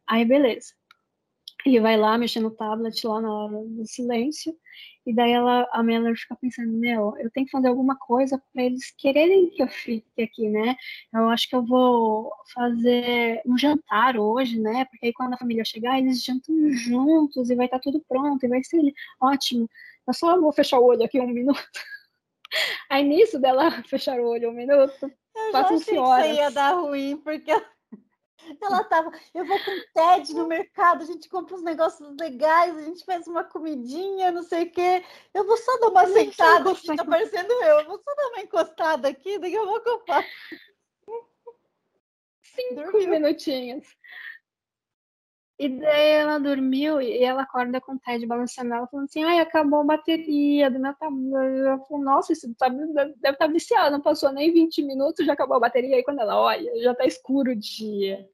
Aí 0.08 0.26
beleza. 0.26 0.74
e 1.66 1.80
vai 1.80 1.98
lá 1.98 2.18
mexer 2.18 2.40
no 2.40 2.52
tablet 2.52 3.06
lá 3.06 3.22
na 3.22 3.34
hora 3.34 3.64
do 3.66 3.86
silêncio. 3.86 4.56
E 5.08 5.14
daí 5.14 5.32
ela, 5.32 5.66
a 5.72 5.82
Melanie 5.82 6.18
fica 6.18 6.36
pensando, 6.36 6.70
meu, 6.74 7.16
eu 7.18 7.32
tenho 7.32 7.46
que 7.46 7.52
fazer 7.52 7.70
alguma 7.70 7.96
coisa 7.96 8.44
para 8.54 8.62
eles 8.62 8.92
quererem 8.92 9.50
que 9.50 9.64
eu 9.64 9.68
fique 9.70 10.22
aqui, 10.22 10.50
né? 10.50 10.76
Eu 11.14 11.30
acho 11.30 11.48
que 11.48 11.56
eu 11.56 11.66
vou 11.66 12.30
fazer 12.54 13.42
um 13.46 13.58
jantar 13.58 14.18
hoje, 14.18 14.60
né? 14.60 14.84
Porque 14.84 15.06
aí 15.06 15.14
quando 15.14 15.34
a 15.34 15.38
família 15.38 15.64
chegar, 15.64 15.98
eles 15.98 16.22
jantam 16.22 16.54
juntos 16.72 17.50
e 17.50 17.56
vai 17.56 17.68
estar 17.68 17.78
tá 17.78 17.84
tudo 17.84 18.04
pronto 18.06 18.46
e 18.46 18.50
vai 18.50 18.62
ser 18.66 18.82
ótimo. 19.22 19.70
Eu 20.06 20.14
só 20.14 20.38
vou 20.42 20.52
fechar 20.52 20.78
o 20.78 20.84
olho 20.84 21.04
aqui 21.04 21.22
um 21.22 21.28
minuto. 21.28 21.58
Aí 22.90 23.04
nisso 23.04 23.40
dela 23.40 23.72
fechar 23.88 24.20
o 24.20 24.28
olho 24.28 24.50
um 24.50 24.54
minuto, 24.54 24.94
eu 25.04 25.52
já 25.54 25.62
achei 25.62 25.98
horas. 25.98 26.26
que 26.26 26.32
isso 26.32 26.42
ia 26.42 26.52
dar 26.52 26.74
ruim, 26.74 27.16
porque 27.18 27.52
ela 27.52 27.77
tava, 28.90 29.12
eu 29.34 29.46
vou 29.46 29.58
com 29.64 29.72
o 29.72 29.84
TED 29.94 30.34
no 30.34 30.48
mercado, 30.48 31.04
a 31.04 31.06
gente 31.06 31.30
compra 31.30 31.56
uns 31.56 31.64
negócios 31.64 32.16
legais, 32.20 32.78
a 32.78 32.82
gente 32.82 33.06
faz 33.06 33.28
uma 33.28 33.44
comidinha, 33.44 34.32
não 34.32 34.44
sei 34.44 34.64
o 34.64 34.72
quê. 34.72 35.04
Eu 35.34 35.46
vou 35.46 35.58
só 35.58 35.80
dar 35.80 35.90
uma 35.90 36.08
sentada, 36.08 36.72
aqui, 36.72 36.96
tá 36.96 37.06
parecendo 37.06 37.52
eu, 37.54 37.80
eu 37.80 37.86
vou 37.86 38.00
só 38.00 38.16
dar 38.16 38.28
uma 38.28 38.42
encostada 38.42 39.08
aqui, 39.08 39.40
pouco 39.78 39.90
eu 39.90 40.06
faço. 40.06 40.28
Cinco 42.42 42.76
Dormiu. 42.76 43.10
minutinhos. 43.10 43.86
E 45.60 45.70
daí 45.70 46.10
ela 46.12 46.38
dormiu 46.38 47.02
e 47.02 47.24
ela 47.24 47.42
acorda 47.42 47.82
com 47.82 47.94
o 47.94 48.00
Ted 48.00 48.28
balançando 48.28 48.74
ela, 48.76 48.86
falando 48.86 49.06
assim, 49.06 49.24
ai, 49.24 49.40
acabou 49.40 49.80
a 49.80 49.84
bateria 49.84 50.70
do 50.70 50.80
meu 50.80 50.94
tablet. 50.94 51.34
Ela 51.34 51.80
falou, 51.80 52.04
nossa, 52.04 52.32
esse 52.32 52.54
tablet 52.54 52.94
deve 52.94 53.14
estar 53.14 53.34
tá 53.34 53.48
viciado, 53.48 53.92
não 53.92 54.02
passou 54.02 54.32
nem 54.32 54.54
20 54.54 54.84
minutos, 54.84 55.26
já 55.26 55.34
acabou 55.34 55.58
a 55.58 55.62
bateria. 55.62 55.96
Aí 55.96 56.04
quando 56.04 56.20
ela 56.20 56.40
olha, 56.40 56.72
já 56.84 56.94
tá 56.94 57.06
escuro 57.06 57.52
o 57.52 57.56
dia. 57.56 58.30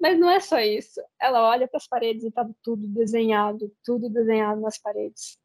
Mas 0.00 0.18
não 0.18 0.30
é 0.30 0.40
só 0.40 0.58
isso. 0.60 1.00
Ela 1.20 1.48
olha 1.48 1.68
para 1.68 1.78
as 1.78 1.86
paredes 1.86 2.24
e 2.24 2.30
tá 2.30 2.48
tudo 2.62 2.86
desenhado, 2.88 3.70
tudo 3.84 4.08
desenhado 4.08 4.60
nas 4.60 4.78
paredes 4.78 5.38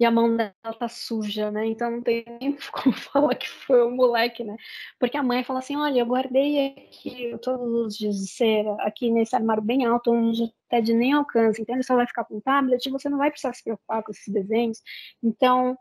e 0.00 0.04
a 0.06 0.10
mão 0.10 0.34
dela 0.34 0.54
tá 0.78 0.88
suja, 0.88 1.50
né? 1.50 1.66
Então 1.66 1.90
não 1.90 2.02
tem 2.02 2.24
nem 2.40 2.56
como 2.72 2.94
falar 2.96 3.34
que 3.34 3.48
foi 3.48 3.82
o 3.84 3.90
moleque, 3.90 4.42
né? 4.42 4.56
Porque 4.98 5.16
a 5.16 5.22
mãe 5.22 5.44
fala 5.44 5.58
assim: 5.58 5.76
olha, 5.76 6.00
eu 6.00 6.06
guardei 6.06 6.68
aqui 6.68 7.38
todos 7.42 7.86
os 7.86 7.96
dias 7.98 8.16
de 8.16 8.26
cera 8.28 8.74
aqui 8.80 9.10
nesse 9.10 9.36
armário 9.36 9.62
bem 9.62 9.84
alto, 9.84 10.10
onde 10.10 10.50
até 10.66 10.80
de 10.80 10.94
nem 10.94 11.12
alcance. 11.12 11.60
Então 11.60 11.80
só 11.82 11.94
vai 11.96 12.06
ficar 12.06 12.24
com 12.24 12.38
o 12.38 12.40
tablet 12.40 12.84
e 12.86 12.90
você 12.90 13.10
não 13.10 13.18
vai 13.18 13.30
precisar 13.30 13.52
se 13.52 13.62
preocupar 13.62 14.02
com 14.02 14.10
esses 14.10 14.32
desenhos. 14.32 14.78
Então 15.22 15.76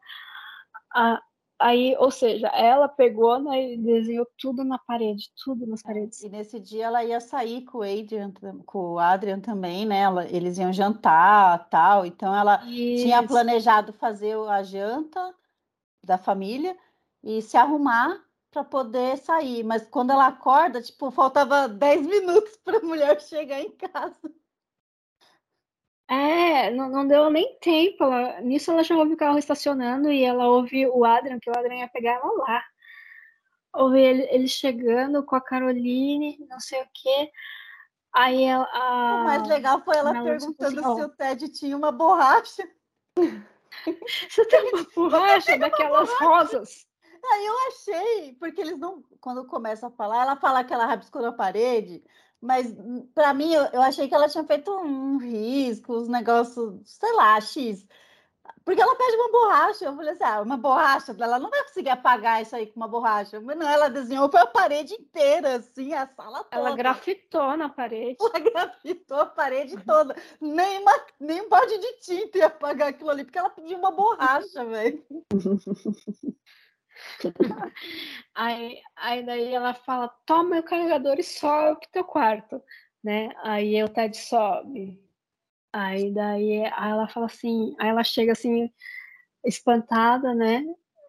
a, 0.93 1.21
Aí, 1.59 1.93
ou 1.99 2.09
seja, 2.09 2.47
ela 2.47 2.87
pegou 2.87 3.37
né, 3.37 3.73
e 3.73 3.77
desenhou 3.77 4.25
tudo 4.37 4.63
na 4.63 4.77
parede, 4.77 5.29
tudo 5.43 5.67
nas 5.67 5.83
paredes. 5.83 6.23
E 6.23 6.29
nesse 6.29 6.57
dia 6.57 6.85
ela 6.85 7.03
ia 7.03 7.19
sair 7.19 7.63
com 7.65 7.79
o 7.79 7.81
Adrian, 7.81 8.31
com 8.65 8.93
o 8.93 8.99
Adrian 8.99 9.41
também, 9.41 9.85
né? 9.85 9.99
Ela, 9.99 10.25
eles 10.29 10.57
iam 10.57 10.71
jantar, 10.71 11.67
tal. 11.69 12.05
Então 12.05 12.33
ela 12.33 12.65
Isso. 12.65 13.03
tinha 13.03 13.21
planejado 13.21 13.91
fazer 13.91 14.37
a 14.47 14.63
janta 14.63 15.35
da 16.01 16.17
família 16.17 16.77
e 17.21 17.41
se 17.41 17.57
arrumar 17.57 18.23
para 18.49 18.63
poder 18.63 19.17
sair. 19.17 19.61
Mas 19.63 19.85
quando 19.85 20.11
ela 20.11 20.27
acorda, 20.27 20.81
tipo, 20.81 21.11
faltava 21.11 21.67
10 21.67 22.07
minutos 22.07 22.55
para 22.63 22.77
a 22.77 22.83
mulher 22.83 23.19
chegar 23.21 23.59
em 23.59 23.71
casa. 23.71 24.15
É, 26.09 26.71
não, 26.71 26.89
não 26.89 27.07
deu 27.07 27.29
nem 27.29 27.55
tempo. 27.59 28.03
Ela, 28.03 28.41
nisso 28.41 28.71
ela 28.71 28.83
já 28.83 28.97
ouve 28.97 29.13
o 29.13 29.17
carro 29.17 29.37
estacionando 29.37 30.11
e 30.11 30.23
ela 30.23 30.47
ouve 30.47 30.87
o 30.87 31.05
Adrian, 31.05 31.39
que 31.39 31.49
o 31.49 31.57
Adrian 31.57 31.81
ia 31.81 31.87
pegar 31.87 32.13
ela 32.13 32.31
lá. 32.33 32.63
Ouve 33.73 34.01
ele, 34.01 34.27
ele 34.31 34.47
chegando 34.47 35.23
com 35.23 35.35
a 35.35 35.41
Caroline, 35.41 36.43
não 36.49 36.59
sei 36.59 36.81
o 36.81 36.87
quê. 36.91 37.31
Aí 38.11 38.43
ela, 38.43 38.67
a... 38.73 39.21
O 39.21 39.23
mais 39.25 39.47
legal 39.47 39.83
foi 39.83 39.97
ela 39.97 40.11
perguntando 40.11 40.79
assim, 40.79 40.95
se 40.95 41.01
o 41.03 41.09
Ted 41.09 41.49
tinha 41.49 41.77
uma 41.77 41.91
borracha. 41.91 42.67
Você 44.27 44.45
tem 44.45 44.73
uma 44.73 44.87
borracha 44.95 45.59
daquelas 45.59 46.09
rosas? 46.13 46.87
Aí 47.23 47.45
eu 47.45 47.55
achei, 47.67 48.33
porque 48.39 48.61
eles 48.61 48.79
não, 48.79 49.03
quando 49.21 49.45
começa 49.45 49.87
a 49.87 49.91
falar, 49.91 50.23
ela 50.23 50.35
fala 50.37 50.63
que 50.63 50.73
ela 50.73 50.87
rabiscou 50.87 51.21
na 51.21 51.31
parede, 51.31 52.03
mas 52.41 52.71
hum, 52.71 53.07
para 53.13 53.33
mim, 53.33 53.53
eu, 53.53 53.63
eu, 53.73 53.81
achei 53.81 54.07
que 54.07 54.15
ela 54.15 54.29
tinha 54.29 54.43
feito 54.43 54.71
um 54.71 55.17
risco, 55.17 55.93
os 55.93 56.07
negócios, 56.07 56.79
sei 56.85 57.11
lá, 57.13 57.39
X. 57.41 57.85
Porque 58.65 58.81
ela 58.81 58.95
pede 58.95 59.15
uma 59.15 59.31
borracha. 59.31 59.85
Eu 59.85 59.95
falei 59.95 60.13
assim: 60.13 60.23
ah, 60.23 60.41
uma 60.41 60.57
borracha, 60.57 61.15
ela 61.19 61.39
não 61.39 61.49
vai 61.49 61.63
conseguir 61.63 61.89
apagar 61.89 62.41
isso 62.41 62.55
aí 62.55 62.67
com 62.67 62.79
uma 62.79 62.87
borracha. 62.87 63.39
Mas 63.41 63.57
não, 63.57 63.67
ela 63.67 63.89
desenhou 63.89 64.29
foi 64.29 64.39
a 64.39 64.45
parede 64.45 64.93
inteira, 64.93 65.55
assim, 65.57 65.93
a 65.93 66.07
sala 66.07 66.43
toda. 66.43 66.55
Ela 66.55 66.75
grafitou 66.75 67.57
na 67.57 67.69
parede. 67.69 68.17
Ela 68.19 68.39
grafitou 68.39 69.19
a 69.19 69.25
parede 69.25 69.75
toda. 69.83 70.15
nem, 70.39 70.79
uma, 70.79 71.05
nem 71.19 71.41
um 71.41 71.49
balde 71.49 71.77
de 71.77 71.93
tinta 71.99 72.37
ia 72.37 72.47
apagar 72.47 72.89
aquilo 72.89 73.09
ali, 73.09 73.23
porque 73.23 73.39
ela 73.39 73.49
pediu 73.49 73.77
uma 73.77 73.91
borracha, 73.91 74.65
velho. 74.65 75.03
aí, 78.35 78.81
aí 78.95 79.25
daí 79.25 79.53
ela 79.53 79.73
fala, 79.73 80.09
toma 80.25 80.59
o 80.59 80.63
carregador 80.63 81.19
e 81.19 81.23
sobe 81.23 81.79
pro 81.79 81.89
teu 81.91 82.03
quarto, 82.03 82.61
né? 83.03 83.29
Aí 83.43 83.81
o 83.83 83.89
Ted 83.89 84.15
sobe. 84.17 84.99
Aí 85.71 86.11
daí 86.13 86.65
aí 86.65 86.91
ela 86.91 87.07
fala 87.07 87.27
assim, 87.27 87.75
aí 87.79 87.89
ela 87.89 88.03
chega 88.03 88.31
assim, 88.31 88.71
espantada, 89.45 90.33
né? 90.33 90.65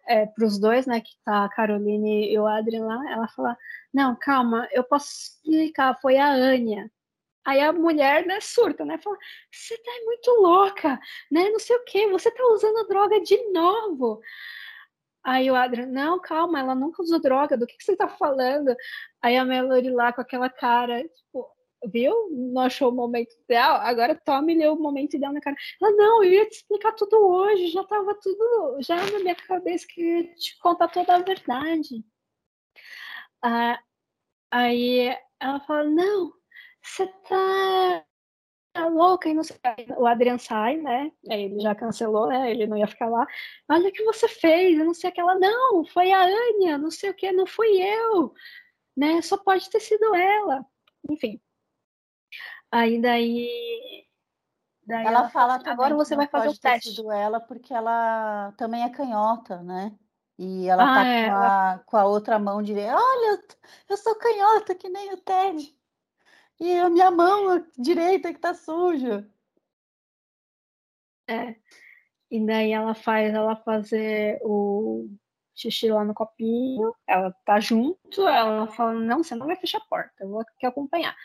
É, 0.07 0.25
para 0.25 0.45
os 0.45 0.59
dois, 0.59 0.85
né? 0.85 1.01
Que 1.01 1.11
tá 1.23 1.45
a 1.45 1.49
Caroline 1.49 2.31
e 2.31 2.37
o 2.39 2.47
Adrian 2.47 2.85
lá, 2.85 3.11
ela 3.11 3.27
fala, 3.29 3.57
não, 3.93 4.15
calma, 4.15 4.67
eu 4.71 4.83
posso 4.83 5.09
explicar, 5.09 5.99
foi 6.01 6.17
a 6.17 6.31
Anya. 6.31 6.91
Aí 7.43 7.59
a 7.59 7.73
mulher, 7.73 8.25
né, 8.25 8.39
surta, 8.39 8.85
né? 8.85 8.97
Fala, 8.99 9.17
você 9.51 9.77
tá 9.77 9.91
muito 10.05 10.31
louca, 10.41 10.99
né? 11.31 11.49
Não 11.49 11.59
sei 11.59 11.75
o 11.75 11.83
que, 11.85 12.07
você 12.07 12.29
tá 12.31 12.43
usando 12.45 12.87
droga 12.87 13.19
de 13.19 13.37
novo. 13.51 14.21
Aí 15.23 15.51
o 15.51 15.55
Adrian, 15.55 15.85
não, 15.87 16.19
calma, 16.19 16.59
ela 16.59 16.73
nunca 16.75 17.01
usou 17.01 17.21
droga, 17.21 17.57
do 17.57 17.67
que, 17.67 17.77
que 17.77 17.83
você 17.83 17.95
tá 17.95 18.07
falando? 18.09 18.75
Aí 19.21 19.37
a 19.37 19.45
Melody 19.45 19.89
lá 19.91 20.11
com 20.11 20.21
aquela 20.21 20.49
cara, 20.49 21.03
tipo, 21.07 21.47
viu? 21.85 22.29
Não 22.31 22.63
achou 22.63 22.89
o 22.89 22.95
momento 22.95 23.33
ideal? 23.43 23.75
Agora 23.81 24.15
tome-lhe 24.15 24.67
o 24.67 24.75
momento 24.75 25.15
ideal 25.15 25.33
na 25.33 25.41
cara. 25.41 25.55
Ela, 25.81 25.91
não, 25.91 26.23
eu 26.23 26.31
ia 26.31 26.49
te 26.49 26.57
explicar 26.57 26.93
tudo 26.93 27.17
hoje, 27.17 27.67
já 27.67 27.83
tava 27.83 28.15
tudo, 28.21 28.77
já 28.81 28.95
na 28.95 29.19
minha 29.19 29.35
cabeça 29.35 29.85
que 29.89 30.01
eu 30.01 30.17
ia 30.21 30.35
te 30.35 30.57
contar 30.59 30.87
toda 30.87 31.15
a 31.15 31.19
verdade. 31.19 32.03
Ah, 33.43 33.79
aí 34.51 35.15
ela 35.39 35.59
fala, 35.61 35.83
não, 35.85 36.33
você 36.81 37.07
tá 37.27 38.05
tá 38.71 38.87
louca 38.87 39.29
e 39.29 39.33
não 39.33 39.43
sei. 39.43 39.57
O 39.97 40.05
Adrian 40.05 40.37
sai, 40.37 40.77
né? 40.77 41.11
Ele 41.25 41.59
já 41.59 41.75
cancelou, 41.75 42.27
né? 42.27 42.51
Ele 42.51 42.67
não 42.67 42.77
ia 42.77 42.87
ficar 42.87 43.07
lá. 43.07 43.25
Olha 43.69 43.89
o 43.89 43.91
que 43.91 44.03
você 44.03 44.27
fez, 44.27 44.79
eu 44.79 44.85
não 44.85 44.93
sei 44.93 45.09
aquela. 45.09 45.35
Não, 45.35 45.85
foi 45.85 46.11
a 46.11 46.23
Anya, 46.23 46.77
não 46.77 46.91
sei 46.91 47.09
o 47.09 47.13
que, 47.13 47.31
não 47.31 47.45
fui 47.45 47.81
eu, 47.81 48.33
né? 48.95 49.21
Só 49.21 49.37
pode 49.37 49.69
ter 49.69 49.79
sido 49.79 50.15
ela. 50.15 50.65
Enfim. 51.09 51.39
Aí 52.71 53.01
daí. 53.01 54.05
daí 54.85 55.05
ela, 55.05 55.19
ela 55.19 55.29
fala 55.29 55.55
assim, 55.55 55.69
agora 55.69 55.95
você 55.95 56.15
vai 56.15 56.27
fazer 56.27 56.49
o 56.49 56.57
teste. 56.57 56.95
Sido 56.95 57.11
ela 57.11 57.39
porque 57.39 57.73
ela 57.73 58.53
também 58.57 58.83
é 58.83 58.89
canhota, 58.89 59.61
né? 59.61 59.91
E 60.37 60.67
ela 60.67 60.83
ah, 60.83 60.95
tá 60.95 61.05
é, 61.05 61.25
com, 61.27 61.35
a, 61.35 61.35
ela... 61.35 61.79
com 61.85 61.97
a 61.97 62.05
outra 62.05 62.39
mão 62.39 62.63
direita. 62.63 62.95
Olha, 62.95 63.43
eu 63.89 63.97
sou 63.97 64.15
canhota, 64.15 64.73
que 64.73 64.89
nem 64.89 65.13
o 65.13 65.17
Ted. 65.17 65.77
E 66.61 66.77
a 66.77 66.91
minha 66.91 67.09
mão 67.09 67.65
direita 67.75 68.31
que 68.31 68.39
tá 68.39 68.53
suja. 68.53 69.27
É. 71.27 71.55
E 72.29 72.45
daí 72.45 72.71
ela 72.71 72.93
faz 72.93 73.33
ela 73.33 73.55
fazer 73.55 74.39
o 74.43 75.09
xixi 75.55 75.89
lá 75.89 76.05
no 76.05 76.13
copinho, 76.13 76.93
ela 77.07 77.31
tá 77.43 77.59
junto, 77.59 78.27
ela 78.27 78.67
fala, 78.67 78.93
não, 78.93 79.23
você 79.23 79.33
não 79.33 79.47
vai 79.47 79.55
fechar 79.55 79.79
a 79.79 79.85
porta, 79.89 80.13
eu 80.23 80.29
vou 80.29 80.41
aqui 80.41 80.65
acompanhar. 80.65 81.15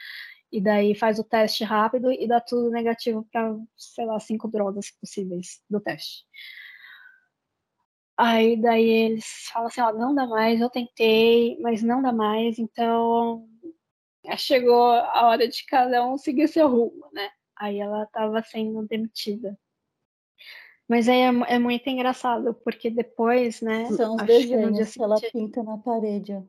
E 0.50 0.58
daí 0.58 0.94
faz 0.94 1.18
o 1.18 1.24
teste 1.24 1.64
rápido 1.64 2.10
e 2.10 2.26
dá 2.26 2.40
tudo 2.40 2.70
negativo 2.70 3.26
para, 3.30 3.54
sei 3.76 4.06
lá, 4.06 4.18
cinco 4.18 4.48
drogas 4.48 4.90
possíveis 4.90 5.62
do 5.68 5.80
teste. 5.80 6.24
Aí 8.16 8.56
daí 8.58 8.88
eles 8.88 9.26
falam 9.52 9.68
assim, 9.68 9.82
ó, 9.82 9.92
não 9.92 10.14
dá 10.14 10.26
mais, 10.26 10.60
eu 10.62 10.70
tentei, 10.70 11.58
mas 11.60 11.82
não 11.82 12.00
dá 12.00 12.10
mais, 12.10 12.58
então 12.58 13.46
chegou 14.36 14.90
a 14.90 15.26
hora 15.26 15.46
de 15.46 15.64
cada 15.66 16.06
um 16.06 16.16
seguir 16.16 16.48
seu 16.48 16.68
rumo, 16.68 17.08
né? 17.12 17.30
Aí 17.54 17.78
ela 17.78 18.04
estava 18.04 18.42
sendo 18.42 18.86
demitida. 18.86 19.58
Mas 20.88 21.08
aí 21.08 21.20
é, 21.20 21.54
é, 21.54 21.58
muito 21.58 21.88
engraçado, 21.88 22.54
porque 22.54 22.90
depois, 22.90 23.60
né? 23.60 23.86
São 23.92 24.16
os 24.16 24.22
desenhos 24.22 24.88
que, 24.88 24.98
que 24.98 25.02
ela 25.02 25.20
pinta 25.32 25.62
na 25.62 25.78
parede. 25.78 26.32
Ó. 26.32 26.42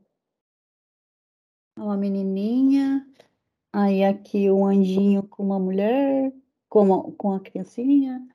Uma 1.83 1.97
menininha, 1.97 3.05
aí 3.73 4.03
aqui 4.03 4.49
um 4.49 4.65
anjinho 4.65 5.23
com 5.23 5.43
uma 5.43 5.59
mulher, 5.59 6.31
com, 6.69 6.83
uma, 6.83 7.11
com 7.13 7.33
a 7.33 7.39
criancinha. 7.39 8.27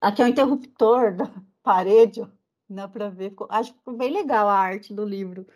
Aqui 0.00 0.20
é 0.22 0.24
o 0.26 0.28
interruptor 0.28 1.14
da 1.14 1.30
parede, 1.62 2.20
ó. 2.20 2.28
Dá 2.68 2.88
para 2.88 3.08
ver. 3.10 3.34
Acho 3.50 3.74
bem 3.96 4.10
legal 4.10 4.48
a 4.48 4.58
arte 4.58 4.92
do 4.92 5.04
livro 5.04 5.46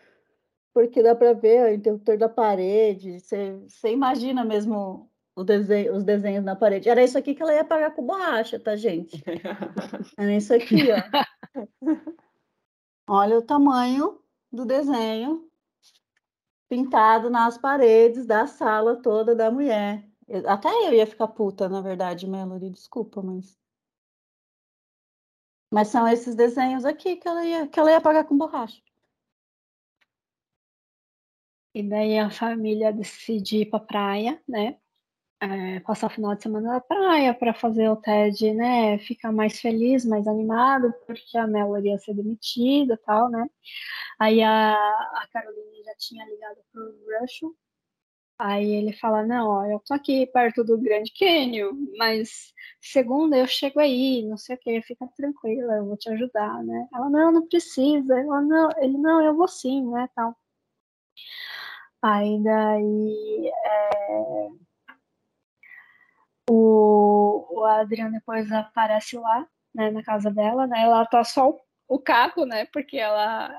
porque 0.78 1.02
dá 1.02 1.12
para 1.12 1.32
ver 1.32 1.64
o 1.64 1.74
interruptor 1.74 2.16
da 2.16 2.28
parede, 2.28 3.18
você, 3.18 3.58
você 3.66 3.90
imagina 3.90 4.44
mesmo 4.44 5.10
desenho, 5.44 5.92
os 5.96 6.04
desenhos 6.04 6.44
na 6.44 6.54
parede. 6.54 6.88
Era 6.88 7.02
isso 7.02 7.18
aqui 7.18 7.34
que 7.34 7.42
ela 7.42 7.52
ia 7.52 7.64
pagar 7.64 7.90
com 7.96 8.06
borracha, 8.06 8.60
tá, 8.60 8.76
gente? 8.76 9.20
Era 10.16 10.36
isso 10.36 10.54
aqui, 10.54 10.84
ó. 10.92 11.66
Olha 13.10 13.38
o 13.38 13.42
tamanho 13.42 14.20
do 14.52 14.64
desenho 14.64 15.50
pintado 16.68 17.28
nas 17.28 17.58
paredes 17.58 18.24
da 18.24 18.46
sala 18.46 19.02
toda 19.02 19.34
da 19.34 19.50
mulher. 19.50 20.08
Até 20.46 20.68
eu 20.86 20.92
ia 20.92 21.08
ficar 21.08 21.26
puta, 21.26 21.68
na 21.68 21.80
verdade, 21.80 22.24
Melody, 22.24 22.70
desculpa, 22.70 23.20
mas. 23.20 23.58
Mas 25.72 25.88
são 25.88 26.06
esses 26.06 26.36
desenhos 26.36 26.84
aqui 26.84 27.16
que 27.16 27.26
ela 27.26 27.44
ia, 27.44 27.66
que 27.66 27.80
ela 27.80 27.90
ia 27.90 28.00
pagar 28.00 28.22
com 28.22 28.38
borracha. 28.38 28.80
E 31.74 31.82
daí 31.82 32.18
a 32.18 32.30
família 32.30 32.92
decide 32.92 33.58
ir 33.58 33.66
pra 33.70 33.80
praia, 33.80 34.40
né? 34.48 34.78
É, 35.40 35.80
passar 35.80 36.08
o 36.08 36.10
final 36.10 36.34
de 36.36 36.42
semana 36.42 36.74
na 36.74 36.80
praia 36.80 37.34
para 37.34 37.54
fazer 37.54 37.88
o 37.90 37.96
Ted, 37.96 38.54
né, 38.54 38.98
ficar 38.98 39.32
mais 39.32 39.60
feliz, 39.60 40.04
mais 40.04 40.26
animado, 40.26 40.92
porque 41.06 41.38
a 41.38 41.46
Mel 41.46 41.78
ia 41.84 41.98
ser 41.98 42.14
demitida 42.14 42.94
e 42.94 42.98
tal, 42.98 43.30
né? 43.30 43.46
Aí 44.18 44.42
a, 44.42 44.74
a 44.74 45.28
Caroline 45.32 45.82
já 45.84 45.94
tinha 45.96 46.24
ligado 46.26 46.58
pro 46.72 46.84
Russell, 47.20 47.54
Aí 48.38 48.70
ele 48.70 48.92
fala, 48.92 49.26
não, 49.26 49.48
ó, 49.48 49.64
eu 49.66 49.80
tô 49.80 49.92
aqui 49.94 50.24
perto 50.28 50.62
do 50.62 50.78
Grande 50.78 51.12
Canyon, 51.18 51.72
mas 51.96 52.54
segunda 52.80 53.36
eu 53.36 53.46
chego 53.48 53.80
aí, 53.80 54.24
não 54.24 54.36
sei 54.36 54.54
o 54.54 54.58
que, 54.58 54.80
fica 54.82 55.08
tranquila, 55.16 55.74
eu 55.74 55.86
vou 55.86 55.96
te 55.96 56.08
ajudar, 56.10 56.62
né? 56.62 56.88
Ela, 56.94 57.10
não, 57.10 57.32
não 57.32 57.48
precisa. 57.48 58.16
Ela, 58.18 58.40
não, 58.42 58.68
ele, 58.78 58.96
não, 58.96 59.20
eu 59.22 59.34
vou 59.36 59.48
sim, 59.48 59.84
né, 59.90 60.08
tal. 60.14 60.36
Aí 62.02 62.40
é, 63.48 64.48
o, 66.50 67.60
o 67.60 67.64
Adriano 67.64 68.12
depois 68.12 68.50
aparece 68.52 69.16
lá, 69.18 69.46
né, 69.74 69.90
na 69.90 70.02
casa 70.02 70.30
dela, 70.30 70.66
né? 70.66 70.82
Ela 70.82 71.04
tá 71.06 71.24
só 71.24 71.50
o, 71.50 71.60
o 71.88 71.98
né? 72.46 72.66
Porque 72.66 72.96
ela 72.96 73.50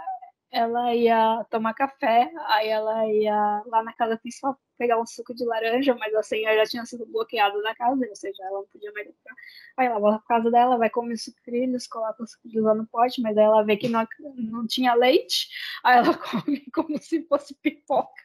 ela 0.52 0.96
ia 0.96 1.46
tomar 1.50 1.74
café, 1.74 2.32
aí 2.48 2.70
ela 2.70 3.08
ia 3.08 3.64
lá 3.68 3.84
na 3.84 3.94
casa 3.94 4.18
principal 4.18 4.60
pegar 4.78 5.00
um 5.00 5.06
suco 5.06 5.34
de 5.36 5.46
laranja, 5.46 5.94
mas 5.96 6.16
a 6.16 6.24
senha 6.24 6.56
já 6.56 6.64
tinha 6.66 6.86
sido 6.86 7.06
bloqueada 7.06 7.62
na 7.62 7.76
casa, 7.76 8.06
ou 8.08 8.16
seja, 8.16 8.44
ela 8.44 8.60
não 8.60 8.68
podia 8.68 8.92
mais 8.94 9.08
entrar. 9.08 9.36
Aí 9.78 9.88
ela 9.88 10.00
vai 10.00 10.12
pra 10.14 10.28
casa 10.28 10.50
dela, 10.50 10.78
vai 10.78 10.90
comer 10.90 11.18
sucrilhos, 11.18 11.86
coloca 11.86 12.24
os 12.24 12.32
sucrilhos 12.32 12.64
lá 12.64 12.74
no 12.74 12.88
pote, 12.88 13.22
mas 13.22 13.38
aí 13.38 13.44
ela 13.44 13.64
vê 13.64 13.78
que 13.78 13.90
não, 13.90 14.08
não 14.38 14.66
tinha 14.66 14.94
leite, 14.94 15.50
aí 15.84 15.98
ela 15.98 16.18
come 16.18 16.66
como 16.72 16.98
se 16.98 17.24
fosse 17.28 17.54
pipoca, 17.56 18.24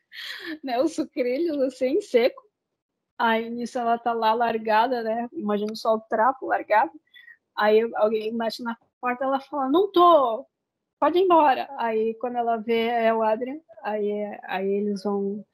né, 0.63 0.81
os 0.81 0.95
sucrilhos 0.95 1.61
assim, 1.61 2.01
seco. 2.01 2.43
Aí 3.19 3.51
nisso 3.51 3.79
ela 3.79 3.99
tá 3.99 4.13
lá 4.13 4.33
largada, 4.35 5.03
né, 5.03 5.29
imagina 5.33 5.75
só 5.75 5.95
o 5.95 6.01
trapo 6.01 6.47
largado. 6.47 6.93
Aí 7.57 7.81
alguém 7.97 8.37
bate 8.37 8.63
na 8.63 8.77
porta, 9.01 9.25
ela 9.25 9.41
fala, 9.41 9.69
não 9.69 9.91
tô, 9.93 10.47
pode 11.05 11.18
ir 11.18 11.22
embora. 11.22 11.68
Aí 11.76 12.14
quando 12.14 12.36
ela 12.36 12.56
vê 12.56 12.86
é 12.86 13.12
o 13.12 13.22
Adrian, 13.22 13.60
aí, 13.82 14.10
aí 14.44 14.66
eles 14.66 15.02
vão 15.02 15.44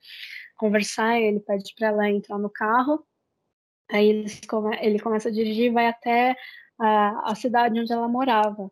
conversar, 0.56 1.18
ele 1.20 1.40
pede 1.40 1.74
para 1.74 1.88
ela 1.88 2.08
entrar 2.08 2.38
no 2.38 2.48
carro. 2.48 3.04
Aí 3.90 4.08
eles 4.08 4.40
ele 4.80 5.00
começa 5.00 5.28
a 5.28 5.32
dirigir 5.32 5.72
vai 5.72 5.88
até 5.88 6.36
a, 6.78 7.32
a 7.32 7.34
cidade 7.34 7.80
onde 7.80 7.92
ela 7.92 8.06
morava. 8.06 8.70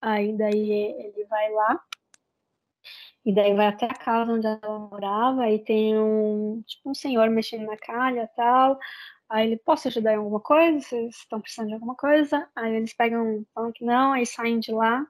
Aí 0.00 0.36
daí 0.38 0.70
ele 0.70 1.24
vai 1.24 1.50
lá 1.52 1.80
e 3.26 3.34
daí 3.34 3.52
vai 3.54 3.66
até 3.66 3.86
a 3.86 3.94
casa 3.94 4.32
onde 4.32 4.46
ela 4.46 4.78
morava 4.78 5.50
e 5.50 5.58
tem 5.58 5.98
um 5.98 6.62
tipo 6.64 6.90
um 6.90 6.94
senhor 6.94 7.28
mexendo 7.28 7.66
na 7.66 7.76
calha 7.76 8.22
e 8.22 8.36
tal. 8.36 8.78
Aí 9.28 9.48
ele, 9.48 9.56
posso 9.58 9.88
ajudar 9.88 10.12
em 10.12 10.16
alguma 10.16 10.40
coisa? 10.40 10.80
Vocês 10.80 11.16
estão 11.16 11.40
precisando 11.40 11.68
de 11.68 11.74
alguma 11.74 11.96
coisa? 11.96 12.48
Aí 12.54 12.76
eles 12.76 12.94
pegam, 12.94 13.44
falam 13.52 13.72
que 13.72 13.84
não, 13.84 14.12
aí 14.12 14.24
saem 14.24 14.60
de 14.60 14.70
lá. 14.70 15.04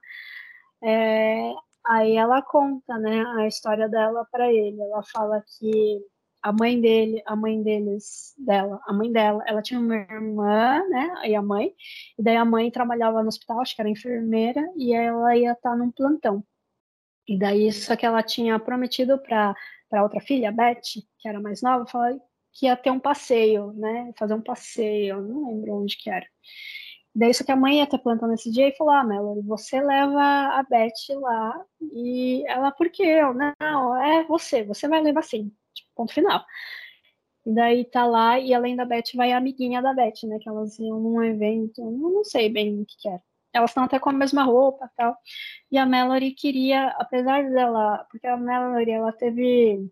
É, 0.81 1.53
aí 1.85 2.15
ela 2.15 2.41
conta, 2.41 2.97
né, 2.97 3.23
a 3.37 3.47
história 3.47 3.87
dela 3.89 4.25
para 4.31 4.51
ele. 4.51 4.81
Ela 4.81 5.03
fala 5.03 5.43
que 5.57 6.01
a 6.41 6.51
mãe 6.53 6.79
dele, 6.79 7.21
a 7.25 7.35
mãe 7.35 7.61
deles, 7.61 8.33
dela, 8.37 8.79
a 8.87 8.93
mãe 8.93 9.11
dela, 9.11 9.43
ela 9.45 9.61
tinha 9.61 9.79
uma 9.79 9.95
irmã, 9.95 10.81
né, 10.89 11.21
e 11.25 11.35
a 11.35 11.41
mãe, 11.41 11.73
e 12.17 12.23
daí 12.23 12.37
a 12.37 12.45
mãe 12.45 12.71
trabalhava 12.71 13.21
no 13.21 13.27
hospital, 13.27 13.61
acho 13.61 13.75
que 13.75 13.81
era 13.81 13.89
enfermeira, 13.89 14.61
e 14.77 14.93
ela 14.93 15.35
ia 15.35 15.51
estar 15.51 15.71
tá 15.71 15.75
num 15.75 15.91
plantão. 15.91 16.43
E 17.27 17.37
daí 17.37 17.67
isso 17.67 17.95
que 17.97 18.05
ela 18.05 18.23
tinha 18.23 18.59
prometido 18.59 19.17
para 19.19 19.55
para 19.89 20.03
outra 20.03 20.21
filha, 20.21 20.49
a 20.49 20.51
Beth, 20.51 20.81
que 21.17 21.27
era 21.27 21.41
mais 21.41 21.63
nova, 21.63 21.85
que 22.53 22.67
ia 22.67 22.77
ter 22.77 22.91
um 22.91 22.99
passeio, 22.99 23.73
né, 23.73 24.11
fazer 24.17 24.35
um 24.35 24.41
passeio, 24.41 25.21
não 25.21 25.47
lembro 25.47 25.75
onde 25.81 25.97
que 25.97 26.09
era. 26.09 26.25
Daí 27.15 27.33
só 27.33 27.43
que 27.43 27.51
a 27.51 27.55
mãe 27.55 27.77
ia 27.77 27.83
estar 27.85 27.97
plantando 27.97 28.33
esse 28.33 28.51
dia 28.51 28.67
e 28.69 28.75
falou, 28.75 28.93
ah, 28.93 29.03
Melody, 29.03 29.41
você 29.47 29.81
leva 29.81 30.21
a 30.21 30.63
Beth 30.63 31.19
lá. 31.19 31.65
E 31.81 32.43
ela, 32.47 32.71
por 32.71 32.89
quê? 32.89 33.03
Eu, 33.03 33.33
não, 33.33 33.95
é 34.03 34.23
você, 34.25 34.63
você 34.63 34.87
vai 34.87 35.01
levar 35.01 35.23
sim. 35.23 35.51
Tipo, 35.73 35.89
ponto 35.95 36.13
final. 36.13 36.45
E 37.45 37.53
daí 37.53 37.85
tá 37.85 38.05
lá, 38.05 38.39
e 38.39 38.53
além 38.53 38.75
da 38.75 38.85
Beth, 38.85 39.11
vai 39.15 39.31
a 39.31 39.37
amiguinha 39.37 39.81
da 39.81 39.93
Beth, 39.93 40.23
né? 40.23 40.37
Que 40.39 40.49
elas 40.49 40.77
iam 40.79 40.99
num 40.99 41.23
evento, 41.23 41.81
não, 41.81 42.11
não 42.11 42.23
sei 42.23 42.49
bem 42.49 42.81
o 42.81 42.85
que, 42.85 42.95
que 42.97 43.09
era. 43.09 43.21
Elas 43.53 43.71
estão 43.71 43.83
até 43.83 43.99
com 43.99 44.09
a 44.09 44.13
mesma 44.13 44.43
roupa 44.43 44.85
e 44.85 44.95
tal. 44.95 45.17
E 45.71 45.77
a 45.77 45.85
Melody 45.85 46.31
queria, 46.31 46.89
apesar 46.99 47.49
dela, 47.49 48.05
porque 48.11 48.27
a 48.27 48.37
Melody, 48.37 48.91
ela 48.91 49.11
teve 49.13 49.89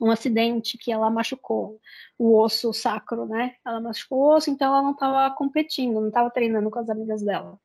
um 0.00 0.10
acidente 0.10 0.78
que 0.78 0.92
ela 0.92 1.10
machucou 1.10 1.80
o 2.18 2.38
osso 2.38 2.72
sacro, 2.72 3.26
né? 3.26 3.56
Ela 3.64 3.80
machucou 3.80 4.18
o 4.18 4.36
osso, 4.36 4.50
então 4.50 4.68
ela 4.68 4.82
não 4.82 4.92
estava 4.92 5.34
competindo, 5.34 6.00
não 6.00 6.08
estava 6.08 6.30
treinando 6.30 6.70
com 6.70 6.78
as 6.78 6.88
amigas 6.88 7.22
dela. 7.22 7.58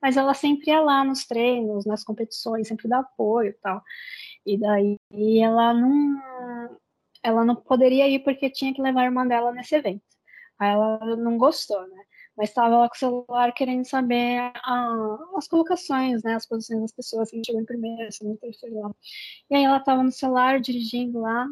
Mas 0.00 0.16
ela 0.16 0.34
sempre 0.34 0.70
ia 0.70 0.80
lá 0.80 1.04
nos 1.04 1.26
treinos, 1.26 1.86
nas 1.86 2.04
competições, 2.04 2.68
sempre 2.68 2.88
dá 2.88 3.00
apoio 3.00 3.50
e 3.50 3.54
tal. 3.54 3.82
E 4.46 4.58
daí 4.58 4.98
ela 5.40 5.74
não, 5.74 6.78
ela 7.22 7.44
não 7.44 7.56
poderia 7.56 8.08
ir 8.08 8.20
porque 8.20 8.50
tinha 8.50 8.72
que 8.74 8.82
levar 8.82 9.02
a 9.02 9.04
irmã 9.06 9.26
dela 9.26 9.52
nesse 9.52 9.74
evento. 9.76 10.02
Aí 10.58 10.70
ela 10.70 11.16
não 11.16 11.38
gostou, 11.38 11.86
né? 11.88 12.04
Mas 12.38 12.50
estava 12.50 12.78
lá 12.78 12.88
com 12.88 12.94
o 12.94 12.98
celular 12.98 13.52
querendo 13.52 13.84
saber 13.84 14.52
a, 14.54 15.18
as 15.36 15.48
colocações, 15.48 16.22
né? 16.22 16.36
As 16.36 16.46
posições 16.46 16.80
das 16.82 16.92
pessoas, 16.92 17.30
quem 17.32 17.42
chegou 17.44 17.60
em 17.60 17.64
primeiro, 17.64 18.12
segundo, 18.12 18.38
terceiro 18.38 18.80
lá. 18.80 18.94
E 19.50 19.56
aí 19.56 19.64
ela 19.64 19.78
estava 19.78 20.04
no 20.04 20.12
celular, 20.12 20.60
dirigindo 20.60 21.20
lá, 21.20 21.46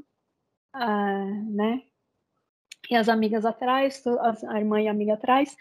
uh, 0.76 1.56
né? 1.56 1.82
E 2.88 2.94
as 2.94 3.08
amigas 3.08 3.44
atrás, 3.44 4.04
a 4.48 4.60
irmã 4.60 4.80
e 4.80 4.86
a 4.86 4.92
amiga 4.92 5.14
atrás, 5.14 5.56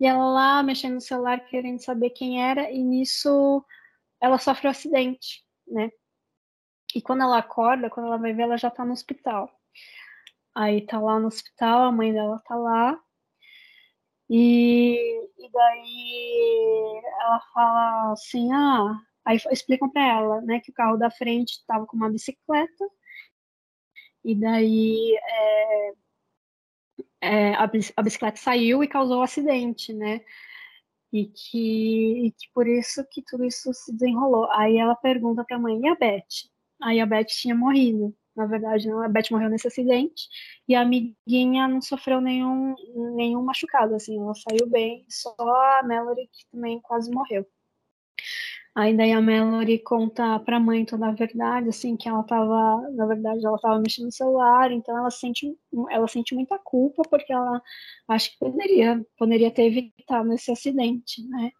e 0.00 0.06
ela 0.06 0.26
lá 0.32 0.62
mexendo 0.62 0.94
no 0.94 1.00
celular, 1.02 1.40
querendo 1.40 1.78
saber 1.78 2.08
quem 2.10 2.42
era, 2.42 2.70
e 2.70 2.82
nisso 2.82 3.62
ela 4.18 4.38
sofre 4.38 4.66
um 4.66 4.70
acidente, 4.70 5.44
né? 5.68 5.90
E 6.94 7.02
quando 7.02 7.22
ela 7.22 7.36
acorda, 7.36 7.90
quando 7.90 8.06
ela 8.06 8.16
vai 8.16 8.32
ver, 8.32 8.44
ela 8.44 8.56
já 8.56 8.70
tá 8.70 8.82
no 8.82 8.92
hospital. 8.92 9.50
Aí 10.54 10.86
tá 10.86 10.98
lá 10.98 11.20
no 11.20 11.26
hospital, 11.26 11.82
a 11.82 11.92
mãe 11.92 12.14
dela 12.14 12.40
tá 12.46 12.56
lá, 12.56 12.98
e, 14.30 14.96
e 15.38 15.50
daí 15.52 17.02
ela 17.20 17.40
fala 17.52 18.12
assim, 18.12 18.52
ah, 18.52 18.96
aí 19.24 19.36
explicam 19.50 19.90
para 19.90 20.06
ela, 20.06 20.40
né, 20.42 20.60
que 20.60 20.70
o 20.70 20.74
carro 20.74 20.96
da 20.96 21.10
frente 21.10 21.50
estava 21.52 21.86
com 21.86 21.96
uma 21.96 22.10
bicicleta 22.10 22.84
e 24.24 24.34
daí 24.34 25.16
é, 25.16 25.92
é, 27.20 27.54
a, 27.54 27.64
a, 27.64 28.02
bicicleta 28.02 28.36
saiu 28.38 28.82
e 28.82 28.88
causou 28.88 29.20
um 29.20 29.22
acidente, 29.22 29.92
né? 29.92 30.20
E 31.12 31.26
que, 31.26 32.26
e 32.26 32.32
que 32.32 32.48
por 32.54 32.68
isso 32.68 33.04
que 33.10 33.22
tudo 33.22 33.44
isso 33.44 33.72
se 33.74 33.92
desenrolou. 33.92 34.50
Aí 34.52 34.78
ela 34.78 34.94
pergunta 34.96 35.44
para 35.44 35.56
a 35.56 35.60
mãe, 35.60 35.80
e 35.80 35.88
a 35.88 35.94
Beth? 35.96 36.24
Aí 36.82 37.00
a 37.00 37.06
Beth 37.06 37.26
tinha 37.26 37.54
morrido. 37.54 38.14
Na 38.40 38.46
verdade, 38.46 38.88
não, 38.88 39.02
a 39.02 39.08
Beth 39.08 39.30
morreu 39.30 39.50
nesse 39.50 39.68
acidente 39.68 40.26
e 40.66 40.74
a 40.74 40.80
amiguinha 40.80 41.68
não 41.68 41.82
sofreu 41.82 42.22
nenhum, 42.22 42.74
nenhum 43.14 43.42
machucado, 43.42 43.94
assim, 43.94 44.18
ela 44.18 44.32
saiu 44.34 44.66
bem, 44.66 45.04
só 45.10 45.34
a 45.38 45.82
Melody 45.84 46.26
que 46.32 46.46
também 46.50 46.80
quase 46.80 47.10
morreu. 47.10 47.46
Aí 48.74 48.96
daí 48.96 49.12
a 49.12 49.20
Melody 49.20 49.78
conta 49.80 50.40
pra 50.40 50.58
mãe 50.58 50.86
toda 50.86 51.08
a 51.08 51.12
verdade, 51.12 51.68
assim, 51.68 51.98
que 51.98 52.08
ela 52.08 52.22
tava, 52.22 52.80
na 52.92 53.04
verdade, 53.04 53.44
ela 53.44 53.58
tava 53.58 53.78
mexendo 53.78 54.06
no 54.06 54.12
celular, 54.12 54.72
então 54.72 54.96
ela 54.96 55.10
sente, 55.10 55.54
ela 55.90 56.08
sente 56.08 56.34
muita 56.34 56.58
culpa 56.58 57.02
porque 57.10 57.34
ela 57.34 57.60
acho 58.08 58.30
que 58.30 58.38
poderia, 58.38 59.04
poderia 59.18 59.50
ter 59.50 59.64
evitado 59.64 60.32
esse 60.32 60.50
acidente, 60.50 61.28
né? 61.28 61.52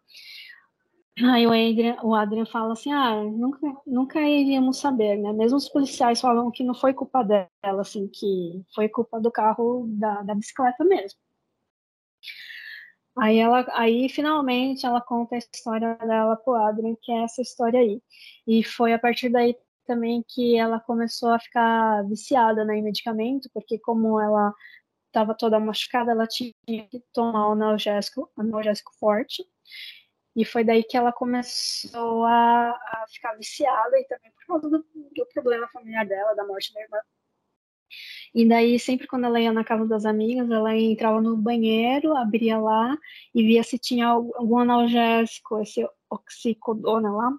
Aí 1.19 1.45
o 1.45 1.51
Adrian, 1.51 1.97
o 2.03 2.15
Adrian 2.15 2.45
fala 2.45 2.73
assim, 2.73 2.91
ah, 2.91 3.15
nunca, 3.23 3.59
nunca 3.85 4.21
iríamos 4.21 4.79
saber, 4.79 5.17
né? 5.17 5.33
Mesmo 5.33 5.57
os 5.57 5.69
policiais 5.69 6.21
falam 6.21 6.49
que 6.51 6.63
não 6.63 6.73
foi 6.73 6.93
culpa 6.93 7.21
dela, 7.23 7.81
assim, 7.81 8.07
que 8.07 8.63
foi 8.73 8.87
culpa 8.87 9.19
do 9.19 9.31
carro 9.31 9.85
da, 9.89 10.21
da 10.23 10.33
bicicleta 10.33 10.83
mesmo. 10.85 11.19
Aí 13.17 13.37
ela, 13.39 13.65
aí 13.73 14.07
finalmente 14.09 14.85
ela 14.85 15.01
conta 15.01 15.35
a 15.35 15.37
história 15.37 15.95
dela 15.95 16.35
pro 16.37 16.55
Adrian, 16.55 16.95
que 17.01 17.11
é 17.11 17.23
essa 17.23 17.41
história 17.41 17.79
aí. 17.79 18.01
E 18.47 18.63
foi 18.63 18.93
a 18.93 18.99
partir 18.99 19.29
daí 19.29 19.55
também 19.85 20.23
que 20.27 20.57
ela 20.57 20.79
começou 20.79 21.29
a 21.29 21.39
ficar 21.39 22.03
viciada 22.07 22.63
né, 22.63 22.77
em 22.77 22.81
medicamento, 22.83 23.49
porque 23.53 23.77
como 23.79 24.19
ela 24.19 24.53
estava 25.07 25.35
toda 25.35 25.59
machucada, 25.59 26.11
ela 26.11 26.25
tinha 26.25 26.53
que 26.65 27.03
tomar 27.13 27.49
um 27.49 27.51
analgésico, 27.51 28.29
analgésico 28.37 28.91
forte. 28.97 29.43
E 30.35 30.45
foi 30.45 30.63
daí 30.63 30.83
que 30.83 30.95
ela 30.95 31.11
começou 31.11 32.23
a, 32.25 32.69
a 32.69 33.05
ficar 33.09 33.33
viciada 33.33 33.99
e 33.99 34.05
também 34.05 34.31
por 34.31 34.45
causa 34.45 34.69
do, 34.69 34.85
do, 35.13 35.25
problema 35.33 35.67
familiar 35.69 36.05
dela, 36.05 36.33
da 36.35 36.45
morte 36.45 36.73
da 36.73 36.81
irmã. 36.81 36.97
E 38.33 38.47
daí, 38.47 38.79
sempre 38.79 39.07
quando 39.07 39.25
ela 39.25 39.41
ia 39.41 39.51
na 39.51 39.65
casa 39.65 39.85
das 39.85 40.05
amigas, 40.05 40.49
ela 40.49 40.73
entrava 40.73 41.19
no 41.19 41.35
banheiro, 41.35 42.15
abria 42.15 42.57
lá 42.57 42.97
e 43.35 43.43
via 43.43 43.61
se 43.63 43.77
tinha 43.77 44.07
algum 44.07 44.59
analgésico, 44.59 45.59
esse 45.59 45.85
oxicodona 46.09 47.11
lá, 47.11 47.29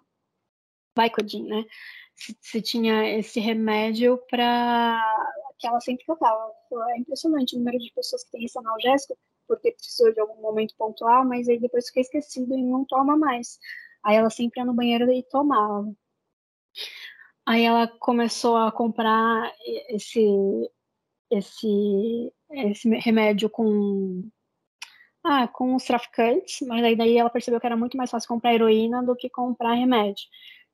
Vicodin, 0.99 1.45
né? 1.47 1.65
Se, 2.15 2.37
se, 2.41 2.61
tinha 2.61 3.19
esse 3.19 3.41
remédio 3.41 4.19
para 4.31 5.01
que 5.59 5.67
ela 5.67 5.81
sempre 5.81 6.05
tratava. 6.05 6.53
É 6.91 6.99
impressionante 6.99 7.57
o 7.57 7.59
número 7.59 7.79
de 7.79 7.91
pessoas 7.95 8.25
que 8.25 8.33
têm 8.33 8.45
esse 8.45 8.59
analgésico 8.59 9.17
porque 9.57 9.73
precisou 9.73 10.13
de 10.13 10.21
algum 10.21 10.41
momento 10.41 10.75
pontual, 10.77 11.25
mas 11.27 11.49
aí 11.49 11.61
depois 11.61 11.87
fica 11.89 12.01
esquecido 12.01 12.55
e 12.55 12.63
não 12.63 12.85
toma 12.87 13.17
mais. 13.17 13.59
Aí 14.03 14.17
ela 14.17 14.31
sempre 14.31 14.61
ia 14.61 14.65
no 14.65 14.75
banheiro 14.75 15.13
e 15.13 15.23
tomava. 15.25 15.93
Aí 17.47 17.65
ela 17.65 17.87
começou 17.87 18.57
a 18.57 18.73
comprar 18.73 19.53
esse 19.89 20.25
esse 21.31 22.33
esse 22.51 22.89
remédio 22.97 23.51
com 23.51 24.23
ah, 25.25 25.49
com 25.49 25.75
os 25.77 25.85
traficantes, 25.85 26.67
mas 26.67 26.85
aí 26.85 26.97
daí 26.97 27.17
ela 27.17 27.31
percebeu 27.31 27.61
que 27.61 27.67
era 27.67 27.77
muito 27.77 27.97
mais 27.97 28.11
fácil 28.11 28.29
comprar 28.29 28.55
heroína 28.55 29.03
do 29.03 29.15
que 29.17 29.31
comprar 29.31 29.75
remédio. 29.75 30.25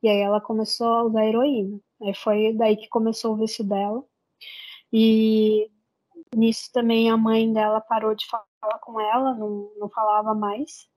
E 0.03 0.09
aí 0.09 0.21
ela 0.21 0.41
começou 0.41 0.87
a 0.89 1.05
usar 1.05 1.27
heroína. 1.27 1.81
Aí 2.03 2.15
foi 2.15 2.55
daí 2.55 2.77
que 2.77 2.89
começou 2.89 3.35
o 3.35 3.37
vício 3.37 3.65
dela. 3.65 4.05
E 4.93 5.71
nisso 6.35 6.71
também 6.73 7.11
a 7.11 7.17
mãe 7.17 7.53
dela 7.53 7.81
parou 7.81 8.15
de 8.15 8.27
falar 8.27 8.45
com 8.79 9.01
ela, 9.01 9.35
não, 9.35 9.73
não 9.77 9.89
falava 9.89 10.35
mais. 10.35 10.91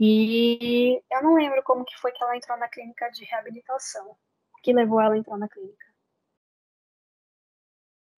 E 0.00 1.00
eu 1.10 1.22
não 1.22 1.34
lembro 1.34 1.62
como 1.62 1.84
que 1.84 1.96
foi 1.98 2.10
que 2.12 2.22
ela 2.22 2.36
entrou 2.36 2.58
na 2.58 2.68
clínica 2.68 3.10
de 3.10 3.24
reabilitação. 3.24 4.16
que 4.62 4.72
levou 4.72 5.00
ela 5.00 5.14
a 5.14 5.18
entrar 5.18 5.36
na 5.36 5.48
clínica? 5.48 5.84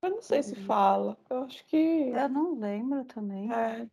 Eu 0.02 0.10
não 0.10 0.22
sei 0.22 0.42
se 0.42 0.54
uhum. 0.54 0.64
fala. 0.64 1.18
Eu 1.28 1.44
acho 1.44 1.64
que. 1.66 1.76
Eu 1.76 2.28
não 2.28 2.58
lembro 2.58 3.04
também. 3.04 3.52
É. 3.52 3.88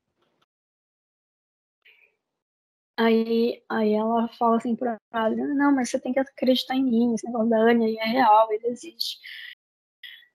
Aí, 2.95 3.63
aí 3.67 3.93
ela 3.93 4.27
fala 4.37 4.57
assim 4.57 4.75
pra 4.75 4.99
ela, 5.11 5.35
não, 5.35 5.73
mas 5.73 5.89
você 5.89 5.99
tem 5.99 6.13
que 6.13 6.19
acreditar 6.19 6.75
em 6.75 6.83
mim, 6.83 7.15
esse 7.15 7.25
negócio 7.25 7.49
da 7.49 7.57
Anya 7.57 7.87
é 7.99 8.05
real, 8.05 8.51
ele 8.53 8.67
existe. 8.67 9.17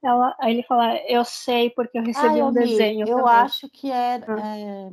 Ela, 0.02 0.36
aí 0.38 0.54
ele 0.54 0.62
fala, 0.62 0.96
eu 1.08 1.24
sei 1.24 1.70
porque 1.70 1.98
eu 1.98 2.02
recebi 2.02 2.40
ah, 2.40 2.46
um 2.46 2.52
desenho. 2.52 3.06
Eu 3.06 3.18
também. 3.18 3.32
acho 3.32 3.68
que 3.68 3.90
é, 3.90 4.20
ah. 4.26 4.58
é, 4.58 4.90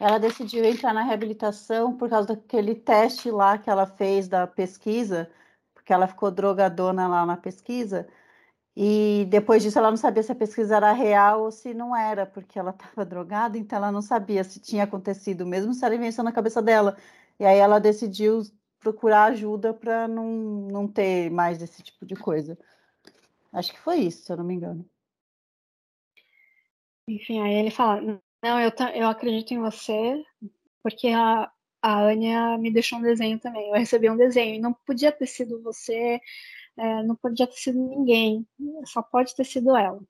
ela 0.00 0.18
decidiu 0.18 0.64
entrar 0.64 0.94
na 0.94 1.02
reabilitação 1.02 1.96
por 1.96 2.08
causa 2.08 2.28
daquele 2.28 2.74
teste 2.74 3.30
lá 3.30 3.58
que 3.58 3.68
ela 3.68 3.86
fez 3.86 4.26
da 4.26 4.46
pesquisa, 4.46 5.30
porque 5.74 5.92
ela 5.92 6.06
ficou 6.06 6.30
drogadona 6.30 7.06
lá 7.06 7.26
na 7.26 7.36
pesquisa. 7.36 8.08
E 8.76 9.26
depois 9.30 9.62
disso 9.62 9.78
ela 9.78 9.90
não 9.90 9.96
sabia 9.96 10.22
se 10.22 10.32
a 10.32 10.34
pesquisa 10.34 10.76
era 10.76 10.92
real 10.92 11.42
ou 11.42 11.50
se 11.52 11.72
não 11.72 11.94
era, 11.94 12.26
porque 12.26 12.58
ela 12.58 12.70
estava 12.70 13.04
drogada, 13.04 13.56
então 13.56 13.76
ela 13.76 13.92
não 13.92 14.02
sabia 14.02 14.42
se 14.42 14.58
tinha 14.58 14.82
acontecido, 14.84 15.46
mesmo 15.46 15.72
se 15.72 15.84
era 15.84 15.94
invenção 15.94 16.24
na 16.24 16.32
cabeça 16.32 16.60
dela. 16.60 16.96
E 17.38 17.44
aí 17.44 17.58
ela 17.58 17.78
decidiu 17.78 18.42
procurar 18.80 19.24
ajuda 19.26 19.72
para 19.72 20.08
não, 20.08 20.26
não 20.70 20.88
ter 20.88 21.30
mais 21.30 21.62
esse 21.62 21.82
tipo 21.82 22.04
de 22.04 22.16
coisa. 22.16 22.58
Acho 23.54 23.72
que 23.72 23.80
foi 23.80 24.00
isso, 24.00 24.24
se 24.24 24.32
eu 24.32 24.36
não 24.36 24.44
me 24.44 24.54
engano. 24.54 24.84
Enfim, 27.08 27.40
aí 27.40 27.54
ele 27.54 27.70
fala: 27.70 28.00
Não, 28.42 28.60
eu, 28.60 28.70
eu 28.94 29.08
acredito 29.08 29.52
em 29.52 29.60
você, 29.60 30.24
porque 30.82 31.08
a, 31.08 31.50
a 31.82 32.02
Anya 32.02 32.58
me 32.58 32.72
deixou 32.72 32.98
um 32.98 33.02
desenho 33.02 33.38
também. 33.38 33.68
Eu 33.68 33.74
recebi 33.74 34.10
um 34.10 34.16
desenho 34.16 34.56
e 34.56 34.60
não 34.60 34.74
podia 34.74 35.12
ter 35.12 35.26
sido 35.26 35.62
você, 35.62 36.20
é, 36.76 37.02
não 37.04 37.16
podia 37.16 37.46
ter 37.46 37.56
sido 37.56 37.78
ninguém, 37.78 38.46
só 38.86 39.02
pode 39.02 39.34
ter 39.36 39.44
sido 39.44 39.76
ela. 39.76 40.00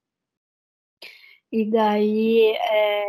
E 1.52 1.70
daí 1.70 2.56
é, 2.56 3.04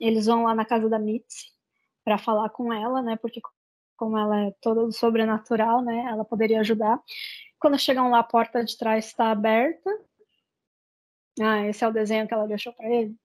eles 0.00 0.26
vão 0.26 0.44
lá 0.44 0.54
na 0.54 0.64
casa 0.64 0.88
da 0.88 0.98
Mitzi 0.98 1.52
para 2.04 2.18
falar 2.18 2.48
com 2.50 2.72
ela, 2.72 3.02
né? 3.02 3.16
Porque 3.16 3.40
como 3.96 4.16
ela 4.16 4.46
é 4.46 4.52
toda 4.60 4.90
sobrenatural, 4.92 5.82
né? 5.82 6.06
Ela 6.08 6.24
poderia 6.24 6.60
ajudar. 6.60 7.00
Quando 7.60 7.78
chegam 7.78 8.10
lá, 8.10 8.20
a 8.20 8.24
porta 8.24 8.64
de 8.64 8.76
trás 8.76 9.06
está 9.06 9.30
aberta. 9.30 9.90
Ah, 11.40 11.66
esse 11.66 11.84
é 11.84 11.88
o 11.88 11.92
desenho 11.92 12.26
que 12.26 12.34
ela 12.34 12.46
deixou 12.46 12.72
para 12.72 12.88
ele. 12.88 13.16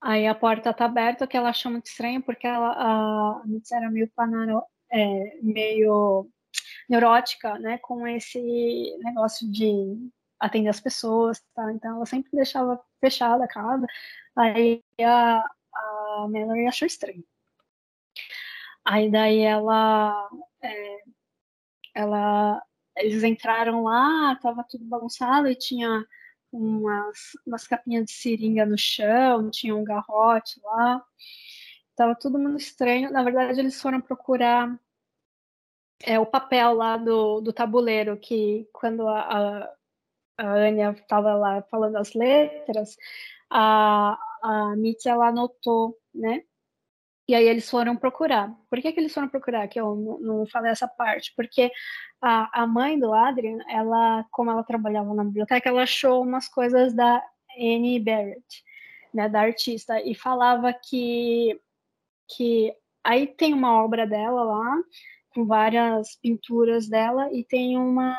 Aí 0.00 0.26
a 0.26 0.34
porta 0.34 0.70
está 0.70 0.84
aberta, 0.86 1.24
o 1.24 1.28
que 1.28 1.36
ela 1.36 1.50
achou 1.50 1.70
muito 1.70 1.86
estranho, 1.86 2.22
porque 2.22 2.46
ela, 2.46 2.72
a 2.72 3.42
Mitzi 3.46 3.74
era 3.74 3.88
meio, 3.90 4.10
panaro, 4.10 4.62
é, 4.90 5.38
meio 5.40 6.28
neurótica, 6.88 7.58
né, 7.58 7.78
com 7.78 8.06
esse 8.06 8.40
negócio 8.98 9.50
de 9.50 10.10
atender 10.40 10.70
as 10.70 10.80
pessoas, 10.80 11.40
tá? 11.54 11.72
Então 11.72 11.96
ela 11.96 12.06
sempre 12.06 12.30
deixava 12.32 12.80
fechada 13.00 13.44
a 13.44 13.48
casa. 13.48 13.86
Aí 14.36 14.82
a, 15.00 15.38
a 15.38 16.28
Mallory 16.28 16.66
achou 16.66 16.86
estranho. 16.86 17.24
Aí 18.84 19.10
daí 19.10 19.40
ela 19.40 20.28
é, 20.62 20.98
ela, 21.94 22.62
eles 22.96 23.22
entraram 23.22 23.84
lá, 23.84 24.36
tava 24.36 24.64
tudo 24.64 24.84
bagunçado 24.84 25.48
e 25.48 25.56
tinha 25.56 26.04
umas, 26.52 27.32
umas 27.46 27.66
capinhas 27.66 28.06
de 28.06 28.12
seringa 28.12 28.66
no 28.66 28.76
chão, 28.78 29.50
tinha 29.50 29.74
um 29.74 29.84
garrote 29.84 30.60
lá. 30.62 31.04
Tava 31.96 32.14
tudo 32.14 32.38
muito 32.38 32.60
estranho. 32.60 33.10
Na 33.10 33.22
verdade, 33.22 33.60
eles 33.60 33.80
foram 33.80 34.00
procurar 34.00 34.78
é, 36.04 36.18
o 36.18 36.26
papel 36.26 36.74
lá 36.74 36.96
do, 36.96 37.40
do 37.40 37.52
tabuleiro, 37.52 38.18
que 38.18 38.68
quando 38.72 39.06
a, 39.08 39.20
a, 39.20 39.74
a 40.38 40.52
Anya 40.54 40.92
estava 40.92 41.34
lá 41.34 41.62
falando 41.62 41.96
as 41.96 42.12
letras, 42.14 42.96
a, 43.50 44.18
a 44.42 44.74
ela 45.06 45.28
anotou, 45.28 45.98
né? 46.14 46.44
E 47.28 47.34
aí 47.34 47.46
eles 47.46 47.70
foram 47.70 47.96
procurar. 47.96 48.52
Por 48.68 48.80
que, 48.80 48.92
que 48.92 49.00
eles 49.00 49.14
foram 49.14 49.28
procurar? 49.28 49.68
Que 49.68 49.80
eu 49.80 49.94
não, 49.94 50.18
não 50.20 50.46
falei 50.46 50.72
essa 50.72 50.88
parte. 50.88 51.32
Porque 51.36 51.70
a, 52.20 52.62
a 52.62 52.66
mãe 52.66 52.98
do 52.98 53.12
Adrian, 53.12 53.58
ela, 53.68 54.24
como 54.30 54.50
ela 54.50 54.64
trabalhava 54.64 55.14
na 55.14 55.24
biblioteca, 55.24 55.68
ela 55.68 55.82
achou 55.82 56.22
umas 56.22 56.48
coisas 56.48 56.94
da 56.94 57.22
Annie 57.56 58.00
Barrett, 58.00 58.64
né, 59.12 59.28
da 59.28 59.40
artista, 59.40 60.00
e 60.00 60.14
falava 60.14 60.72
que, 60.72 61.60
que 62.28 62.74
aí 63.04 63.26
tem 63.26 63.52
uma 63.52 63.82
obra 63.82 64.06
dela 64.06 64.42
lá, 64.42 64.76
com 65.34 65.46
várias 65.46 66.16
pinturas 66.16 66.88
dela, 66.88 67.28
e 67.32 67.44
tem 67.44 67.78
uma 67.78 68.16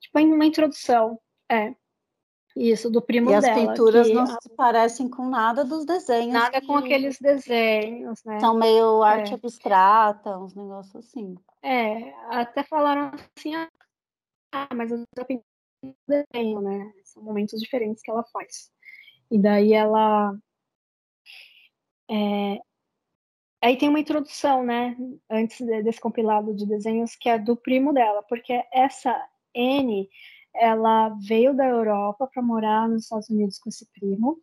tipo 0.00 0.18
uma 0.18 0.46
introdução, 0.46 1.20
é, 1.50 1.74
isso, 2.56 2.90
do 2.90 3.00
primo 3.00 3.30
dela. 3.30 3.46
E 3.46 3.50
as 3.50 3.58
pinturas 3.58 4.12
não 4.12 4.26
se 4.26 4.48
parecem 4.56 5.08
com 5.08 5.28
nada 5.28 5.64
dos 5.64 5.84
desenhos. 5.84 6.32
Nada 6.32 6.60
com 6.60 6.76
aqueles 6.76 7.18
desenhos, 7.18 8.22
né? 8.24 8.40
São 8.40 8.54
meio 8.54 9.02
arte 9.02 9.32
é. 9.32 9.34
abstrata, 9.34 10.38
uns 10.38 10.54
negócios 10.54 10.96
assim. 10.96 11.36
É, 11.62 12.12
até 12.28 12.62
falaram 12.62 13.12
assim, 13.36 13.54
ah, 13.54 14.68
mas 14.74 14.90
eu 14.90 15.02
já 15.16 15.24
pintei 15.24 15.44
desenho, 16.08 16.60
né? 16.60 16.92
São 17.04 17.22
momentos 17.22 17.60
diferentes 17.60 18.02
que 18.02 18.10
ela 18.10 18.24
faz. 18.32 18.70
E 19.30 19.38
daí 19.38 19.72
ela... 19.72 20.36
É, 22.10 22.58
aí 23.62 23.76
tem 23.78 23.88
uma 23.88 24.00
introdução, 24.00 24.64
né? 24.64 24.96
Antes 25.30 25.64
desse 25.84 26.00
compilado 26.00 26.52
de 26.54 26.66
desenhos, 26.66 27.14
que 27.14 27.28
é 27.28 27.38
do 27.38 27.56
primo 27.56 27.92
dela, 27.92 28.22
porque 28.24 28.64
essa 28.72 29.16
N 29.54 30.08
ela 30.54 31.10
veio 31.20 31.54
da 31.54 31.66
Europa 31.66 32.28
para 32.32 32.42
morar 32.42 32.88
nos 32.88 33.04
Estados 33.04 33.28
Unidos 33.30 33.58
com 33.58 33.68
esse 33.68 33.86
primo, 33.92 34.38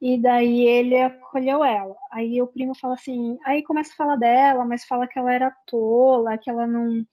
e 0.00 0.18
daí 0.20 0.60
ele 0.62 0.96
acolheu 1.00 1.62
ela. 1.62 1.94
Aí 2.10 2.40
o 2.40 2.46
primo 2.46 2.74
fala 2.74 2.94
assim, 2.94 3.38
aí 3.44 3.62
começa 3.62 3.92
a 3.92 3.96
falar 3.96 4.16
dela, 4.16 4.64
mas 4.64 4.84
fala 4.84 5.06
que 5.06 5.18
ela 5.18 5.32
era 5.32 5.54
tola, 5.66 6.38
que 6.38 6.50
ela 6.50 6.66
não 6.66 7.04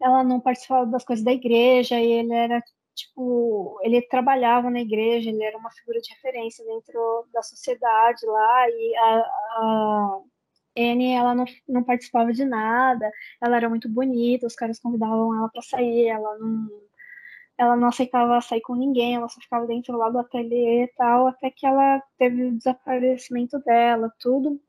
ela 0.00 0.22
não 0.24 0.40
participava 0.40 0.86
das 0.86 1.04
coisas 1.04 1.24
da 1.24 1.32
igreja, 1.32 1.98
e 1.98 2.06
ele 2.06 2.34
era 2.34 2.62
tipo, 2.94 3.78
ele 3.82 4.02
trabalhava 4.02 4.70
na 4.70 4.80
igreja, 4.80 5.30
ele 5.30 5.42
era 5.42 5.56
uma 5.58 5.70
figura 5.70 6.00
de 6.00 6.12
referência 6.14 6.64
dentro 6.64 7.26
da 7.32 7.42
sociedade 7.42 8.24
lá, 8.26 8.68
e 8.68 8.96
a, 8.96 9.18
a 9.58 10.20
Anne, 10.76 11.12
ela 11.12 11.34
não, 11.34 11.44
não 11.68 11.82
participava 11.84 12.32
de 12.32 12.44
nada, 12.44 13.10
ela 13.40 13.56
era 13.56 13.68
muito 13.68 13.88
bonita, 13.88 14.46
os 14.46 14.54
caras 14.56 14.78
convidavam 14.80 15.34
ela 15.36 15.48
para 15.48 15.62
sair, 15.62 16.08
ela 16.08 16.38
não 16.38 16.68
ela 17.58 17.76
não 17.76 17.88
aceitava 17.88 18.40
sair 18.40 18.60
com 18.60 18.74
ninguém, 18.74 19.14
ela 19.14 19.28
só 19.28 19.40
ficava 19.40 19.66
dentro 19.66 19.96
lá 19.96 20.10
do 20.10 20.18
ateliê 20.18 20.84
e 20.84 20.88
tal, 20.88 21.28
até 21.28 21.50
que 21.50 21.66
ela 21.66 22.00
teve 22.18 22.44
o 22.44 22.56
desaparecimento 22.56 23.58
dela, 23.60 24.12
tudo. 24.18 24.60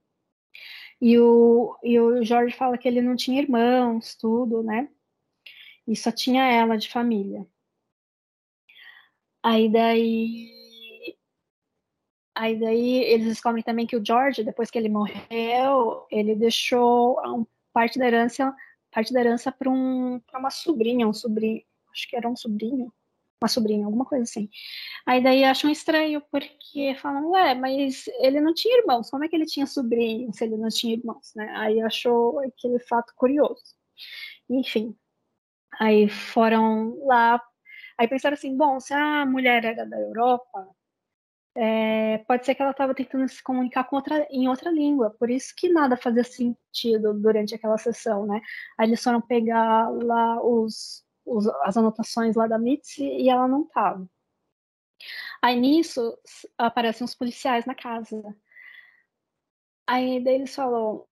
E 1.02 1.20
o, 1.20 1.78
e 1.84 2.00
o 2.00 2.24
Jorge 2.24 2.56
fala 2.56 2.78
que 2.78 2.88
ele 2.88 3.02
não 3.02 3.16
tinha 3.16 3.42
irmãos, 3.42 4.16
tudo, 4.16 4.64
né? 4.64 4.90
E 5.88 5.96
só 5.96 6.12
tinha 6.12 6.44
ela 6.52 6.78
de 6.78 6.90
família. 6.90 7.46
Aí 9.44 9.70
daí. 9.70 10.52
Aí 12.34 12.60
daí 12.60 13.04
eles 13.04 13.28
descobrem 13.28 13.64
também 13.64 13.88
que 13.88 13.96
o 13.96 14.04
George, 14.06 14.44
depois 14.44 14.70
que 14.70 14.78
ele 14.78 14.90
morreu, 14.90 16.06
ele 16.12 16.36
deixou 16.36 17.18
parte 17.72 17.98
da 18.00 18.08
herança, 18.08 18.54
parte 18.92 19.14
da 19.14 19.20
herança 19.22 19.52
para 19.52 19.70
um, 19.70 20.22
uma 20.34 20.50
sobrinha, 20.50 21.08
um 21.08 21.14
sobrinho, 21.14 21.64
acho 21.96 22.08
que 22.10 22.16
era 22.16 22.30
um 22.30 22.36
sobrinho, 22.36 22.94
uma 23.42 23.48
sobrinha, 23.50 23.86
alguma 23.86 24.06
coisa 24.06 24.24
assim. 24.24 24.50
Aí 25.06 25.24
daí 25.24 25.44
acham 25.44 25.70
estranho, 25.70 26.22
porque 26.32 26.96
falam, 27.02 27.32
ué, 27.32 27.56
mas 27.56 28.06
ele 28.20 28.42
não 28.42 28.54
tinha 28.54 28.80
irmãos, 28.80 29.10
como 29.10 29.24
é 29.24 29.28
que 29.30 29.36
ele 29.36 29.46
tinha 29.46 29.66
sobrinho 29.66 30.34
se 30.34 30.44
ele 30.44 30.58
não 30.58 30.70
tinha 30.70 30.94
irmãos, 30.96 31.34
né? 31.36 31.50
Aí 31.58 31.82
achou 31.82 32.40
aquele 32.40 32.80
fato 32.80 33.14
curioso. 33.16 33.64
Enfim, 34.50 34.96
aí 35.80 36.10
foram 36.10 36.98
lá, 37.06 37.42
aí 37.98 38.08
pensaram 38.08 38.36
assim, 38.36 38.56
bom, 38.58 38.80
se 38.80 38.94
a 38.94 39.26
mulher 39.26 39.66
era 39.66 39.86
da 39.86 40.00
Europa, 40.00 40.70
é, 41.58 42.18
pode 42.28 42.46
ser 42.46 42.54
que 42.56 42.62
ela 42.62 42.72
estava 42.72 42.94
tentando 42.94 43.28
se 43.30 43.42
comunicar 43.42 43.88
outra, 43.92 44.28
em 44.30 44.50
outra 44.50 44.70
língua, 44.70 45.16
por 45.18 45.30
isso 45.30 45.54
que 45.56 45.70
nada 45.70 45.96
fazia 45.96 46.24
sentido 46.24 47.14
durante 47.14 47.56
aquela 47.56 47.78
sessão, 47.78 48.26
né? 48.28 48.42
Aí 48.78 48.88
eles 48.88 49.02
foram 49.02 49.22
pegar 49.22 49.90
lá 49.90 50.42
os, 50.44 51.05
os, 51.26 51.48
as 51.64 51.78
anotações 51.78 52.36
lá 52.36 52.48
da 52.48 52.58
Mitzi 52.58 53.04
e 53.04 53.30
ela 53.30 53.48
não 53.48 53.64
estava. 53.64 54.08
Aí 55.42 55.60
nisso 55.60 56.18
aparecem 56.58 57.06
os 57.06 57.16
policiais 57.16 57.66
na 57.66 57.76
casa. 57.76 58.36
Aí 59.88 60.24
daí 60.24 60.36
eles 60.36 60.56
falam, 60.56 61.06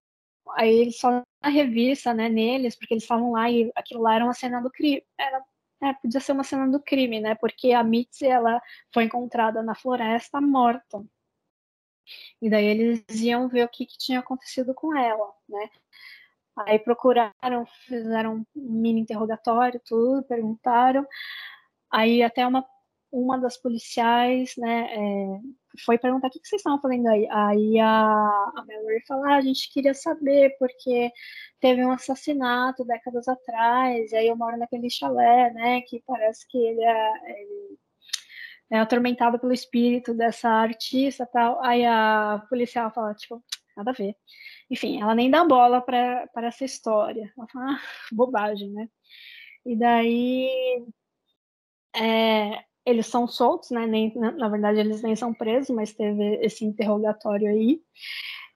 aí 0.52 0.74
eles 0.74 1.00
falam 1.00 1.24
na 1.42 1.50
revista, 1.50 2.14
né, 2.14 2.30
neles, 2.30 2.76
porque 2.76 2.94
eles 2.94 3.04
estavam 3.04 3.32
lá 3.34 3.50
e 3.52 3.72
aquilo 3.76 4.02
lá 4.02 4.16
era 4.16 4.24
uma 4.26 4.34
cena 4.34 4.62
do 4.62 4.72
crime, 4.72 5.04
era, 5.18 5.44
é, 5.82 5.94
podia 5.94 6.20
ser 6.20 6.32
uma 6.32 6.44
cena 6.44 6.68
do 6.70 6.80
crime, 6.82 7.20
né, 7.20 7.36
porque 7.36 7.74
a 7.74 7.84
Mitzi, 7.84 8.26
ela 8.26 8.62
foi 8.94 9.04
encontrada 9.06 9.62
na 9.62 9.76
floresta 9.76 10.42
morta. 10.42 11.06
E 12.42 12.50
daí 12.50 12.66
eles 12.66 13.04
iam 13.22 13.48
ver 13.48 13.66
o 13.66 13.70
que, 13.70 13.86
que 13.86 13.98
tinha 13.98 14.20
acontecido 14.20 14.74
com 14.74 14.96
ela, 14.98 15.34
né. 15.48 15.70
Aí 16.56 16.80
procuraram, 16.80 17.66
fizeram 17.88 18.36
um 18.36 18.46
mini 18.56 19.02
interrogatório, 19.02 19.82
tudo, 19.86 20.24
perguntaram. 20.24 21.06
Aí 21.92 22.24
até 22.24 22.46
uma, 22.46 22.66
uma 23.12 23.38
das 23.38 23.58
policiais, 23.58 24.54
né, 24.58 24.88
é, 24.92 25.40
foi 25.86 25.98
perguntar 25.98 26.28
o 26.28 26.32
que, 26.32 26.40
vocês 26.44 26.60
estavam 26.60 26.82
fazendo 26.82 27.08
aí. 27.08 27.28
Aí 27.30 27.80
a, 27.80 27.88
a 27.90 28.66
Mallory 28.68 29.04
falou, 29.08 29.26
ah, 29.26 29.36
a 29.36 29.42
gente 29.42 29.72
queria 29.72 29.94
saber, 29.94 30.56
porque 30.60 31.12
teve 31.60 31.86
um 31.86 31.92
assassinato 31.92 32.86
décadas 32.86 33.28
atrás, 33.28 34.12
e 34.12 34.16
aí 34.16 34.28
eu 34.28 34.36
moro 34.36 34.58
naquele 34.58 34.90
chalé, 34.90 35.52
né, 35.54 35.82
que 35.82 36.04
parece 36.06 36.48
que 36.48 36.58
ele 36.58 36.84
é, 36.84 37.40
ele 37.42 37.78
é 38.72 38.80
atormentado 38.80 39.40
pelo 39.40 39.54
espírito 39.54 40.14
dessa 40.14 40.50
artista 40.50 41.26
tal. 41.26 41.64
Aí 41.64 41.86
a 41.86 42.44
policial 42.50 42.92
fala, 42.92 43.14
tipo, 43.14 43.44
nada 43.78 43.92
a 43.92 43.94
ver. 43.94 44.16
Enfim, 44.70 45.02
ela 45.02 45.16
nem 45.16 45.30
dá 45.30 45.44
bola 45.44 45.82
para 45.82 46.28
essa 46.38 46.66
história. 46.66 47.32
Ela 47.38 47.48
fala, 47.48 47.72
ah, 47.74 47.82
bobagem, 48.12 48.70
né? 48.72 48.90
E 49.66 49.76
daí 49.76 50.86
é, 51.96 52.64
eles 52.86 53.08
são 53.08 53.28
soltos, 53.28 53.72
né? 53.72 53.86
Nem, 53.86 54.14
na 54.16 54.50
verdade, 54.50 54.80
eles 54.80 55.02
nem 55.02 55.16
são 55.16 55.34
presos, 55.34 55.76
mas 55.76 55.94
teve 55.94 56.36
esse 56.44 56.66
interrogatório 56.66 57.50
aí. 57.50 57.82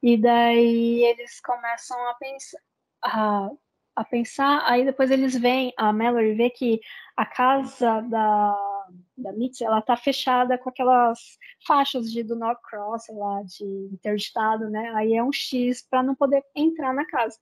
E 0.02 0.18
daí 0.18 1.04
eles 1.06 1.40
começam 1.42 1.98
a 2.10 2.14
pensar, 2.16 2.60
a, 3.04 3.50
a 3.96 4.04
pensar, 4.04 4.64
aí 4.66 4.86
depois 4.86 5.12
eles 5.12 5.36
veem, 5.36 5.74
a 5.78 5.92
Mallory 5.92 6.36
vê 6.36 6.50
que 6.50 6.80
a 7.16 7.26
casa 7.26 8.02
da 8.02 8.77
da 9.18 9.34
Mitzi, 9.34 9.64
ela 9.64 9.82
tá 9.82 9.98
fechada 9.98 10.58
com 10.58 10.70
aquelas 10.70 11.38
faixas 11.66 12.12
de 12.12 12.24
do 12.24 12.36
not 12.36 12.62
cross, 12.62 13.08
lá, 13.10 13.42
de 13.44 13.66
interditado, 13.92 14.70
né? 14.70 14.92
Aí 14.96 15.14
é 15.16 15.24
um 15.24 15.32
X 15.32 15.82
para 15.90 16.04
não 16.04 16.14
poder 16.14 16.44
entrar 16.56 16.94
na 16.94 17.06
casa. 17.06 17.38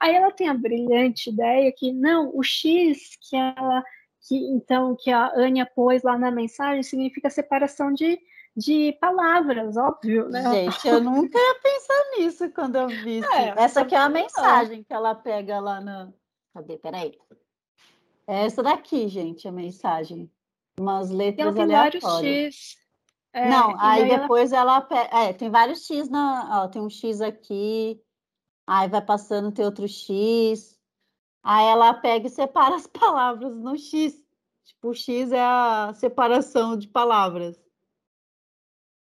Aí 0.00 0.14
ela 0.14 0.30
tem 0.30 0.48
a 0.48 0.54
brilhante 0.54 1.30
ideia 1.30 1.72
que 1.76 1.92
não, 1.92 2.30
o 2.34 2.42
X 2.42 3.18
que 3.20 3.36
ela 3.36 3.82
que 4.26 4.36
então 4.36 4.96
que 4.96 5.10
a 5.10 5.32
Anya 5.34 5.66
pôs 5.66 6.02
lá 6.02 6.18
na 6.18 6.30
mensagem 6.30 6.82
significa 6.82 7.30
separação 7.30 7.92
de, 7.92 8.18
de 8.56 8.96
palavras, 9.00 9.76
óbvio, 9.76 10.28
né? 10.28 10.42
Gente, 10.50 10.88
eu 10.88 11.00
nunca 11.00 11.38
ia 11.38 11.60
pensar 11.62 12.04
nisso 12.16 12.50
quando 12.50 12.76
eu 12.76 12.88
vi. 12.88 13.20
É, 13.24 13.62
Essa 13.62 13.82
aqui 13.82 13.94
é 13.94 13.98
a 13.98 14.08
mensagem 14.08 14.82
que 14.82 14.92
ela 14.92 15.14
pega 15.14 15.60
lá 15.60 15.80
na. 15.80 16.12
Cadê? 16.54 16.76
Peraí. 16.78 17.16
É 18.26 18.44
essa 18.44 18.62
daqui, 18.62 19.08
gente, 19.08 19.48
a 19.48 19.52
mensagem 19.52 20.30
umas 20.80 21.10
letras 21.10 21.54
tem 21.54 21.62
aleatórias. 21.64 22.02
vários 22.02 22.54
X. 22.54 22.76
É, 23.32 23.48
não, 23.48 23.78
aí 23.78 24.08
depois 24.08 24.52
ela, 24.52 24.86
ela 24.90 25.24
é, 25.24 25.32
tem 25.32 25.50
vários 25.50 25.86
X 25.86 26.08
na, 26.08 26.64
ó, 26.64 26.68
tem 26.68 26.80
um 26.80 26.88
X 26.88 27.20
aqui, 27.20 28.02
aí 28.66 28.88
vai 28.88 29.04
passando 29.04 29.52
tem 29.52 29.64
outro 29.64 29.86
X. 29.86 30.78
Aí 31.42 31.66
ela 31.66 31.94
pega 31.94 32.26
e 32.26 32.30
separa 32.30 32.74
as 32.76 32.86
palavras 32.86 33.56
no 33.56 33.76
X. 33.76 34.22
Tipo, 34.64 34.88
o 34.90 34.94
X 34.94 35.32
é 35.32 35.40
a 35.40 35.92
separação 35.94 36.76
de 36.76 36.88
palavras. 36.88 37.58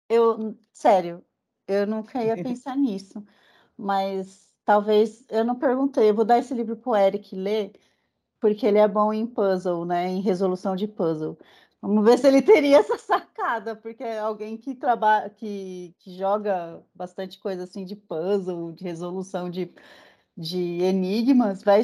Eu, 0.09 0.59
sério, 0.73 1.25
eu 1.69 1.87
nunca 1.87 2.23
ia 2.23 2.35
pensar 2.43 2.77
nisso, 2.77 3.25
mas 3.77 4.55
talvez 4.65 5.25
eu 5.29 5.45
não 5.45 5.59
perguntei. 5.59 6.09
Eu 6.11 6.15
vou 6.15 6.25
dar 6.25 6.39
esse 6.39 6.55
livro 6.55 6.77
para 6.77 6.91
o 6.91 6.97
Eric 6.97 7.35
ler, 7.35 7.73
porque 8.41 8.67
ele 8.67 8.79
é 8.79 8.89
bom 8.89 9.13
em 9.13 9.27
puzzle, 9.27 9.85
né? 9.85 10.09
Em 10.09 10.21
resolução 10.21 10.75
de 10.75 10.89
puzzle. 10.89 11.39
Vamos 11.83 12.05
ver 12.05 12.19
se 12.19 12.27
ele 12.27 12.43
teria 12.43 12.79
essa 12.79 12.97
sacada, 12.99 13.77
porque 13.77 14.03
é 14.03 14.19
alguém 14.19 14.57
que 14.57 14.75
trabalha, 14.75 15.31
que, 15.31 15.95
que 15.99 16.17
joga 16.17 16.83
bastante 16.95 17.39
coisa 17.39 17.65
assim 17.65 17.85
de 17.85 17.97
puzzle, 17.97 18.73
de 18.73 18.85
resolução 18.85 19.49
de, 19.49 19.73
de 20.37 20.83
enigmas, 20.83 21.63
vai 21.63 21.83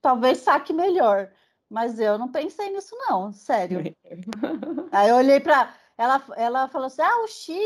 talvez 0.00 0.38
saque 0.38 0.72
melhor. 0.72 1.30
Mas 1.70 1.98
eu 1.98 2.18
não 2.18 2.30
pensei 2.30 2.70
nisso, 2.70 2.94
não, 3.08 3.32
sério. 3.32 3.80
Aí 4.92 5.08
eu 5.08 5.16
olhei 5.16 5.40
para 5.40 5.74
ela, 5.96 6.22
ela 6.36 6.68
falou 6.68 6.86
assim: 6.86 7.00
ah, 7.00 7.22
o 7.22 7.26
X 7.26 7.56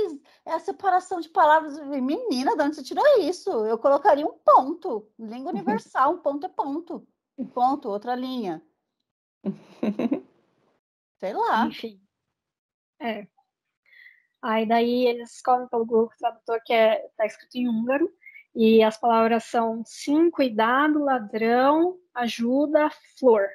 é 0.45 0.53
a 0.53 0.61
separação 0.61 1.21
de 1.21 1.29
palavras. 1.29 1.79
Menina, 1.81 2.57
de 2.57 2.63
onde 2.63 2.77
você 2.77 2.83
tirou 2.85 3.05
isso? 3.19 3.51
Eu 3.67 3.77
colocaria 3.79 4.27
um 4.27 4.39
ponto. 4.45 5.09
Língua 5.19 5.51
universal, 5.51 6.13
um 6.13 6.19
ponto 6.19 6.47
é 6.47 6.49
ponto. 6.49 7.07
Um 7.39 7.47
ponto, 7.47 7.89
outra 7.89 8.15
linha. 8.15 8.63
Sei 11.19 11.33
lá. 11.33 11.67
Enfim. 11.67 12.01
É. 13.01 13.27
Aí 14.41 14.67
daí 14.67 15.07
eles 15.07 15.31
descobrem 15.31 15.69
pelo 15.69 15.85
Google 15.85 16.11
Tradutor 16.19 16.61
que 16.65 16.73
é, 16.73 17.09
tá 17.17 17.27
escrito 17.27 17.57
em 17.57 17.69
húngaro, 17.69 18.11
e 18.55 18.83
as 18.83 18.97
palavras 18.97 19.45
são 19.45 19.83
sim, 19.85 20.31
cuidado, 20.31 21.05
ladrão, 21.05 21.99
ajuda, 22.15 22.91
flor. 23.19 23.47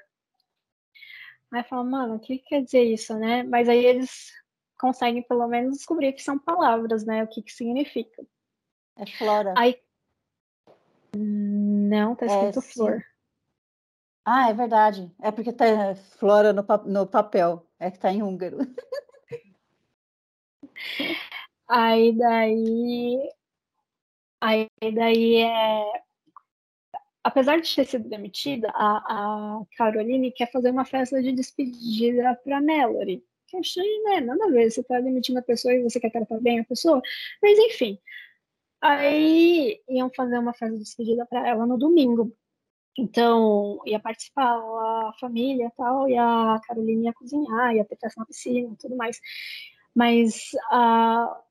Aí 1.52 1.64
fala, 1.64 1.84
mano, 1.84 2.16
o 2.16 2.20
que 2.20 2.38
quer 2.38 2.64
dizer 2.64 2.84
isso, 2.84 3.18
né? 3.18 3.44
Mas 3.44 3.68
aí 3.68 3.84
eles 3.84 4.32
conseguem 4.80 5.24
pelo 5.24 5.48
menos 5.48 5.78
descobrir 5.78 6.14
que 6.14 6.22
são 6.22 6.38
palavras, 6.38 7.04
né? 7.04 7.24
O 7.24 7.28
que 7.28 7.42
que 7.42 7.52
significa. 7.52 8.24
É 8.96 9.06
flora. 9.06 9.54
Aí 9.58 9.82
não, 11.16 12.16
tá 12.16 12.26
escrito 12.26 12.60
é, 12.60 12.62
flor. 12.62 13.06
Ah, 14.26 14.50
é 14.50 14.54
verdade. 14.54 15.12
É 15.22 15.32
porque 15.32 15.52
tá 15.54 15.66
Flora 16.18 16.54
no, 16.54 16.64
no 16.86 17.08
papel. 17.08 17.66
É 17.80 17.90
que 17.92 18.00
tá 18.00 18.12
em 18.12 18.22
húngaro. 18.24 18.58
Aí 21.68 22.12
daí. 22.18 23.32
Aí 24.42 24.68
daí 24.94 25.36
é. 25.38 26.02
Apesar 27.24 27.60
de 27.62 27.76
ter 27.76 27.86
sido 27.86 28.10
demitida, 28.10 28.70
a, 28.74 29.60
a 29.60 29.66
Caroline 29.78 30.32
quer 30.32 30.52
fazer 30.52 30.72
uma 30.72 30.86
festa 30.86 31.22
de 31.22 31.32
despedida 31.32 32.36
para 32.44 32.62
Mallory. 32.62 33.24
Que 33.48 33.58
achei, 33.58 34.04
né? 34.04 34.22
Nada 34.22 34.46
a 34.46 34.50
ver. 34.50 34.72
Você 34.72 34.84
tá 34.84 35.00
demitindo 35.00 35.40
a 35.40 35.44
pessoa 35.44 35.74
e 35.74 35.84
você 35.84 36.00
quer 36.00 36.12
tratar 36.12 36.40
bem 36.40 36.60
a 36.60 36.66
pessoa. 36.66 37.02
Mas 37.42 37.58
enfim. 37.60 38.00
Aí 38.82 39.82
iam 39.90 40.10
fazer 40.16 40.40
uma 40.40 40.54
festa 40.54 40.74
de 40.76 40.84
despedida 40.84 41.26
para 41.26 41.48
ela 41.48 41.66
no 41.66 41.78
domingo. 41.78 42.36
Então, 42.98 43.80
ia 43.86 44.00
participar 44.00 44.58
a 44.58 45.14
família 45.20 45.68
e 45.68 45.72
tal, 45.72 46.10
e 46.10 46.18
a 46.18 46.60
Carolina 46.68 47.06
ia 47.06 47.14
cozinhar, 47.14 47.76
ia 47.76 47.86
ter 47.86 47.98
festa 47.98 48.20
na 48.20 48.26
piscina 48.26 48.74
e 48.74 48.78
tudo 48.78 48.96
mais. 48.98 49.20
Mas 49.96 50.52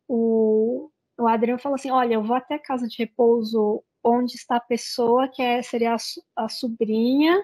o, 0.09 0.91
o 1.19 1.29
Adriano 1.29 1.61
falou 1.61 1.77
assim: 1.77 1.91
olha, 1.91 2.15
eu 2.15 2.23
vou 2.23 2.37
até 2.37 2.55
a 2.55 2.59
casa 2.59 2.87
de 2.89 2.97
repouso 2.99 3.83
onde 4.03 4.35
está 4.35 4.57
a 4.57 4.61
pessoa 4.61 5.29
que 5.29 5.43
é, 5.43 5.63
seria 5.63 5.95
a, 5.95 6.45
a 6.45 6.49
sobrinha 6.49 7.43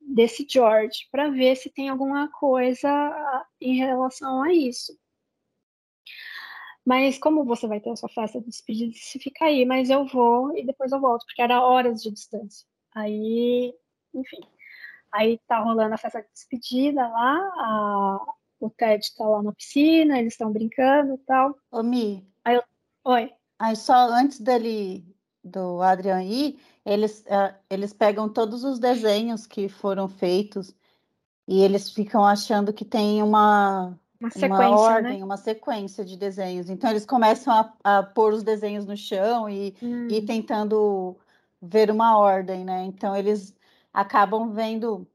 desse 0.00 0.46
George, 0.48 1.08
para 1.10 1.30
ver 1.30 1.56
se 1.56 1.70
tem 1.70 1.88
alguma 1.88 2.30
coisa 2.30 2.88
em 3.60 3.76
relação 3.76 4.42
a 4.42 4.52
isso. 4.52 4.96
Mas 6.84 7.18
como 7.18 7.44
você 7.44 7.66
vai 7.66 7.80
ter 7.80 7.90
a 7.90 7.96
sua 7.96 8.08
festa 8.10 8.40
de 8.40 8.46
despedida, 8.46 8.92
se 8.94 9.18
fica 9.18 9.46
aí, 9.46 9.64
mas 9.64 9.88
eu 9.88 10.06
vou 10.06 10.56
e 10.56 10.64
depois 10.64 10.92
eu 10.92 11.00
volto, 11.00 11.24
porque 11.24 11.40
era 11.40 11.62
horas 11.62 12.02
de 12.02 12.10
distância. 12.10 12.66
Aí, 12.94 13.74
enfim, 14.14 14.40
aí 15.12 15.40
tá 15.48 15.58
rolando 15.58 15.94
a 15.94 15.98
festa 15.98 16.22
de 16.22 16.28
despedida 16.32 17.06
lá, 17.08 17.36
a, 17.56 18.34
o 18.60 18.70
Ted 18.70 19.04
está 19.04 19.26
lá 19.26 19.42
na 19.42 19.52
piscina, 19.52 20.18
eles 20.18 20.34
estão 20.34 20.52
brincando 20.52 21.14
e 21.14 21.18
tal. 21.18 21.56
Ô, 21.70 21.82
Mi. 21.82 22.26
Aí 22.44 22.56
eu, 22.56 22.62
oi. 23.04 23.32
Aí 23.58 23.76
só 23.76 24.08
antes 24.10 24.40
dele, 24.40 25.04
do 25.42 25.82
Adrian 25.82 26.22
ir, 26.22 26.58
eles, 26.84 27.20
uh, 27.22 27.54
eles 27.68 27.92
pegam 27.92 28.28
todos 28.28 28.64
os 28.64 28.78
desenhos 28.78 29.46
que 29.46 29.68
foram 29.68 30.08
feitos 30.08 30.74
e 31.46 31.62
eles 31.62 31.90
ficam 31.90 32.24
achando 32.24 32.72
que 32.72 32.84
tem 32.84 33.22
uma, 33.22 33.98
uma, 34.20 34.30
sequência, 34.30 34.68
uma 34.68 34.78
ordem, 34.78 35.18
né? 35.18 35.24
uma 35.24 35.36
sequência 35.36 36.04
de 36.04 36.16
desenhos. 36.16 36.70
Então 36.70 36.90
eles 36.90 37.04
começam 37.04 37.52
a, 37.52 37.72
a 37.82 38.02
pôr 38.02 38.32
os 38.32 38.42
desenhos 38.42 38.86
no 38.86 38.96
chão 38.96 39.48
e, 39.48 39.74
hum. 39.82 40.08
e 40.10 40.22
tentando 40.22 41.16
ver 41.66 41.90
uma 41.90 42.18
ordem, 42.18 42.64
né? 42.64 42.84
Então 42.84 43.16
eles 43.16 43.54
acabam 43.92 44.52
vendo, 44.52 45.06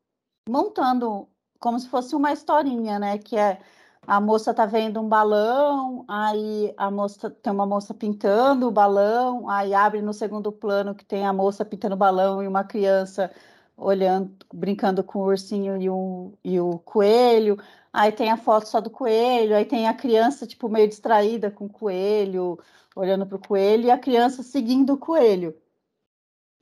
montando 0.48 1.28
como 1.60 1.80
se 1.80 1.90
fosse 1.90 2.16
uma 2.16 2.32
historinha, 2.34 3.00
né? 3.00 3.18
Que 3.18 3.38
é 3.38 3.60
a 4.08 4.20
moça 4.20 4.54
tá 4.54 4.66
vendo 4.66 5.00
um 5.00 5.08
balão, 5.08 6.06
aí 6.08 6.74
a 6.78 6.90
moça 6.90 7.30
tem 7.30 7.54
uma 7.54 7.66
moça 7.66 7.94
pintando 7.94 8.68
o 8.68 8.72
balão, 8.72 9.50
aí 9.50 9.74
abre 9.74 10.02
no 10.02 10.14
segundo 10.14 10.52
plano 10.52 10.96
que 10.96 11.06
tem 11.06 11.26
a 11.28 11.34
moça 11.34 11.64
pintando 11.66 11.96
o 11.96 11.98
balão 11.98 12.42
e 12.42 12.48
uma 12.48 12.64
criança 12.64 13.32
olhando, 13.78 14.36
brincando 14.54 15.04
com 15.04 15.20
o 15.20 15.26
ursinho 15.26 15.78
e 15.82 15.90
o, 15.90 16.34
e 16.44 16.60
o 16.60 16.80
coelho. 16.80 17.58
Aí 17.94 18.12
tem 18.12 18.32
a 18.32 18.38
foto 18.38 18.68
só 18.68 18.82
do 18.82 18.90
coelho, 18.90 19.56
aí 19.56 19.66
tem 19.66 19.88
a 19.88 19.94
criança 19.94 20.48
tipo 20.48 20.70
meio 20.70 20.88
distraída 20.88 21.52
com 21.52 21.66
o 21.66 21.70
coelho, 21.70 22.58
olhando 22.96 23.26
para 23.26 23.38
o 23.38 23.40
coelho 23.40 23.86
e 23.86 23.92
a 23.92 23.98
criança 23.98 24.44
seguindo 24.44 24.94
o 24.94 24.98
coelho. 24.98 25.56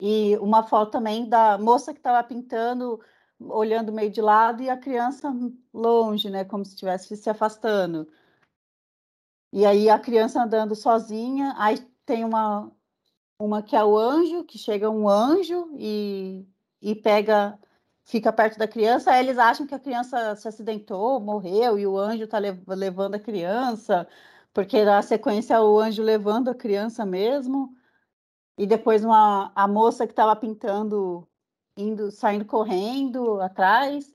E 0.00 0.36
uma 0.38 0.62
foto 0.62 0.92
também 0.92 1.28
da 1.28 1.58
moça 1.58 1.92
que 1.92 1.98
estava 1.98 2.22
pintando, 2.26 3.00
olhando 3.40 3.92
meio 3.92 4.10
de 4.10 4.20
lado, 4.20 4.62
e 4.62 4.70
a 4.70 4.76
criança 4.76 5.32
longe, 5.72 6.30
né? 6.30 6.44
Como 6.44 6.64
se 6.64 6.72
estivesse 6.72 7.16
se 7.16 7.30
afastando. 7.30 8.08
E 9.52 9.64
aí 9.66 9.88
a 9.88 9.98
criança 9.98 10.42
andando 10.42 10.74
sozinha, 10.74 11.54
aí 11.58 11.78
tem 12.04 12.24
uma, 12.24 12.70
uma 13.40 13.62
que 13.62 13.76
é 13.76 13.84
o 13.84 13.96
anjo, 13.96 14.44
que 14.44 14.58
chega 14.58 14.90
um 14.90 15.08
anjo 15.08 15.70
e, 15.76 16.46
e 16.82 16.94
pega, 16.94 17.58
fica 18.04 18.32
perto 18.32 18.58
da 18.58 18.68
criança, 18.68 19.10
aí 19.12 19.24
eles 19.24 19.38
acham 19.38 19.66
que 19.66 19.74
a 19.74 19.78
criança 19.78 20.36
se 20.36 20.48
acidentou, 20.48 21.20
morreu, 21.20 21.78
e 21.78 21.86
o 21.86 21.98
anjo 21.98 22.24
está 22.24 22.38
levando 22.38 23.14
a 23.14 23.20
criança, 23.20 24.06
porque 24.52 24.84
na 24.84 25.02
sequência 25.02 25.60
o 25.62 25.78
anjo 25.78 26.02
levando 26.02 26.48
a 26.50 26.54
criança 26.54 27.04
mesmo 27.06 27.74
e 28.58 28.66
depois 28.66 29.04
uma, 29.04 29.52
a 29.54 29.68
moça 29.68 30.04
que 30.04 30.12
estava 30.12 30.34
pintando, 30.34 31.26
indo, 31.76 32.10
saindo 32.10 32.44
correndo 32.44 33.40
atrás, 33.40 34.12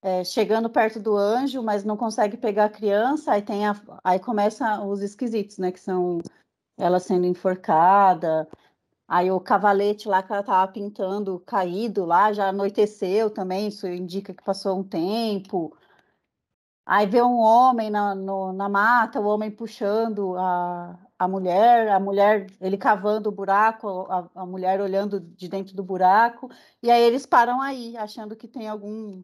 é, 0.00 0.22
chegando 0.22 0.70
perto 0.70 1.00
do 1.00 1.16
anjo, 1.16 1.60
mas 1.60 1.84
não 1.84 1.96
consegue 1.96 2.36
pegar 2.36 2.66
a 2.66 2.70
criança, 2.70 3.32
aí 3.32 3.42
tem 3.42 3.66
a, 3.66 3.74
aí 4.04 4.20
começa 4.20 4.80
os 4.84 5.02
esquisitos, 5.02 5.58
né? 5.58 5.72
Que 5.72 5.80
são 5.80 6.20
ela 6.76 7.00
sendo 7.00 7.26
enforcada, 7.26 8.48
aí 9.08 9.30
o 9.32 9.40
cavalete 9.40 10.08
lá 10.08 10.22
que 10.22 10.32
ela 10.32 10.40
estava 10.42 10.70
pintando 10.72 11.40
caído 11.40 12.04
lá, 12.04 12.32
já 12.32 12.48
anoiteceu 12.50 13.30
também, 13.30 13.68
isso 13.68 13.88
indica 13.88 14.32
que 14.32 14.44
passou 14.44 14.78
um 14.78 14.84
tempo. 14.84 15.76
Aí 16.86 17.06
vê 17.06 17.20
um 17.20 17.38
homem 17.38 17.90
na, 17.90 18.14
no, 18.14 18.52
na 18.52 18.68
mata, 18.68 19.20
o 19.20 19.26
homem 19.26 19.50
puxando 19.50 20.36
a, 20.36 20.98
a 21.18 21.26
mulher, 21.26 21.88
a 21.88 21.98
mulher, 21.98 22.46
ele 22.60 22.76
cavando 22.78 23.28
o 23.28 23.32
buraco, 23.32 24.06
a, 24.08 24.30
a, 24.42 24.46
mulher 24.46 24.80
olhando 24.80 25.20
de 25.20 25.48
dentro 25.48 25.74
do 25.74 25.82
buraco, 25.82 26.50
e 26.82 26.90
aí 26.90 27.02
eles 27.02 27.26
param 27.26 27.60
aí, 27.60 27.96
achando 27.96 28.36
que 28.36 28.46
tem 28.46 28.68
algum, 28.68 29.20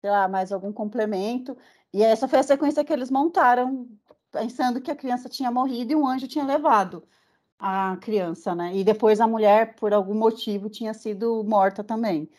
sei 0.00 0.10
lá, 0.10 0.28
mais 0.28 0.52
algum 0.52 0.72
complemento. 0.72 1.56
E 1.92 2.02
essa 2.02 2.28
foi 2.28 2.40
a 2.40 2.42
sequência 2.42 2.84
que 2.84 2.92
eles 2.92 3.10
montaram, 3.10 3.88
pensando 4.30 4.80
que 4.80 4.90
a 4.90 4.96
criança 4.96 5.28
tinha 5.28 5.50
morrido 5.50 5.92
e 5.92 5.96
um 5.96 6.06
anjo 6.06 6.28
tinha 6.28 6.44
levado 6.44 7.02
a 7.58 7.96
criança, 8.00 8.54
né? 8.54 8.74
E 8.76 8.84
depois 8.84 9.20
a 9.20 9.26
mulher, 9.26 9.76
por 9.76 9.92
algum 9.92 10.14
motivo, 10.14 10.70
tinha 10.70 10.94
sido 10.94 11.44
morta 11.44 11.84
também. 11.84 12.30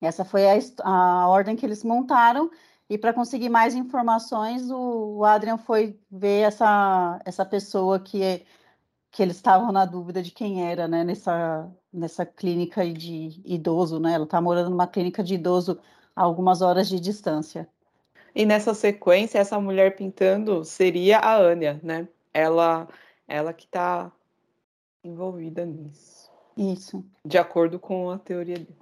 Essa 0.00 0.24
foi 0.24 0.44
a, 0.46 0.58
a 0.84 1.28
ordem 1.28 1.56
que 1.56 1.64
eles 1.64 1.84
montaram. 1.84 2.50
E 2.88 2.98
para 2.98 3.14
conseguir 3.14 3.48
mais 3.48 3.74
informações, 3.74 4.70
o, 4.70 5.24
Adrian 5.24 5.56
foi 5.56 5.98
ver 6.10 6.42
essa, 6.42 7.20
essa 7.24 7.44
pessoa 7.44 7.98
que, 7.98 8.44
que 9.10 9.22
eles 9.22 9.36
estavam 9.36 9.72
na 9.72 9.86
dúvida 9.86 10.22
de 10.22 10.30
quem 10.30 10.68
era, 10.70 10.86
né, 10.86 11.02
nessa, 11.02 11.70
nessa 11.92 12.26
clínica 12.26 12.84
de 12.92 13.40
idoso, 13.44 13.98
né? 13.98 14.12
Ela 14.12 14.24
está 14.24 14.40
morando 14.40 14.70
numa 14.70 14.86
clínica 14.86 15.22
de 15.22 15.34
idoso 15.34 15.80
a 16.14 16.22
algumas 16.22 16.60
horas 16.60 16.88
de 16.88 17.00
distância. 17.00 17.68
E 18.34 18.44
nessa 18.44 18.74
sequência, 18.74 19.38
essa 19.38 19.58
mulher 19.60 19.96
pintando 19.96 20.64
seria 20.64 21.18
a 21.20 21.36
Anya, 21.36 21.80
né? 21.82 22.08
Ela, 22.32 22.88
ela 23.26 23.52
que 23.54 23.64
está 23.64 24.12
envolvida 25.02 25.64
nisso. 25.64 26.30
Isso. 26.56 27.04
De 27.24 27.38
acordo 27.38 27.78
com 27.78 28.10
a 28.10 28.18
teoria 28.18 28.56
dele. 28.56 28.76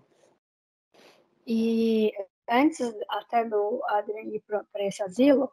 E 1.47 2.13
antes 2.49 2.93
até 3.09 3.45
do 3.45 3.83
Adrian 3.89 4.35
ir 4.35 4.43
para 4.47 4.85
esse 4.85 5.03
asilo, 5.03 5.51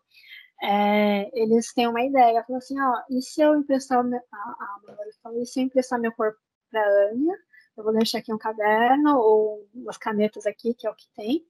é, 0.61 1.29
eles 1.39 1.73
têm 1.73 1.87
uma 1.87 2.03
ideia, 2.03 2.43
falam 2.43 2.57
assim, 2.57 2.79
ó, 2.79 3.01
e 3.09 3.21
se 3.21 3.41
eu 3.41 3.55
emprestar, 3.55 3.99
a, 3.99 4.03
a 4.03 4.79
falou, 5.23 5.41
e 5.41 5.45
se 5.45 5.59
eu 5.59 5.63
emprestar 5.63 5.99
meu 5.99 6.11
corpo 6.11 6.37
para 6.69 6.81
a 6.81 7.11
Anya, 7.11 7.35
eu 7.77 7.83
vou 7.83 7.93
deixar 7.93 8.19
aqui 8.19 8.33
um 8.33 8.37
caderno 8.37 9.17
ou 9.17 9.67
umas 9.73 9.97
canetas 9.97 10.45
aqui, 10.45 10.73
que 10.73 10.85
é 10.85 10.89
o 10.89 10.95
que 10.95 11.07
tem, 11.15 11.45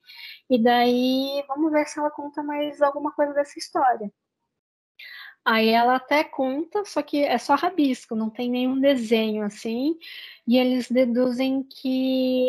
e 0.50 0.62
daí 0.62 1.44
vamos 1.48 1.72
ver 1.72 1.88
se 1.88 2.00
ela 2.00 2.12
conta 2.12 2.44
mais 2.44 2.82
alguma 2.82 3.12
coisa 3.12 3.34
dessa 3.34 3.58
história. 3.58 4.12
Aí 5.44 5.70
ela 5.70 5.96
até 5.96 6.24
conta, 6.24 6.86
só 6.86 7.02
que 7.02 7.24
é 7.24 7.38
só 7.40 7.56
rabisco, 7.56 8.16
não 8.16 8.30
tem 8.30 8.52
nenhum 8.52 8.80
desenho 8.80 9.44
assim, 9.44 9.98
e 10.46 10.58
eles 10.58 10.92
deduzem 10.92 11.64
que 11.64 12.48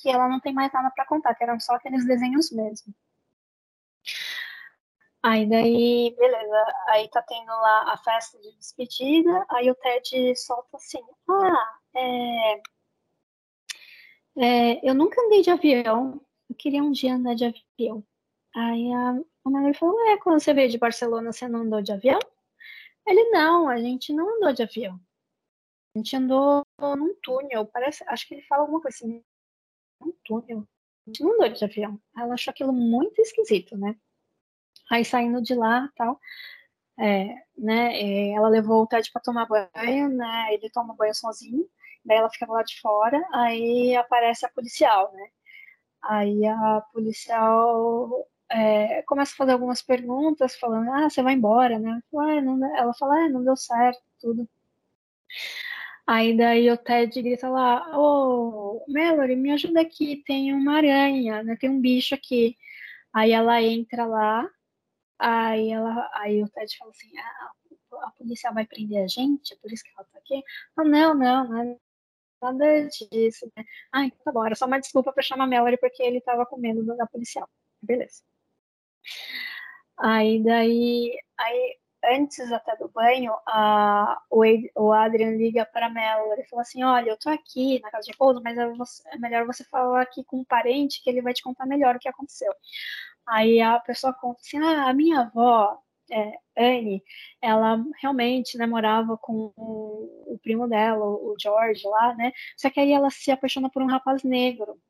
que 0.00 0.08
ela 0.08 0.28
não 0.28 0.40
tem 0.40 0.52
mais 0.52 0.72
nada 0.72 0.90
para 0.90 1.06
contar, 1.06 1.34
que 1.34 1.42
eram 1.42 1.58
só 1.60 1.74
aqueles 1.74 2.06
desenhos 2.06 2.50
mesmo. 2.50 2.94
Aí 5.22 5.46
daí, 5.48 6.14
beleza, 6.16 6.64
aí 6.88 7.08
tá 7.08 7.20
tendo 7.22 7.48
lá 7.48 7.92
a 7.92 7.96
festa 7.98 8.38
de 8.38 8.52
despedida, 8.56 9.44
aí 9.50 9.70
o 9.70 9.74
Ted 9.74 10.36
solta 10.36 10.76
assim, 10.76 11.02
ah, 11.28 11.78
é, 11.96 12.62
é, 14.38 14.88
eu 14.88 14.94
nunca 14.94 15.20
andei 15.20 15.42
de 15.42 15.50
avião, 15.50 16.20
eu 16.48 16.54
queria 16.56 16.82
um 16.82 16.92
dia 16.92 17.14
andar 17.14 17.34
de 17.34 17.44
avião. 17.44 18.04
Aí 18.54 18.92
a, 18.92 19.10
a 19.44 19.50
Melanie 19.50 19.74
falou, 19.74 20.00
é, 20.08 20.16
quando 20.18 20.40
você 20.40 20.54
veio 20.54 20.70
de 20.70 20.78
Barcelona, 20.78 21.32
você 21.32 21.48
não 21.48 21.60
andou 21.62 21.82
de 21.82 21.92
avião? 21.92 22.20
Ele, 23.06 23.30
não, 23.30 23.68
a 23.68 23.78
gente 23.78 24.12
não 24.12 24.36
andou 24.36 24.52
de 24.52 24.62
avião. 24.62 25.00
A 25.94 25.98
gente 25.98 26.14
andou 26.16 26.62
num 26.80 27.14
túnel, 27.22 27.66
parece, 27.66 28.04
acho 28.06 28.28
que 28.28 28.34
ele 28.34 28.42
fala 28.42 28.62
alguma 28.62 28.80
coisa 28.80 28.96
assim, 28.96 29.24
um 30.00 30.12
túnel. 30.24 30.66
A 31.06 31.10
gente 31.10 31.22
não 31.22 31.34
andou 31.34 31.48
de 31.48 31.64
avião. 31.64 32.00
Ela 32.16 32.34
achou 32.34 32.50
aquilo 32.50 32.72
muito 32.72 33.20
esquisito, 33.20 33.76
né? 33.76 33.96
Aí 34.90 35.04
saindo 35.04 35.42
de 35.42 35.54
lá 35.54 35.90
tal, 35.96 36.18
é, 36.98 37.34
né? 37.56 37.96
É, 38.00 38.32
ela 38.32 38.48
levou 38.48 38.82
o 38.82 38.86
Ted 38.86 39.10
para 39.12 39.22
tomar 39.22 39.46
banho, 39.46 40.08
né? 40.08 40.54
Ele 40.54 40.70
toma 40.70 40.94
banho 40.94 41.14
sozinho, 41.14 41.68
daí 42.04 42.18
ela 42.18 42.30
fica 42.30 42.50
lá 42.50 42.62
de 42.62 42.80
fora, 42.80 43.22
aí 43.32 43.94
aparece 43.96 44.46
a 44.46 44.48
policial, 44.50 45.12
né? 45.12 45.28
Aí 46.02 46.46
a 46.46 46.82
policial 46.92 48.26
é, 48.50 49.02
começa 49.02 49.32
a 49.32 49.36
fazer 49.36 49.52
algumas 49.52 49.82
perguntas, 49.82 50.56
falando, 50.58 50.90
ah, 50.92 51.10
você 51.10 51.22
vai 51.22 51.34
embora, 51.34 51.78
né? 51.78 52.00
Ela 52.76 52.94
fala, 52.94 53.16
ah, 53.24 53.28
não 53.28 53.44
deu 53.44 53.56
certo, 53.56 54.02
tudo. 54.20 54.48
Aí 56.08 56.34
daí 56.34 56.70
o 56.70 56.76
Ted 56.78 57.20
grita 57.22 57.50
lá, 57.50 57.86
ô, 57.98 58.82
oh, 58.88 58.92
Mallory, 58.92 59.36
me 59.36 59.52
ajuda 59.52 59.82
aqui, 59.82 60.22
tem 60.26 60.54
uma 60.54 60.76
aranha, 60.78 61.42
né? 61.42 61.54
Tem 61.60 61.68
um 61.68 61.80
bicho 61.82 62.14
aqui. 62.14 62.56
Aí 63.12 63.32
ela 63.32 63.62
entra 63.62 64.06
lá, 64.06 64.48
aí 65.18 65.70
ela, 65.70 66.10
aí 66.14 66.42
o 66.42 66.48
Ted 66.48 66.78
fala 66.78 66.90
assim, 66.92 67.10
ah, 67.18 67.52
a 68.06 68.10
polícia 68.12 68.50
vai 68.52 68.66
prender 68.66 69.04
a 69.04 69.08
gente, 69.08 69.52
é 69.54 69.56
por 69.58 69.70
isso 69.72 69.84
que 69.84 69.90
ela 69.96 70.04
tá 70.12 70.18
aqui? 70.18 70.42
Ah, 70.76 70.84
não, 70.84 71.14
não, 71.14 71.48
não 71.48 71.60
é 71.62 71.76
nada 72.42 72.88
disso, 72.88 73.50
né? 73.56 73.64
Ah, 73.92 74.04
então 74.04 74.18
tá 74.24 74.32
bom, 74.32 74.46
era 74.46 74.54
só 74.54 74.66
uma 74.66 74.80
desculpa 74.80 75.12
para 75.12 75.22
chamar 75.22 75.46
Mallory 75.46 75.78
porque 75.78 76.02
ele 76.02 76.20
tava 76.22 76.46
com 76.46 76.56
medo 76.58 76.84
da 76.96 77.06
policial. 77.06 77.48
Beleza. 77.82 78.22
Aí 79.98 80.42
daí, 80.42 81.18
aí 81.38 81.78
antes 82.04 82.50
até 82.52 82.76
do 82.76 82.88
banho, 82.88 83.32
a, 83.46 84.20
o, 84.30 84.42
o 84.76 84.92
Adrian 84.92 85.36
liga 85.36 85.64
para 85.66 85.90
Melody 85.90 86.42
e 86.42 86.48
fala 86.48 86.62
assim: 86.62 86.82
Olha, 86.84 87.10
eu 87.10 87.16
tô 87.18 87.30
aqui 87.30 87.80
na 87.80 87.90
casa 87.90 88.04
de 88.04 88.12
repouso, 88.12 88.40
mas 88.42 88.56
é, 88.58 88.68
você, 88.70 89.02
é, 89.10 89.18
melhor 89.18 89.46
você 89.46 89.64
falar 89.64 90.02
aqui 90.02 90.24
com 90.24 90.38
um 90.38 90.44
parente 90.44 91.02
que 91.02 91.10
ele 91.10 91.22
vai 91.22 91.34
te 91.34 91.42
contar 91.42 91.66
melhor 91.66 91.96
o 91.96 91.98
que 91.98 92.08
aconteceu. 92.08 92.52
Aí 93.26 93.60
a 93.60 93.78
pessoa 93.80 94.12
conta 94.12 94.40
assim: 94.40 94.58
Ah, 94.58 94.88
a 94.88 94.94
minha 94.94 95.20
avó, 95.20 95.78
é, 96.10 96.38
Anne, 96.56 97.02
ela 97.40 97.84
realmente 98.00 98.56
né, 98.58 98.66
com 99.20 99.52
o, 99.56 100.34
o 100.34 100.38
primo 100.42 100.68
dela, 100.68 101.04
o 101.04 101.34
George 101.40 101.86
lá, 101.86 102.14
né? 102.14 102.32
Só 102.56 102.70
que 102.70 102.80
aí 102.80 102.92
ela 102.92 103.10
se 103.10 103.30
apaixona 103.30 103.70
por 103.70 103.82
um 103.82 103.86
rapaz 103.86 104.22
negro. 104.24 104.80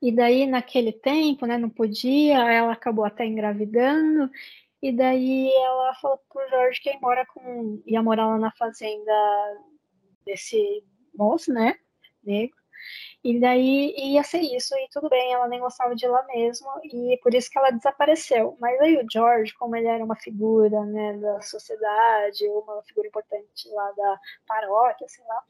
E 0.00 0.10
daí, 0.12 0.46
naquele 0.46 0.92
tempo, 0.92 1.46
né, 1.46 1.58
não 1.58 1.68
podia, 1.68 2.38
ela 2.50 2.72
acabou 2.72 3.04
até 3.04 3.26
engravidando, 3.26 4.30
e 4.82 4.92
daí 4.92 5.52
ela 5.52 5.94
falou 5.94 6.18
pro 6.28 6.48
Jorge 6.50 6.80
que 6.80 6.90
ia, 6.90 6.98
mora 7.00 7.26
com, 7.26 7.82
ia 7.86 8.02
morar 8.02 8.26
lá 8.26 8.38
na 8.38 8.52
fazenda 8.52 9.12
desse 10.24 10.84
moço, 11.14 11.52
né, 11.52 11.74
negro, 12.22 12.58
e 13.24 13.40
daí 13.40 13.94
ia 13.96 14.22
ser 14.22 14.40
isso, 14.40 14.74
e 14.76 14.88
tudo 14.92 15.08
bem, 15.08 15.32
ela 15.32 15.48
nem 15.48 15.60
gostava 15.60 15.94
de 15.94 16.06
lá 16.06 16.22
mesmo, 16.26 16.68
e 16.84 17.18
por 17.22 17.34
isso 17.34 17.50
que 17.50 17.58
ela 17.58 17.70
desapareceu. 17.70 18.56
Mas 18.60 18.80
aí 18.80 18.96
o 18.96 19.06
George, 19.10 19.52
como 19.54 19.74
ele 19.76 19.88
era 19.88 20.04
uma 20.04 20.16
figura 20.16 20.84
né, 20.84 21.14
da 21.18 21.40
sociedade, 21.42 22.46
uma 22.48 22.82
figura 22.84 23.08
importante 23.08 23.68
lá 23.70 23.92
da 23.92 24.20
paróquia, 24.46 25.06
sei 25.08 25.24
lá, 25.24 25.42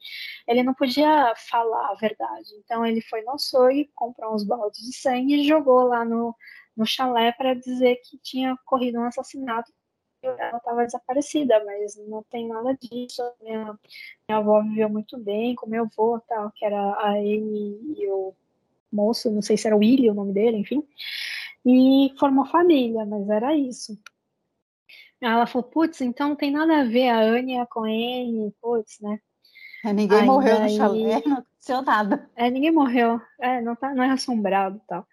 ele 0.47 0.63
não 0.63 0.73
podia 0.73 1.33
falar 1.35 1.91
a 1.91 1.95
verdade. 1.95 2.55
Então 2.57 2.85
ele 2.85 3.01
foi 3.01 3.21
no 3.21 3.33
açougue, 3.33 3.91
comprou 3.95 4.33
uns 4.33 4.43
baldes 4.43 4.81
de 4.81 4.93
sangue 4.93 5.35
e 5.35 5.47
jogou 5.47 5.83
lá 5.83 6.03
no, 6.03 6.35
no 6.79 6.85
chalé 6.85 7.31
para 7.33 7.53
dizer 7.53 7.97
que 7.97 8.17
tinha 8.17 8.53
ocorrido 8.53 8.97
um 8.97 9.03
assassinato 9.03 9.71
ela 10.21 10.57
estava 10.57 10.85
desaparecida, 10.85 11.63
mas 11.63 11.95
não 12.07 12.23
tem 12.23 12.47
nada 12.47 12.75
disso. 12.75 13.23
Minha, 13.41 13.77
minha 14.27 14.37
avó 14.37 14.61
viveu 14.61 14.89
muito 14.89 15.17
bem 15.17 15.55
com 15.55 15.69
meu 15.69 15.83
avô, 15.85 16.19
tal, 16.27 16.51
que 16.51 16.65
era 16.65 16.77
a 16.77 17.11
Amy 17.11 17.95
e 17.97 18.07
o 18.09 18.33
moço, 18.91 19.31
não 19.31 19.41
sei 19.41 19.55
se 19.55 19.67
era 19.67 19.75
o 19.75 19.79
Willy 19.79 20.09
o 20.09 20.13
nome 20.13 20.33
dele, 20.33 20.57
enfim. 20.57 20.83
E 21.65 22.13
formou 22.19 22.45
família, 22.45 23.05
mas 23.05 23.29
era 23.29 23.55
isso. 23.55 23.97
Ela 25.21 25.45
falou, 25.45 25.67
putz, 25.67 26.01
então 26.01 26.29
não 26.29 26.35
tem 26.35 26.51
nada 26.51 26.81
a 26.81 26.83
ver 26.83 27.09
a 27.09 27.19
Ania 27.19 27.65
com 27.65 27.85
ele, 27.85 28.53
putz, 28.61 28.99
né? 29.01 29.19
É, 29.85 29.93
ninguém 29.93 30.19
Aí 30.19 30.25
morreu 30.25 30.59
no 30.59 30.69
chalé, 30.69 31.21
não 31.25 31.37
aconteceu 31.37 31.81
nada. 31.81 32.29
É, 32.35 32.49
ninguém 32.49 32.71
morreu, 32.71 33.21
é, 33.39 33.61
não, 33.61 33.75
tá, 33.75 33.93
não 33.93 34.03
é 34.03 34.09
assombrado 34.09 34.81
tal. 34.87 35.07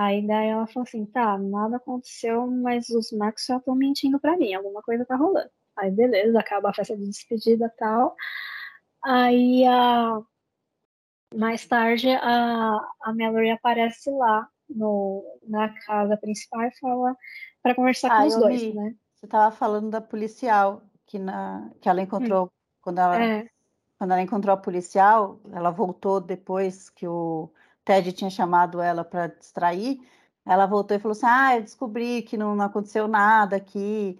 Aí 0.00 0.26
daí 0.26 0.48
ela 0.48 0.66
falou 0.66 0.84
assim, 0.88 1.04
tá, 1.04 1.36
nada 1.36 1.76
aconteceu, 1.76 2.46
mas 2.46 2.88
os 2.88 3.12
Marcos 3.12 3.44
já 3.44 3.58
estão 3.58 3.74
mentindo 3.74 4.18
para 4.18 4.34
mim, 4.34 4.54
alguma 4.54 4.80
coisa 4.80 5.04
tá 5.04 5.14
rolando. 5.14 5.50
Aí 5.76 5.90
beleza, 5.90 6.40
acaba 6.40 6.70
a 6.70 6.72
festa 6.72 6.96
de 6.96 7.04
despedida 7.04 7.66
e 7.66 7.76
tal. 7.78 8.16
Aí 9.04 9.66
a 9.66 10.18
mais 11.36 11.66
tarde 11.66 12.08
a, 12.08 12.78
a 13.02 13.12
Mallory 13.14 13.50
aparece 13.50 14.10
lá 14.10 14.48
no, 14.70 15.22
na 15.46 15.68
casa 15.84 16.16
principal 16.16 16.62
e 16.62 16.78
fala 16.80 17.14
para 17.62 17.74
conversar 17.74 18.10
ah, 18.10 18.22
com 18.22 18.26
os 18.28 18.36
dois, 18.36 18.62
vi. 18.62 18.72
né? 18.72 18.94
Você 19.16 19.26
tava 19.26 19.54
falando 19.54 19.90
da 19.90 20.00
policial 20.00 20.82
que, 21.04 21.18
na, 21.18 21.70
que 21.78 21.90
ela 21.90 22.00
encontrou 22.00 22.46
hum. 22.46 22.50
quando 22.80 23.00
ela 23.00 23.22
é. 23.22 23.50
quando 23.98 24.12
ela 24.12 24.22
encontrou 24.22 24.54
a 24.54 24.56
policial, 24.56 25.38
ela 25.52 25.70
voltou 25.70 26.22
depois 26.22 26.88
que 26.88 27.06
o 27.06 27.52
Ted 27.90 28.12
tinha 28.12 28.30
chamado 28.30 28.80
ela 28.80 29.04
para 29.04 29.26
distrair, 29.26 30.00
ela 30.46 30.64
voltou 30.66 30.96
e 30.96 31.00
falou 31.00 31.12
assim: 31.12 31.26
Ah, 31.26 31.56
eu 31.56 31.62
descobri 31.62 32.22
que 32.22 32.36
não, 32.36 32.54
não 32.54 32.66
aconteceu 32.66 33.08
nada 33.08 33.56
aqui. 33.56 34.18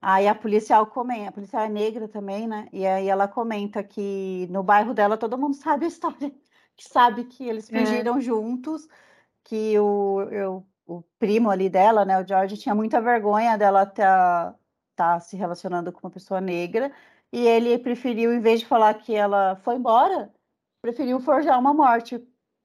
Aí 0.00 0.26
a 0.26 0.34
policial 0.34 0.86
comenta, 0.86 1.30
a 1.30 1.32
policial 1.32 1.62
é 1.62 1.68
negra 1.68 2.08
também, 2.08 2.48
né? 2.48 2.68
E 2.72 2.84
aí 2.84 3.08
ela 3.08 3.28
comenta 3.28 3.82
que 3.84 4.48
no 4.50 4.62
bairro 4.64 4.92
dela 4.92 5.16
todo 5.16 5.38
mundo 5.38 5.54
sabe 5.54 5.84
a 5.84 5.88
história, 5.88 6.32
que 6.76 6.88
sabe 6.88 7.24
que 7.24 7.48
eles 7.48 7.70
fugiram 7.70 8.18
é. 8.18 8.20
juntos, 8.20 8.88
que 9.44 9.78
o, 9.78 10.22
eu, 10.30 10.66
o 10.86 11.02
primo 11.18 11.50
ali 11.50 11.68
dela, 11.70 12.04
né, 12.04 12.20
o 12.20 12.26
George, 12.26 12.56
tinha 12.58 12.74
muita 12.74 13.00
vergonha 13.00 13.56
dela 13.56 13.84
estar 13.84 14.52
tá, 14.52 15.14
tá 15.14 15.20
se 15.20 15.36
relacionando 15.36 15.92
com 15.92 16.00
uma 16.06 16.10
pessoa 16.10 16.40
negra, 16.40 16.92
e 17.32 17.46
ele 17.46 17.78
preferiu, 17.78 18.32
em 18.32 18.40
vez 18.40 18.60
de 18.60 18.66
falar 18.66 18.94
que 18.94 19.14
ela 19.14 19.56
foi 19.56 19.76
embora, 19.76 20.32
preferiu 20.82 21.20
forjar 21.20 21.58
uma 21.60 21.72
morte 21.74 22.18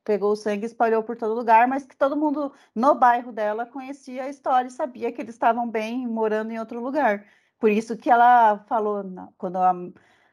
pegou 0.07 0.31
o 0.31 0.35
sangue 0.37 0.63
e 0.63 0.67
espalhou 0.67 1.03
por 1.03 1.17
todo 1.17 1.33
lugar, 1.35 1.67
mas 1.67 1.85
que 1.85 1.95
todo 1.97 2.15
mundo 2.15 2.53
no 2.73 2.95
bairro 2.95 3.33
dela 3.33 3.65
conhecia 3.65 4.23
a 4.23 4.29
história 4.29 4.69
e 4.69 4.71
sabia 4.71 5.11
que 5.11 5.21
eles 5.21 5.35
estavam 5.35 5.69
bem 5.69 6.07
morando 6.07 6.51
em 6.51 6.59
outro 6.59 6.81
lugar. 6.81 7.25
Por 7.59 7.69
isso 7.69 7.97
que 7.97 8.09
ela 8.09 8.59
falou, 8.69 9.03
quando 9.37 9.57
a, 9.57 9.73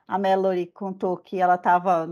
a 0.08 0.18
Mallory 0.18 0.66
contou 0.68 1.16
que 1.16 1.40
ela 1.40 1.56
estava 1.56 2.06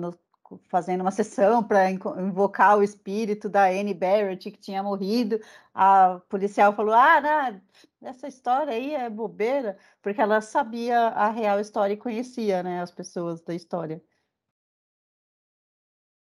fazendo 0.68 1.02
uma 1.02 1.10
sessão 1.12 1.62
para 1.62 1.90
invocar 1.90 2.78
o 2.78 2.82
espírito 2.82 3.48
da 3.48 3.66
Anne 3.66 3.94
Barrett 3.94 4.51
que 4.51 4.59
tinha 4.59 4.82
morrido, 4.82 5.40
a 5.74 6.20
policial 6.28 6.74
falou: 6.74 6.94
Ah, 6.94 7.20
não, 7.20 8.09
essa 8.09 8.28
história 8.28 8.72
aí 8.72 8.94
é 8.94 9.09
bobeira, 9.10 9.78
porque 10.02 10.20
ela 10.20 10.40
sabia 10.40 10.98
a 11.09 11.30
real 11.30 11.60
história 11.60 11.94
e 11.94 11.97
conhecia 11.97 12.62
né, 12.62 12.82
as 12.82 12.90
pessoas 12.90 13.40
da 13.43 13.55
história. 13.55 14.02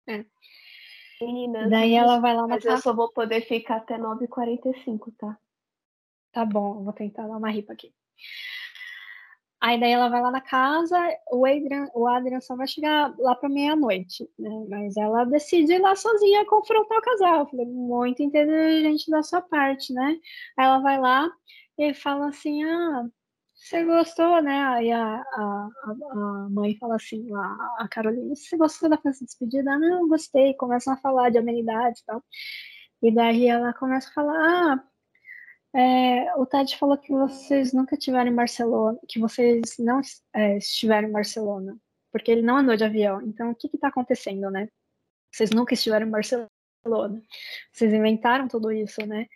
É. 0.07 0.25
Meninas, 1.21 1.69
Daí 1.69 1.93
ela 1.93 2.19
vai 2.19 2.33
lá 2.35 2.43
na 2.43 2.55
Mas 2.55 2.65
eu 2.65 2.77
só 2.77 2.93
vou 2.93 3.11
poder 3.11 3.41
ficar 3.41 3.77
até 3.77 3.97
9h45, 3.97 5.11
tá? 5.17 5.37
Tá 6.31 6.45
bom, 6.45 6.83
vou 6.83 6.93
tentar 6.93 7.27
dar 7.27 7.37
uma 7.37 7.49
ripa 7.49 7.73
aqui. 7.73 7.93
Aí 9.61 9.77
daí 9.77 9.91
ela 9.91 10.07
vai 10.07 10.21
lá 10.21 10.31
na 10.31 10.39
casa, 10.39 10.97
o 11.31 11.45
Adrian, 11.45 11.89
o 11.93 12.07
Adrian 12.07 12.39
só 12.39 12.55
vai 12.55 12.65
chegar 12.65 13.13
lá 13.19 13.35
para 13.35 13.49
meia-noite, 13.49 14.29
né? 14.39 14.65
Mas 14.69 14.95
ela 14.95 15.25
decide 15.25 15.73
ir 15.73 15.79
lá 15.79 15.95
sozinha 15.97 16.45
confrontar 16.45 16.97
o 16.97 17.01
casal. 17.01 17.39
Eu 17.39 17.45
falei, 17.47 17.65
muito 17.65 18.23
inteligente 18.23 19.11
da 19.11 19.21
sua 19.21 19.41
parte, 19.41 19.91
né? 19.91 20.17
Aí 20.57 20.65
ela 20.65 20.79
vai 20.79 20.97
lá 20.97 21.29
e 21.77 21.93
fala 21.93 22.29
assim: 22.29 22.63
ah, 22.63 23.05
você 23.59 23.83
gostou, 23.83 24.41
né? 24.41 24.63
Aí 24.67 24.91
a, 24.91 25.21
a, 25.21 25.69
a 26.11 26.47
mãe 26.49 26.77
fala 26.77 26.95
assim, 26.95 27.27
a, 27.35 27.83
a 27.83 27.87
Carolina, 27.89 28.33
você 28.35 28.57
gostou 28.57 28.89
da 28.89 28.97
festa 28.97 29.19
de 29.19 29.25
despedida? 29.25 29.77
Não, 29.77 30.07
gostei. 30.07 30.53
Começam 30.53 30.93
a 30.93 30.97
falar 30.97 31.29
de 31.29 31.37
amenidade 31.37 31.99
e 32.01 32.05
tal. 32.05 32.23
E 33.01 33.11
daí 33.13 33.47
ela 33.47 33.73
começa 33.73 34.09
a 34.09 34.13
falar, 34.13 34.35
ah, 35.73 35.79
é, 35.79 36.35
o 36.35 36.45
Ted 36.45 36.75
falou 36.77 36.97
que 36.97 37.11
vocês 37.11 37.73
nunca 37.73 37.97
tiveram 37.97 38.31
em 38.31 38.35
Barcelona, 38.35 38.97
que 39.07 39.19
vocês 39.19 39.77
não 39.77 40.01
é, 40.33 40.57
estiveram 40.57 41.09
em 41.09 41.11
Barcelona, 41.11 41.77
porque 42.11 42.31
ele 42.31 42.41
não 42.41 42.57
andou 42.57 42.75
de 42.77 42.83
avião. 42.83 43.21
Então, 43.21 43.51
o 43.51 43.55
que 43.55 43.67
está 43.73 43.89
acontecendo, 43.89 44.49
né? 44.49 44.69
Vocês 45.31 45.51
nunca 45.51 45.73
estiveram 45.73 46.07
em 46.07 46.11
Barcelona. 46.11 46.49
Vocês 47.71 47.93
inventaram 47.93 48.47
tudo 48.47 48.71
isso, 48.71 49.05
né? 49.05 49.27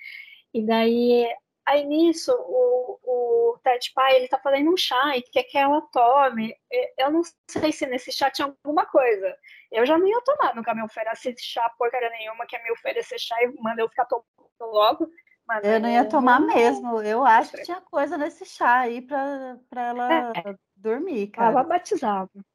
E 0.54 0.66
daí 0.66 1.28
Aí 1.66 1.86
nisso, 1.86 2.32
o, 2.34 3.00
o 3.04 3.58
Ted 3.64 3.92
Pai, 3.94 4.16
ele 4.16 4.28
tá 4.28 4.38
fazendo 4.38 4.72
um 4.72 4.78
chá 4.78 5.16
e 5.16 5.22
quer 5.22 5.44
que 5.44 5.58
ela 5.58 5.82
tome. 5.94 6.54
Eu 6.98 7.10
não 7.10 7.22
sei 7.50 7.72
se 7.72 7.86
nesse 7.86 8.12
chá 8.12 8.30
tinha 8.30 8.48
alguma 8.48 8.86
coisa. 8.86 9.36
Eu 9.72 9.86
já 9.86 9.98
não 9.98 10.08
ia 10.08 10.22
tomar, 10.22 10.54
nunca 10.56 10.76
me 10.76 10.84
oferece 10.84 11.34
chá 11.40 11.70
porcaria 11.78 12.10
nenhuma, 12.10 12.46
quer 12.46 12.62
me 12.64 12.72
oferecer 12.72 13.18
chá 13.18 13.36
e 13.42 13.54
manda 13.62 13.82
eu 13.82 13.90
ficar 13.90 14.06
tomando 14.06 14.28
logo. 14.62 15.10
Mas 15.48 15.64
eu 15.64 15.80
não 15.80 15.90
ia 15.90 16.06
tomar 16.06 16.40
não... 16.40 16.48
mesmo. 16.48 17.02
Eu 17.02 17.26
acho 17.26 17.52
que 17.52 17.64
tinha 17.64 17.82
coisa 17.82 18.18
nesse 18.18 18.46
chá 18.46 18.80
aí 18.80 19.02
pra, 19.02 19.58
pra 19.70 19.82
ela 19.88 20.34
é. 20.36 20.56
dormir, 20.76 21.28
cara. 21.28 21.54
Tava 21.54 21.68
batizado. 21.68 22.46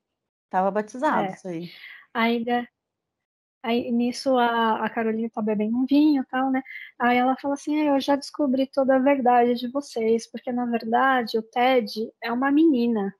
Tava 0.51 0.71
batizado, 0.71 1.29
é. 1.29 1.33
isso 1.33 1.49
aí. 1.49 1.71
Ainda 2.13 2.69
Aí 3.63 3.91
nisso 3.91 4.37
a, 4.39 4.85
a 4.85 4.91
Carolina 4.91 5.29
tá 5.31 5.43
bebendo 5.43 5.77
um 5.77 5.87
vinho 5.87 6.23
e 6.23 6.27
tal, 6.27 6.51
né? 6.51 6.63
Aí 6.99 7.17
ela 7.19 7.37
fala 7.37 7.55
assim: 7.55 7.81
ah, 7.81 7.97
Eu 7.97 8.01
já 8.01 8.17
descobri 8.17 8.67
toda 8.67 8.97
a 8.97 8.99
verdade 8.99 9.55
de 9.55 9.69
vocês, 9.69 10.27
porque 10.31 10.53
na 10.53 10.67
verdade 10.67 11.39
o 11.39 11.43
Ted 11.43 12.11
é 12.23 12.33
uma 12.33 12.51
menina. 12.51 13.15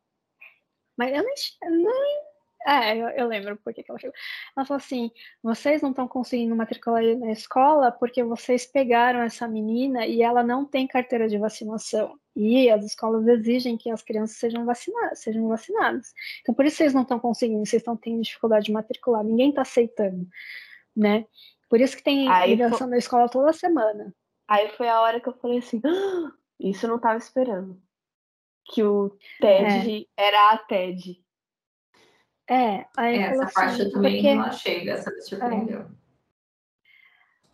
Mas 0.97 1.17
eu 1.17 1.25
nem, 1.25 1.35
nem 1.83 2.29
é, 2.67 2.97
eu, 2.97 3.09
eu 3.11 3.27
lembro 3.29 3.57
porque 3.65 3.83
que 3.83 3.91
ela 3.91 3.99
chegou. 3.99 4.15
Ela 4.57 4.67
falou 4.67 4.79
assim: 4.79 5.11
vocês 5.43 5.83
não 5.83 5.91
estão 5.91 6.09
conseguindo 6.09 6.55
matricular 6.57 7.03
na 7.17 7.33
escola 7.33 7.91
porque 7.93 8.23
vocês 8.23 8.67
pegaram 8.67 9.21
essa 9.23 9.49
menina 9.49 10.07
e 10.07 10.23
ela 10.23 10.43
não 10.43 10.65
tem 10.67 10.87
carteira 10.87 11.29
de 11.29 11.39
vacinação. 11.39 12.19
E 12.41 12.71
as 12.71 12.85
escolas 12.85 13.27
exigem 13.27 13.77
que 13.77 13.91
as 13.91 14.01
crianças 14.01 14.37
sejam 14.37 14.65
vacinadas, 14.65 15.19
sejam 15.19 15.49
vacinadas. 15.49 16.15
Então, 16.41 16.55
por 16.55 16.65
isso 16.65 16.77
vocês 16.77 16.95
não 16.95 17.03
estão 17.03 17.19
conseguindo, 17.19 17.67
vocês 17.67 17.81
estão 17.81 17.97
tendo 17.97 18.23
dificuldade 18.23 18.67
de 18.67 18.73
matricular, 18.73 19.25
ninguém 19.25 19.49
está 19.49 19.63
aceitando, 19.63 20.25
né? 20.95 21.27
Por 21.69 21.81
isso 21.81 21.97
que 21.97 22.03
tem 22.05 22.29
Aí, 22.29 22.51
ligação 22.51 22.79
foi... 22.79 22.87
na 22.87 22.97
escola 22.97 23.29
toda 23.29 23.53
semana. 23.53 24.15
Aí 24.47 24.69
foi 24.69 24.89
a 24.89 25.01
hora 25.01 25.21
que 25.21 25.29
eu 25.29 25.33
falei 25.33 25.59
assim: 25.59 25.83
ah, 25.85 26.33
isso 26.61 26.87
eu 26.87 26.91
não 26.91 26.97
estava 26.97 27.19
esperando. 27.19 27.83
Que 28.67 28.85
o 28.85 29.19
TED 29.41 30.09
é. 30.17 30.27
era 30.29 30.53
a 30.53 30.59
TED. 30.59 31.21
É, 32.49 32.87
aí 32.97 33.17
é, 33.17 33.23
essa 33.23 33.51
parte 33.53 33.75
assim, 33.75 33.83
eu 33.83 33.93
também 33.93 34.13
porque... 34.15 34.35
não 34.37 34.45
achei, 34.45 34.89
essa 34.89 35.11
me 35.11 35.23
surpreendeu. 35.23 35.81
É. 35.81 35.87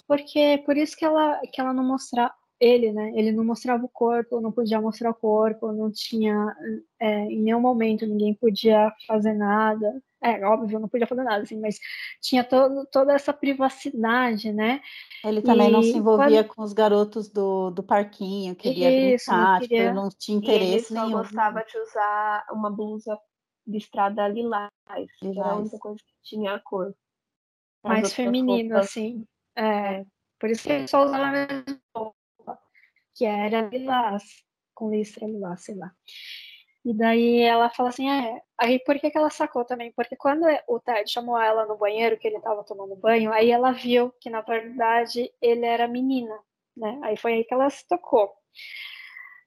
Porque 0.06 0.62
por 0.66 0.76
isso 0.76 0.94
que 0.94 1.06
ela, 1.06 1.40
que 1.50 1.58
ela 1.58 1.72
não 1.72 1.84
mostrava 1.84 2.34
ele, 2.60 2.92
né? 2.92 3.12
Ele 3.14 3.32
não 3.32 3.44
mostrava 3.44 3.84
o 3.84 3.88
corpo, 3.88 4.40
não 4.40 4.52
podia 4.52 4.80
mostrar 4.80 5.10
o 5.10 5.14
corpo, 5.14 5.72
não 5.72 5.90
tinha 5.90 6.54
é, 7.00 7.24
em 7.24 7.42
nenhum 7.42 7.60
momento 7.60 8.06
ninguém 8.06 8.34
podia 8.34 8.92
fazer 9.06 9.34
nada. 9.34 10.02
É, 10.22 10.42
óbvio, 10.46 10.78
não 10.78 10.88
podia 10.88 11.06
fazer 11.06 11.22
nada, 11.22 11.42
assim, 11.42 11.60
mas 11.60 11.78
tinha 12.18 12.42
todo, 12.42 12.86
toda 12.86 13.12
essa 13.12 13.30
privacidade, 13.30 14.52
né? 14.52 14.80
Ele 15.22 15.42
também 15.42 15.68
e 15.68 15.72
não 15.72 15.82
se 15.82 15.90
envolvia 15.90 16.42
quando... 16.42 16.56
com 16.56 16.62
os 16.62 16.72
garotos 16.72 17.28
do, 17.28 17.70
do 17.70 17.82
parquinho, 17.82 18.56
queria 18.56 19.14
Isso, 19.14 19.30
brincar, 19.30 19.52
não, 19.52 19.60
queria... 19.60 19.82
Tipo, 19.82 19.94
não 19.94 20.08
tinha 20.08 20.38
interesse 20.38 20.72
ele 20.72 21.00
só 21.00 21.06
nenhum. 21.06 21.18
gostava 21.18 21.62
de 21.62 21.78
usar 21.78 22.46
uma 22.50 22.70
blusa 22.70 23.18
listrada 23.66 24.26
lilás, 24.28 24.70
lilás. 25.22 25.36
era 25.36 25.50
a 25.50 25.56
única 25.56 25.78
coisa 25.78 25.98
que 25.98 26.14
tinha 26.22 26.54
a 26.54 26.60
cor. 26.60 26.94
Mais 27.82 28.14
feminino, 28.14 28.70
roupas... 28.70 28.86
assim. 28.88 29.26
É, 29.54 30.06
por 30.38 30.48
isso 30.48 30.62
que 30.62 30.72
ele 30.72 30.88
só 30.88 31.04
usava 31.04 31.26
a 31.26 31.32
mesma 31.32 32.13
que 33.14 33.24
era 33.24 33.62
lilás, 33.62 34.24
com 34.74 34.90
listra 34.90 35.26
lilás, 35.26 35.64
sei 35.64 35.76
lá. 35.76 35.92
E 36.84 36.92
daí 36.92 37.40
ela 37.40 37.70
fala 37.70 37.88
assim, 37.88 38.10
é, 38.10 38.42
aí 38.58 38.78
por 38.80 38.98
que, 38.98 39.10
que 39.10 39.16
ela 39.16 39.30
sacou 39.30 39.64
também? 39.64 39.90
Porque 39.92 40.16
quando 40.16 40.44
o 40.68 40.78
Ted 40.78 41.10
chamou 41.10 41.40
ela 41.40 41.64
no 41.66 41.78
banheiro, 41.78 42.18
que 42.18 42.28
ele 42.28 42.36
estava 42.36 42.62
tomando 42.62 42.94
banho, 42.96 43.32
aí 43.32 43.50
ela 43.50 43.72
viu 43.72 44.12
que 44.20 44.28
na 44.28 44.42
verdade 44.42 45.32
ele 45.40 45.64
era 45.64 45.88
menina, 45.88 46.38
né? 46.76 47.00
Aí 47.04 47.16
foi 47.16 47.34
aí 47.34 47.44
que 47.44 47.54
ela 47.54 47.70
se 47.70 47.86
tocou. 47.88 48.30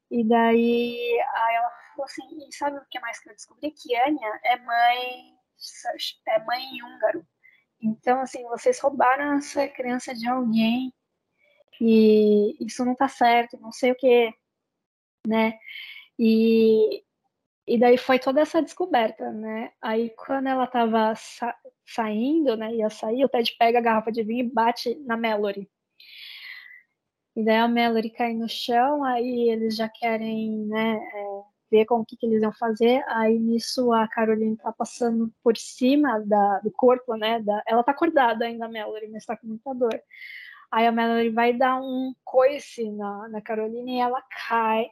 E 0.09 0.23
daí 0.27 1.19
aí 1.35 1.55
ela 1.55 1.69
falou 1.91 2.05
assim, 2.05 2.23
e 2.47 2.55
sabe 2.55 2.77
o 2.77 2.85
que 2.89 2.99
mais 2.99 3.19
que 3.19 3.29
eu 3.29 3.33
descobri? 3.35 3.71
Que 3.71 3.95
Anya 3.95 4.39
é 4.43 4.57
mãe, 4.57 5.33
é 6.27 6.39
mãe 6.43 6.63
húngaro. 6.83 7.25
Então, 7.81 8.19
assim, 8.21 8.43
vocês 8.43 8.79
roubaram 8.79 9.37
essa 9.37 9.67
criança 9.67 10.13
de 10.13 10.27
alguém 10.27 10.91
e 11.81 12.55
isso 12.65 12.83
não 12.85 12.95
tá 12.95 13.07
certo, 13.07 13.57
não 13.59 13.71
sei 13.71 13.91
o 13.91 13.95
que, 13.95 14.33
né? 15.27 15.53
E, 16.19 17.03
e 17.67 17.79
daí 17.79 17.97
foi 17.97 18.19
toda 18.19 18.41
essa 18.41 18.61
descoberta, 18.61 19.31
né? 19.31 19.71
Aí 19.81 20.09
quando 20.11 20.47
ela 20.47 20.67
tava 20.67 21.13
sa 21.15 21.55
saindo, 21.85 22.57
né, 22.57 22.73
ia 22.75 22.89
sair, 22.89 23.23
o 23.23 23.29
Ted 23.29 23.55
pega 23.57 23.79
a 23.79 23.81
garrafa 23.81 24.11
de 24.11 24.23
vinho 24.23 24.45
e 24.45 24.49
bate 24.49 24.95
na 25.05 25.15
Mallory. 25.17 25.69
E 27.35 27.43
daí 27.45 27.57
a 27.57 27.67
Mallory 27.67 28.09
cai 28.09 28.33
no 28.33 28.49
chão, 28.49 29.03
aí 29.03 29.49
eles 29.49 29.75
já 29.75 29.87
querem, 29.87 30.65
né, 30.65 30.95
é, 30.95 31.41
ver 31.71 31.85
com 31.85 31.99
o 31.99 32.05
que, 32.05 32.17
que, 32.17 32.25
eles 32.25 32.41
iam 32.41 32.51
fazer. 32.53 33.03
Aí 33.07 33.37
nisso 33.39 33.93
a 33.93 34.07
Caroline 34.07 34.57
tá 34.57 34.71
passando 34.71 35.31
por 35.43 35.55
cima 35.57 36.19
da, 36.25 36.59
do 36.59 36.71
corpo, 36.71 37.15
né? 37.15 37.39
Da, 37.41 37.61
ela 37.67 37.83
tá 37.83 37.91
acordada 37.91 38.45
ainda, 38.45 38.65
a 38.65 38.69
Mallory, 38.69 39.09
mas 39.09 39.25
tá 39.25 39.37
com 39.37 39.47
muita 39.47 39.73
dor. 39.73 40.01
Aí 40.71 40.85
a 40.85 40.91
Mallory 40.91 41.29
vai 41.29 41.53
dar 41.53 41.79
um 41.79 42.13
coice 42.23 42.91
na, 42.91 43.29
na 43.29 43.41
Caroline 43.41 43.97
e 43.97 43.99
ela 43.99 44.21
cai. 44.21 44.89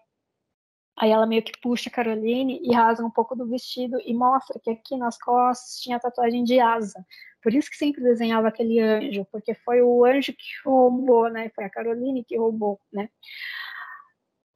Aí 0.98 1.12
ela 1.12 1.26
meio 1.26 1.44
que 1.44 1.60
puxa 1.60 1.90
a 1.90 1.92
Caroline 1.92 2.60
e 2.64 2.74
rasga 2.74 3.06
um 3.06 3.12
pouco 3.12 3.36
do 3.36 3.46
vestido 3.46 4.00
e 4.06 4.14
mostra 4.14 4.60
que 4.60 4.70
aqui 4.70 4.96
nas 4.98 5.18
costas 5.18 5.82
tinha 5.82 6.00
tatuagem 6.00 6.44
de 6.44 6.60
asa. 6.60 7.06
Por 7.44 7.54
isso 7.54 7.70
que 7.70 7.76
sempre 7.76 8.02
desenhava 8.02 8.48
aquele 8.48 8.80
anjo, 8.80 9.28
porque 9.32 9.54
foi 9.54 9.82
o 9.82 10.06
anjo 10.06 10.32
que 10.34 10.48
roubou, 10.66 11.30
né? 11.30 11.52
Foi 11.54 11.66
a 11.66 11.70
Caroline 11.70 12.24
que 12.24 12.38
roubou, 12.38 12.80
né? 12.92 13.10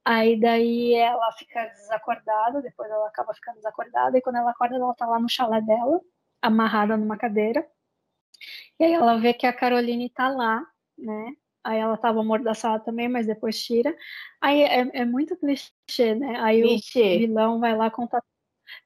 Aí 0.04 0.40
daí 0.40 0.94
ela 0.94 1.30
fica 1.32 1.66
desacordada, 1.66 2.62
depois 2.62 2.90
ela 2.90 3.06
acaba 3.06 3.34
ficando 3.34 3.56
desacordada, 3.56 4.16
e 4.16 4.22
quando 4.22 4.36
ela 4.36 4.50
acorda, 4.50 4.76
ela 4.76 4.94
tá 4.94 5.06
lá 5.06 5.20
no 5.20 5.28
chalé 5.28 5.60
dela, 5.60 6.00
amarrada 6.42 6.96
numa 6.96 7.16
cadeira. 7.18 7.64
E 8.78 8.84
aí 8.84 8.92
ela 8.92 9.18
vê 9.20 9.34
que 9.34 9.46
a 9.46 9.52
Caroline 9.52 10.08
tá 10.08 10.28
lá, 10.28 10.66
né? 11.00 11.34
Aí 11.62 11.78
ela 11.78 11.96
tava 11.96 12.20
amordaçada 12.20 12.82
também, 12.82 13.08
mas 13.08 13.26
depois 13.26 13.62
tira. 13.62 13.94
Aí 14.40 14.62
é, 14.62 15.00
é 15.00 15.04
muito 15.04 15.36
clichê, 15.36 16.14
né? 16.14 16.40
Aí 16.40 16.62
clichê. 16.62 17.16
o 17.16 17.18
vilão 17.18 17.60
vai 17.60 17.76
lá 17.76 17.90
contar 17.90 18.22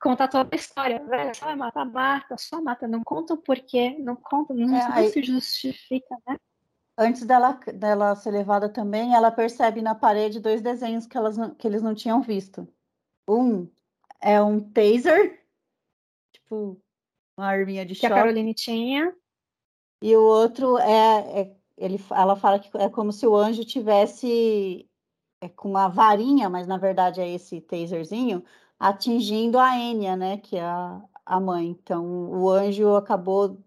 conta 0.01 0.27
toda 0.27 0.49
a 0.51 0.57
história. 0.57 1.05
Velho, 1.05 1.35
só 1.35 1.47
vai 1.47 1.57
matar, 1.57 1.85
mata, 1.85 2.36
só 2.39 2.61
mata. 2.61 2.89
Não 2.89 3.03
conta 3.05 3.35
o 3.35 3.36
porquê, 3.36 3.97
não 3.99 4.16
conta, 4.16 4.55
não, 4.55 4.77
é, 4.77 4.89
aí, 4.93 5.11
se 5.11 5.23
justifica, 5.23 6.16
né? 6.27 6.39
Antes 6.97 7.24
dela, 7.24 7.53
dela 7.74 8.15
ser 8.15 8.31
levada 8.31 8.69
também, 8.69 9.15
ela 9.15 9.31
percebe 9.31 9.82
na 9.82 9.95
parede 9.95 10.41
dois 10.41 10.62
desenhos 10.62 11.07
que, 11.07 11.16
elas, 11.16 11.36
que 11.59 11.66
eles 11.66 11.82
não 11.82 11.95
tinham 11.95 12.23
visto. 12.23 12.69
Um 13.28 13.69
é 14.20 14.41
um 14.41 14.61
taser, 14.61 15.43
tipo, 16.32 16.81
uma 17.36 17.47
arminha 17.47 17.85
de 17.85 17.95
que 17.95 18.01
choque. 18.01 18.12
Que 18.12 18.12
a 18.12 18.23
Caroline 18.23 18.55
tinha. 18.55 19.15
E 20.01 20.15
o 20.15 20.23
outro 20.23 20.78
é, 20.78 21.41
é 21.41 21.57
ele, 21.77 21.99
ela 22.11 22.37
fala 22.37 22.59
que 22.59 22.71
é 22.77 22.89
como 22.89 23.13
se 23.13 23.27
o 23.27 23.37
anjo 23.37 23.65
tivesse 23.65 24.89
é, 25.41 25.49
com 25.49 25.71
uma 25.71 25.89
varinha, 25.89 26.49
mas 26.51 26.67
na 26.67 26.79
verdade 26.79 27.21
é 27.21 27.29
esse 27.29 27.61
taserzinho, 27.61 28.45
atingindo 28.79 29.59
a 29.59 29.77
Enya, 29.79 30.17
né, 30.17 30.39
que 30.39 30.57
é 30.57 30.63
a, 30.65 31.03
a 31.25 31.41
mãe. 31.41 31.69
Então, 31.71 32.31
o 32.31 32.51
anjo 32.51 32.95
acabou 32.97 33.63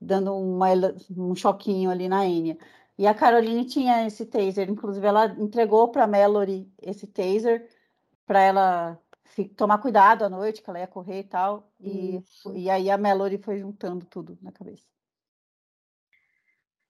dando 0.00 0.34
uma, 0.36 0.68
um 1.16 1.34
choquinho 1.34 1.90
ali 1.90 2.08
na 2.08 2.26
Enya. 2.26 2.58
E 2.98 3.06
a 3.06 3.14
Caroline 3.14 3.64
tinha 3.66 4.06
esse 4.06 4.26
taser, 4.26 4.70
inclusive 4.70 5.06
ela 5.06 5.26
entregou 5.38 5.88
para 5.90 6.06
Mallory 6.06 6.70
esse 6.80 7.06
taser 7.06 7.68
para 8.26 8.40
ela 8.40 9.00
tomar 9.56 9.78
cuidado 9.78 10.24
à 10.24 10.28
noite, 10.30 10.62
que 10.62 10.70
ela 10.70 10.78
ia 10.80 10.86
correr 10.86 11.20
e 11.20 11.24
tal. 11.24 11.70
E, 11.80 12.22
e 12.54 12.70
aí 12.70 12.90
a 12.90 12.98
Mallory 12.98 13.38
foi 13.38 13.58
juntando 13.58 14.06
tudo 14.06 14.38
na 14.42 14.52
cabeça. 14.52 14.95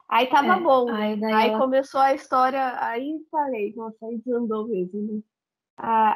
Aí 0.08 0.26
tava 0.28 0.56
é, 0.56 0.60
bom. 0.60 0.90
Aí, 0.90 1.24
aí 1.24 1.48
ela... 1.48 1.58
começou 1.58 2.00
a 2.00 2.14
história, 2.14 2.76
aí 2.80 3.18
falei, 3.30 3.74
nossa, 3.74 4.06
aí 4.06 4.18
desandou 4.18 4.68
mesmo, 4.68 5.02
né? 5.02 5.22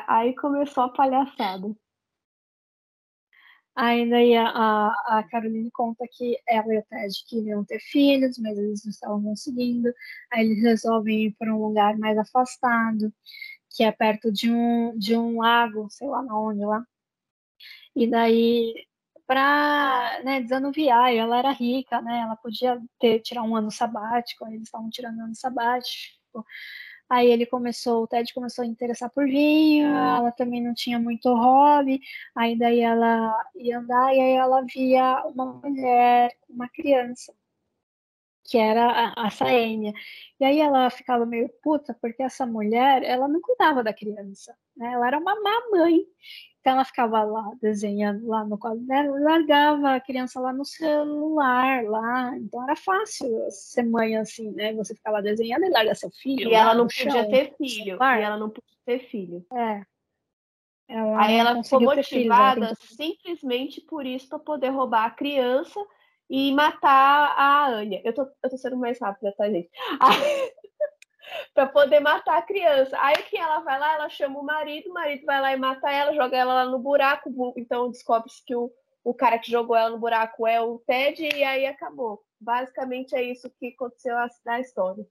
Aí 0.07 0.35
começou 0.37 0.85
a 0.85 0.89
palhaçada. 0.89 1.75
Aí 3.75 4.09
daí 4.11 4.37
a, 4.37 4.89
a 5.07 5.23
Caroline 5.31 5.71
conta 5.71 6.05
que 6.11 6.37
ela 6.47 6.75
e 6.75 6.79
o 6.79 6.83
Ted 6.83 7.25
queriam 7.29 7.65
ter 7.65 7.81
filhos, 7.81 8.39
mas 8.39 8.59
eles 8.59 8.85
não 8.85 8.91
estavam 8.91 9.23
conseguindo. 9.23 9.93
Aí 10.33 10.45
eles 10.45 10.63
resolvem 10.63 11.27
ir 11.27 11.37
para 11.39 11.55
um 11.55 11.67
lugar 11.67 11.97
mais 11.99 12.19
afastado, 12.19 13.13
que 13.71 13.85
é 13.85 13.93
perto 13.93 14.31
de 14.33 14.51
um, 14.53 14.97
de 14.99 15.17
um 15.17 15.41
lago, 15.41 15.89
sei 15.91 16.09
lá 16.09 16.21
onde 16.37 16.65
lá. 16.65 16.85
E 17.97 18.07
daí, 18.09 18.75
para 19.31 20.21
né, 20.25 20.41
desanuviar, 20.41 21.15
ela 21.15 21.39
era 21.39 21.53
rica, 21.53 22.03
né? 22.03 22.23
Ela 22.23 22.35
podia 22.35 22.83
ter, 22.99 23.21
tirar 23.21 23.45
um 23.45 23.55
ano 23.55 23.71
sabático, 23.71 24.45
eles 24.49 24.63
estavam 24.63 24.91
tirando 24.91 25.19
um 25.19 25.25
ano 25.27 25.37
sabático. 25.37 26.45
Aí 27.09 27.31
ele 27.31 27.47
começou, 27.47 28.03
o 28.03 28.09
Ted 28.09 28.35
começou 28.35 28.65
a 28.65 28.67
interessar 28.67 29.09
por 29.09 29.25
vinho, 29.27 29.87
ela 29.87 30.33
também 30.33 30.61
não 30.61 30.75
tinha 30.75 30.99
muito 30.99 31.33
hobby, 31.33 32.01
aí 32.35 32.59
daí 32.59 32.81
ela 32.81 33.33
ia 33.55 33.79
andar 33.79 34.13
e 34.17 34.21
aí 34.21 34.33
ela 34.33 34.63
via 34.63 35.25
uma 35.27 35.47
mulher, 35.47 36.37
uma 36.49 36.69
criança, 36.69 37.33
que 38.45 38.59
era 38.59 38.91
a, 38.91 39.27
a 39.27 39.31
Saênia. 39.31 39.93
E 40.41 40.45
aí 40.45 40.59
ela 40.59 40.91
ficava 40.91 41.25
meio 41.25 41.49
puta, 41.63 41.97
porque 42.03 42.23
essa 42.23 42.45
mulher, 42.45 43.05
ela 43.05 43.29
não 43.29 43.41
cuidava 43.41 43.85
da 43.85 43.93
criança, 43.95 44.57
né? 44.77 44.93
Ela 44.93 45.07
era 45.07 45.19
uma 45.19 45.37
mamãe. 45.41 46.05
Então 46.61 46.75
ela 46.75 46.85
ficava 46.85 47.23
lá 47.25 47.53
desenhando 47.61 48.27
lá 48.27 48.45
no 48.45 48.59
quadro 48.59 48.81
dela, 48.81 49.19
largava 49.19 49.95
a 49.95 50.01
criança 50.01 50.39
lá 50.39 50.53
no 50.53 50.65
celular, 50.65 51.85
lá. 51.85 52.37
Então 52.37 52.63
era 52.63 52.77
fácil 52.77 53.29
ser 53.51 53.83
mãe 53.85 54.17
assim, 54.17 54.51
né? 54.51 54.75
Você 54.75 54.95
ficava 54.95 55.23
desenhando 55.23 55.65
e 55.65 55.71
larga 55.71 55.95
seu 55.95 56.11
filho. 56.11 56.51
E 56.51 56.55
ela 56.55 56.75
não 56.75 56.87
podia 56.87 57.11
chão, 57.11 57.31
ter 57.31 57.55
filho. 57.57 57.99
E 57.99 58.23
ela 58.23 58.37
não 58.37 58.51
podia 58.51 58.77
ter 58.85 58.99
filho. 59.09 59.47
É. 59.55 59.83
Ela 60.87 61.23
Aí 61.23 61.35
ela 61.37 61.63
ficou 61.63 61.81
motivada 61.81 62.75
simplesmente 62.75 63.81
por 63.81 64.05
isso 64.05 64.29
para 64.29 64.39
poder 64.39 64.69
roubar 64.69 65.07
a 65.07 65.11
criança 65.11 65.81
e 66.29 66.53
matar 66.53 67.35
a 67.39 67.69
Anya. 67.69 68.03
Eu 68.05 68.13
tô, 68.13 68.23
eu 68.43 68.51
tô 68.51 68.57
sendo 68.59 68.77
mais 68.77 69.01
rápida, 69.01 69.33
tá, 69.33 69.49
gente? 69.49 69.71
para 71.55 71.67
poder 71.67 72.01
matar 72.01 72.39
a 72.39 72.43
criança. 72.43 72.97
Aí 73.01 73.17
que 73.25 73.37
ela 73.37 73.61
vai 73.61 73.79
lá, 73.79 73.95
ela 73.95 74.09
chama 74.09 74.39
o 74.39 74.45
marido, 74.45 74.91
o 74.91 74.95
marido 74.95 75.25
vai 75.25 75.41
lá 75.41 75.53
e 75.53 75.57
mata 75.57 75.91
ela, 75.91 76.15
joga 76.15 76.37
ela 76.37 76.55
lá 76.55 76.65
no 76.67 76.79
buraco, 76.79 77.31
então 77.57 77.91
descobre-se 77.91 78.45
que 78.45 78.55
o, 78.55 78.71
o 79.05 79.15
cara 79.15 79.39
que 79.39 79.51
jogou 79.51 79.77
ela 79.77 79.91
no 79.91 79.99
buraco 79.99 80.47
é 80.47 80.61
o 80.61 80.79
Ted, 80.87 81.23
e 81.23 81.45
aí 81.45 81.67
acabou. 81.67 82.23
Basicamente 82.41 83.15
é 83.15 83.23
isso 83.23 83.51
que 83.59 83.69
aconteceu 83.69 84.15
na 84.45 84.61
história. 84.61 85.07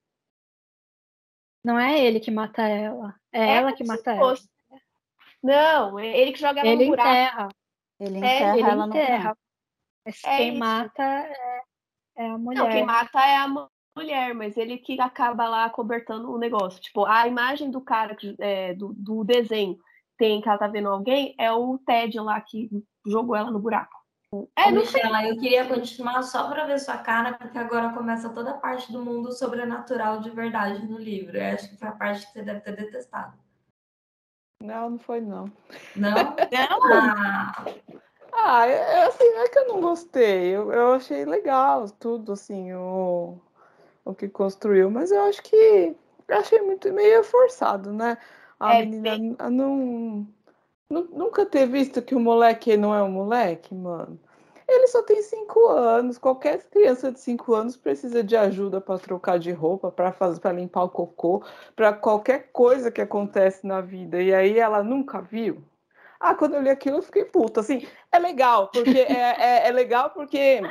Não 1.63 1.77
é 1.77 1.99
ele 1.99 2.19
que 2.19 2.31
mata 2.31 2.61
ela, 2.67 3.15
é, 3.31 3.39
é 3.39 3.55
ela 3.57 3.73
que 3.73 3.83
mata 3.83 4.11
ela. 4.11 4.35
Não, 5.43 5.99
é 5.99 6.17
ele 6.17 6.31
que 6.31 6.39
joga 6.39 6.61
ela 6.61 6.69
ele 6.69 6.85
no 6.85 6.91
buraco. 6.91 7.09
Enterra. 7.09 7.49
Ele 7.99 8.17
enterra. 8.17 8.55
É, 8.55 8.59
ele 8.59 8.69
ela 8.69 8.87
enterra. 8.87 9.37
Mas 10.05 10.23
é 10.23 10.37
quem 10.37 10.49
isso. 10.49 10.59
mata 10.59 11.03
é, 11.03 11.61
é 12.17 12.27
a 12.27 12.37
mulher. 12.37 12.59
Não, 12.59 12.69
quem 12.69 12.85
mata 12.85 13.19
é 13.19 13.35
a 13.35 13.47
mulher, 13.95 14.33
mas 14.33 14.57
ele 14.57 14.77
que 14.77 14.99
acaba 14.99 15.47
lá 15.47 15.69
cobertando 15.69 16.31
o 16.31 16.37
negócio. 16.37 16.81
Tipo, 16.81 17.05
a 17.05 17.27
imagem 17.27 17.69
do 17.69 17.81
cara, 17.81 18.15
é, 18.39 18.73
do, 18.73 18.93
do 18.95 19.23
desenho, 19.23 19.77
tem 20.17 20.41
que 20.41 20.49
ela 20.49 20.57
tá 20.57 20.67
vendo 20.67 20.89
alguém, 20.89 21.35
é 21.39 21.51
o 21.51 21.77
Ted 21.77 22.19
lá 22.19 22.39
que 22.41 22.69
jogou 23.05 23.35
ela 23.35 23.51
no 23.51 23.59
buraco. 23.59 23.97
É, 24.55 24.71
não 24.71 24.81
Michela, 24.81 25.25
eu 25.27 25.37
queria 25.37 25.67
continuar 25.67 26.21
só 26.21 26.47
para 26.47 26.65
ver 26.65 26.79
sua 26.79 26.97
cara, 26.97 27.33
porque 27.33 27.57
agora 27.57 27.93
começa 27.93 28.29
toda 28.29 28.51
a 28.51 28.57
parte 28.57 28.91
do 28.91 29.03
mundo 29.03 29.31
sobrenatural 29.31 30.19
de 30.19 30.29
verdade 30.29 30.85
no 30.85 30.99
livro. 30.99 31.35
Eu 31.35 31.55
acho 31.55 31.69
que 31.69 31.77
foi 31.77 31.87
a 31.87 31.93
parte 31.93 32.27
que 32.27 32.33
você 32.33 32.43
deve 32.43 32.61
ter 32.61 32.75
detestado. 32.75 33.33
Não, 34.61 34.91
não 34.91 34.99
foi 34.99 35.21
não. 35.21 35.45
Não? 35.95 36.11
não. 36.11 36.35
Ah. 36.91 37.65
Ah, 38.31 38.67
é, 38.67 38.73
é, 38.73 39.03
assim, 39.05 39.27
não 39.33 39.41
é 39.41 39.49
que 39.49 39.59
eu 39.59 39.67
não 39.67 39.81
gostei. 39.81 40.55
Eu, 40.55 40.71
eu 40.71 40.93
achei 40.93 41.25
legal 41.25 41.89
tudo, 41.89 42.33
assim, 42.33 42.71
o, 42.73 43.37
o 44.09 44.15
que 44.15 44.27
construiu, 44.27 44.89
mas 44.89 45.11
eu 45.11 45.21
acho 45.23 45.41
que 45.43 45.95
eu 46.27 46.37
achei 46.37 46.61
muito 46.61 46.91
meio 46.93 47.23
forçado, 47.23 47.91
né? 47.91 48.17
A 48.59 48.75
é, 48.75 48.85
menina 48.85 49.17
bem... 49.17 49.35
não, 49.49 50.27
não, 50.89 51.03
nunca 51.05 51.45
ter 51.45 51.67
visto 51.67 52.01
que 52.01 52.15
o 52.15 52.19
moleque 52.19 52.75
não 52.77 52.93
é 52.93 53.01
um 53.01 53.11
moleque, 53.11 53.73
mano. 53.73 54.19
Ele 54.67 54.87
só 54.87 55.01
tem 55.01 55.21
cinco 55.23 55.67
anos. 55.67 56.19
Qualquer 56.19 56.61
criança 56.69 57.11
de 57.11 57.19
cinco 57.19 57.55
anos 57.55 57.75
precisa 57.75 58.23
de 58.23 58.37
ajuda 58.37 58.79
para 58.79 58.99
trocar 58.99 59.39
de 59.39 59.51
roupa, 59.51 59.91
para 59.91 60.11
fazer, 60.11 60.39
para 60.39 60.51
limpar 60.51 60.83
o 60.83 60.89
cocô, 60.89 61.43
para 61.75 61.91
qualquer 61.91 62.51
coisa 62.51 62.91
que 62.91 63.01
acontece 63.01 63.65
na 63.65 63.81
vida. 63.81 64.21
E 64.21 64.33
aí 64.33 64.59
ela 64.59 64.83
nunca 64.83 65.21
viu. 65.21 65.63
Ah, 66.19 66.35
quando 66.35 66.55
eu 66.55 66.61
li 66.61 66.69
aquilo 66.69 66.97
eu 66.97 67.01
fiquei 67.01 67.25
puta. 67.25 67.61
Assim, 67.61 67.87
é 68.11 68.19
legal, 68.19 68.67
porque 68.67 68.99
é, 68.99 69.35
é, 69.39 69.67
é 69.67 69.71
legal 69.71 70.11
porque 70.11 70.61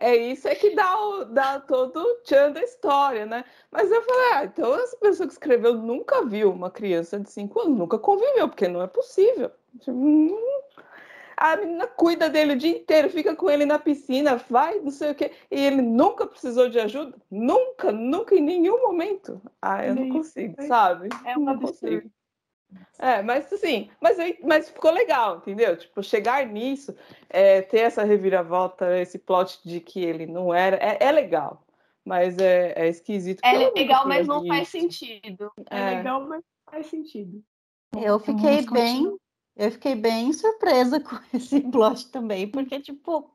é 0.00 0.16
isso 0.16 0.48
é 0.48 0.54
que 0.54 0.74
dá, 0.74 0.98
o, 1.00 1.24
dá 1.24 1.60
todo 1.60 1.96
o 1.98 2.14
tchan 2.22 2.52
da 2.52 2.62
história, 2.62 3.26
né? 3.26 3.44
Mas 3.70 3.90
eu 3.90 4.02
falei, 4.02 4.32
ah, 4.34 4.44
então 4.44 4.74
essa 4.74 4.96
pessoa 4.96 5.26
que 5.26 5.32
escreveu 5.32 5.74
nunca 5.74 6.24
viu 6.24 6.50
uma 6.50 6.70
criança 6.70 7.18
de 7.18 7.30
cinco 7.30 7.60
anos, 7.60 7.78
nunca 7.78 7.98
conviveu, 7.98 8.48
porque 8.48 8.68
não 8.68 8.82
é 8.82 8.86
possível. 8.86 9.50
Tipo, 9.80 9.92
a 11.36 11.56
menina 11.56 11.86
cuida 11.86 12.28
dele 12.28 12.54
o 12.54 12.58
dia 12.58 12.76
inteiro, 12.76 13.08
fica 13.10 13.34
com 13.36 13.48
ele 13.48 13.64
na 13.64 13.78
piscina, 13.78 14.36
vai, 14.50 14.80
não 14.80 14.90
sei 14.90 15.12
o 15.12 15.14
quê, 15.14 15.30
e 15.50 15.60
ele 15.60 15.80
nunca 15.80 16.26
precisou 16.26 16.68
de 16.68 16.80
ajuda? 16.80 17.16
Nunca, 17.30 17.92
nunca, 17.92 18.34
em 18.34 18.42
nenhum 18.42 18.82
momento. 18.82 19.40
Ah, 19.62 19.86
eu 19.86 19.94
não 19.94 20.08
consigo, 20.08 20.60
sabe? 20.66 21.08
É 21.24 21.38
um 21.38 21.44
não 21.44 21.60
consigo. 21.60 22.10
É, 22.98 23.22
mas 23.22 23.50
assim, 23.52 23.90
mas, 24.00 24.16
mas 24.42 24.68
ficou 24.68 24.90
legal, 24.90 25.38
entendeu? 25.38 25.76
Tipo, 25.76 26.02
chegar 26.02 26.44
nisso, 26.46 26.94
é, 27.30 27.62
ter 27.62 27.80
essa 27.80 28.04
reviravolta, 28.04 28.98
esse 28.98 29.18
plot 29.18 29.60
de 29.64 29.80
que 29.80 30.04
ele 30.04 30.26
não 30.26 30.52
era, 30.52 30.76
é, 30.76 30.98
é 31.00 31.12
legal, 31.12 31.64
mas 32.04 32.36
é, 32.38 32.72
é 32.76 32.88
esquisito. 32.88 33.40
É 33.44 33.56
legal, 33.70 34.06
mas 34.06 34.26
não 34.26 34.38
isso. 34.38 34.48
faz 34.48 34.68
sentido. 34.68 35.50
É, 35.70 35.80
é, 35.80 35.96
legal, 35.96 36.26
mas 36.28 36.42
faz 36.70 36.86
sentido. 36.86 37.42
Eu 37.96 38.18
fiquei 38.18 38.66
bem, 38.66 39.16
eu 39.56 39.70
fiquei 39.70 39.94
bem 39.94 40.32
surpresa 40.32 41.00
com 41.00 41.16
esse 41.32 41.60
plot 41.60 42.10
também, 42.10 42.48
porque, 42.48 42.80
tipo, 42.80 43.30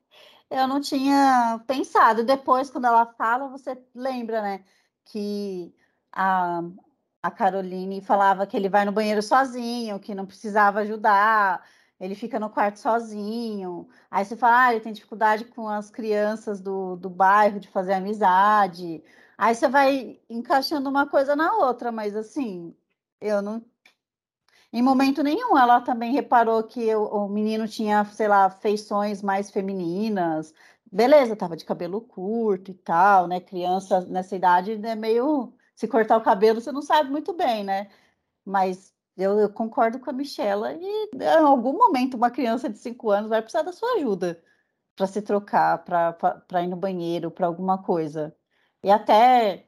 eu 0.50 0.68
não 0.68 0.80
tinha 0.80 1.64
pensado. 1.66 2.24
Depois, 2.24 2.70
quando 2.70 2.86
ela 2.86 3.06
fala, 3.06 3.48
você 3.48 3.78
lembra, 3.96 4.42
né? 4.42 4.64
Que 5.06 5.74
a, 6.12 6.62
a 7.24 7.32
Caroline 7.32 8.02
falava 8.02 8.46
que 8.46 8.58
ele 8.58 8.68
vai 8.68 8.84
no 8.84 8.92
banheiro 8.92 9.22
sozinho, 9.22 10.00
que 10.00 10.14
não 10.14 10.26
precisava 10.26 10.82
ajudar, 10.82 11.66
ele 11.98 12.16
fica 12.16 12.38
no 12.38 12.50
quarto 12.50 12.80
sozinho. 12.80 13.88
Aí 14.12 14.26
você 14.26 14.36
fala, 14.36 14.66
ah, 14.66 14.72
ele 14.74 14.82
tem 14.82 14.92
dificuldade 14.92 15.46
com 15.46 15.70
as 15.70 15.90
crianças 15.90 16.60
do, 16.60 16.98
do 16.98 17.10
bairro 17.10 17.62
de 17.62 17.70
fazer 17.70 17.94
amizade. 17.94 19.02
Aí 19.38 19.56
você 19.56 19.70
vai 19.70 20.20
encaixando 20.30 20.90
uma 20.90 21.08
coisa 21.08 21.34
na 21.36 21.54
outra, 21.56 21.92
mas 21.94 22.14
assim, 22.16 22.76
eu 23.22 23.42
não. 23.42 23.64
Em 24.74 24.82
momento 24.82 25.24
nenhum 25.24 25.58
ela 25.58 25.80
também 25.82 26.12
reparou 26.14 26.64
que 26.64 26.94
o, 26.96 27.06
o 27.06 27.30
menino 27.30 27.68
tinha, 27.68 28.04
sei 28.06 28.28
lá, 28.28 28.50
feições 28.50 29.22
mais 29.22 29.50
femininas. 29.50 30.54
Beleza, 30.92 31.36
tava 31.36 31.56
de 31.56 31.66
cabelo 31.66 32.02
curto 32.02 32.72
e 32.72 32.74
tal, 32.74 33.28
né? 33.28 33.40
Criança 33.40 34.02
nessa 34.02 34.36
idade 34.36 34.74
é 34.86 34.96
meio 34.96 35.54
se 35.76 35.88
cortar 35.88 36.18
o 36.18 36.24
cabelo, 36.24 36.62
você 36.62 36.72
não 36.72 36.82
sabe 36.82 37.10
muito 37.10 37.34
bem, 37.34 37.64
né? 37.64 37.90
Mas 38.46 38.94
eu, 39.18 39.40
eu 39.40 39.50
concordo 39.50 40.00
com 40.00 40.10
a 40.10 40.14
Michela 40.14 40.74
e 40.74 41.10
em 41.16 41.28
algum 41.46 41.74
momento 41.74 42.16
uma 42.16 42.32
criança 42.32 42.70
de 42.70 42.78
5 42.80 43.10
anos 43.12 43.30
vai 43.30 43.42
precisar 43.42 43.64
da 43.64 43.72
sua 43.72 43.96
ajuda 43.96 44.44
para 44.96 45.08
se 45.08 45.22
trocar, 45.22 45.84
para 45.84 46.64
ir 46.64 46.68
no 46.68 46.78
banheiro, 46.78 47.32
para 47.32 47.48
alguma 47.48 47.82
coisa. 47.82 48.36
E 48.84 48.92
até 48.92 49.68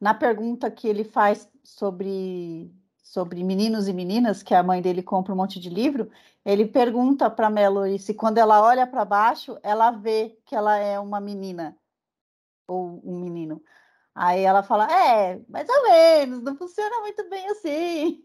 na 0.00 0.14
pergunta 0.14 0.70
que 0.70 0.88
ele 0.88 1.04
faz 1.04 1.48
sobre 1.62 2.72
sobre 3.02 3.44
meninos 3.44 3.86
e 3.86 3.92
meninas, 3.92 4.42
que 4.42 4.54
a 4.54 4.62
mãe 4.62 4.82
dele 4.82 5.02
compra 5.02 5.32
um 5.32 5.36
monte 5.36 5.60
de 5.60 5.68
livro, 5.68 6.10
ele 6.44 6.66
pergunta 6.66 7.30
para 7.30 7.50
Melody 7.50 7.98
se 7.98 8.14
quando 8.14 8.38
ela 8.38 8.62
olha 8.62 8.86
para 8.86 9.04
baixo, 9.04 9.58
ela 9.62 9.90
vê 9.90 10.36
que 10.44 10.56
ela 10.56 10.76
é 10.78 10.98
uma 10.98 11.20
menina 11.20 11.76
ou 12.66 13.00
um 13.04 13.20
menino. 13.20 13.62
Aí 14.14 14.42
ela 14.42 14.62
fala, 14.62 14.86
é, 14.92 15.40
mais 15.48 15.68
ou 15.68 15.82
menos, 15.82 16.42
não 16.42 16.56
funciona 16.56 17.00
muito 17.00 17.28
bem 17.28 17.48
assim. 17.48 18.24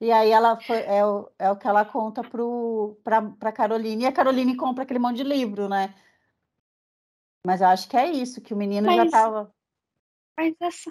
E 0.00 0.10
aí 0.10 0.30
ela 0.30 0.58
foi, 0.60 0.78
é, 0.78 1.04
o, 1.04 1.30
é 1.38 1.50
o 1.50 1.56
que 1.56 1.68
ela 1.68 1.84
conta 1.84 2.22
para 2.24 3.48
a 3.48 3.52
Caroline, 3.52 4.04
e 4.04 4.06
a 4.06 4.12
Caroline 4.12 4.56
compra 4.56 4.84
aquele 4.84 4.98
monte 4.98 5.18
de 5.18 5.24
livro, 5.24 5.68
né? 5.68 5.94
Mas 7.46 7.60
eu 7.60 7.68
acho 7.68 7.88
que 7.88 7.96
é 7.96 8.10
isso, 8.10 8.40
que 8.40 8.54
o 8.54 8.56
menino 8.56 8.86
mas, 8.86 8.96
já 8.96 9.04
estava. 9.04 9.54
Mas 10.36 10.54
essa, 10.60 10.90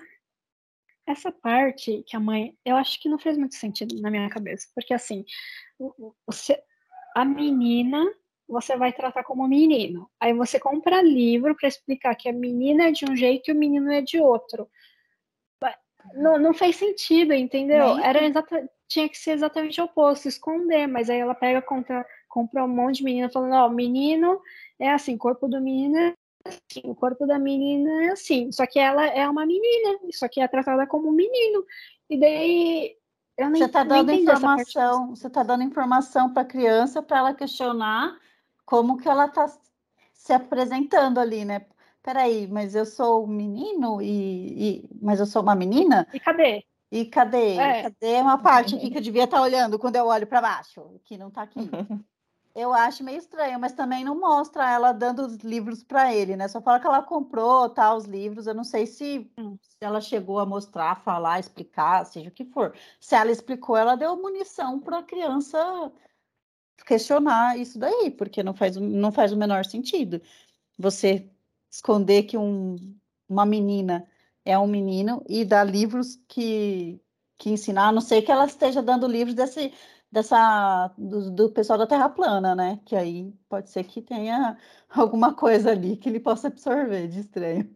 essa 1.06 1.31
parte 1.31 2.03
que 2.03 2.15
a 2.15 2.19
mãe. 2.19 2.57
Eu 2.64 2.76
acho 2.76 2.99
que 3.02 3.10
não 3.10 3.18
fez 3.18 3.38
muito 3.38 3.56
sentido 3.56 3.99
na 4.02 4.11
minha 4.11 4.30
cabeça. 4.30 4.68
Porque 4.76 4.93
assim, 4.93 5.26
você, 6.26 6.61
a 7.15 7.26
menina 7.26 8.06
você 8.47 8.76
vai 8.76 8.91
tratar 8.91 9.23
como 9.23 9.47
menino. 9.47 10.09
Aí 10.19 10.34
você 10.34 10.59
compra 10.59 11.01
livro 11.01 11.55
para 11.55 11.69
explicar 11.69 12.15
que 12.15 12.27
a 12.30 12.34
menina 12.34 12.85
é 12.85 12.91
de 12.91 13.05
um 13.05 13.15
jeito 13.15 13.49
e 13.49 13.53
o 13.53 13.57
menino 13.57 13.91
é 13.91 14.01
de 14.01 14.19
outro. 14.19 14.69
Não, 16.15 16.38
não 16.38 16.53
fez 16.53 16.76
sentido, 16.76 17.34
entendeu? 17.34 17.97
Era 17.99 18.26
exata, 18.26 18.68
tinha 18.88 19.07
que 19.07 19.18
ser 19.18 19.31
exatamente 19.31 19.80
o 19.80 19.85
oposto, 19.85 20.27
esconder, 20.27 20.88
mas 20.88 21.09
aí 21.09 21.19
ela 21.19 21.35
pega, 21.35 21.61
contra, 21.61 22.05
compra 22.27 22.63
um 22.63 22.68
monte 22.68 22.97
de 22.97 23.03
menina 23.03 23.30
falando, 23.30 23.53
ó, 23.53 23.69
menino 23.69 24.41
é 24.80 24.91
assim, 24.91 25.18
corpo 25.18 25.47
do 25.47 25.61
menino 25.61 25.97
é 25.97 26.13
assim, 26.45 26.81
o 26.85 26.95
corpo 26.95 27.26
da 27.26 27.38
menina 27.38 28.05
é 28.05 28.09
assim, 28.09 28.51
só 28.51 28.65
que 28.65 28.80
ela 28.80 29.05
é 29.05 29.27
uma 29.30 29.45
menina, 29.45 29.99
só 30.11 30.27
que 30.27 30.41
é 30.41 30.47
tratada 30.47 30.88
como 30.88 31.09
um 31.09 31.13
menino. 31.13 31.63
E 32.09 32.19
daí 32.19 32.97
eu 33.38 33.49
nem, 33.49 33.61
você 33.61 33.65
está 33.65 33.84
dando 33.84 34.11
informação, 34.11 35.15
você 35.15 35.27
está 35.27 35.43
dando 35.43 35.63
informação 35.63 36.34
para 36.34 36.41
a 36.41 36.45
criança 36.45 37.01
para 37.01 37.19
ela 37.19 37.34
questionar 37.34 38.19
como 38.72 38.95
que 38.95 39.10
ela 39.10 39.26
está 39.26 39.52
se 40.14 40.31
apresentando 40.31 41.19
ali, 41.19 41.43
né? 41.43 41.65
Peraí, 42.02 42.48
mas 42.48 42.73
eu 42.73 42.85
sou 42.85 43.26
um 43.26 43.27
menino 43.27 44.02
e, 44.02 44.85
e, 44.85 44.89
mas 45.02 45.19
eu 45.19 45.26
sou 45.26 45.41
uma 45.41 45.53
menina? 45.53 46.07
E 46.14 46.19
cadê? 46.22 46.64
E 46.89 47.03
cadê? 47.03 47.57
É. 47.57 47.84
Cadê 47.84 48.22
uma 48.22 48.38
parte 48.38 48.73
aqui 48.73 48.89
que 48.89 48.98
eu 48.98 49.02
devia 49.02 49.26
estar 49.26 49.39
tá 49.39 49.43
olhando 49.43 49.77
quando 49.77 49.98
eu 49.98 50.07
olho 50.07 50.26
para 50.26 50.39
baixo, 50.39 51.02
que 51.03 51.18
não 51.18 51.27
está 51.27 51.41
aqui? 51.41 51.60
eu 52.56 52.72
acho 52.72 53.03
meio 53.03 53.18
estranho, 53.18 53.60
mas 53.60 53.73
também 53.73 54.06
não 54.06 54.18
mostra 54.18 54.72
ela 54.72 54.93
dando 54.93 55.26
os 55.26 55.35
livros 55.39 55.84
para 55.84 56.15
ele, 56.15 56.38
né? 56.38 56.48
Só 56.48 56.61
fala 56.61 56.80
que 56.80 56.88
ela 56.88 57.03
comprou 57.03 57.69
tá, 57.69 57.93
os 57.93 58.06
livros. 58.06 58.48
Eu 58.48 58.53
não 58.53 58.64
sei 58.64 58.88
se, 58.88 59.30
hum. 59.38 59.57
se 59.61 59.77
ela 59.81 59.99
chegou 59.99 60.39
a 60.39 60.45
mostrar, 60.45 61.03
falar, 61.03 61.41
explicar, 61.41 62.06
seja 62.06 62.30
o 62.30 62.34
que 62.34 62.45
for. 62.45 62.73
Se 63.02 63.15
ela 63.15 63.31
explicou, 63.31 63.76
ela 63.76 63.98
deu 63.98 64.15
munição 64.15 64.80
para 64.80 64.99
a 64.99 65.03
criança 65.03 65.91
questionar 66.86 67.58
isso 67.58 67.80
daí, 67.80 68.12
porque 68.12 68.44
não 68.44 68.53
faz, 68.53 68.76
não 68.78 69.12
faz 69.12 69.32
o 69.32 69.38
menor 69.38 69.66
sentido. 69.66 70.22
Você 70.78 71.30
esconder 71.70 72.24
que 72.24 72.38
um, 72.38 72.76
uma 73.30 73.45
menina 73.45 74.08
é 74.45 74.58
um 74.58 74.68
menino 74.68 75.24
e 75.30 75.45
dar 75.45 75.64
livros 75.64 76.18
que, 76.28 77.02
que 77.38 77.49
ensinar, 77.52 77.90
a 77.90 77.91
não 77.91 78.02
sei 78.02 78.22
que 78.22 78.32
ela 78.32 78.45
esteja 78.45 78.82
dando 78.82 79.08
livros 79.08 79.36
desse, 79.36 79.74
dessa, 80.12 80.94
do, 80.98 81.32
do 81.32 81.52
pessoal 81.52 81.80
da 81.80 81.88
Terra 81.88 82.10
plana, 82.10 82.56
né? 82.56 82.80
Que 82.86 82.95
aí 82.95 83.34
pode 83.48 83.70
ser 83.70 83.84
que 83.86 84.02
tenha 84.02 84.58
alguma 84.90 85.34
coisa 85.34 85.72
ali 85.72 85.98
que 85.98 86.10
ele 86.10 86.20
possa 86.20 86.48
absorver 86.48 87.08
de 87.08 87.22
estranho. 87.22 87.74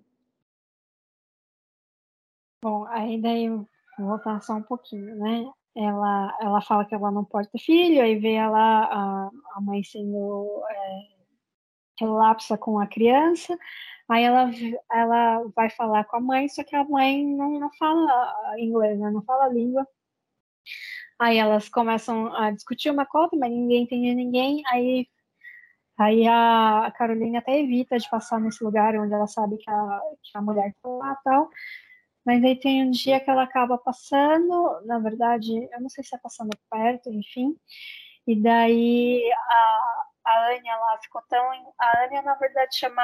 Bom, 2.61 2.85
aí 2.87 3.21
daí 3.21 3.47
vou 3.49 3.67
voltar 3.99 4.41
só 4.41 4.55
um 4.55 4.63
pouquinho, 4.63 5.15
né? 5.15 5.45
Ela, 5.75 6.37
ela 6.41 6.61
fala 6.61 6.85
que 6.85 6.95
ela 6.95 7.11
não 7.11 7.23
pode 7.25 7.49
ter 7.49 7.59
filho, 7.59 8.01
aí 8.01 8.17
vê 8.17 8.33
ela, 8.33 8.85
a, 8.85 9.29
a 9.55 9.61
mãe 9.61 9.83
sendo 9.83 10.63
é, 10.69 10.99
relapsa 11.99 12.57
com 12.57 12.79
a 12.79 12.87
criança, 12.87 13.57
aí 14.09 14.23
ela, 14.23 14.49
ela 14.91 15.43
vai 15.55 15.69
falar 15.69 16.05
com 16.05 16.17
a 16.17 16.21
mãe, 16.21 16.47
só 16.49 16.63
que 16.63 16.75
a 16.75 16.83
mãe 16.85 17.25
não, 17.25 17.59
não 17.59 17.71
fala 17.77 18.55
inglês, 18.57 18.99
né? 18.99 19.11
não 19.11 19.21
fala 19.23 19.49
língua. 19.49 19.87
Aí 21.19 21.37
elas 21.37 21.69
começam 21.69 22.33
a 22.35 22.51
discutir 22.51 22.89
uma 22.89 23.05
coisa, 23.05 23.29
mas 23.37 23.51
ninguém 23.51 23.83
entende 23.83 24.13
ninguém, 24.15 24.61
aí 24.67 25.07
Aí 25.97 26.27
a 26.27 26.91
Carolina 26.97 27.39
até 27.39 27.57
evita 27.57 27.97
de 27.97 28.09
passar 28.09 28.39
nesse 28.39 28.61
lugar 28.63 28.95
onde 28.97 29.13
ela 29.13 29.27
sabe 29.27 29.57
que 29.57 29.69
a, 29.69 30.01
que 30.21 30.37
a 30.37 30.41
mulher 30.41 30.67
está 30.67 30.89
lá 30.89 31.15
tal. 31.23 31.49
Mas 32.25 32.43
aí 32.43 32.59
tem 32.59 32.83
um 32.83 32.89
dia 32.89 33.19
que 33.19 33.29
ela 33.29 33.43
acaba 33.43 33.77
passando, 33.77 34.81
na 34.85 34.97
verdade, 34.97 35.69
eu 35.71 35.79
não 35.79 35.89
sei 35.89 36.03
se 36.03 36.15
é 36.15 36.17
passando 36.17 36.57
perto, 36.69 37.11
enfim. 37.11 37.55
E 38.27 38.41
daí 38.41 39.21
a, 39.31 40.05
a 40.25 40.47
Anya 40.49 40.75
lá 40.75 40.97
ficou 41.01 41.21
tão. 41.29 41.45
A 41.79 42.05
Anya, 42.05 42.23
na 42.23 42.33
verdade, 42.35 42.75
chama 42.75 43.03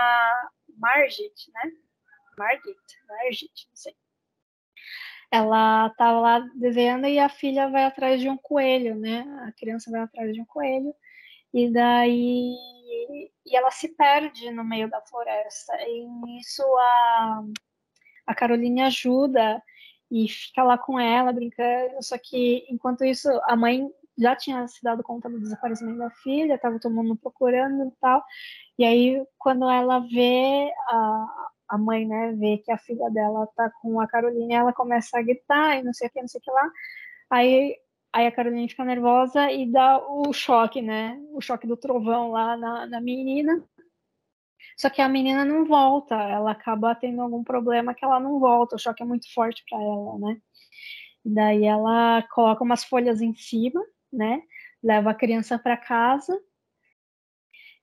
Margit, 0.77 1.51
né? 1.53 1.71
Margit, 2.37 2.79
Margit, 3.07 3.67
não 3.69 3.75
sei. 3.75 3.95
Ela 5.29 5.89
tava 5.91 6.19
lá 6.19 6.39
desenhando 6.55 7.07
e 7.07 7.19
a 7.19 7.29
filha 7.29 7.69
vai 7.69 7.85
atrás 7.85 8.19
de 8.19 8.27
um 8.27 8.37
coelho, 8.37 8.95
né? 8.95 9.23
A 9.47 9.51
criança 9.53 9.91
vai 9.91 10.01
atrás 10.01 10.33
de 10.33 10.41
um 10.41 10.45
coelho. 10.45 10.93
E 11.53 11.71
daí. 11.71 12.55
E 13.45 13.55
ela 13.55 13.71
se 13.71 13.89
perde 13.89 14.49
no 14.51 14.63
meio 14.63 14.89
da 14.89 15.01
floresta. 15.01 15.75
E 15.87 16.07
nisso 16.07 16.63
a 16.77 17.43
a 18.31 18.35
Caroline 18.35 18.81
ajuda 18.81 19.61
e 20.09 20.27
fica 20.27 20.63
lá 20.63 20.77
com 20.77 20.99
ela 20.99 21.31
brincando, 21.31 22.01
só 22.01 22.17
que 22.17 22.65
enquanto 22.69 23.05
isso 23.05 23.29
a 23.45 23.55
mãe 23.55 23.89
já 24.17 24.35
tinha 24.35 24.67
se 24.67 24.83
dado 24.83 25.03
conta 25.03 25.29
do 25.29 25.39
desaparecimento 25.39 25.99
da 25.99 26.09
filha, 26.09 26.55
estava 26.55 26.79
todo 26.79 26.93
mundo 26.93 27.15
procurando 27.15 27.87
e 27.87 27.91
tal. 27.99 28.23
E 28.77 28.83
aí, 28.83 29.25
quando 29.37 29.69
ela 29.69 29.99
vê 29.99 30.71
a, 30.89 31.27
a 31.69 31.77
mãe, 31.77 32.05
né, 32.05 32.33
vê 32.33 32.57
que 32.57 32.71
a 32.71 32.77
filha 32.77 33.09
dela 33.09 33.47
tá 33.55 33.71
com 33.81 33.99
a 33.99 34.07
Carolina, 34.07 34.53
ela 34.53 34.73
começa 34.73 35.17
a 35.17 35.21
gritar 35.21 35.79
e 35.79 35.83
não 35.83 35.93
sei 35.93 36.07
o 36.07 36.11
que, 36.11 36.21
não 36.21 36.27
sei 36.27 36.39
o 36.39 36.43
que 36.43 36.51
lá. 36.51 36.69
Aí, 37.29 37.77
aí 38.13 38.27
a 38.27 38.31
Carolina 38.31 38.67
fica 38.67 38.83
nervosa 38.83 39.51
e 39.51 39.71
dá 39.71 39.97
o 39.97 40.31
choque, 40.33 40.81
né? 40.81 41.19
O 41.33 41.41
choque 41.41 41.65
do 41.65 41.77
trovão 41.77 42.31
lá 42.31 42.57
na, 42.57 42.85
na 42.85 43.01
menina. 43.01 43.63
Só 44.81 44.89
que 44.89 44.99
a 44.99 45.07
menina 45.07 45.45
não 45.45 45.63
volta, 45.63 46.15
ela 46.15 46.53
acaba 46.53 46.95
tendo 46.95 47.21
algum 47.21 47.43
problema 47.43 47.93
que 47.93 48.03
ela 48.03 48.19
não 48.19 48.39
volta, 48.39 48.75
o 48.75 48.79
choque 48.79 49.03
é 49.03 49.05
muito 49.05 49.31
forte 49.31 49.63
para 49.69 49.77
ela, 49.79 50.17
né? 50.17 50.41
Daí 51.23 51.65
ela 51.65 52.23
coloca 52.33 52.63
umas 52.63 52.83
folhas 52.83 53.21
em 53.21 53.35
cima, 53.35 53.79
né? 54.11 54.41
Leva 54.81 55.11
a 55.11 55.13
criança 55.13 55.59
para 55.59 55.77
casa 55.77 56.35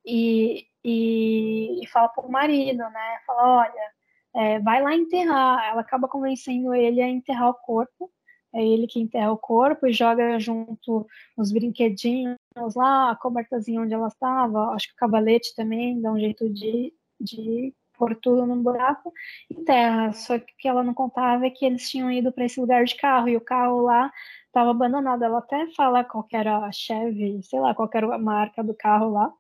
e, 0.05 0.67
e, 0.85 1.85
e 1.85 1.87
fala 1.87 2.09
pro 2.09 2.29
marido, 2.29 2.79
né? 2.79 3.19
Fala, 3.25 3.61
olha, 3.61 3.93
é, 4.35 4.59
vai 4.59 4.83
lá 4.83 4.93
enterrar. 4.93 5.69
Ela 5.71 5.83
acaba 5.83 6.09
convencendo 6.09 6.75
ele 6.75 7.01
a 7.01 7.09
enterrar 7.09 7.51
o 7.51 7.55
corpo. 7.55 8.11
É 8.53 8.61
ele 8.61 8.89
que 8.89 8.99
enterra 8.99 9.31
o 9.31 9.39
corpo 9.39 9.87
e 9.87 9.93
joga 9.93 10.37
junto 10.41 11.07
os 11.37 11.53
brinquedinhos 11.53 12.35
lá, 12.77 13.11
a 13.11 13.17
cobertazinha 13.17 13.81
onde 13.81 13.95
ela 13.95 14.09
estava, 14.09 14.71
acho 14.71 14.89
que 14.89 14.95
o 14.95 14.97
cavalete 14.97 15.55
também 15.55 16.01
dá 16.01 16.13
um 16.13 16.19
jeito 16.19 16.49
de, 16.49 16.93
de 17.21 17.75
pôr 17.95 18.15
tudo 18.17 18.47
num 18.47 18.63
buraco 18.63 19.13
e 19.51 19.55
terra. 19.65 20.13
Só 20.13 20.39
que 20.39 20.53
o 20.53 20.57
que 20.59 20.69
ela 20.69 20.83
não 20.83 20.95
contava 20.95 21.47
é 21.47 21.51
que 21.51 21.65
eles 21.65 21.91
tinham 21.91 22.11
ido 22.11 22.33
para 22.33 22.45
esse 22.45 22.61
lugar 22.61 22.85
de 22.85 22.97
carro 22.97 23.29
e 23.29 23.37
o 23.37 23.41
carro 23.41 23.83
lá 23.83 24.13
estava 24.47 24.71
abandonado. 24.71 25.23
Ela 25.25 25.39
até 25.39 25.67
fala 25.73 26.05
qual 26.05 26.27
era 26.33 26.59
a 26.59 26.73
Chevy, 26.73 27.43
sei 27.43 27.61
lá, 27.61 27.75
qual 27.75 27.91
era 27.93 28.15
a 28.15 28.19
marca 28.19 28.63
do 28.63 28.75
carro 28.75 29.11
lá. 29.11 29.33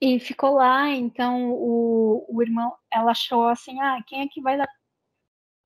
E 0.00 0.18
ficou 0.18 0.54
lá, 0.54 0.90
então 0.90 1.52
o, 1.52 2.26
o 2.28 2.42
irmão, 2.42 2.74
ela 2.90 3.12
achou 3.12 3.46
assim, 3.48 3.80
ah, 3.80 4.02
quem 4.06 4.22
é 4.22 4.28
que 4.28 4.40
vai 4.40 4.56
dar 4.56 4.68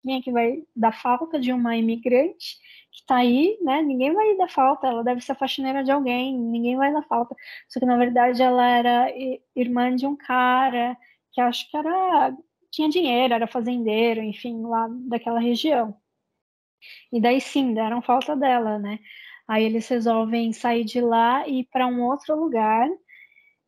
quem 0.02 0.16
é 0.16 0.22
que 0.22 0.32
vai 0.32 0.62
dar 0.74 0.92
falta 0.92 1.38
de 1.40 1.52
uma 1.52 1.76
imigrante 1.76 2.56
está 3.00 3.16
aí, 3.16 3.58
né? 3.62 3.82
Ninguém 3.82 4.12
vai 4.14 4.36
dar 4.36 4.48
falta, 4.48 4.86
ela 4.86 5.02
deve 5.04 5.20
ser 5.20 5.34
faxineira 5.36 5.82
de 5.84 5.90
alguém, 5.90 6.36
ninguém 6.36 6.76
vai 6.76 6.92
dar 6.92 7.02
falta. 7.02 7.34
Só 7.68 7.80
que 7.80 7.86
na 7.86 7.96
verdade 7.96 8.42
ela 8.42 8.66
era 8.68 9.08
irmã 9.56 9.94
de 9.94 10.06
um 10.06 10.16
cara 10.16 10.96
que 11.32 11.40
acho 11.40 11.70
que 11.70 11.76
era 11.76 12.36
tinha 12.70 12.88
dinheiro, 12.88 13.34
era 13.34 13.46
fazendeiro, 13.46 14.22
enfim, 14.22 14.62
lá 14.62 14.88
daquela 15.08 15.40
região. 15.40 15.96
E 17.12 17.20
daí 17.20 17.40
sim, 17.40 17.74
deram 17.74 18.02
falta 18.02 18.36
dela, 18.36 18.78
né? 18.78 18.98
Aí 19.46 19.64
eles 19.64 19.88
resolvem 19.88 20.52
sair 20.52 20.84
de 20.84 21.00
lá 21.00 21.46
e 21.48 21.60
ir 21.60 21.64
para 21.72 21.86
um 21.86 22.02
outro 22.02 22.36
lugar, 22.36 22.88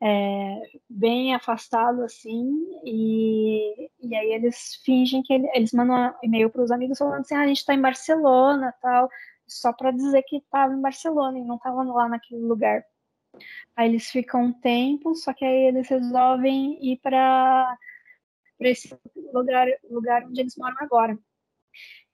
é, 0.03 0.63
bem 0.89 1.35
afastado 1.35 2.03
assim, 2.03 2.67
e, 2.85 3.91
e 4.01 4.15
aí 4.17 4.33
eles 4.33 4.77
fingem 4.85 5.23
que 5.23 5.33
ele, 5.33 5.51
eles 5.55 5.73
mandam 5.73 6.11
um 6.11 6.15
e-mail 6.23 6.49
para 6.49 6.63
os 6.63 6.71
amigos 6.71 6.99
falando 6.99 7.21
assim: 7.21 7.35
ah, 7.35 7.43
a 7.43 7.47
gente 7.47 7.59
está 7.59 7.75
em 7.75 7.81
Barcelona, 7.81 8.75
tal, 8.81 9.11
só 9.47 9.73
para 9.73 9.91
dizer 9.91 10.23
que 10.23 10.37
estava 10.39 10.73
em 10.73 10.81
Barcelona 10.81 11.39
e 11.39 11.45
não 11.45 11.57
estava 11.57 11.83
lá 11.83 12.09
naquele 12.09 12.41
lugar. 12.43 12.85
Aí 13.77 13.89
eles 13.89 14.11
ficam 14.11 14.45
um 14.47 14.53
tempo, 14.53 15.15
só 15.15 15.33
que 15.33 15.45
aí 15.45 15.67
eles 15.69 15.89
resolvem 15.89 16.79
ir 16.85 16.99
para 16.99 17.79
esse 18.61 18.99
lugar, 19.33 19.69
lugar 19.91 20.25
onde 20.25 20.41
eles 20.41 20.57
moram 20.57 20.77
agora. 20.81 21.19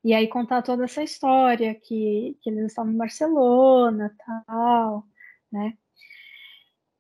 E 0.04 0.14
aí 0.14 0.28
contar 0.28 0.62
toda 0.62 0.84
essa 0.84 1.02
história, 1.02 1.74
que, 1.74 2.36
que 2.42 2.50
eles 2.50 2.66
estavam 2.66 2.92
em 2.92 2.96
Barcelona, 2.96 4.14
tal, 4.46 5.04
né? 5.50 5.76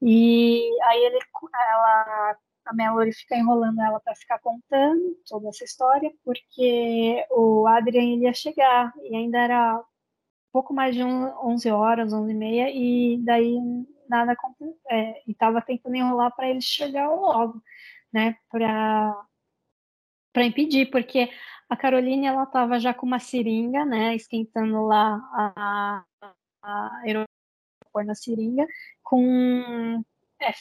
E 0.08 0.70
aí 0.84 1.04
ele, 1.04 1.18
ela, 1.52 2.36
a 2.64 2.72
Melody 2.72 3.12
fica 3.12 3.36
enrolando 3.36 3.80
ela 3.80 3.98
para 3.98 4.14
ficar 4.14 4.38
contando 4.38 5.16
toda 5.28 5.48
essa 5.48 5.64
história, 5.64 6.12
porque 6.24 7.26
o 7.28 7.66
Adrian 7.66 8.22
ia 8.22 8.32
chegar, 8.32 8.92
e 9.02 9.16
ainda 9.16 9.36
era 9.36 9.82
pouco 10.52 10.72
mais 10.72 10.94
de 10.94 11.02
11 11.02 11.68
horas, 11.72 12.12
11 12.12 12.30
e 12.30 12.34
meia, 12.36 12.70
e 12.70 13.18
daí 13.24 13.58
nada 14.08 14.36
é, 14.88 15.22
e 15.26 15.32
estava 15.32 15.60
tentando 15.60 15.96
enrolar 15.96 16.32
para 16.36 16.50
ele 16.50 16.60
chegar 16.60 17.10
logo, 17.10 17.60
né, 18.12 18.36
para 18.48 19.26
para 20.32 20.44
impedir, 20.44 20.88
porque 20.90 21.30
a 21.68 21.76
Caroline 21.76 22.26
ela 22.26 22.44
estava 22.44 22.78
já 22.78 22.94
com 22.94 23.06
uma 23.06 23.18
seringa, 23.18 23.84
né, 23.84 24.14
esquentando 24.14 24.86
lá 24.86 25.16
a, 25.32 26.04
a 26.62 27.02
aeropor 27.96 28.04
na 28.04 28.14
seringa 28.14 28.66
com 29.02 30.02
é, 30.40 30.52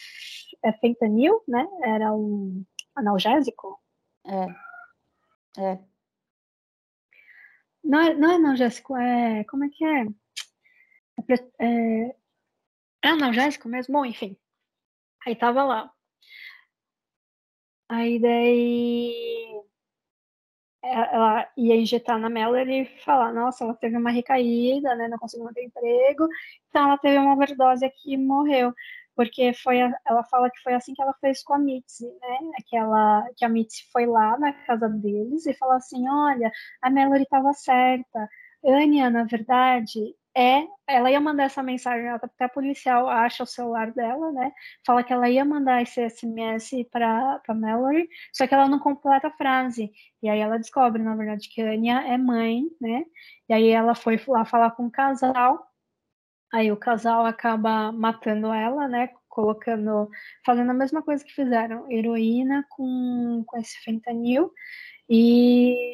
é 0.63 0.73
fentanil, 0.73 1.41
né, 1.47 1.67
era 1.83 2.13
um 2.13 2.63
analgésico. 2.95 3.79
É. 4.25 5.61
É. 5.61 5.79
Não 7.83 7.99
é, 7.99 8.13
não 8.13 8.31
é 8.31 8.35
analgésico, 8.35 8.95
é. 8.95 9.43
Como 9.45 9.63
é 9.65 9.69
que 9.69 9.85
é? 9.85 10.05
É, 11.59 12.15
é 13.03 13.07
analgésico 13.09 13.69
mesmo? 13.69 13.93
Bom, 13.93 14.05
enfim. 14.05 14.35
Aí 15.25 15.35
tava 15.35 15.63
lá. 15.63 15.91
Aí 17.87 18.19
daí 18.19 19.44
ela 20.85 21.47
ia 21.57 21.75
injetar 21.75 22.19
na 22.19 22.29
Melody 22.29 22.81
e 22.81 22.85
falar, 23.03 23.33
nossa, 23.33 23.63
ela 23.63 23.73
teve 23.73 23.97
uma 23.97 24.11
recaída, 24.11 24.95
né, 24.95 25.07
não 25.07 25.17
conseguiu 25.17 25.45
manter 25.45 25.63
emprego, 25.63 26.27
então 26.69 26.87
ela 26.87 26.97
teve 26.97 27.17
uma 27.17 27.33
overdose 27.33 27.85
aqui 27.85 28.13
e 28.13 28.17
morreu 28.17 28.73
porque 29.15 29.53
foi 29.53 29.81
a, 29.81 29.91
ela 30.05 30.23
fala 30.25 30.49
que 30.51 30.61
foi 30.61 30.73
assim 30.73 30.93
que 30.93 31.01
ela 31.01 31.13
fez 31.21 31.41
com 31.43 31.53
a 31.53 31.57
Mitzi, 31.57 32.05
né? 32.05 32.37
Que, 32.67 32.75
ela, 32.75 33.25
que 33.35 33.45
a 33.45 33.49
Mitzi 33.49 33.85
foi 33.91 34.05
lá 34.05 34.37
na 34.37 34.51
casa 34.53 34.89
deles 34.89 35.45
e 35.45 35.53
falou 35.53 35.75
assim: 35.75 36.07
olha, 36.07 36.51
a 36.81 36.89
Melody 36.89 37.23
estava 37.23 37.53
certa. 37.53 38.29
Ania, 38.65 39.09
na 39.09 39.23
verdade, 39.23 40.15
é. 40.35 40.67
Ela 40.87 41.11
ia 41.11 41.19
mandar 41.19 41.45
essa 41.45 41.63
mensagem, 41.63 42.07
até 42.09 42.45
a 42.45 42.49
policial 42.49 43.09
acha 43.09 43.43
o 43.43 43.47
celular 43.47 43.91
dela, 43.91 44.31
né? 44.31 44.51
Fala 44.85 45.03
que 45.03 45.11
ela 45.13 45.29
ia 45.29 45.43
mandar 45.45 45.81
esse 45.81 46.01
SMS 46.09 46.85
para 46.91 47.41
Melody, 47.49 48.07
só 48.33 48.45
que 48.47 48.53
ela 48.53 48.67
não 48.67 48.79
completa 48.79 49.27
a 49.27 49.31
frase. 49.31 49.91
E 50.21 50.29
aí 50.29 50.39
ela 50.39 50.57
descobre, 50.57 51.01
na 51.01 51.15
verdade, 51.15 51.49
que 51.49 51.61
a 51.61 51.71
Ania 51.71 52.01
é 52.07 52.17
mãe, 52.17 52.63
né? 52.79 53.03
E 53.49 53.53
aí 53.53 53.69
ela 53.69 53.95
foi 53.95 54.21
lá 54.27 54.45
falar 54.45 54.71
com 54.71 54.85
o 54.87 54.91
casal 54.91 55.65
Aí 56.55 56.71
o 56.71 56.77
casal 56.77 57.25
acaba 57.25 57.91
matando 57.91 58.47
ela, 58.53 58.87
né? 58.87 59.09
Colocando, 59.27 60.09
fazendo 60.45 60.71
a 60.71 60.73
mesma 60.73 61.01
coisa 61.03 61.23
que 61.23 61.33
fizeram, 61.33 61.91
heroína 61.91 62.65
com, 62.69 63.43
com 63.45 63.57
esse 63.57 63.77
fentanil 63.83 64.51
e 65.09 65.91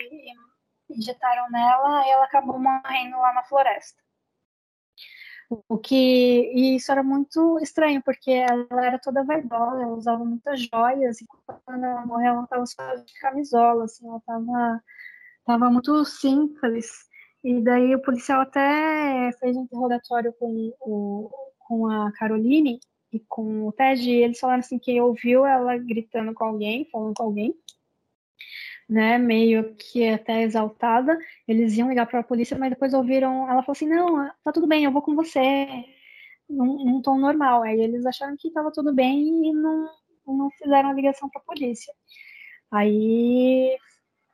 injetaram 0.89 1.49
nela 1.49 2.05
e 2.05 2.11
ela 2.11 2.25
acabou 2.25 2.59
morrendo 2.59 3.17
lá 3.17 3.33
na 3.33 3.43
floresta. 3.43 4.01
O 5.67 5.77
que 5.77 5.95
e 6.53 6.77
isso 6.77 6.91
era 6.91 7.03
muito 7.03 7.59
estranho, 7.59 8.01
porque 8.03 8.31
ela 8.31 8.85
era 8.85 8.97
toda 8.97 9.23
vaidosa, 9.23 9.81
ela 9.81 9.93
usava 9.93 10.23
muitas 10.23 10.61
joias, 10.61 11.19
e 11.19 11.25
quando 11.65 11.83
ela 11.83 12.05
morreu, 12.05 12.33
ela 12.35 12.43
estava 12.43 12.65
só 12.65 12.95
de 12.95 13.13
camisola, 13.19 13.83
assim, 13.83 14.07
ela 14.07 14.17
estava 14.17 14.81
tava 15.45 15.69
muito 15.69 16.05
simples. 16.05 17.09
E 17.43 17.61
daí 17.61 17.93
o 17.95 18.01
policial 18.01 18.41
até 18.41 19.31
fez 19.39 19.57
um 19.57 19.63
interrogatório 19.63 20.33
com, 20.39 20.73
o, 20.79 21.29
com 21.59 21.87
a 21.89 22.11
Caroline 22.13 22.79
e 23.11 23.19
com 23.19 23.67
o 23.67 23.71
Ted, 23.73 24.09
e 24.09 24.23
eles 24.23 24.39
falaram 24.39 24.59
assim 24.61 24.79
que 24.79 25.01
ouviu 25.01 25.45
ela 25.45 25.77
gritando 25.77 26.33
com 26.33 26.45
alguém, 26.45 26.87
falando 26.89 27.13
com 27.15 27.23
alguém, 27.23 27.53
né, 28.91 29.17
meio 29.17 29.73
que 29.75 30.05
até 30.09 30.43
exaltada. 30.43 31.17
Eles 31.47 31.77
iam 31.77 31.87
ligar 31.89 32.05
para 32.07 32.19
a 32.19 32.23
polícia, 32.23 32.57
mas 32.57 32.71
depois 32.71 32.93
ouviram, 32.93 33.49
ela 33.49 33.63
falou 33.63 33.71
assim: 33.71 33.87
"Não, 33.87 34.29
tá 34.43 34.51
tudo 34.51 34.67
bem, 34.67 34.83
eu 34.83 34.91
vou 34.91 35.01
com 35.01 35.15
você". 35.15 35.67
Num, 36.49 36.85
num 36.85 37.01
tom 37.01 37.17
normal. 37.17 37.63
Aí 37.63 37.79
eles 37.81 38.05
acharam 38.05 38.35
que 38.37 38.49
estava 38.49 38.71
tudo 38.71 38.93
bem 38.93 39.49
e 39.49 39.53
não, 39.53 39.89
não 40.27 40.51
fizeram 40.51 40.89
a 40.89 40.93
ligação 40.93 41.29
para 41.29 41.41
a 41.41 41.45
polícia. 41.45 41.93
Aí 42.71 43.77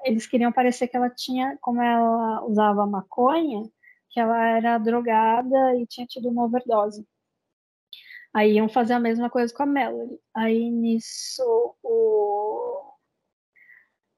eles 0.05 0.27
queriam 0.27 0.51
parecer 0.51 0.88
que 0.88 0.97
ela 0.97 1.09
tinha, 1.09 1.57
como 1.61 1.81
ela 1.81 2.43
usava 2.45 2.85
maconha, 2.88 3.63
que 4.11 4.19
ela 4.19 4.47
era 4.57 4.77
drogada 4.79 5.75
e 5.77 5.88
tinha 5.88 6.07
tido 6.07 6.29
uma 6.29 6.45
overdose. 6.45 7.05
Aí 8.34 8.53
iam 8.55 8.69
fazer 8.69 8.93
a 8.93 8.99
mesma 8.99 9.29
coisa 9.29 9.53
com 9.53 9.63
a 9.63 9.65
Melody. 9.65 10.19
Aí 10.35 10.69
nisso 10.71 11.43
o, 11.84 12.66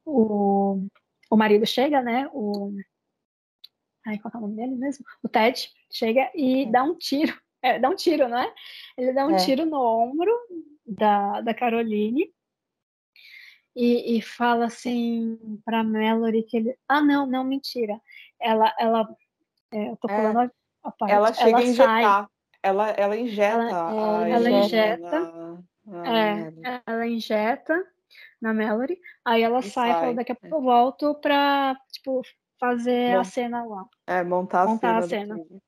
o, 0.10 0.88
o 1.30 1.38
marido 1.38 1.66
chega, 1.66 2.02
né? 2.02 2.30
O, 2.34 2.74
ai, 4.06 4.18
qual 4.20 4.32
é 4.34 4.38
o 4.38 4.42
nome 4.42 4.56
dele 4.56 4.76
mesmo? 4.76 5.06
O 5.24 5.30
Ted 5.30 5.70
chega 5.92 6.32
e 6.36 6.64
é. 6.64 6.66
dá 6.66 6.84
um 6.84 6.96
tiro. 6.96 7.34
É, 7.62 7.78
dá 7.78 7.90
um 7.90 7.96
tiro, 7.96 8.30
não 8.30 8.38
é? 8.38 8.54
Ele 8.98 9.12
dá 9.12 9.28
um 9.28 9.36
é. 9.36 9.38
tiro 9.44 9.66
no 9.66 9.78
ombro 9.82 10.32
da, 10.88 11.42
da 11.42 11.54
Caroline 11.54 12.34
e, 13.76 14.18
e 14.18 14.22
fala 14.22 14.68
assim 14.68 15.38
para 15.66 15.84
Melody 15.84 16.44
que 16.44 16.56
ele. 16.56 16.78
Ah, 16.88 17.02
não, 17.02 17.28
não, 17.28 17.44
mentira. 17.44 18.00
Ela. 18.40 18.74
ela 18.80 19.14
é, 19.74 19.90
eu 19.90 19.98
tô 19.98 20.10
é. 20.10 20.16
falando. 20.16 20.52
a 20.84 20.92
parte. 20.92 21.14
Ela 21.14 21.34
chega 21.34 21.50
ela 21.50 21.60
a 21.60 21.64
injetar. 21.64 22.02
Sai, 22.02 22.28
ela, 22.64 22.90
ela 22.92 23.18
injeta. 23.18 23.58
Ela, 23.58 24.24
a 24.24 24.30
ela 24.30 24.50
injeta. 24.50 25.20
Na, 25.86 26.02
na 26.02 26.18
é, 26.18 26.54
ela 26.86 27.08
injeta 27.08 27.88
na 28.42 28.54
Mallory. 28.54 29.00
Aí 29.26 29.42
ela 29.42 29.62
sai, 29.62 29.92
sai. 29.92 30.02
fala, 30.02 30.14
daqui 30.14 30.32
a 30.32 30.36
pouco 30.36 30.56
eu 30.56 30.62
volto 30.62 31.16
pra, 31.16 31.76
tipo, 31.92 32.22
fazer 32.60 33.14
Bom, 33.14 33.20
a 33.20 33.24
cena 33.24 33.66
lá. 33.66 33.86
É, 34.08 34.24
montar, 34.24 34.68
montar 34.68 34.98
a 34.98 35.02
cena. 35.04 35.36
A 35.36 35.38
cena. 35.38 35.62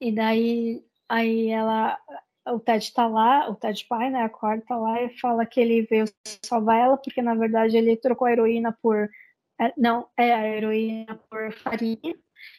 E 0.00 0.12
daí, 0.12 0.84
aí 1.08 1.48
ela, 1.48 1.98
o 2.48 2.58
Ted 2.58 2.92
tá 2.92 3.06
lá, 3.06 3.48
o 3.48 3.54
Ted 3.54 3.86
pai, 3.88 4.10
né, 4.10 4.22
acorda, 4.22 4.64
tá 4.66 4.76
lá 4.76 5.00
e 5.00 5.16
fala 5.18 5.46
que 5.46 5.60
ele 5.60 5.82
veio 5.82 6.06
salvar 6.44 6.78
ela, 6.80 6.96
porque 6.96 7.22
na 7.22 7.34
verdade 7.34 7.76
ele 7.76 7.96
trocou 7.96 8.26
a 8.26 8.32
heroína 8.32 8.76
por, 8.82 9.08
é, 9.60 9.72
não, 9.76 10.08
é 10.16 10.34
a 10.34 10.48
heroína 10.48 11.20
por 11.30 11.52
farinha, 11.52 12.16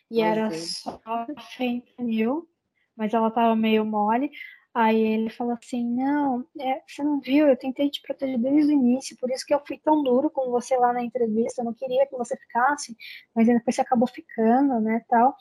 e 0.09 0.21
era 0.21 0.51
só 0.51 1.01
fentanyl, 1.57 2.47
mas 2.95 3.13
ela 3.13 3.29
tava 3.29 3.55
meio 3.57 3.83
mole, 3.83 4.31
Aí 4.73 4.99
ele 4.99 5.29
falou 5.29 5.53
assim: 5.53 5.85
Não, 5.85 6.43
é, 6.59 6.81
você 6.87 7.03
não 7.03 7.19
viu, 7.19 7.47
eu 7.47 7.55
tentei 7.55 7.91
te 7.91 8.01
proteger 8.01 8.39
desde 8.39 8.71
o 8.71 8.75
início, 8.75 9.15
por 9.19 9.29
isso 9.29 9.45
que 9.45 9.53
eu 9.53 9.61
fui 9.67 9.77
tão 9.77 10.01
duro 10.01 10.31
com 10.31 10.49
você 10.49 10.75
lá 10.75 10.91
na 10.91 11.03
entrevista. 11.03 11.61
Eu 11.61 11.65
não 11.65 11.73
queria 11.75 12.07
que 12.07 12.17
você 12.17 12.35
ficasse, 12.35 12.97
mas 13.35 13.45
depois 13.45 13.75
você 13.75 13.81
acabou 13.81 14.07
ficando, 14.07 14.79
né? 14.79 15.05
Tal. 15.07 15.35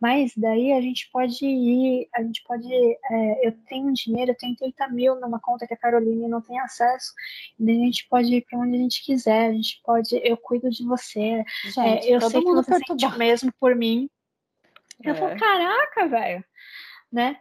Mas 0.00 0.32
daí 0.34 0.72
a 0.72 0.80
gente 0.80 1.10
pode 1.12 1.44
ir, 1.44 2.08
a 2.14 2.22
gente 2.22 2.42
pode. 2.44 2.66
É, 2.72 3.46
eu 3.46 3.52
tenho 3.68 3.92
dinheiro, 3.92 4.30
eu 4.30 4.36
tenho 4.36 4.56
30 4.56 4.88
mil 4.88 5.20
numa 5.20 5.38
conta 5.38 5.66
que 5.66 5.74
a 5.74 5.76
Caroline 5.76 6.26
não 6.26 6.40
tem 6.40 6.58
acesso, 6.60 7.12
e 7.58 7.66
daí 7.66 7.82
a 7.82 7.84
gente 7.84 8.08
pode 8.08 8.34
ir 8.34 8.46
para 8.48 8.58
onde 8.58 8.74
a 8.74 8.80
gente 8.80 9.04
quiser, 9.04 9.50
a 9.50 9.52
gente 9.52 9.82
pode. 9.84 10.18
Eu 10.24 10.38
cuido 10.38 10.70
de 10.70 10.82
você. 10.86 11.20
É, 11.20 11.44
gente, 11.70 12.08
é, 12.08 12.16
eu 12.16 12.20
sei 12.22 12.40
que 12.40 12.52
você 12.52 12.78
sente 12.86 13.18
mesmo 13.18 13.52
por 13.60 13.74
mim. 13.74 14.08
Eu 15.04 15.12
é. 15.12 15.14
falo: 15.14 15.38
Caraca, 15.38 16.08
velho, 16.08 16.42
né? 17.12 17.36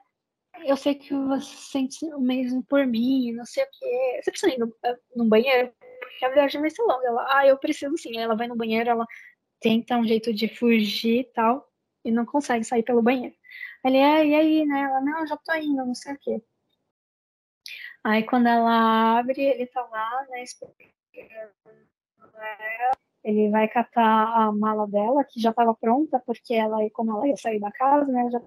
Eu 0.66 0.78
sei 0.78 0.96
que 0.96 1.14
você 1.14 1.56
sente 1.56 2.06
o 2.06 2.20
mesmo 2.20 2.64
por 2.64 2.86
mim, 2.86 3.32
não 3.34 3.46
sei 3.46 3.64
o 3.64 3.68
que. 3.72 4.22
Você 4.22 4.32
precisa 4.32 4.54
ir 4.54 4.60
no, 4.60 4.74
eh, 4.84 4.98
banheiro? 5.28 5.74
Porque 6.00 6.26
a 6.26 6.30
viagem 6.30 6.62
vai 6.62 6.70
ser 6.70 6.82
longa. 6.84 7.08
Ela, 7.08 7.28
ah, 7.30 7.48
eu 7.48 7.58
preciso 7.58 7.98
sim. 7.98 8.18
Ela 8.18 8.36
vai 8.36 8.48
no 8.48 8.56
banheiro, 8.56 8.90
ela 8.90 9.06
tenta 9.60 9.98
um 9.98 10.06
jeito 10.06 10.34
de 10.34 10.48
fugir 10.48 11.22
e 11.22 11.24
tal, 11.34 11.68
e 12.06 12.12
não 12.12 12.26
consegue 12.26 12.64
sair 12.64 12.84
pelo 12.84 13.02
banheiro. 13.02 13.36
Ele, 13.86 13.98
é, 13.98 14.26
e 14.26 14.36
aí, 14.36 14.66
né? 14.66 14.82
Ela, 14.82 15.02
não, 15.02 15.28
já 15.28 15.38
tô 15.38 15.54
indo, 15.56 15.86
não 15.86 15.96
sei 15.96 16.14
o 16.14 16.20
que. 16.20 16.42
Aí 18.04 18.24
quando 18.24 18.48
ela 18.48 19.20
abre, 19.20 19.42
ele 19.42 19.68
tá 19.68 19.82
lá, 19.86 20.26
né? 20.30 20.44
Ele 23.24 23.50
vai 23.50 23.68
catar 23.68 24.48
a 24.48 24.52
mala 24.52 24.88
dela, 24.88 25.24
que 25.24 25.42
já 25.42 25.50
estava 25.50 25.74
pronta, 25.76 26.20
porque 26.26 26.54
ela, 26.54 26.78
como 26.92 27.12
ela 27.12 27.28
ia 27.28 27.36
sair 27.38 27.60
da 27.60 27.72
casa, 27.72 28.12
né? 28.12 28.30
Já 28.32 28.40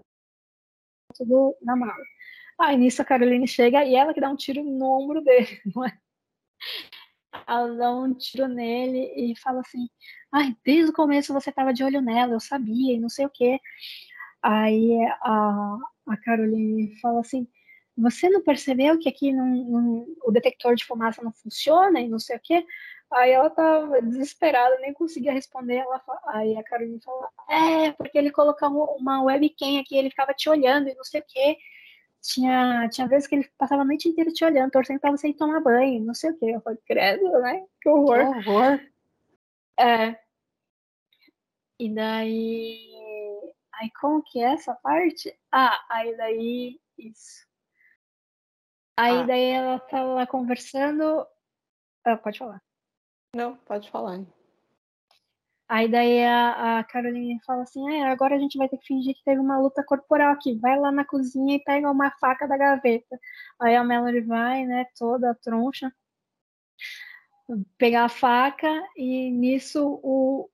tudo 1.14 1.56
na 1.62 1.76
mala. 1.76 2.04
Aí 2.58 2.76
nisso 2.76 3.00
a 3.00 3.04
Caroline 3.04 3.48
chega 3.48 3.84
e 3.84 3.94
ela 3.94 4.12
que 4.12 4.20
dá 4.20 4.28
um 4.28 4.36
tiro 4.36 4.62
no 4.62 4.84
ombro 4.84 5.22
dele, 5.22 5.60
não 5.74 5.84
é? 5.84 5.98
Ela 7.46 7.74
dá 7.76 7.94
um 7.94 8.12
tiro 8.14 8.48
nele 8.48 9.12
e 9.16 9.36
fala 9.38 9.60
assim: 9.60 9.88
Ai, 10.32 10.56
desde 10.64 10.90
o 10.90 10.94
começo 10.94 11.32
você 11.32 11.50
estava 11.50 11.72
de 11.72 11.82
olho 11.82 12.00
nela, 12.00 12.34
eu 12.34 12.40
sabia, 12.40 12.94
e 12.94 13.00
não 13.00 13.08
sei 13.08 13.26
o 13.26 13.30
quê. 13.30 13.60
Aí 14.42 14.92
a, 15.22 15.76
a 16.08 16.16
Caroline 16.18 16.98
fala 17.00 17.20
assim: 17.20 17.48
Você 17.96 18.28
não 18.28 18.42
percebeu 18.42 18.98
que 18.98 19.08
aqui 19.08 19.32
não, 19.32 19.46
não, 19.46 20.06
o 20.24 20.30
detector 20.30 20.74
de 20.74 20.84
fumaça 20.84 21.22
não 21.22 21.32
funciona 21.32 22.00
e 22.00 22.08
não 22.08 22.18
sei 22.18 22.36
o 22.36 22.40
quê? 22.42 22.64
Aí 23.12 23.32
ela 23.32 23.50
tava 23.50 24.00
desesperada, 24.00 24.78
nem 24.78 24.92
conseguia 24.92 25.32
responder. 25.32 25.78
Ela, 25.78 26.00
aí 26.26 26.56
a 26.56 26.62
Caroline 26.62 27.00
falou: 27.00 27.28
É, 27.48 27.92
porque 27.92 28.16
ele 28.16 28.30
colocou 28.30 28.96
uma 28.96 29.22
webcam 29.22 29.80
aqui, 29.80 29.96
ele 29.96 30.10
ficava 30.10 30.32
te 30.32 30.48
olhando 30.48 30.88
e 30.88 30.94
não 30.94 31.04
sei 31.04 31.20
o 31.20 31.24
quê. 31.26 31.58
Tinha, 32.22 32.88
tinha 32.90 33.08
vezes 33.08 33.26
que 33.26 33.34
ele 33.34 33.50
passava 33.58 33.82
a 33.82 33.84
noite 33.84 34.08
inteira 34.08 34.30
te 34.30 34.44
olhando, 34.44 34.70
torcendo 34.70 35.00
pra 35.00 35.10
você 35.10 35.28
ir 35.28 35.34
tomar 35.34 35.60
banho, 35.60 36.04
não 36.04 36.14
sei 36.14 36.30
o 36.30 36.38
quê. 36.38 36.46
Eu 36.54 36.60
falei: 36.60 36.78
Credo, 36.86 37.30
né? 37.40 37.66
Que 37.82 37.88
horror. 37.88 38.18
Que 38.42 38.48
horror. 38.48 38.80
É. 39.78 40.16
E 41.80 41.94
daí. 41.94 42.90
Aí 43.72 43.90
como 44.00 44.22
que 44.22 44.38
é 44.40 44.52
essa 44.52 44.74
parte? 44.74 45.36
Ah, 45.50 45.84
aí 45.88 46.16
daí. 46.16 46.80
Isso. 46.98 47.46
Aí 48.96 49.18
ah. 49.20 49.22
daí 49.24 49.50
ela 49.50 49.80
tá 49.80 50.02
lá 50.04 50.26
conversando. 50.26 51.26
Ah, 52.04 52.16
pode 52.16 52.38
falar. 52.38 52.62
Não, 53.34 53.56
pode 53.56 53.90
falar. 53.90 54.24
Aí 55.68 55.88
daí 55.88 56.24
a, 56.24 56.80
a 56.80 56.84
Caroline 56.84 57.38
fala 57.46 57.62
assim, 57.62 57.88
é, 57.94 58.10
agora 58.10 58.34
a 58.34 58.38
gente 58.38 58.58
vai 58.58 58.68
ter 58.68 58.76
que 58.76 58.86
fingir 58.88 59.14
que 59.14 59.22
teve 59.22 59.40
uma 59.40 59.56
luta 59.56 59.84
corporal 59.84 60.32
aqui. 60.32 60.58
Vai 60.58 60.78
lá 60.78 60.90
na 60.90 61.04
cozinha 61.04 61.54
e 61.54 61.62
pega 61.62 61.88
uma 61.88 62.10
faca 62.18 62.48
da 62.48 62.56
gaveta. 62.56 63.18
Aí 63.60 63.76
a 63.76 63.84
Melody 63.84 64.20
vai, 64.22 64.64
né, 64.64 64.84
toda 64.98 65.32
troncha, 65.36 65.92
pegar 67.78 68.04
a 68.04 68.08
faca 68.08 68.68
e 68.96 69.30
nisso 69.30 70.00
o, 70.02 70.48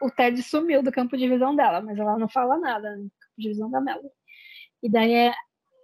o 0.00 0.10
Ted 0.10 0.42
sumiu 0.42 0.82
do 0.82 0.92
campo 0.92 1.16
de 1.16 1.28
visão 1.28 1.54
dela, 1.54 1.82
mas 1.82 1.98
ela 1.98 2.18
não 2.18 2.28
fala 2.28 2.58
nada 2.58 2.96
no 2.96 3.10
campo 3.10 3.34
de 3.36 3.48
visão 3.48 3.70
da 3.70 3.82
Melody. 3.82 4.08
E 4.82 4.90
daí, 4.90 5.12
é, 5.12 5.34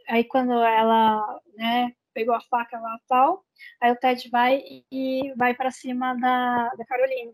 aí 0.09 0.25
quando 0.25 0.53
ela, 0.53 1.41
né, 1.55 1.93
pegou 2.15 2.35
a 2.35 2.41
faca 2.41 2.79
lá 2.79 2.97
e 2.97 3.07
tal. 3.09 3.45
Aí 3.81 3.93
o 3.93 3.97
Ted 3.97 4.29
vai 4.31 4.63
e 4.91 5.33
vai 5.37 5.55
para 5.55 5.71
cima 5.71 6.15
da, 6.15 6.69
da 6.71 6.85
Caroline. 6.85 7.33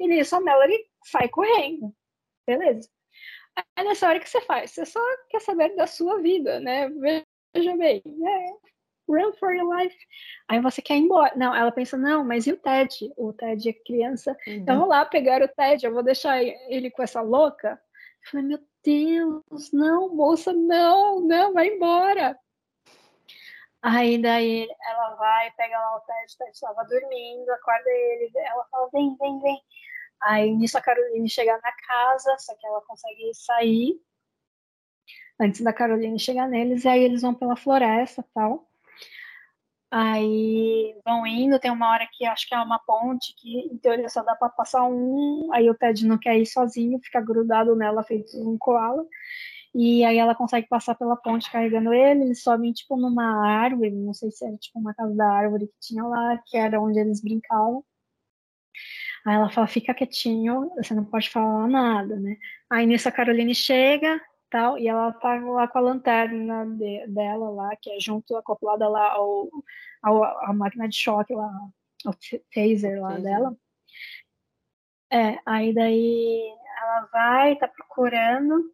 E 0.00 0.08
nisso 0.08 0.36
a 0.36 0.40
Melody 0.40 0.78
sai 1.04 1.28
correndo. 1.28 1.94
Beleza. 2.46 2.88
Aí 3.76 3.84
nessa 3.84 4.08
hora 4.08 4.20
que 4.20 4.28
você 4.28 4.40
faz? 4.40 4.70
Você 4.70 4.86
só 4.86 5.00
quer 5.28 5.40
saber 5.40 5.74
da 5.74 5.86
sua 5.86 6.20
vida, 6.20 6.60
né? 6.60 6.88
Veja 7.54 7.76
bem, 7.76 8.02
né? 8.04 8.52
Run 9.08 9.32
for 9.34 9.54
your 9.54 9.74
life. 9.74 9.96
Aí 10.48 10.60
você 10.60 10.82
quer 10.82 10.96
ir 10.96 11.00
embora. 11.00 11.34
Não, 11.34 11.54
ela 11.54 11.72
pensa, 11.72 11.96
não, 11.96 12.24
mas 12.24 12.46
e 12.46 12.52
o 12.52 12.56
Ted? 12.56 13.10
O 13.16 13.32
Ted 13.32 13.68
é 13.68 13.72
criança. 13.72 14.36
Uhum. 14.46 14.64
Eu 14.66 14.78
vou 14.78 14.86
lá 14.86 15.04
pegar 15.04 15.42
o 15.42 15.48
Ted, 15.48 15.84
eu 15.84 15.92
vou 15.92 16.02
deixar 16.02 16.42
ele 16.42 16.90
com 16.90 17.02
essa 17.02 17.20
louca. 17.20 17.80
Eu 18.24 18.30
falei, 18.30 18.46
meu 18.46 18.58
Deus, 18.84 19.72
não, 19.72 20.14
moça, 20.14 20.52
não, 20.52 21.20
não, 21.20 21.52
vai 21.54 21.68
embora. 21.68 22.38
Aí 23.82 24.20
daí 24.20 24.68
ela 24.88 25.14
vai, 25.14 25.50
pega 25.52 25.78
lá 25.78 25.96
o 25.96 26.00
Ted, 26.00 26.34
o 26.34 26.38
Ted 26.38 26.50
estava 26.50 26.84
dormindo, 26.84 27.48
acorda 27.50 27.88
ele, 27.88 28.30
ela 28.34 28.64
fala, 28.70 28.88
vem, 28.92 29.16
vem, 29.16 29.38
vem. 29.40 29.60
Aí 30.20 30.50
nisso 30.50 30.76
a 30.76 30.80
Caroline 30.80 31.28
chega 31.28 31.58
na 31.62 31.72
casa, 31.72 32.36
só 32.38 32.54
que 32.56 32.66
ela 32.66 32.80
consegue 32.82 33.32
sair 33.34 34.00
antes 35.40 35.60
da 35.60 35.72
Caroline 35.72 36.18
chegar 36.18 36.48
neles, 36.48 36.84
e 36.84 36.88
aí 36.88 37.02
eles 37.02 37.22
vão 37.22 37.32
pela 37.32 37.56
floresta 37.56 38.24
tal. 38.34 38.68
Aí 39.90 41.00
vão 41.04 41.26
indo, 41.26 41.58
tem 41.58 41.70
uma 41.70 41.90
hora 41.90 42.06
que 42.12 42.26
acho 42.26 42.46
que 42.46 42.54
é 42.54 42.60
uma 42.60 42.78
ponte 42.80 43.34
que 43.38 43.60
em 43.72 43.78
teoria 43.78 44.08
só 44.08 44.22
dá 44.22 44.36
para 44.36 44.50
passar 44.50 44.84
um, 44.84 45.48
aí 45.52 45.70
o 45.70 45.74
Ted 45.74 46.06
não 46.06 46.18
quer 46.18 46.36
ir 46.36 46.44
sozinho, 46.44 47.00
fica 47.02 47.20
grudado 47.20 47.74
nela 47.74 48.02
feito 48.02 48.36
um 48.36 48.58
koala. 48.58 49.06
E 49.74 50.04
aí 50.04 50.18
ela 50.18 50.34
consegue 50.34 50.66
passar 50.68 50.94
pela 50.94 51.16
ponte 51.16 51.50
carregando 51.50 51.92
ele, 51.92 52.24
eles 52.24 52.42
sobem 52.42 52.72
tipo 52.72 52.96
numa 52.96 53.46
árvore, 53.46 53.90
não 53.90 54.14
sei 54.14 54.30
se 54.30 54.44
era 54.46 54.56
tipo 54.56 54.78
uma 54.78 54.94
casa 54.94 55.14
da 55.14 55.30
árvore 55.30 55.66
que 55.66 55.78
tinha 55.80 56.04
lá, 56.04 56.38
que 56.46 56.56
era 56.56 56.80
onde 56.80 56.98
eles 56.98 57.20
brincavam. 57.22 57.84
Aí 59.26 59.34
ela 59.34 59.50
fala, 59.50 59.66
fica 59.66 59.94
quietinho, 59.94 60.70
você 60.76 60.94
não 60.94 61.04
pode 61.04 61.28
falar 61.30 61.68
nada, 61.68 62.16
né? 62.16 62.36
Aí 62.70 62.86
nisso 62.86 63.08
a 63.08 63.12
Caroline 63.12 63.54
chega, 63.54 64.20
tal, 64.50 64.78
e 64.78 64.88
ela 64.88 65.12
tá 65.12 65.34
lá 65.40 65.68
com 65.68 65.78
a 65.78 65.80
lanterna 65.82 66.64
de, 66.66 67.06
dela 67.08 67.50
lá, 67.50 67.76
que 67.76 67.90
é 67.90 68.00
junto, 68.00 68.36
acoplada 68.36 68.88
lá 68.88 69.12
ao, 69.12 69.48
ao 70.02 70.24
a 70.24 70.52
máquina 70.54 70.88
de 70.88 70.96
choque 70.96 71.34
lá, 71.34 71.50
o 72.06 72.10
taser 72.54 73.00
lá 73.00 73.08
taser. 73.10 73.22
dela. 73.22 73.56
É, 75.10 75.38
aí 75.46 75.74
daí 75.74 76.54
ela 76.80 77.08
vai, 77.12 77.56
tá 77.56 77.68
procurando, 77.68 78.72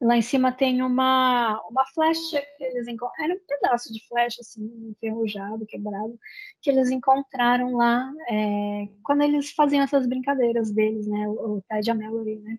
Lá 0.00 0.16
em 0.16 0.22
cima 0.22 0.52
tem 0.52 0.80
uma, 0.80 1.60
uma 1.68 1.84
flecha 1.86 2.40
que 2.56 2.64
eles 2.64 2.86
encontraram. 2.86 3.32
Era 3.32 3.34
um 3.34 3.46
pedaço 3.46 3.92
de 3.92 4.06
flecha, 4.06 4.40
assim, 4.40 4.90
enferrujado, 4.90 5.66
quebrado, 5.66 6.16
que 6.62 6.70
eles 6.70 6.90
encontraram 6.90 7.76
lá 7.76 8.12
é, 8.30 8.88
quando 9.02 9.22
eles 9.22 9.50
faziam 9.50 9.82
essas 9.82 10.06
brincadeiras 10.06 10.70
deles, 10.70 11.06
né? 11.08 11.28
O, 11.28 11.60
Ted 11.68 11.88
e 11.88 11.90
a 11.90 11.94
Mallory, 11.94 12.36
né? 12.36 12.58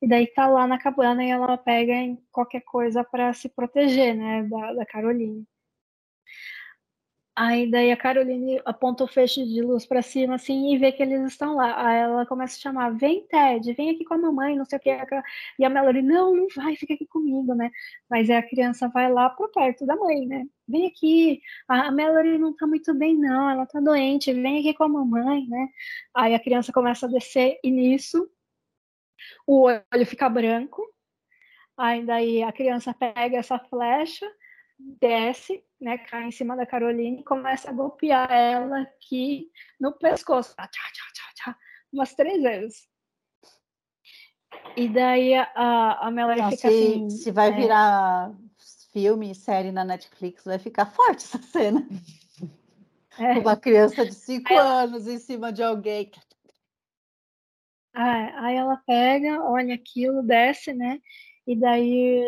E 0.00 0.08
daí 0.08 0.26
tá 0.26 0.46
lá 0.48 0.66
na 0.66 0.78
cabana 0.78 1.22
e 1.24 1.30
ela 1.30 1.58
pega 1.58 1.92
em 1.92 2.16
qualquer 2.32 2.62
coisa 2.62 3.04
para 3.04 3.32
se 3.34 3.48
proteger, 3.50 4.16
né? 4.16 4.42
Da, 4.44 4.72
da 4.74 4.86
Caroline. 4.86 5.46
Aí 7.36 7.70
daí 7.70 7.90
a 7.90 7.96
Caroline 7.96 8.60
aponta 8.64 9.04
o 9.04 9.06
feixe 9.08 9.42
de 9.46 9.62
luz 9.62 9.86
para 9.86 10.02
cima 10.02 10.34
assim 10.34 10.74
e 10.74 10.76
vê 10.78 10.92
que 10.92 11.02
eles 11.02 11.22
estão 11.22 11.54
lá. 11.56 11.86
Aí 11.88 11.98
ela 12.00 12.26
começa 12.26 12.56
a 12.58 12.60
chamar: 12.60 12.90
"Vem, 12.90 13.26
Ted, 13.26 13.72
vem 13.72 13.88
aqui 13.90 14.04
com 14.04 14.12
a 14.14 14.18
mamãe", 14.18 14.54
não 14.54 14.66
sei 14.66 14.78
o 14.78 14.80
que. 14.82 14.90
E 15.58 15.64
a 15.64 15.70
Melody: 15.70 16.02
"Não, 16.02 16.36
não 16.36 16.46
vai, 16.54 16.76
fica 16.76 16.92
aqui 16.92 17.06
comigo", 17.06 17.54
né? 17.54 17.70
Mas 18.10 18.28
aí 18.28 18.36
a 18.36 18.42
criança 18.46 18.86
vai 18.88 19.10
lá 19.10 19.30
por 19.30 19.50
perto 19.50 19.86
da 19.86 19.96
mãe, 19.96 20.26
né? 20.26 20.44
"Vem 20.68 20.86
aqui. 20.86 21.40
A 21.68 21.90
Melody 21.90 22.36
não 22.36 22.54
tá 22.54 22.66
muito 22.66 22.92
bem 22.94 23.16
não, 23.16 23.48
ela 23.48 23.64
tá 23.66 23.80
doente, 23.80 24.30
vem 24.34 24.58
aqui 24.60 24.74
com 24.74 24.84
a 24.84 24.88
mamãe", 24.88 25.46
né? 25.48 25.68
Aí 26.14 26.34
a 26.34 26.38
criança 26.40 26.70
começa 26.72 27.06
a 27.06 27.08
descer 27.08 27.58
e 27.64 27.70
nisso 27.70 28.28
o 29.46 29.62
olho 29.66 30.06
fica 30.06 30.28
branco 30.28 30.82
Aí 31.76 32.04
daí 32.06 32.42
a 32.42 32.52
criança 32.52 32.94
pega 32.94 33.38
essa 33.38 33.58
flecha, 33.58 34.26
desce, 34.78 35.64
né, 35.80 35.98
cai 35.98 36.24
em 36.24 36.30
cima 36.30 36.56
da 36.56 36.66
Caroline 36.66 37.20
e 37.20 37.24
começa 37.24 37.70
a 37.70 37.72
golpear 37.72 38.30
ela 38.30 38.82
aqui 38.82 39.50
no 39.80 39.92
pescoço, 39.92 40.54
tchá, 40.54 40.66
tchá, 40.68 40.88
tchá, 41.12 41.32
tchá, 41.34 41.58
umas 41.92 42.14
três 42.14 42.42
vezes. 42.42 42.88
E 44.76 44.88
daí 44.88 45.34
a, 45.34 45.98
a 46.00 46.10
Não, 46.10 46.50
fica 46.50 46.56
se, 46.56 46.66
assim. 46.66 47.10
Se 47.10 47.30
vai 47.30 47.48
é... 47.48 47.52
virar 47.52 48.32
filme, 48.92 49.34
série 49.34 49.72
na 49.72 49.84
Netflix, 49.84 50.44
vai 50.44 50.58
ficar 50.58 50.86
forte 50.86 51.24
essa 51.24 51.38
cena. 51.42 51.86
É. 53.18 53.38
Uma 53.38 53.56
criança 53.56 54.06
de 54.06 54.14
cinco 54.14 54.54
anos 54.54 55.06
em 55.06 55.18
cima 55.18 55.52
de 55.52 55.62
alguém. 55.62 56.10
Ah, 57.94 58.46
aí 58.46 58.56
ela 58.56 58.76
pega, 58.86 59.42
olha 59.42 59.74
aquilo, 59.74 60.22
desce, 60.22 60.72
né? 60.72 60.98
E 61.46 61.54
daí 61.54 62.24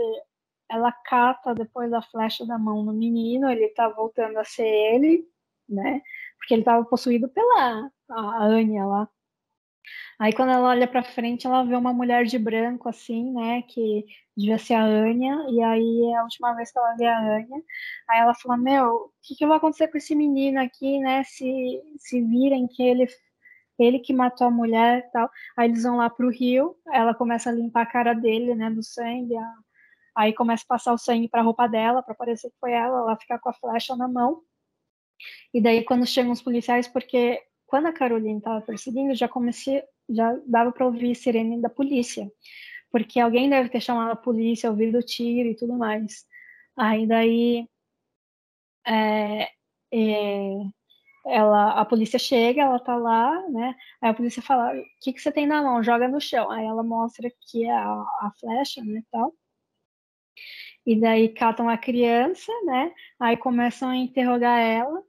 ela 0.70 0.92
cata 0.92 1.54
depois 1.54 1.92
a 1.92 2.02
flecha 2.02 2.46
da 2.46 2.58
mão 2.58 2.82
no 2.84 2.92
menino, 2.92 3.50
ele 3.50 3.68
tá 3.70 3.88
voltando 3.88 4.38
a 4.38 4.44
ser 4.44 4.66
ele, 4.66 5.28
né? 5.68 6.02
Porque 6.38 6.54
ele 6.54 6.64
tava 6.64 6.84
possuído 6.84 7.28
pela 7.28 7.90
a 8.10 8.44
Anya 8.44 8.86
lá. 8.86 9.08
Aí 10.18 10.32
quando 10.32 10.50
ela 10.52 10.68
olha 10.68 10.86
para 10.86 11.02
frente, 11.02 11.46
ela 11.46 11.64
vê 11.64 11.74
uma 11.74 11.92
mulher 11.92 12.24
de 12.24 12.38
branco 12.38 12.88
assim, 12.88 13.32
né, 13.32 13.62
que 13.62 14.04
devia 14.36 14.58
ser 14.58 14.74
a 14.74 14.84
Anya, 14.84 15.44
e 15.50 15.62
aí 15.62 16.12
é 16.12 16.16
a 16.16 16.22
última 16.22 16.54
vez 16.54 16.70
que 16.70 16.78
ela 16.78 16.94
vê 16.96 17.06
a 17.06 17.18
Anya, 17.18 17.62
aí 18.08 18.20
ela 18.20 18.34
fala: 18.34 18.56
"Meu, 18.56 18.86
o 18.94 19.12
que, 19.22 19.34
que 19.36 19.46
vai 19.46 19.56
acontecer 19.56 19.88
com 19.88 19.98
esse 19.98 20.14
menino 20.14 20.60
aqui, 20.60 20.98
né, 21.00 21.22
se 21.24 21.82
se 21.98 22.20
virem 22.22 22.66
que 22.68 22.82
ele 22.82 23.06
ele 23.78 23.98
que 23.98 24.12
matou 24.12 24.46
a 24.48 24.50
mulher, 24.50 25.10
tal". 25.12 25.30
Aí 25.56 25.68
eles 25.68 25.82
vão 25.84 25.96
lá 25.96 26.08
pro 26.10 26.30
rio, 26.30 26.76
ela 26.92 27.14
começa 27.14 27.50
a 27.50 27.52
limpar 27.52 27.82
a 27.82 27.86
cara 27.86 28.14
dele, 28.14 28.54
né, 28.54 28.70
do 28.70 28.82
sangue, 28.82 29.36
a... 29.36 29.54
aí 30.14 30.32
começa 30.32 30.64
a 30.64 30.68
passar 30.68 30.92
o 30.92 30.98
sangue 30.98 31.28
para 31.28 31.40
a 31.40 31.44
roupa 31.44 31.66
dela, 31.68 32.02
para 32.02 32.14
parecer 32.14 32.50
que 32.50 32.56
foi 32.60 32.72
ela, 32.72 32.98
ela 33.00 33.16
fica 33.16 33.38
com 33.38 33.48
a 33.48 33.52
flecha 33.54 33.96
na 33.96 34.08
mão. 34.08 34.42
E 35.52 35.60
daí 35.60 35.84
quando 35.84 36.06
chegam 36.06 36.32
os 36.32 36.42
policiais, 36.42 36.88
porque 36.88 37.40
quando 37.66 37.86
a 37.86 37.92
Caroline 37.92 38.38
estava 38.38 38.60
perseguindo, 38.60 39.14
já 39.14 39.28
comecei, 39.28 39.82
já 40.08 40.32
dava 40.46 40.72
para 40.72 40.86
ouvir 40.86 41.14
sirene 41.14 41.60
da 41.60 41.68
polícia, 41.70 42.30
porque 42.90 43.20
alguém 43.20 43.50
deve 43.50 43.68
ter 43.70 43.80
chamado 43.80 44.12
a 44.12 44.16
polícia, 44.16 44.70
ouvido 44.70 44.98
o 44.98 45.02
tiro 45.02 45.48
e 45.50 45.56
tudo 45.56 45.74
mais. 45.78 46.26
Aí 46.76 47.06
daí 47.06 47.68
é, 48.86 49.48
é, 49.92 50.54
ela, 51.26 51.80
a 51.80 51.84
polícia 51.84 52.18
chega, 52.18 52.62
ela 52.62 52.78
tá 52.80 52.96
lá, 52.96 53.48
né? 53.50 53.74
Aí 54.02 54.10
a 54.10 54.14
polícia 54.14 54.42
fala: 54.42 54.72
"O 54.74 54.84
que 55.02 55.12
que 55.12 55.20
você 55.20 55.32
tem 55.32 55.46
na 55.46 55.62
mão? 55.62 55.82
Joga 55.82 56.08
no 56.08 56.20
chão". 56.20 56.50
Aí 56.50 56.64
ela 56.66 56.82
mostra 56.82 57.30
que 57.50 57.64
é 57.66 57.72
a, 57.72 57.86
a 57.92 58.32
flecha, 58.40 58.82
né, 58.84 59.02
tal. 59.10 59.34
E 60.86 61.00
daí 61.00 61.28
catam 61.30 61.68
a 61.68 61.78
criança, 61.78 62.52
né? 62.64 62.94
Aí 63.18 63.36
começam 63.36 63.88
a 63.90 63.96
interrogar 63.96 64.58
ela. 64.58 65.02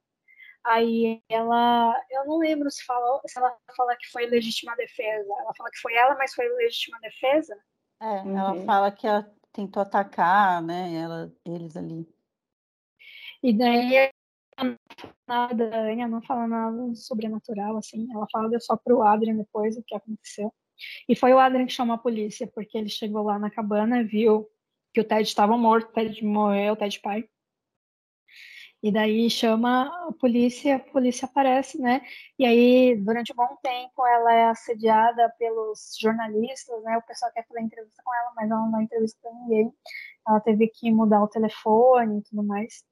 Aí 0.63 1.21
ela, 1.29 1.95
eu 2.09 2.25
não 2.25 2.37
lembro 2.37 2.71
se, 2.71 2.83
falou, 2.85 3.21
se 3.27 3.37
ela 3.37 3.55
fala 3.75 3.95
que 3.95 4.09
foi 4.11 4.25
legítima 4.25 4.75
defesa. 4.75 5.33
Ela 5.39 5.53
fala 5.55 5.69
que 5.69 5.79
foi 5.79 5.93
ela, 5.93 6.15
mas 6.15 6.33
foi 6.33 6.47
legítima 6.55 6.99
defesa. 7.01 7.55
É, 8.01 8.21
uhum. 8.21 8.37
ela 8.37 8.65
fala 8.65 8.91
que 8.91 9.05
ela 9.05 9.31
tentou 9.51 9.81
atacar, 9.81 10.61
né? 10.61 10.93
Ela, 10.95 11.31
eles 11.45 11.77
ali. 11.77 12.07
E 13.43 13.53
daí 13.53 14.09
nada, 15.27 15.75
a 15.75 15.81
Anya 15.81 16.07
não 16.07 16.21
fala 16.21 16.47
nada 16.47 16.95
sobrenatural, 16.95 17.77
assim. 17.77 18.07
Ela 18.11 18.25
fala 18.31 18.49
só 18.59 18.75
pro 18.77 19.03
Adrian 19.03 19.35
depois 19.35 19.77
o 19.77 19.83
que 19.83 19.95
aconteceu. 19.95 20.53
E 21.07 21.15
foi 21.15 21.33
o 21.33 21.39
Adrian 21.39 21.65
que 21.65 21.73
chamou 21.73 21.95
a 21.95 21.99
polícia, 21.99 22.47
porque 22.47 22.77
ele 22.77 22.89
chegou 22.89 23.23
lá 23.23 23.37
na 23.37 23.49
cabana, 23.49 24.03
viu 24.03 24.49
que 24.95 25.01
o 25.01 25.03
Ted 25.03 25.23
estava 25.23 25.57
morto, 25.57 25.89
o 25.89 25.91
Ted 25.91 26.23
morreu, 26.23 26.71
o 26.71 26.77
Ted 26.77 27.01
pai. 27.01 27.27
E 28.81 28.89
daí 28.89 29.29
chama 29.29 29.87
a 30.07 30.13
polícia, 30.13 30.77
a 30.77 30.79
polícia 30.79 31.25
aparece, 31.25 31.81
né? 31.81 32.01
E 32.39 32.45
aí, 32.45 32.95
durante 32.95 33.33
um 33.33 33.35
bom 33.35 33.57
tempo, 33.61 34.05
ela 34.07 34.33
é 34.33 34.45
assediada 34.45 35.33
pelos 35.37 35.97
jornalistas, 35.99 36.81
né? 36.83 36.97
O 36.97 37.01
pessoal 37.01 37.29
quer 37.33 37.45
fazer 37.45 37.61
entrevista 37.61 38.01
com 38.05 38.13
ela, 38.13 38.31
mas 38.37 38.49
ela 38.49 38.61
não 38.61 38.71
dá 38.71 38.83
entrevista 38.83 39.19
para 39.21 39.33
ninguém. 39.33 39.73
Ela 40.25 40.39
teve 40.39 40.67
que 40.69 40.89
mudar 40.91 41.21
o 41.21 41.27
telefone 41.27 42.19
e 42.19 42.23
tudo 42.23 42.41
mais. 42.43 42.85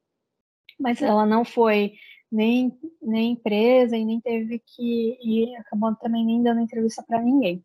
Mas 0.77 1.01
ela 1.01 1.25
não 1.25 1.45
foi 1.45 1.93
nem, 2.29 2.77
nem 3.01 3.33
presa 3.33 3.95
e 3.95 4.03
nem 4.03 4.19
teve 4.19 4.59
que. 4.59 5.17
E 5.21 5.55
acabou 5.57 5.95
também 5.95 6.25
nem 6.25 6.43
dando 6.43 6.59
entrevista 6.59 7.01
para 7.07 7.21
ninguém. 7.21 7.63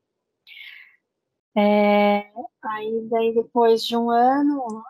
É, 1.59 2.30
aí, 2.62 3.09
daí, 3.10 3.35
depois 3.35 3.85
de 3.85 3.97
um 3.97 4.10
ano. 4.10 4.85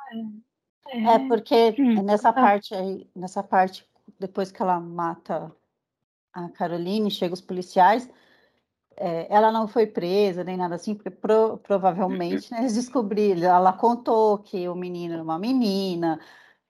É, 0.89 1.15
é, 1.15 1.29
porque 1.29 1.75
hum, 1.79 2.03
nessa 2.03 2.31
tá. 2.33 2.43
parte 2.43 2.75
aí, 2.75 3.09
nessa 3.17 3.43
parte, 3.43 3.89
depois 4.19 4.53
que 4.53 4.61
ela 4.61 4.79
mata 4.79 5.51
a 6.33 6.49
Caroline, 6.51 7.11
chega 7.11 7.33
os 7.33 7.41
policiais, 7.41 8.09
é, 8.97 9.27
ela 9.35 9.51
não 9.51 9.67
foi 9.67 9.87
presa 9.87 10.45
nem 10.45 10.57
nada 10.57 10.75
assim, 10.75 10.95
porque 10.95 11.11
pro, 11.11 11.59
provavelmente 11.59 12.51
né, 12.53 12.61
eles 12.61 12.75
descobriram, 12.75 13.49
ela 13.49 13.73
contou 13.73 14.39
que 14.39 14.69
o 14.69 14.75
menino 14.75 15.15
era 15.15 15.23
uma 15.23 15.39
menina, 15.39 16.21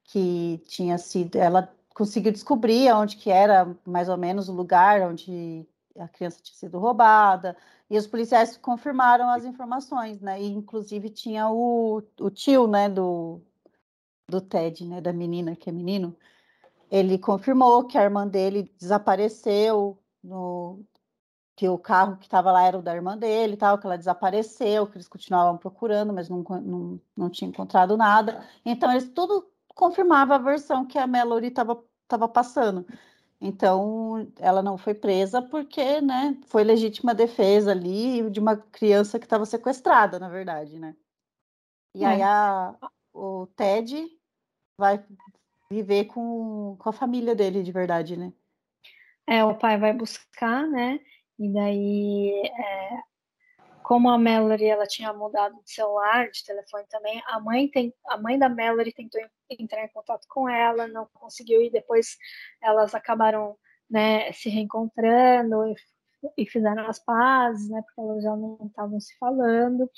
que 0.04 0.62
tinha 0.66 0.96
sido, 0.96 1.36
ela 1.36 1.72
conseguiu 1.94 2.30
descobrir 2.30 2.92
onde 2.92 3.16
que 3.16 3.30
era 3.30 3.74
mais 3.84 4.08
ou 4.08 4.16
menos 4.16 4.48
o 4.48 4.52
lugar 4.52 5.02
onde 5.02 5.66
a 5.98 6.08
criança 6.08 6.40
tinha 6.42 6.56
sido 6.56 6.78
roubada, 6.78 7.56
e 7.90 7.98
os 7.98 8.06
policiais 8.06 8.56
confirmaram 8.56 9.28
as 9.30 9.44
informações, 9.44 10.20
né, 10.20 10.40
e 10.40 10.46
inclusive 10.46 11.10
tinha 11.10 11.48
o, 11.50 12.02
o 12.20 12.30
tio, 12.30 12.66
né, 12.66 12.88
do, 12.88 13.40
do 14.28 14.40
Ted, 14.40 14.84
né, 14.84 15.00
da 15.00 15.12
menina 15.12 15.56
que 15.56 15.68
é 15.70 15.72
menino, 15.72 16.16
ele 16.90 17.18
confirmou 17.18 17.84
que 17.84 17.98
a 17.98 18.02
irmã 18.02 18.26
dele 18.26 18.72
desapareceu, 18.78 19.98
no, 20.22 20.84
que 21.58 21.68
o 21.68 21.76
carro 21.76 22.16
que 22.16 22.26
estava 22.26 22.52
lá 22.52 22.62
era 22.62 22.78
o 22.78 22.82
da 22.82 22.94
irmã 22.94 23.18
dele, 23.18 23.56
tal, 23.56 23.78
que 23.78 23.84
ela 23.84 23.98
desapareceu, 23.98 24.86
que 24.86 24.96
eles 24.96 25.08
continuavam 25.08 25.58
procurando, 25.58 26.12
mas 26.12 26.28
não, 26.28 26.44
não, 26.62 27.00
não 27.16 27.28
tinha 27.28 27.48
encontrado 27.48 27.96
nada. 27.96 28.46
Então, 28.64 28.90
eles 28.92 29.08
tudo 29.08 29.50
confirmava 29.74 30.36
a 30.36 30.38
versão 30.38 30.86
que 30.86 30.96
a 30.96 31.06
Mallory 31.06 31.48
estava 31.48 32.28
passando. 32.28 32.86
Então, 33.40 34.32
ela 34.39 34.62
não 34.62 34.77
foi 34.77 34.94
presa 34.94 35.40
porque, 35.40 36.01
né, 36.01 36.36
foi 36.47 36.65
legítima 36.65 37.15
defesa 37.15 37.70
ali 37.70 38.28
de 38.31 38.40
uma 38.40 38.56
criança 38.56 39.19
que 39.19 39.27
estava 39.27 39.47
sequestrada, 39.47 40.19
na 40.19 40.28
verdade, 40.28 40.78
né? 40.78 40.97
E 41.94 42.05
é. 42.05 42.06
aí 42.06 42.23
a, 42.23 42.74
o 43.15 43.47
Ted 43.56 44.09
vai 44.77 45.05
viver 45.70 46.06
com, 46.06 46.77
com 46.78 46.89
a 46.89 46.93
família 46.93 47.35
dele 47.35 47.62
de 47.62 47.70
verdade, 47.70 48.16
né? 48.16 48.32
É, 49.27 49.44
o 49.44 49.55
pai 49.55 49.78
vai 49.78 49.93
buscar, 49.93 50.66
né? 50.66 50.98
E 51.39 51.52
daí, 51.52 52.43
é, 52.47 53.02
como 53.89 54.10
a 54.10 54.19
Mallory 54.19 54.66
ela 54.66 54.86
tinha 54.86 55.15
mudado 55.15 55.55
de 55.65 55.73
celular, 55.73 56.31
de 56.31 56.44
telefone 56.44 56.85
também, 56.90 57.23
a 57.27 57.40
mãe 57.40 57.66
tem, 57.69 57.90
a 58.06 58.19
mãe 58.19 58.39
da 58.39 58.47
Mallory 58.47 58.93
tentou 58.93 59.19
entrar 59.59 59.82
em 59.82 59.89
contato 59.89 60.27
com 60.28 60.47
ela, 60.47 60.86
não 60.86 61.09
conseguiu 61.15 61.62
e 61.62 61.70
depois 61.70 62.19
elas 62.62 62.94
acabaram, 62.94 63.56
né, 63.89 64.31
se 64.32 64.51
reencontrando 64.51 65.66
e 65.69 65.74
e 66.36 66.44
fizeram 66.44 66.85
as 66.89 66.98
pazes, 66.98 67.70
né, 67.70 67.81
porque 67.81 68.01
elas 68.01 68.23
já 68.24 68.35
não 68.35 68.59
estavam 68.66 68.98
se 68.98 69.16
falando, 69.19 69.89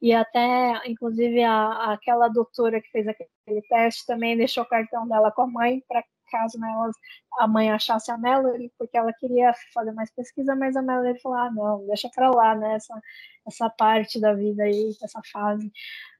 e 0.00 0.12
até, 0.12 0.74
inclusive, 0.86 1.42
a, 1.42 1.94
aquela 1.94 2.28
doutora 2.28 2.82
que 2.82 2.90
fez 2.90 3.08
aquele 3.08 3.62
teste 3.66 4.04
também 4.06 4.36
deixou 4.36 4.62
o 4.62 4.68
cartão 4.68 5.08
dela 5.08 5.32
com 5.32 5.40
a 5.40 5.46
mãe, 5.46 5.82
para 5.88 6.04
caso 6.30 6.58
né, 6.58 6.70
elas, 6.72 6.96
a 7.38 7.46
mãe 7.46 7.70
achasse 7.70 8.10
a 8.10 8.18
Melody, 8.18 8.72
porque 8.78 8.96
ela 8.96 9.12
queria 9.12 9.52
fazer 9.74 9.92
mais 9.92 10.10
pesquisa, 10.10 10.54
mas 10.56 10.76
a 10.76 10.82
Melody 10.82 11.20
falou, 11.20 11.38
ah, 11.38 11.50
não, 11.50 11.86
deixa 11.86 12.08
para 12.14 12.30
lá, 12.30 12.54
né, 12.54 12.74
essa, 12.76 13.00
essa 13.46 13.70
parte 13.70 14.20
da 14.20 14.34
vida 14.34 14.62
aí, 14.64 14.96
essa 15.02 15.20
fase. 15.32 15.70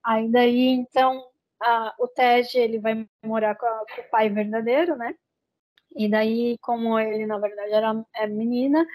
Aí 0.05 0.31
daí, 0.31 0.69
então, 0.69 1.24
a, 1.62 1.95
o 1.99 2.09
Ted, 2.09 2.59
ele 2.59 2.78
vai 2.78 3.07
morar 3.24 3.55
com, 3.57 3.66
a, 3.66 3.85
com 3.95 4.03
o 4.03 4.11
pai 4.11 4.28
verdadeiro, 4.28 4.97
né, 4.97 5.15
e 5.97 6.09
daí, 6.09 6.57
como 6.61 6.99
ele 6.99 7.27
na 7.27 7.39
verdade 7.39 7.73
era 7.73 8.05
é 8.16 8.27
menina, 8.27 8.87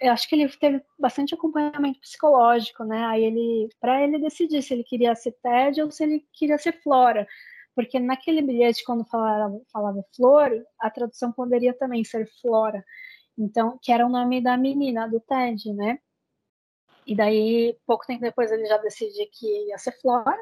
eu 0.00 0.12
acho 0.12 0.28
que 0.28 0.34
ele 0.34 0.48
teve 0.48 0.82
bastante 0.98 1.34
acompanhamento 1.34 2.00
psicológico, 2.00 2.84
né? 2.84 3.04
Aí 3.06 3.24
ele, 3.24 3.68
para 3.80 4.02
ele 4.02 4.18
decidir 4.18 4.62
se 4.62 4.74
ele 4.74 4.84
queria 4.84 5.14
ser 5.14 5.32
Ted 5.42 5.82
ou 5.82 5.90
se 5.90 6.02
ele 6.04 6.24
queria 6.32 6.58
ser 6.58 6.80
Flora, 6.82 7.26
porque 7.74 7.98
naquele 7.98 8.42
bilhete 8.42 8.84
quando 8.84 9.04
falava, 9.04 9.60
falava 9.72 10.04
Flor, 10.14 10.50
a 10.78 10.90
tradução 10.90 11.32
poderia 11.32 11.74
também 11.74 12.04
ser 12.04 12.28
Flora. 12.40 12.84
Então, 13.36 13.78
que 13.82 13.92
era 13.92 14.06
o 14.06 14.08
nome 14.08 14.40
da 14.40 14.56
menina 14.56 15.08
do 15.08 15.20
Ted, 15.20 15.72
né? 15.72 15.98
E 17.06 17.14
daí, 17.14 17.76
pouco 17.86 18.06
tempo 18.06 18.22
depois, 18.22 18.50
ele 18.50 18.66
já 18.66 18.78
decidiu 18.78 19.26
que 19.32 19.68
ia 19.68 19.76
ser 19.78 19.92
Flora, 20.00 20.40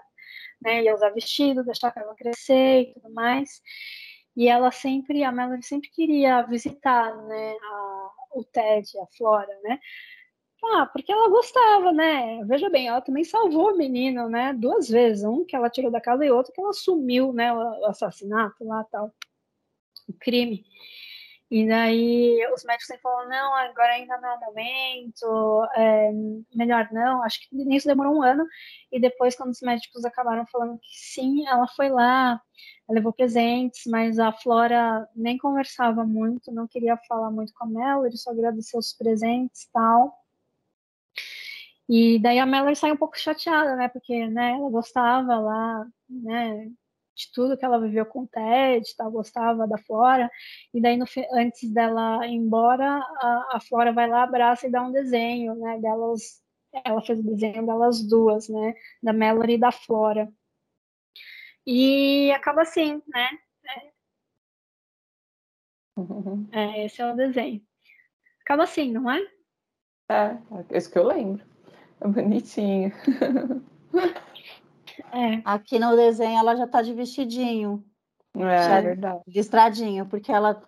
né? 0.61 0.83
Ia 0.83 0.95
usar 0.95 1.11
vestido, 1.11 1.65
deixar 1.65 1.89
a 1.89 1.93
cabelo 1.93 2.15
crescer 2.15 2.83
e 2.83 2.95
tudo 2.95 3.13
mais. 3.13 3.61
E 4.37 4.49
ela 4.49 4.71
sempre, 4.71 5.25
a 5.25 5.33
Melanie 5.33 5.63
sempre 5.63 5.91
queria 5.91 6.43
visitar, 6.43 7.17
né? 7.25 7.57
A, 7.63 8.11
o 8.35 8.45
Ted, 8.45 8.87
a 8.99 9.07
Flora, 9.17 9.59
né? 9.63 9.81
Ah, 10.65 10.87
porque 10.87 11.11
ela 11.13 11.29
gostava, 11.29 11.93
né? 11.93 12.45
Veja 12.45 12.71
bem, 12.71 12.87
ela 12.87 13.01
também 13.01 13.25
salvou 13.25 13.73
o 13.73 13.77
menino, 13.77 14.29
né? 14.29 14.53
Duas 14.55 14.89
vezes. 14.89 15.25
Um 15.25 15.45
que 15.45 15.57
ela 15.57 15.69
tirou 15.69 15.91
da 15.91 16.01
casa 16.01 16.25
e 16.25 16.31
outro 16.31 16.53
que 16.53 16.61
ela 16.61 16.73
sumiu, 16.73 17.33
né? 17.33 17.53
O 17.53 17.87
assassinato 17.87 18.65
lá 18.65 18.85
tal. 18.85 19.13
O 20.09 20.13
crime. 20.15 20.65
E 21.51 21.69
daí 21.69 22.39
os 22.55 22.65
médicos 22.65 22.87
sempre 22.87 23.03
falaram, 23.03 23.29
não, 23.29 23.55
agora 23.55 23.93
ainda 23.93 24.19
não 24.19 24.29
é 24.31 24.35
o 24.37 24.41
momento, 24.41 25.69
é, 25.77 26.11
melhor 26.55 26.89
não. 26.93 27.23
Acho 27.23 27.41
que 27.41 27.55
nisso 27.55 27.87
demorou 27.89 28.17
um 28.17 28.23
ano. 28.23 28.47
E 28.91 28.99
depois, 29.01 29.37
quando 29.37 29.51
os 29.51 29.61
médicos 29.61 30.05
acabaram 30.05 30.47
falando 30.47 30.79
que 30.79 30.89
sim, 30.95 31.47
ela 31.47 31.67
foi 31.69 31.91
lá, 31.91 32.41
levou 32.89 33.13
presentes, 33.13 33.83
mas 33.87 34.19
a 34.19 34.33
Flora 34.33 35.07
nem 35.15 35.37
conversava 35.37 36.07
muito, 36.07 36.53
não 36.53 36.67
queria 36.67 36.97
falar 37.09 37.31
muito 37.31 37.53
com 37.55 37.65
a 37.65 37.67
Melody, 37.69 38.17
só 38.17 38.31
agradeceu 38.31 38.81
os 38.81 38.95
presentes 38.95 39.65
e 39.65 39.73
tal. 39.73 40.22
E 41.95 42.19
daí 42.19 42.39
a 42.39 42.47
Melody 42.47 42.75
saiu 42.79 42.95
um 42.95 42.97
pouco 42.97 43.19
chateada, 43.19 43.77
né? 43.77 43.87
Porque 43.87 44.27
né, 44.27 44.53
ela 44.53 44.71
gostava 44.71 45.39
lá, 45.39 45.87
né? 46.09 46.71
De 47.15 47.31
tudo 47.35 47.55
que 47.55 47.67
ela 47.67 47.79
viveu 47.79 48.07
com 48.07 48.23
o 48.23 48.27
Ted, 48.27 48.97
tal, 48.97 49.11
gostava 49.11 49.69
da 49.69 49.77
Flora. 49.77 50.31
E 50.73 50.81
daí, 50.81 50.97
no, 50.97 51.05
antes 51.35 51.71
dela 51.71 52.27
ir 52.27 52.33
embora, 52.33 52.97
a, 52.97 53.57
a 53.57 53.61
Flora 53.61 53.93
vai 53.93 54.09
lá, 54.09 54.23
abraça 54.23 54.67
e 54.67 54.71
dá 54.71 54.83
um 54.83 54.91
desenho, 54.91 55.55
né? 55.57 55.79
Delas, 55.81 56.43
ela 56.83 57.03
fez 57.03 57.19
o 57.19 57.23
desenho 57.23 57.67
delas 57.67 58.03
duas, 58.09 58.49
né? 58.49 58.75
Da 59.03 59.13
Melody 59.13 59.53
e 59.53 59.59
da 59.59 59.71
Flora. 59.71 60.33
E 61.67 62.33
acaba 62.33 62.63
assim, 62.63 63.03
né? 63.07 63.29
É, 66.53 66.87
esse 66.87 67.03
é 67.03 67.13
o 67.13 67.15
desenho. 67.15 67.63
Acaba 68.41 68.63
assim, 68.63 68.91
não 68.93 69.11
é? 69.11 69.21
É, 70.09 70.39
é 70.71 70.79
isso 70.79 70.91
que 70.91 70.99
eu 70.99 71.07
lembro. 71.07 71.52
É 72.03 72.09
bonitinho. 72.09 72.93
É. 75.11 75.43
Aqui 75.45 75.79
no 75.79 75.95
desenho 75.97 76.39
ela 76.39 76.55
já 76.57 76.67
tá 76.67 76.81
de 76.83 76.93
vestidinho. 76.95 77.85
É, 78.35 78.41
Já- 78.41 78.77
é 78.79 78.83
verdade. 78.83 79.23
Listradinho, 79.27 80.07
porque 80.07 80.31
ela 80.33 80.63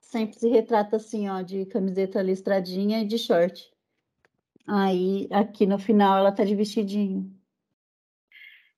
sempre 0.00 0.38
se 0.38 0.48
retrata 0.48 0.96
assim, 0.96 1.28
ó, 1.28 1.40
de 1.42 1.66
camiseta 1.66 2.22
listradinha 2.22 3.00
e 3.00 3.04
de 3.06 3.18
short. 3.18 3.72
Aí, 4.66 5.28
aqui 5.32 5.66
no 5.66 5.78
final, 5.78 6.18
ela 6.18 6.30
tá 6.32 6.44
de 6.44 6.54
vestidinho. 6.54 7.32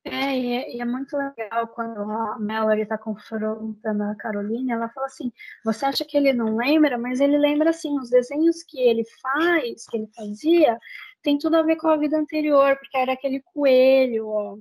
É, 0.05 0.37
e 0.39 0.53
é, 0.53 0.77
e 0.77 0.81
é 0.81 0.85
muito 0.85 1.17
legal 1.17 1.69
quando 1.69 2.01
a 2.01 2.37
Mallory 2.39 2.83
está 2.83 2.99
confrontando 2.99 4.03
a 4.03 4.17
Caroline, 4.17 4.73
ela 4.73 4.89
fala 4.89 5.07
assim, 5.07 5.31
você 5.65 5.87
acha 5.87 6.05
que 6.05 6.17
ele 6.17 6.33
não 6.33 6.57
lembra, 6.57 6.99
mas 6.99 7.21
ele 7.21 7.39
lembra 7.39 7.71
assim, 7.71 7.97
os 8.01 8.11
desenhos 8.11 8.65
que 8.65 8.81
ele 8.81 9.05
faz, 9.21 9.87
que 9.87 9.97
ele 9.97 10.09
fazia, 10.17 10.77
tem 11.23 11.39
tudo 11.39 11.57
a 11.57 11.63
ver 11.63 11.77
com 11.77 11.89
a 11.89 11.97
vida 11.97 12.19
anterior, 12.19 12.77
porque 12.77 12.97
era 12.97 13.13
aquele 13.13 13.41
coelho, 13.41 14.29
ó. 14.29 14.59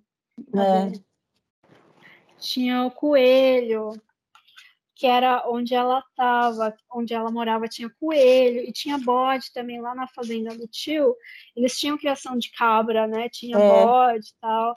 É. 0.56 0.92
Tinha 2.38 2.86
o 2.86 2.92
coelho, 2.92 3.92
que 4.96 5.08
era 5.08 5.50
onde 5.50 5.74
ela 5.74 6.00
estava, 6.00 6.76
onde 6.92 7.14
ela 7.14 7.32
morava, 7.32 7.68
tinha 7.68 7.90
coelho, 8.00 8.60
e 8.60 8.72
tinha 8.72 8.98
bode 9.00 9.52
também 9.52 9.82
lá 9.82 9.96
na 9.96 10.08
fazenda 10.08 10.56
do 10.56 10.68
tio. 10.68 11.16
Eles 11.56 11.78
tinham 11.78 11.98
criação 11.98 12.38
de 12.38 12.52
cabra, 12.52 13.08
né? 13.08 13.28
Tinha 13.28 13.58
É. 13.58 13.68
bode 13.68 14.28
e 14.28 14.40
tal. 14.40 14.76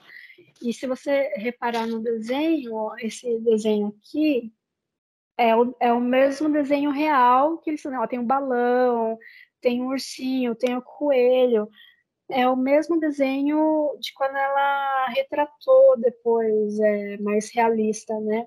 E 0.61 0.73
se 0.73 0.87
você 0.87 1.33
reparar 1.35 1.85
no 1.85 1.99
desenho, 1.99 2.73
ó, 2.73 2.95
esse 2.97 3.39
desenho 3.39 3.95
aqui, 3.99 4.51
é 5.37 5.55
o, 5.55 5.75
é 5.79 5.91
o 5.91 6.01
mesmo 6.01 6.49
desenho 6.51 6.89
real 6.89 7.57
que 7.59 7.69
eles 7.69 7.81
fizeram. 7.81 8.07
Tem 8.07 8.17
um 8.19 8.25
balão, 8.25 9.19
tem 9.65 9.81
um 9.81 9.87
ursinho, 9.87 10.53
tem 10.53 10.77
o 10.77 10.81
coelho. 10.81 11.67
É 12.29 12.47
o 12.47 12.55
mesmo 12.55 12.99
desenho 12.99 13.97
de 13.99 14.13
quando 14.13 14.35
ela 14.35 15.07
retratou 15.07 15.99
depois, 15.99 16.79
é, 16.79 17.17
mais 17.17 17.51
realista, 17.51 18.13
né? 18.19 18.45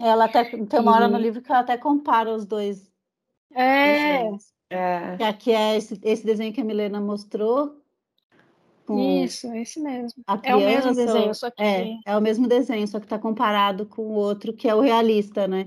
Ela 0.00 0.24
até 0.24 0.44
tem 0.44 0.80
uma 0.80 0.94
hora 0.94 1.08
no 1.08 1.18
livro 1.18 1.42
que 1.42 1.52
ela 1.52 1.60
até 1.60 1.76
compara 1.76 2.34
os 2.34 2.46
dois 2.46 2.90
É, 3.54 4.16
desenhos. 4.16 4.44
É. 4.70 5.16
Que 5.18 5.24
aqui 5.24 5.52
é 5.52 5.76
esse, 5.76 6.00
esse 6.02 6.24
desenho 6.24 6.54
que 6.54 6.62
a 6.62 6.64
Milena 6.64 7.02
mostrou. 7.02 7.76
Com 8.86 8.98
isso, 8.98 9.52
esse 9.52 9.78
mesmo. 9.78 10.22
a 10.26 10.40
É 10.42 10.54
o 10.54 10.60
mesmo 10.60 10.94
desenho, 10.94 11.34
só 11.34 11.50
que 11.50 11.62
É, 11.62 11.98
é 12.06 12.16
o 12.16 12.22
mesmo 12.22 12.48
desenho, 12.48 12.88
só 12.88 12.98
que 12.98 13.06
tá 13.06 13.18
comparado 13.18 13.84
com 13.84 14.02
o 14.02 14.12
outro, 14.14 14.54
que 14.54 14.66
é 14.66 14.74
o 14.74 14.80
realista, 14.80 15.46
né? 15.46 15.64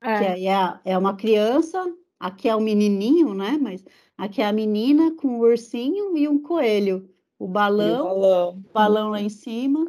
Que 0.00 0.08
é, 0.08 0.32
aí 0.32 0.46
é, 0.46 0.80
é 0.84 0.98
uma 0.98 1.16
criança, 1.16 1.84
aqui 2.18 2.48
é 2.48 2.56
um 2.56 2.60
menininho, 2.60 3.34
né? 3.34 3.58
Mas 3.60 3.84
aqui 4.16 4.40
é 4.42 4.46
a 4.46 4.52
menina 4.52 5.14
com 5.16 5.38
o 5.38 5.40
ursinho 5.40 6.16
e 6.16 6.28
um 6.28 6.40
coelho. 6.40 7.08
O 7.38 7.44
E 7.44 7.48
o 7.48 7.48
balão, 7.48 8.04
balão. 8.04 8.64
o 8.64 8.72
balão 8.72 9.10
lá 9.10 9.20
em 9.20 9.28
cima. 9.28 9.86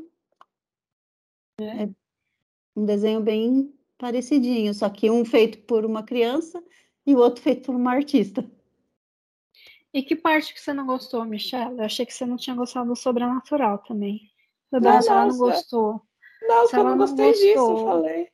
É 1.59 1.89
um 2.75 2.85
desenho 2.85 3.21
bem 3.21 3.73
parecidinho, 3.97 4.73
só 4.73 4.89
que 4.89 5.09
um 5.09 5.25
feito 5.25 5.59
por 5.59 5.85
uma 5.85 6.03
criança 6.03 6.63
e 7.05 7.15
o 7.15 7.19
outro 7.19 7.41
feito 7.41 7.63
por 7.65 7.75
uma 7.75 7.91
artista. 7.91 8.45
E 9.93 10.03
que 10.03 10.15
parte 10.15 10.53
que 10.53 10.61
você 10.61 10.73
não 10.73 10.85
gostou, 10.85 11.25
Michelle? 11.25 11.77
Eu 11.77 11.85
achei 11.85 12.05
que 12.05 12.13
você 12.13 12.25
não 12.25 12.37
tinha 12.37 12.55
gostado 12.55 12.89
do 12.89 12.95
sobrenatural 12.95 13.79
também. 13.79 14.29
Não, 14.71 15.01
se 15.01 15.09
ela 15.09 15.21
não, 15.25 15.29
não 15.29 15.37
gostou. 15.37 16.01
Não, 16.41 16.67
Se 16.67 16.75
eu 16.77 16.83
não 16.83 16.91
não 16.91 16.97
gostei 16.99 17.31
disso, 17.31 17.47
eu 17.47 17.67
gostou. 17.67 17.87
falei. 17.87 18.29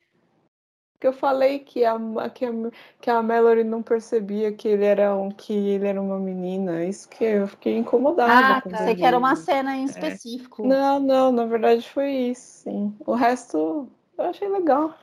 Que 1.04 1.08
eu 1.08 1.12
falei 1.12 1.58
que 1.58 1.84
a, 1.84 1.98
que 2.30 2.46
a, 2.46 2.50
que 2.98 3.10
a 3.10 3.22
Mallory 3.22 3.62
não 3.62 3.82
percebia 3.82 4.50
que 4.50 4.66
ele 4.66 4.86
era 4.86 5.14
um, 5.14 5.30
que 5.30 5.52
ele 5.52 5.86
era 5.86 6.00
uma 6.00 6.18
menina. 6.18 6.82
Isso 6.82 7.06
que 7.10 7.22
eu 7.22 7.46
fiquei 7.46 7.76
incomodada. 7.76 8.32
Ah, 8.32 8.62
tá. 8.62 8.86
Sei 8.86 8.94
que 8.94 9.04
era 9.04 9.18
uma 9.18 9.36
cena 9.36 9.76
em 9.76 9.84
específico. 9.84 10.66
Não, 10.66 10.98
não, 10.98 11.30
na 11.30 11.44
verdade 11.44 11.86
foi 11.90 12.10
isso, 12.10 12.62
sim. 12.62 12.96
O 13.00 13.12
resto 13.12 13.86
eu 14.16 14.24
achei 14.24 14.48
legal. 14.48 14.94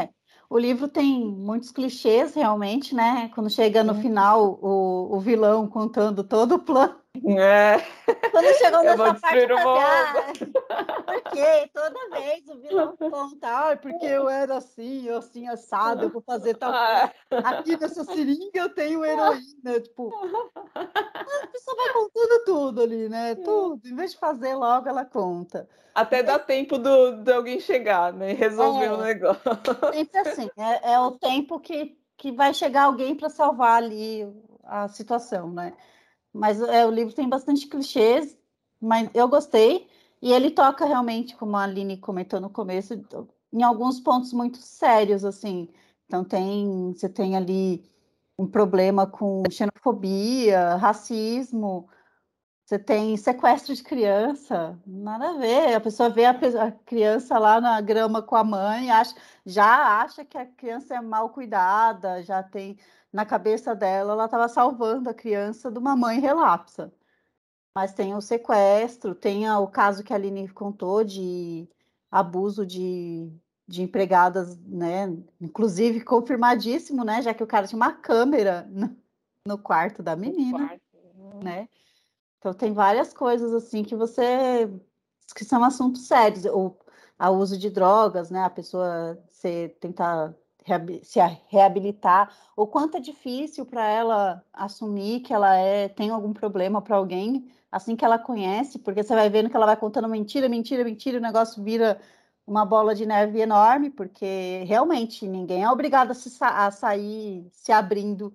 É, 0.00 0.08
o 0.48 0.58
livro 0.58 0.88
tem 0.88 1.22
muitos 1.22 1.70
clichês, 1.70 2.34
realmente, 2.34 2.94
né? 2.94 3.30
Quando 3.34 3.50
chega 3.50 3.84
no 3.84 3.94
final, 3.96 4.58
o, 4.62 5.16
o 5.16 5.20
vilão 5.20 5.68
contando 5.68 6.24
todo 6.24 6.54
o 6.54 6.58
plano. 6.58 6.98
É, 7.16 7.76
Quando 8.30 8.54
chegou 8.56 8.84
Eu 8.84 8.96
nessa 8.96 9.14
parte, 9.14 9.38
eu 9.50 9.58
falei, 9.58 9.82
ah, 9.82 10.14
por 11.04 11.22
quê? 11.32 11.70
Toda 11.74 12.10
vez 12.10 12.48
o 12.48 12.60
vilão 12.60 12.96
conta, 12.96 13.48
ah, 13.72 13.76
porque 13.76 14.06
eu 14.06 14.28
era 14.28 14.56
assim, 14.58 15.06
eu 15.06 15.18
assim, 15.18 15.48
assado, 15.48 16.04
eu 16.04 16.10
vou 16.10 16.22
fazer 16.22 16.54
tal 16.54 16.70
coisa. 16.72 17.12
ah, 17.32 17.50
Aqui 17.50 17.76
nessa 17.76 18.04
seringa 18.04 18.50
eu 18.54 18.68
tenho 18.72 19.04
heroína, 19.04 19.80
tipo... 19.82 20.10
A 20.74 21.46
pessoa 21.48 21.76
vai 21.76 21.92
contando 21.92 22.44
tudo 22.44 22.82
ali, 22.82 23.08
né? 23.08 23.34
Tudo. 23.34 23.80
Em 23.86 23.94
vez 23.96 24.12
de 24.12 24.18
fazer 24.18 24.54
logo, 24.54 24.88
ela 24.88 25.04
conta. 25.04 25.68
até 25.94 26.22
dá 26.22 26.38
tempo 26.38 26.78
do, 26.78 27.12
de 27.22 27.32
alguém 27.32 27.58
chegar, 27.60 28.12
né? 28.12 28.30
E 28.30 28.34
resolver 28.34 28.84
É. 28.86 28.92
o 28.92 28.96
negócio. 28.98 29.42
Sempre 29.92 30.18
assim, 30.20 30.50
é, 30.56 30.92
é 30.92 31.00
o 31.00 31.10
tempo 31.12 31.58
que, 31.60 31.98
que 32.16 32.30
vai 32.32 32.54
chegar 32.54 32.84
alguém 32.84 33.14
para 33.16 33.28
salvar 33.28 33.76
ali 33.82 34.26
a 34.64 34.86
situação, 34.88 35.50
né? 35.52 35.72
Mas 36.32 36.60
é, 36.60 36.86
o 36.86 36.90
livro 36.90 37.14
tem 37.14 37.28
bastante 37.28 37.66
clichês, 37.66 38.36
mas 38.80 39.10
eu 39.14 39.28
gostei. 39.28 39.88
E 40.22 40.32
ele 40.32 40.50
toca 40.50 40.84
realmente, 40.84 41.36
como 41.36 41.56
a 41.56 41.62
Aline 41.64 41.96
comentou 41.96 42.40
no 42.40 42.50
começo, 42.50 42.94
em 43.52 43.62
alguns 43.62 44.00
pontos 44.00 44.32
muito 44.32 44.58
sérios, 44.58 45.24
assim. 45.24 45.68
Então 46.06 46.24
tem, 46.24 46.92
você 46.92 47.08
tem 47.08 47.36
ali 47.36 47.90
um 48.38 48.46
problema 48.46 49.06
com 49.06 49.42
xenofobia, 49.50 50.76
racismo, 50.76 51.88
você 52.70 52.78
tem 52.78 53.16
sequestro 53.16 53.74
de 53.74 53.82
criança, 53.82 54.78
nada 54.86 55.30
a 55.30 55.38
ver. 55.38 55.74
A 55.74 55.80
pessoa 55.80 56.08
vê 56.08 56.24
a, 56.24 56.30
a 56.30 56.70
criança 56.70 57.36
lá 57.36 57.60
na 57.60 57.80
grama 57.80 58.22
com 58.22 58.36
a 58.36 58.44
mãe, 58.44 58.92
acha, 58.92 59.12
já 59.44 60.00
acha 60.00 60.24
que 60.24 60.38
a 60.38 60.46
criança 60.46 60.94
é 60.94 61.00
mal 61.00 61.30
cuidada, 61.30 62.22
já 62.22 62.44
tem 62.44 62.78
na 63.12 63.26
cabeça 63.26 63.74
dela, 63.74 64.12
ela 64.12 64.24
estava 64.26 64.48
salvando 64.48 65.10
a 65.10 65.14
criança 65.14 65.70
de 65.70 65.78
uma 65.78 65.96
mãe 65.96 66.20
relapsa. 66.20 66.92
Mas 67.74 67.92
tem 67.92 68.14
o 68.14 68.20
sequestro, 68.20 69.14
tem 69.14 69.48
o 69.50 69.66
caso 69.68 70.02
que 70.02 70.12
a 70.12 70.16
Aline 70.16 70.48
contou 70.48 71.04
de 71.04 71.68
abuso 72.10 72.66
de, 72.66 73.32
de 73.66 73.82
empregadas, 73.82 74.58
né? 74.58 75.16
Inclusive 75.40 76.00
confirmadíssimo, 76.02 77.04
né? 77.04 77.22
Já 77.22 77.32
que 77.32 77.42
o 77.42 77.46
cara 77.46 77.66
tinha 77.66 77.76
uma 77.76 77.92
câmera 77.92 78.68
no, 79.46 79.58
quarto 79.58 80.02
da 80.02 80.16
menina 80.16 80.80
né? 81.42 81.68
Então 82.38 82.52
tem 82.54 82.72
várias 82.72 83.12
coisas 83.12 83.52
assim 83.52 83.82
que 83.82 83.94
você 83.94 84.68
que 85.34 85.44
são 85.44 85.62
assuntos 85.62 86.06
sérios, 86.08 86.44
o 86.46 86.76
a 87.18 87.30
uso 87.30 87.58
de 87.58 87.68
drogas, 87.68 88.30
né? 88.30 88.42
A 88.42 88.50
pessoa 88.50 89.22
se 89.28 89.68
tentar 89.78 90.34
se 91.02 91.18
reabilitar, 91.48 92.34
o 92.56 92.66
quanto 92.66 92.96
é 92.96 93.00
difícil 93.00 93.64
para 93.66 93.86
ela 93.88 94.44
assumir 94.52 95.20
que 95.20 95.32
ela 95.32 95.54
é 95.56 95.88
tem 95.88 96.10
algum 96.10 96.32
problema 96.32 96.82
para 96.82 96.96
alguém 96.96 97.50
assim 97.70 97.96
que 97.96 98.04
ela 98.04 98.18
conhece, 98.18 98.78
porque 98.78 99.02
você 99.02 99.14
vai 99.14 99.30
vendo 99.30 99.48
que 99.50 99.56
ela 99.56 99.66
vai 99.66 99.76
contando 99.76 100.08
mentira, 100.08 100.48
mentira, 100.48 100.84
mentira, 100.84 101.18
o 101.18 101.20
negócio 101.22 101.62
vira 101.62 102.00
uma 102.46 102.64
bola 102.64 102.94
de 102.94 103.06
neve 103.06 103.40
enorme, 103.40 103.90
porque 103.90 104.64
realmente 104.66 105.26
ninguém 105.28 105.62
é 105.62 105.70
obrigado 105.70 106.10
a, 106.10 106.14
se 106.14 106.28
sa- 106.30 106.66
a 106.66 106.70
sair 106.70 107.46
se 107.52 107.70
abrindo 107.72 108.34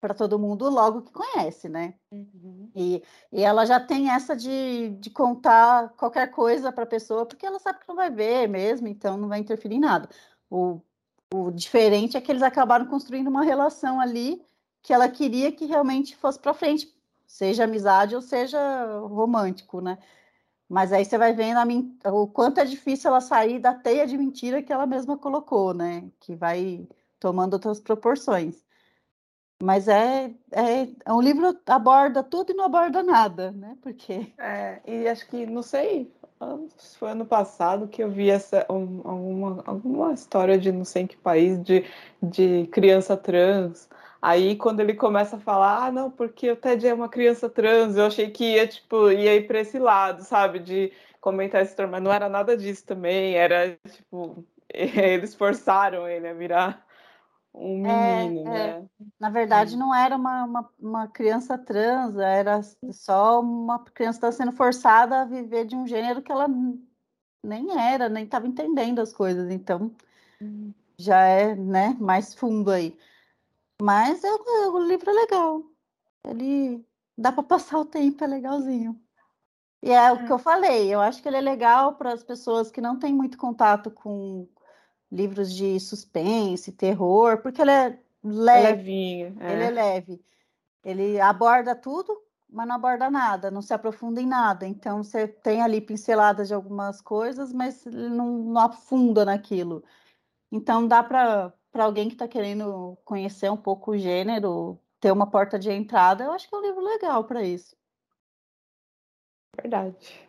para 0.00 0.14
todo 0.14 0.38
mundo 0.38 0.68
logo 0.68 1.02
que 1.02 1.12
conhece, 1.12 1.68
né? 1.68 1.94
Uhum. 2.12 2.70
E, 2.74 3.02
e 3.32 3.42
ela 3.42 3.64
já 3.64 3.80
tem 3.80 4.10
essa 4.10 4.36
de, 4.36 4.90
de 5.00 5.10
contar 5.10 5.90
qualquer 5.96 6.30
coisa 6.30 6.70
para 6.72 6.84
a 6.84 6.86
pessoa, 6.86 7.24
porque 7.26 7.46
ela 7.46 7.58
sabe 7.58 7.80
que 7.80 7.88
não 7.88 7.96
vai 7.96 8.10
ver 8.10 8.46
mesmo, 8.46 8.86
então 8.86 9.16
não 9.16 9.28
vai 9.28 9.38
interferir 9.40 9.76
em 9.76 9.80
nada. 9.80 10.08
O, 10.50 10.80
o 11.34 11.50
diferente 11.50 12.16
é 12.16 12.20
que 12.20 12.30
eles 12.30 12.42
acabaram 12.42 12.86
construindo 12.86 13.28
uma 13.28 13.42
relação 13.42 14.00
ali 14.00 14.40
que 14.82 14.92
ela 14.92 15.08
queria 15.08 15.50
que 15.50 15.64
realmente 15.64 16.14
fosse 16.14 16.38
para 16.38 16.54
frente, 16.54 16.94
seja 17.26 17.64
amizade 17.64 18.14
ou 18.14 18.22
seja 18.22 18.58
romântico, 19.00 19.80
né? 19.80 19.98
Mas 20.68 20.92
aí 20.92 21.04
você 21.04 21.18
vai 21.18 21.32
vendo 21.32 21.58
a, 21.58 22.12
o 22.12 22.26
quanto 22.26 22.58
é 22.60 22.64
difícil 22.64 23.10
ela 23.10 23.20
sair 23.20 23.58
da 23.58 23.74
teia 23.74 24.06
de 24.06 24.16
mentira 24.16 24.62
que 24.62 24.72
ela 24.72 24.86
mesma 24.86 25.16
colocou, 25.18 25.74
né? 25.74 26.08
Que 26.20 26.36
vai 26.36 26.86
tomando 27.18 27.54
outras 27.54 27.80
proporções. 27.80 28.64
Mas 29.62 29.88
é, 29.88 30.34
é, 30.52 30.88
é 31.04 31.12
um 31.12 31.20
livro 31.20 31.58
aborda 31.66 32.22
tudo 32.22 32.52
e 32.52 32.54
não 32.54 32.64
aborda 32.64 33.02
nada, 33.02 33.50
né? 33.52 33.76
Porque. 33.80 34.32
É, 34.38 34.80
e 34.86 35.08
acho 35.08 35.26
que, 35.28 35.46
não 35.46 35.62
sei, 35.62 36.12
foi 36.98 37.10
ano 37.10 37.26
passado 37.26 37.88
que 37.88 38.02
eu 38.02 38.10
vi 38.10 38.30
essa, 38.30 38.66
um, 38.70 39.00
alguma, 39.04 39.62
alguma 39.66 40.12
história 40.12 40.58
de 40.58 40.72
não 40.72 40.84
sei 40.84 41.02
em 41.02 41.06
que 41.06 41.16
país, 41.16 41.62
de, 41.62 41.84
de 42.22 42.66
criança 42.72 43.16
trans. 43.16 43.88
Aí 44.20 44.56
quando 44.56 44.80
ele 44.80 44.94
começa 44.94 45.36
a 45.36 45.40
falar, 45.40 45.86
ah, 45.86 45.92
não, 45.92 46.10
porque 46.10 46.50
o 46.50 46.56
Ted 46.56 46.86
é 46.86 46.94
uma 46.94 47.08
criança 47.08 47.48
trans, 47.48 47.96
eu 47.96 48.06
achei 48.06 48.30
que 48.30 48.54
ia, 48.54 48.66
tipo, 48.66 49.10
ia 49.10 49.34
ir 49.36 49.46
para 49.46 49.60
esse 49.60 49.78
lado, 49.78 50.22
sabe? 50.22 50.58
De 50.60 50.92
comentar 51.20 51.62
esse 51.62 51.74
termo, 51.74 51.92
mas 51.92 52.02
não 52.02 52.12
era 52.12 52.28
nada 52.28 52.56
disso 52.56 52.84
também, 52.86 53.34
era 53.34 53.78
tipo, 53.90 54.44
eles 54.68 55.34
forçaram 55.34 56.08
ele 56.08 56.28
a 56.28 56.34
virar 56.34 56.83
um 57.54 57.86
é, 57.86 58.28
menino, 58.28 58.50
é, 58.50 58.80
né? 58.80 58.88
Na 59.18 59.30
verdade, 59.30 59.76
não 59.76 59.94
era 59.94 60.16
uma, 60.16 60.44
uma, 60.44 60.70
uma, 60.78 61.08
criança 61.08 61.56
trans, 61.56 62.16
era 62.16 62.60
só 62.90 63.40
uma 63.40 63.78
criança 63.78 64.18
que 64.18 64.26
estava 64.26 64.32
sendo 64.32 64.52
forçada 64.52 65.20
a 65.20 65.24
viver 65.24 65.64
de 65.64 65.76
um 65.76 65.86
gênero 65.86 66.20
que 66.20 66.32
ela 66.32 66.48
nem 67.42 67.78
era, 67.78 68.08
nem 68.08 68.24
estava 68.24 68.48
entendendo 68.48 69.00
as 69.00 69.12
coisas, 69.12 69.50
então 69.50 69.90
hum. 70.42 70.72
já 70.98 71.20
é 71.20 71.54
né, 71.54 71.96
mais 72.00 72.34
fundo 72.34 72.70
aí. 72.70 72.98
Mas 73.80 74.24
é, 74.24 74.30
o 74.68 74.78
livro 74.78 75.10
é 75.10 75.12
legal. 75.12 75.62
Ele 76.24 76.84
dá 77.16 77.30
para 77.30 77.42
passar 77.42 77.78
o 77.78 77.84
tempo, 77.84 78.24
é 78.24 78.26
legalzinho. 78.26 78.98
E 79.82 79.90
é, 79.90 80.06
é 80.06 80.12
o 80.12 80.24
que 80.24 80.32
eu 80.32 80.38
falei, 80.38 80.92
eu 80.92 81.00
acho 81.00 81.22
que 81.22 81.28
ele 81.28 81.36
é 81.36 81.40
legal 81.40 81.94
para 81.94 82.12
as 82.12 82.24
pessoas 82.24 82.70
que 82.70 82.80
não 82.80 82.98
têm 82.98 83.14
muito 83.14 83.36
contato 83.36 83.90
com, 83.90 84.48
livros 85.14 85.54
de 85.54 85.78
suspense, 85.78 86.72
terror, 86.72 87.38
porque 87.38 87.62
ele 87.62 87.70
é 87.70 87.98
leve. 88.22 88.76
Levinho, 88.76 89.36
é. 89.40 89.52
Ele 89.52 89.62
é 89.62 89.70
leve. 89.70 90.24
Ele 90.84 91.20
aborda 91.20 91.74
tudo, 91.74 92.20
mas 92.50 92.66
não 92.66 92.74
aborda 92.74 93.08
nada, 93.08 93.50
não 93.50 93.62
se 93.62 93.72
aprofunda 93.72 94.20
em 94.20 94.26
nada. 94.26 94.66
Então 94.66 95.02
você 95.02 95.28
tem 95.28 95.62
ali 95.62 95.80
pinceladas 95.80 96.48
de 96.48 96.54
algumas 96.54 97.00
coisas, 97.00 97.52
mas 97.52 97.86
ele 97.86 98.08
não, 98.08 98.38
não 98.38 98.60
afunda 98.60 99.24
naquilo. 99.24 99.84
Então 100.50 100.86
dá 100.86 101.02
para 101.02 101.52
alguém 101.74 102.08
que 102.08 102.14
está 102.14 102.26
querendo 102.26 102.98
conhecer 103.04 103.50
um 103.50 103.56
pouco 103.56 103.92
o 103.92 103.98
gênero, 103.98 104.78
ter 105.00 105.12
uma 105.12 105.30
porta 105.30 105.58
de 105.58 105.70
entrada, 105.70 106.24
eu 106.24 106.32
acho 106.32 106.48
que 106.48 106.54
é 106.54 106.58
um 106.58 106.62
livro 106.62 106.82
legal 106.82 107.24
para 107.24 107.42
isso. 107.42 107.76
Verdade. 109.56 110.28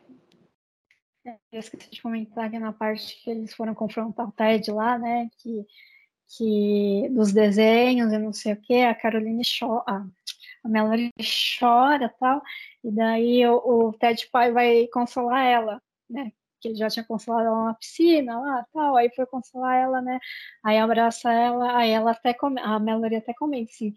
Eu 1.51 1.59
esqueci 1.59 1.89
de 1.89 2.01
comentar 2.01 2.49
que 2.51 2.59
na 2.59 2.71
parte 2.71 3.21
que 3.23 3.29
eles 3.31 3.53
foram 3.55 3.73
confrontar 3.73 4.27
o 4.27 4.31
Ted 4.31 4.71
lá, 4.71 4.97
né? 4.97 5.27
Que, 5.39 5.65
que 6.37 7.09
dos 7.09 7.33
desenhos 7.33 8.13
e 8.13 8.17
não 8.19 8.31
sei 8.31 8.53
o 8.53 8.61
que, 8.61 8.81
a 8.83 8.93
Caroline 8.93 9.43
chora, 9.43 10.05
a 10.63 10.69
Melanie 10.69 11.11
chora 11.59 12.09
tal, 12.19 12.41
e 12.83 12.91
daí 12.91 13.45
o, 13.47 13.57
o 13.89 13.93
Ted 13.93 14.27
pai 14.31 14.51
vai 14.51 14.87
consolar 14.87 15.43
ela, 15.45 15.81
né? 16.09 16.31
Que 16.59 16.69
ele 16.69 16.75
já 16.75 16.89
tinha 16.89 17.05
consolado 17.05 17.47
ela 17.47 17.65
na 17.65 17.73
piscina 17.75 18.39
lá 18.39 18.65
tal, 18.73 18.95
aí 18.95 19.09
foi 19.15 19.25
consolar 19.25 19.75
ela, 19.77 20.01
né? 20.01 20.19
Aí 20.63 20.77
abraça 20.77 21.31
ela, 21.33 21.77
aí 21.77 21.89
ela 21.91 22.11
até 22.11 22.33
come, 22.33 22.61
a 22.61 22.79
Melanie 22.79 23.17
até 23.17 23.33
comenta 23.33 23.71
assim 23.71 23.95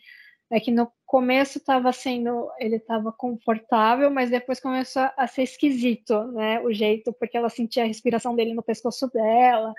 é 0.50 0.58
que 0.58 0.70
no 0.70 0.90
começo 1.04 1.58
estava 1.58 1.92
sendo, 1.92 2.50
ele 2.58 2.76
estava 2.76 3.12
confortável, 3.12 4.10
mas 4.10 4.30
depois 4.30 4.60
começou 4.60 5.08
a 5.16 5.26
ser 5.26 5.42
esquisito, 5.42 6.24
né? 6.32 6.60
O 6.60 6.72
jeito, 6.72 7.12
porque 7.12 7.36
ela 7.36 7.50
sentia 7.50 7.84
a 7.84 7.86
respiração 7.86 8.34
dele 8.34 8.54
no 8.54 8.62
pescoço 8.62 9.08
dela. 9.08 9.74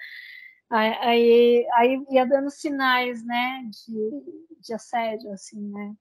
Aí, 0.70 1.68
aí 1.74 2.06
ia 2.12 2.26
dando 2.26 2.52
sinais, 2.52 3.26
né, 3.26 3.64
de, 3.88 4.60
de 4.60 4.74
assédio, 4.74 5.32
assim, 5.32 5.60
né? 5.60 5.96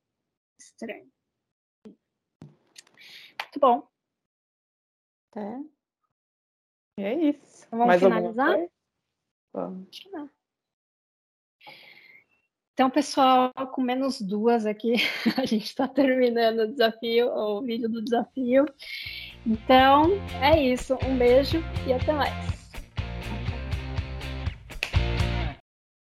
Estranho. 0.59 1.11
Muito 3.43 3.61
bom. 3.61 3.89
É. 5.35 5.61
E 6.99 7.05
é 7.05 7.15
isso. 7.31 7.67
Vamos 7.71 7.87
Mais 7.87 8.03
finalizar? 8.03 8.69
Vamos. 9.55 9.89
Acho 9.89 10.03
que 10.03 10.11
não. 10.11 10.31
Então, 12.79 12.89
pessoal, 12.89 13.53
com 13.73 13.83
menos 13.83 14.21
duas 14.21 14.65
aqui, 14.65 14.95
a 15.37 15.45
gente 15.45 15.65
está 15.65 15.89
terminando 15.89 16.61
o 16.61 16.69
desafio, 16.69 17.27
o 17.27 17.61
vídeo 17.61 17.89
do 17.89 18.01
desafio. 18.01 18.67
Então, 19.45 20.13
é 20.41 20.63
isso. 20.63 20.97
Um 21.05 21.19
beijo 21.19 21.59
e 21.89 21.93
até 21.93 22.13
mais. 22.13 22.58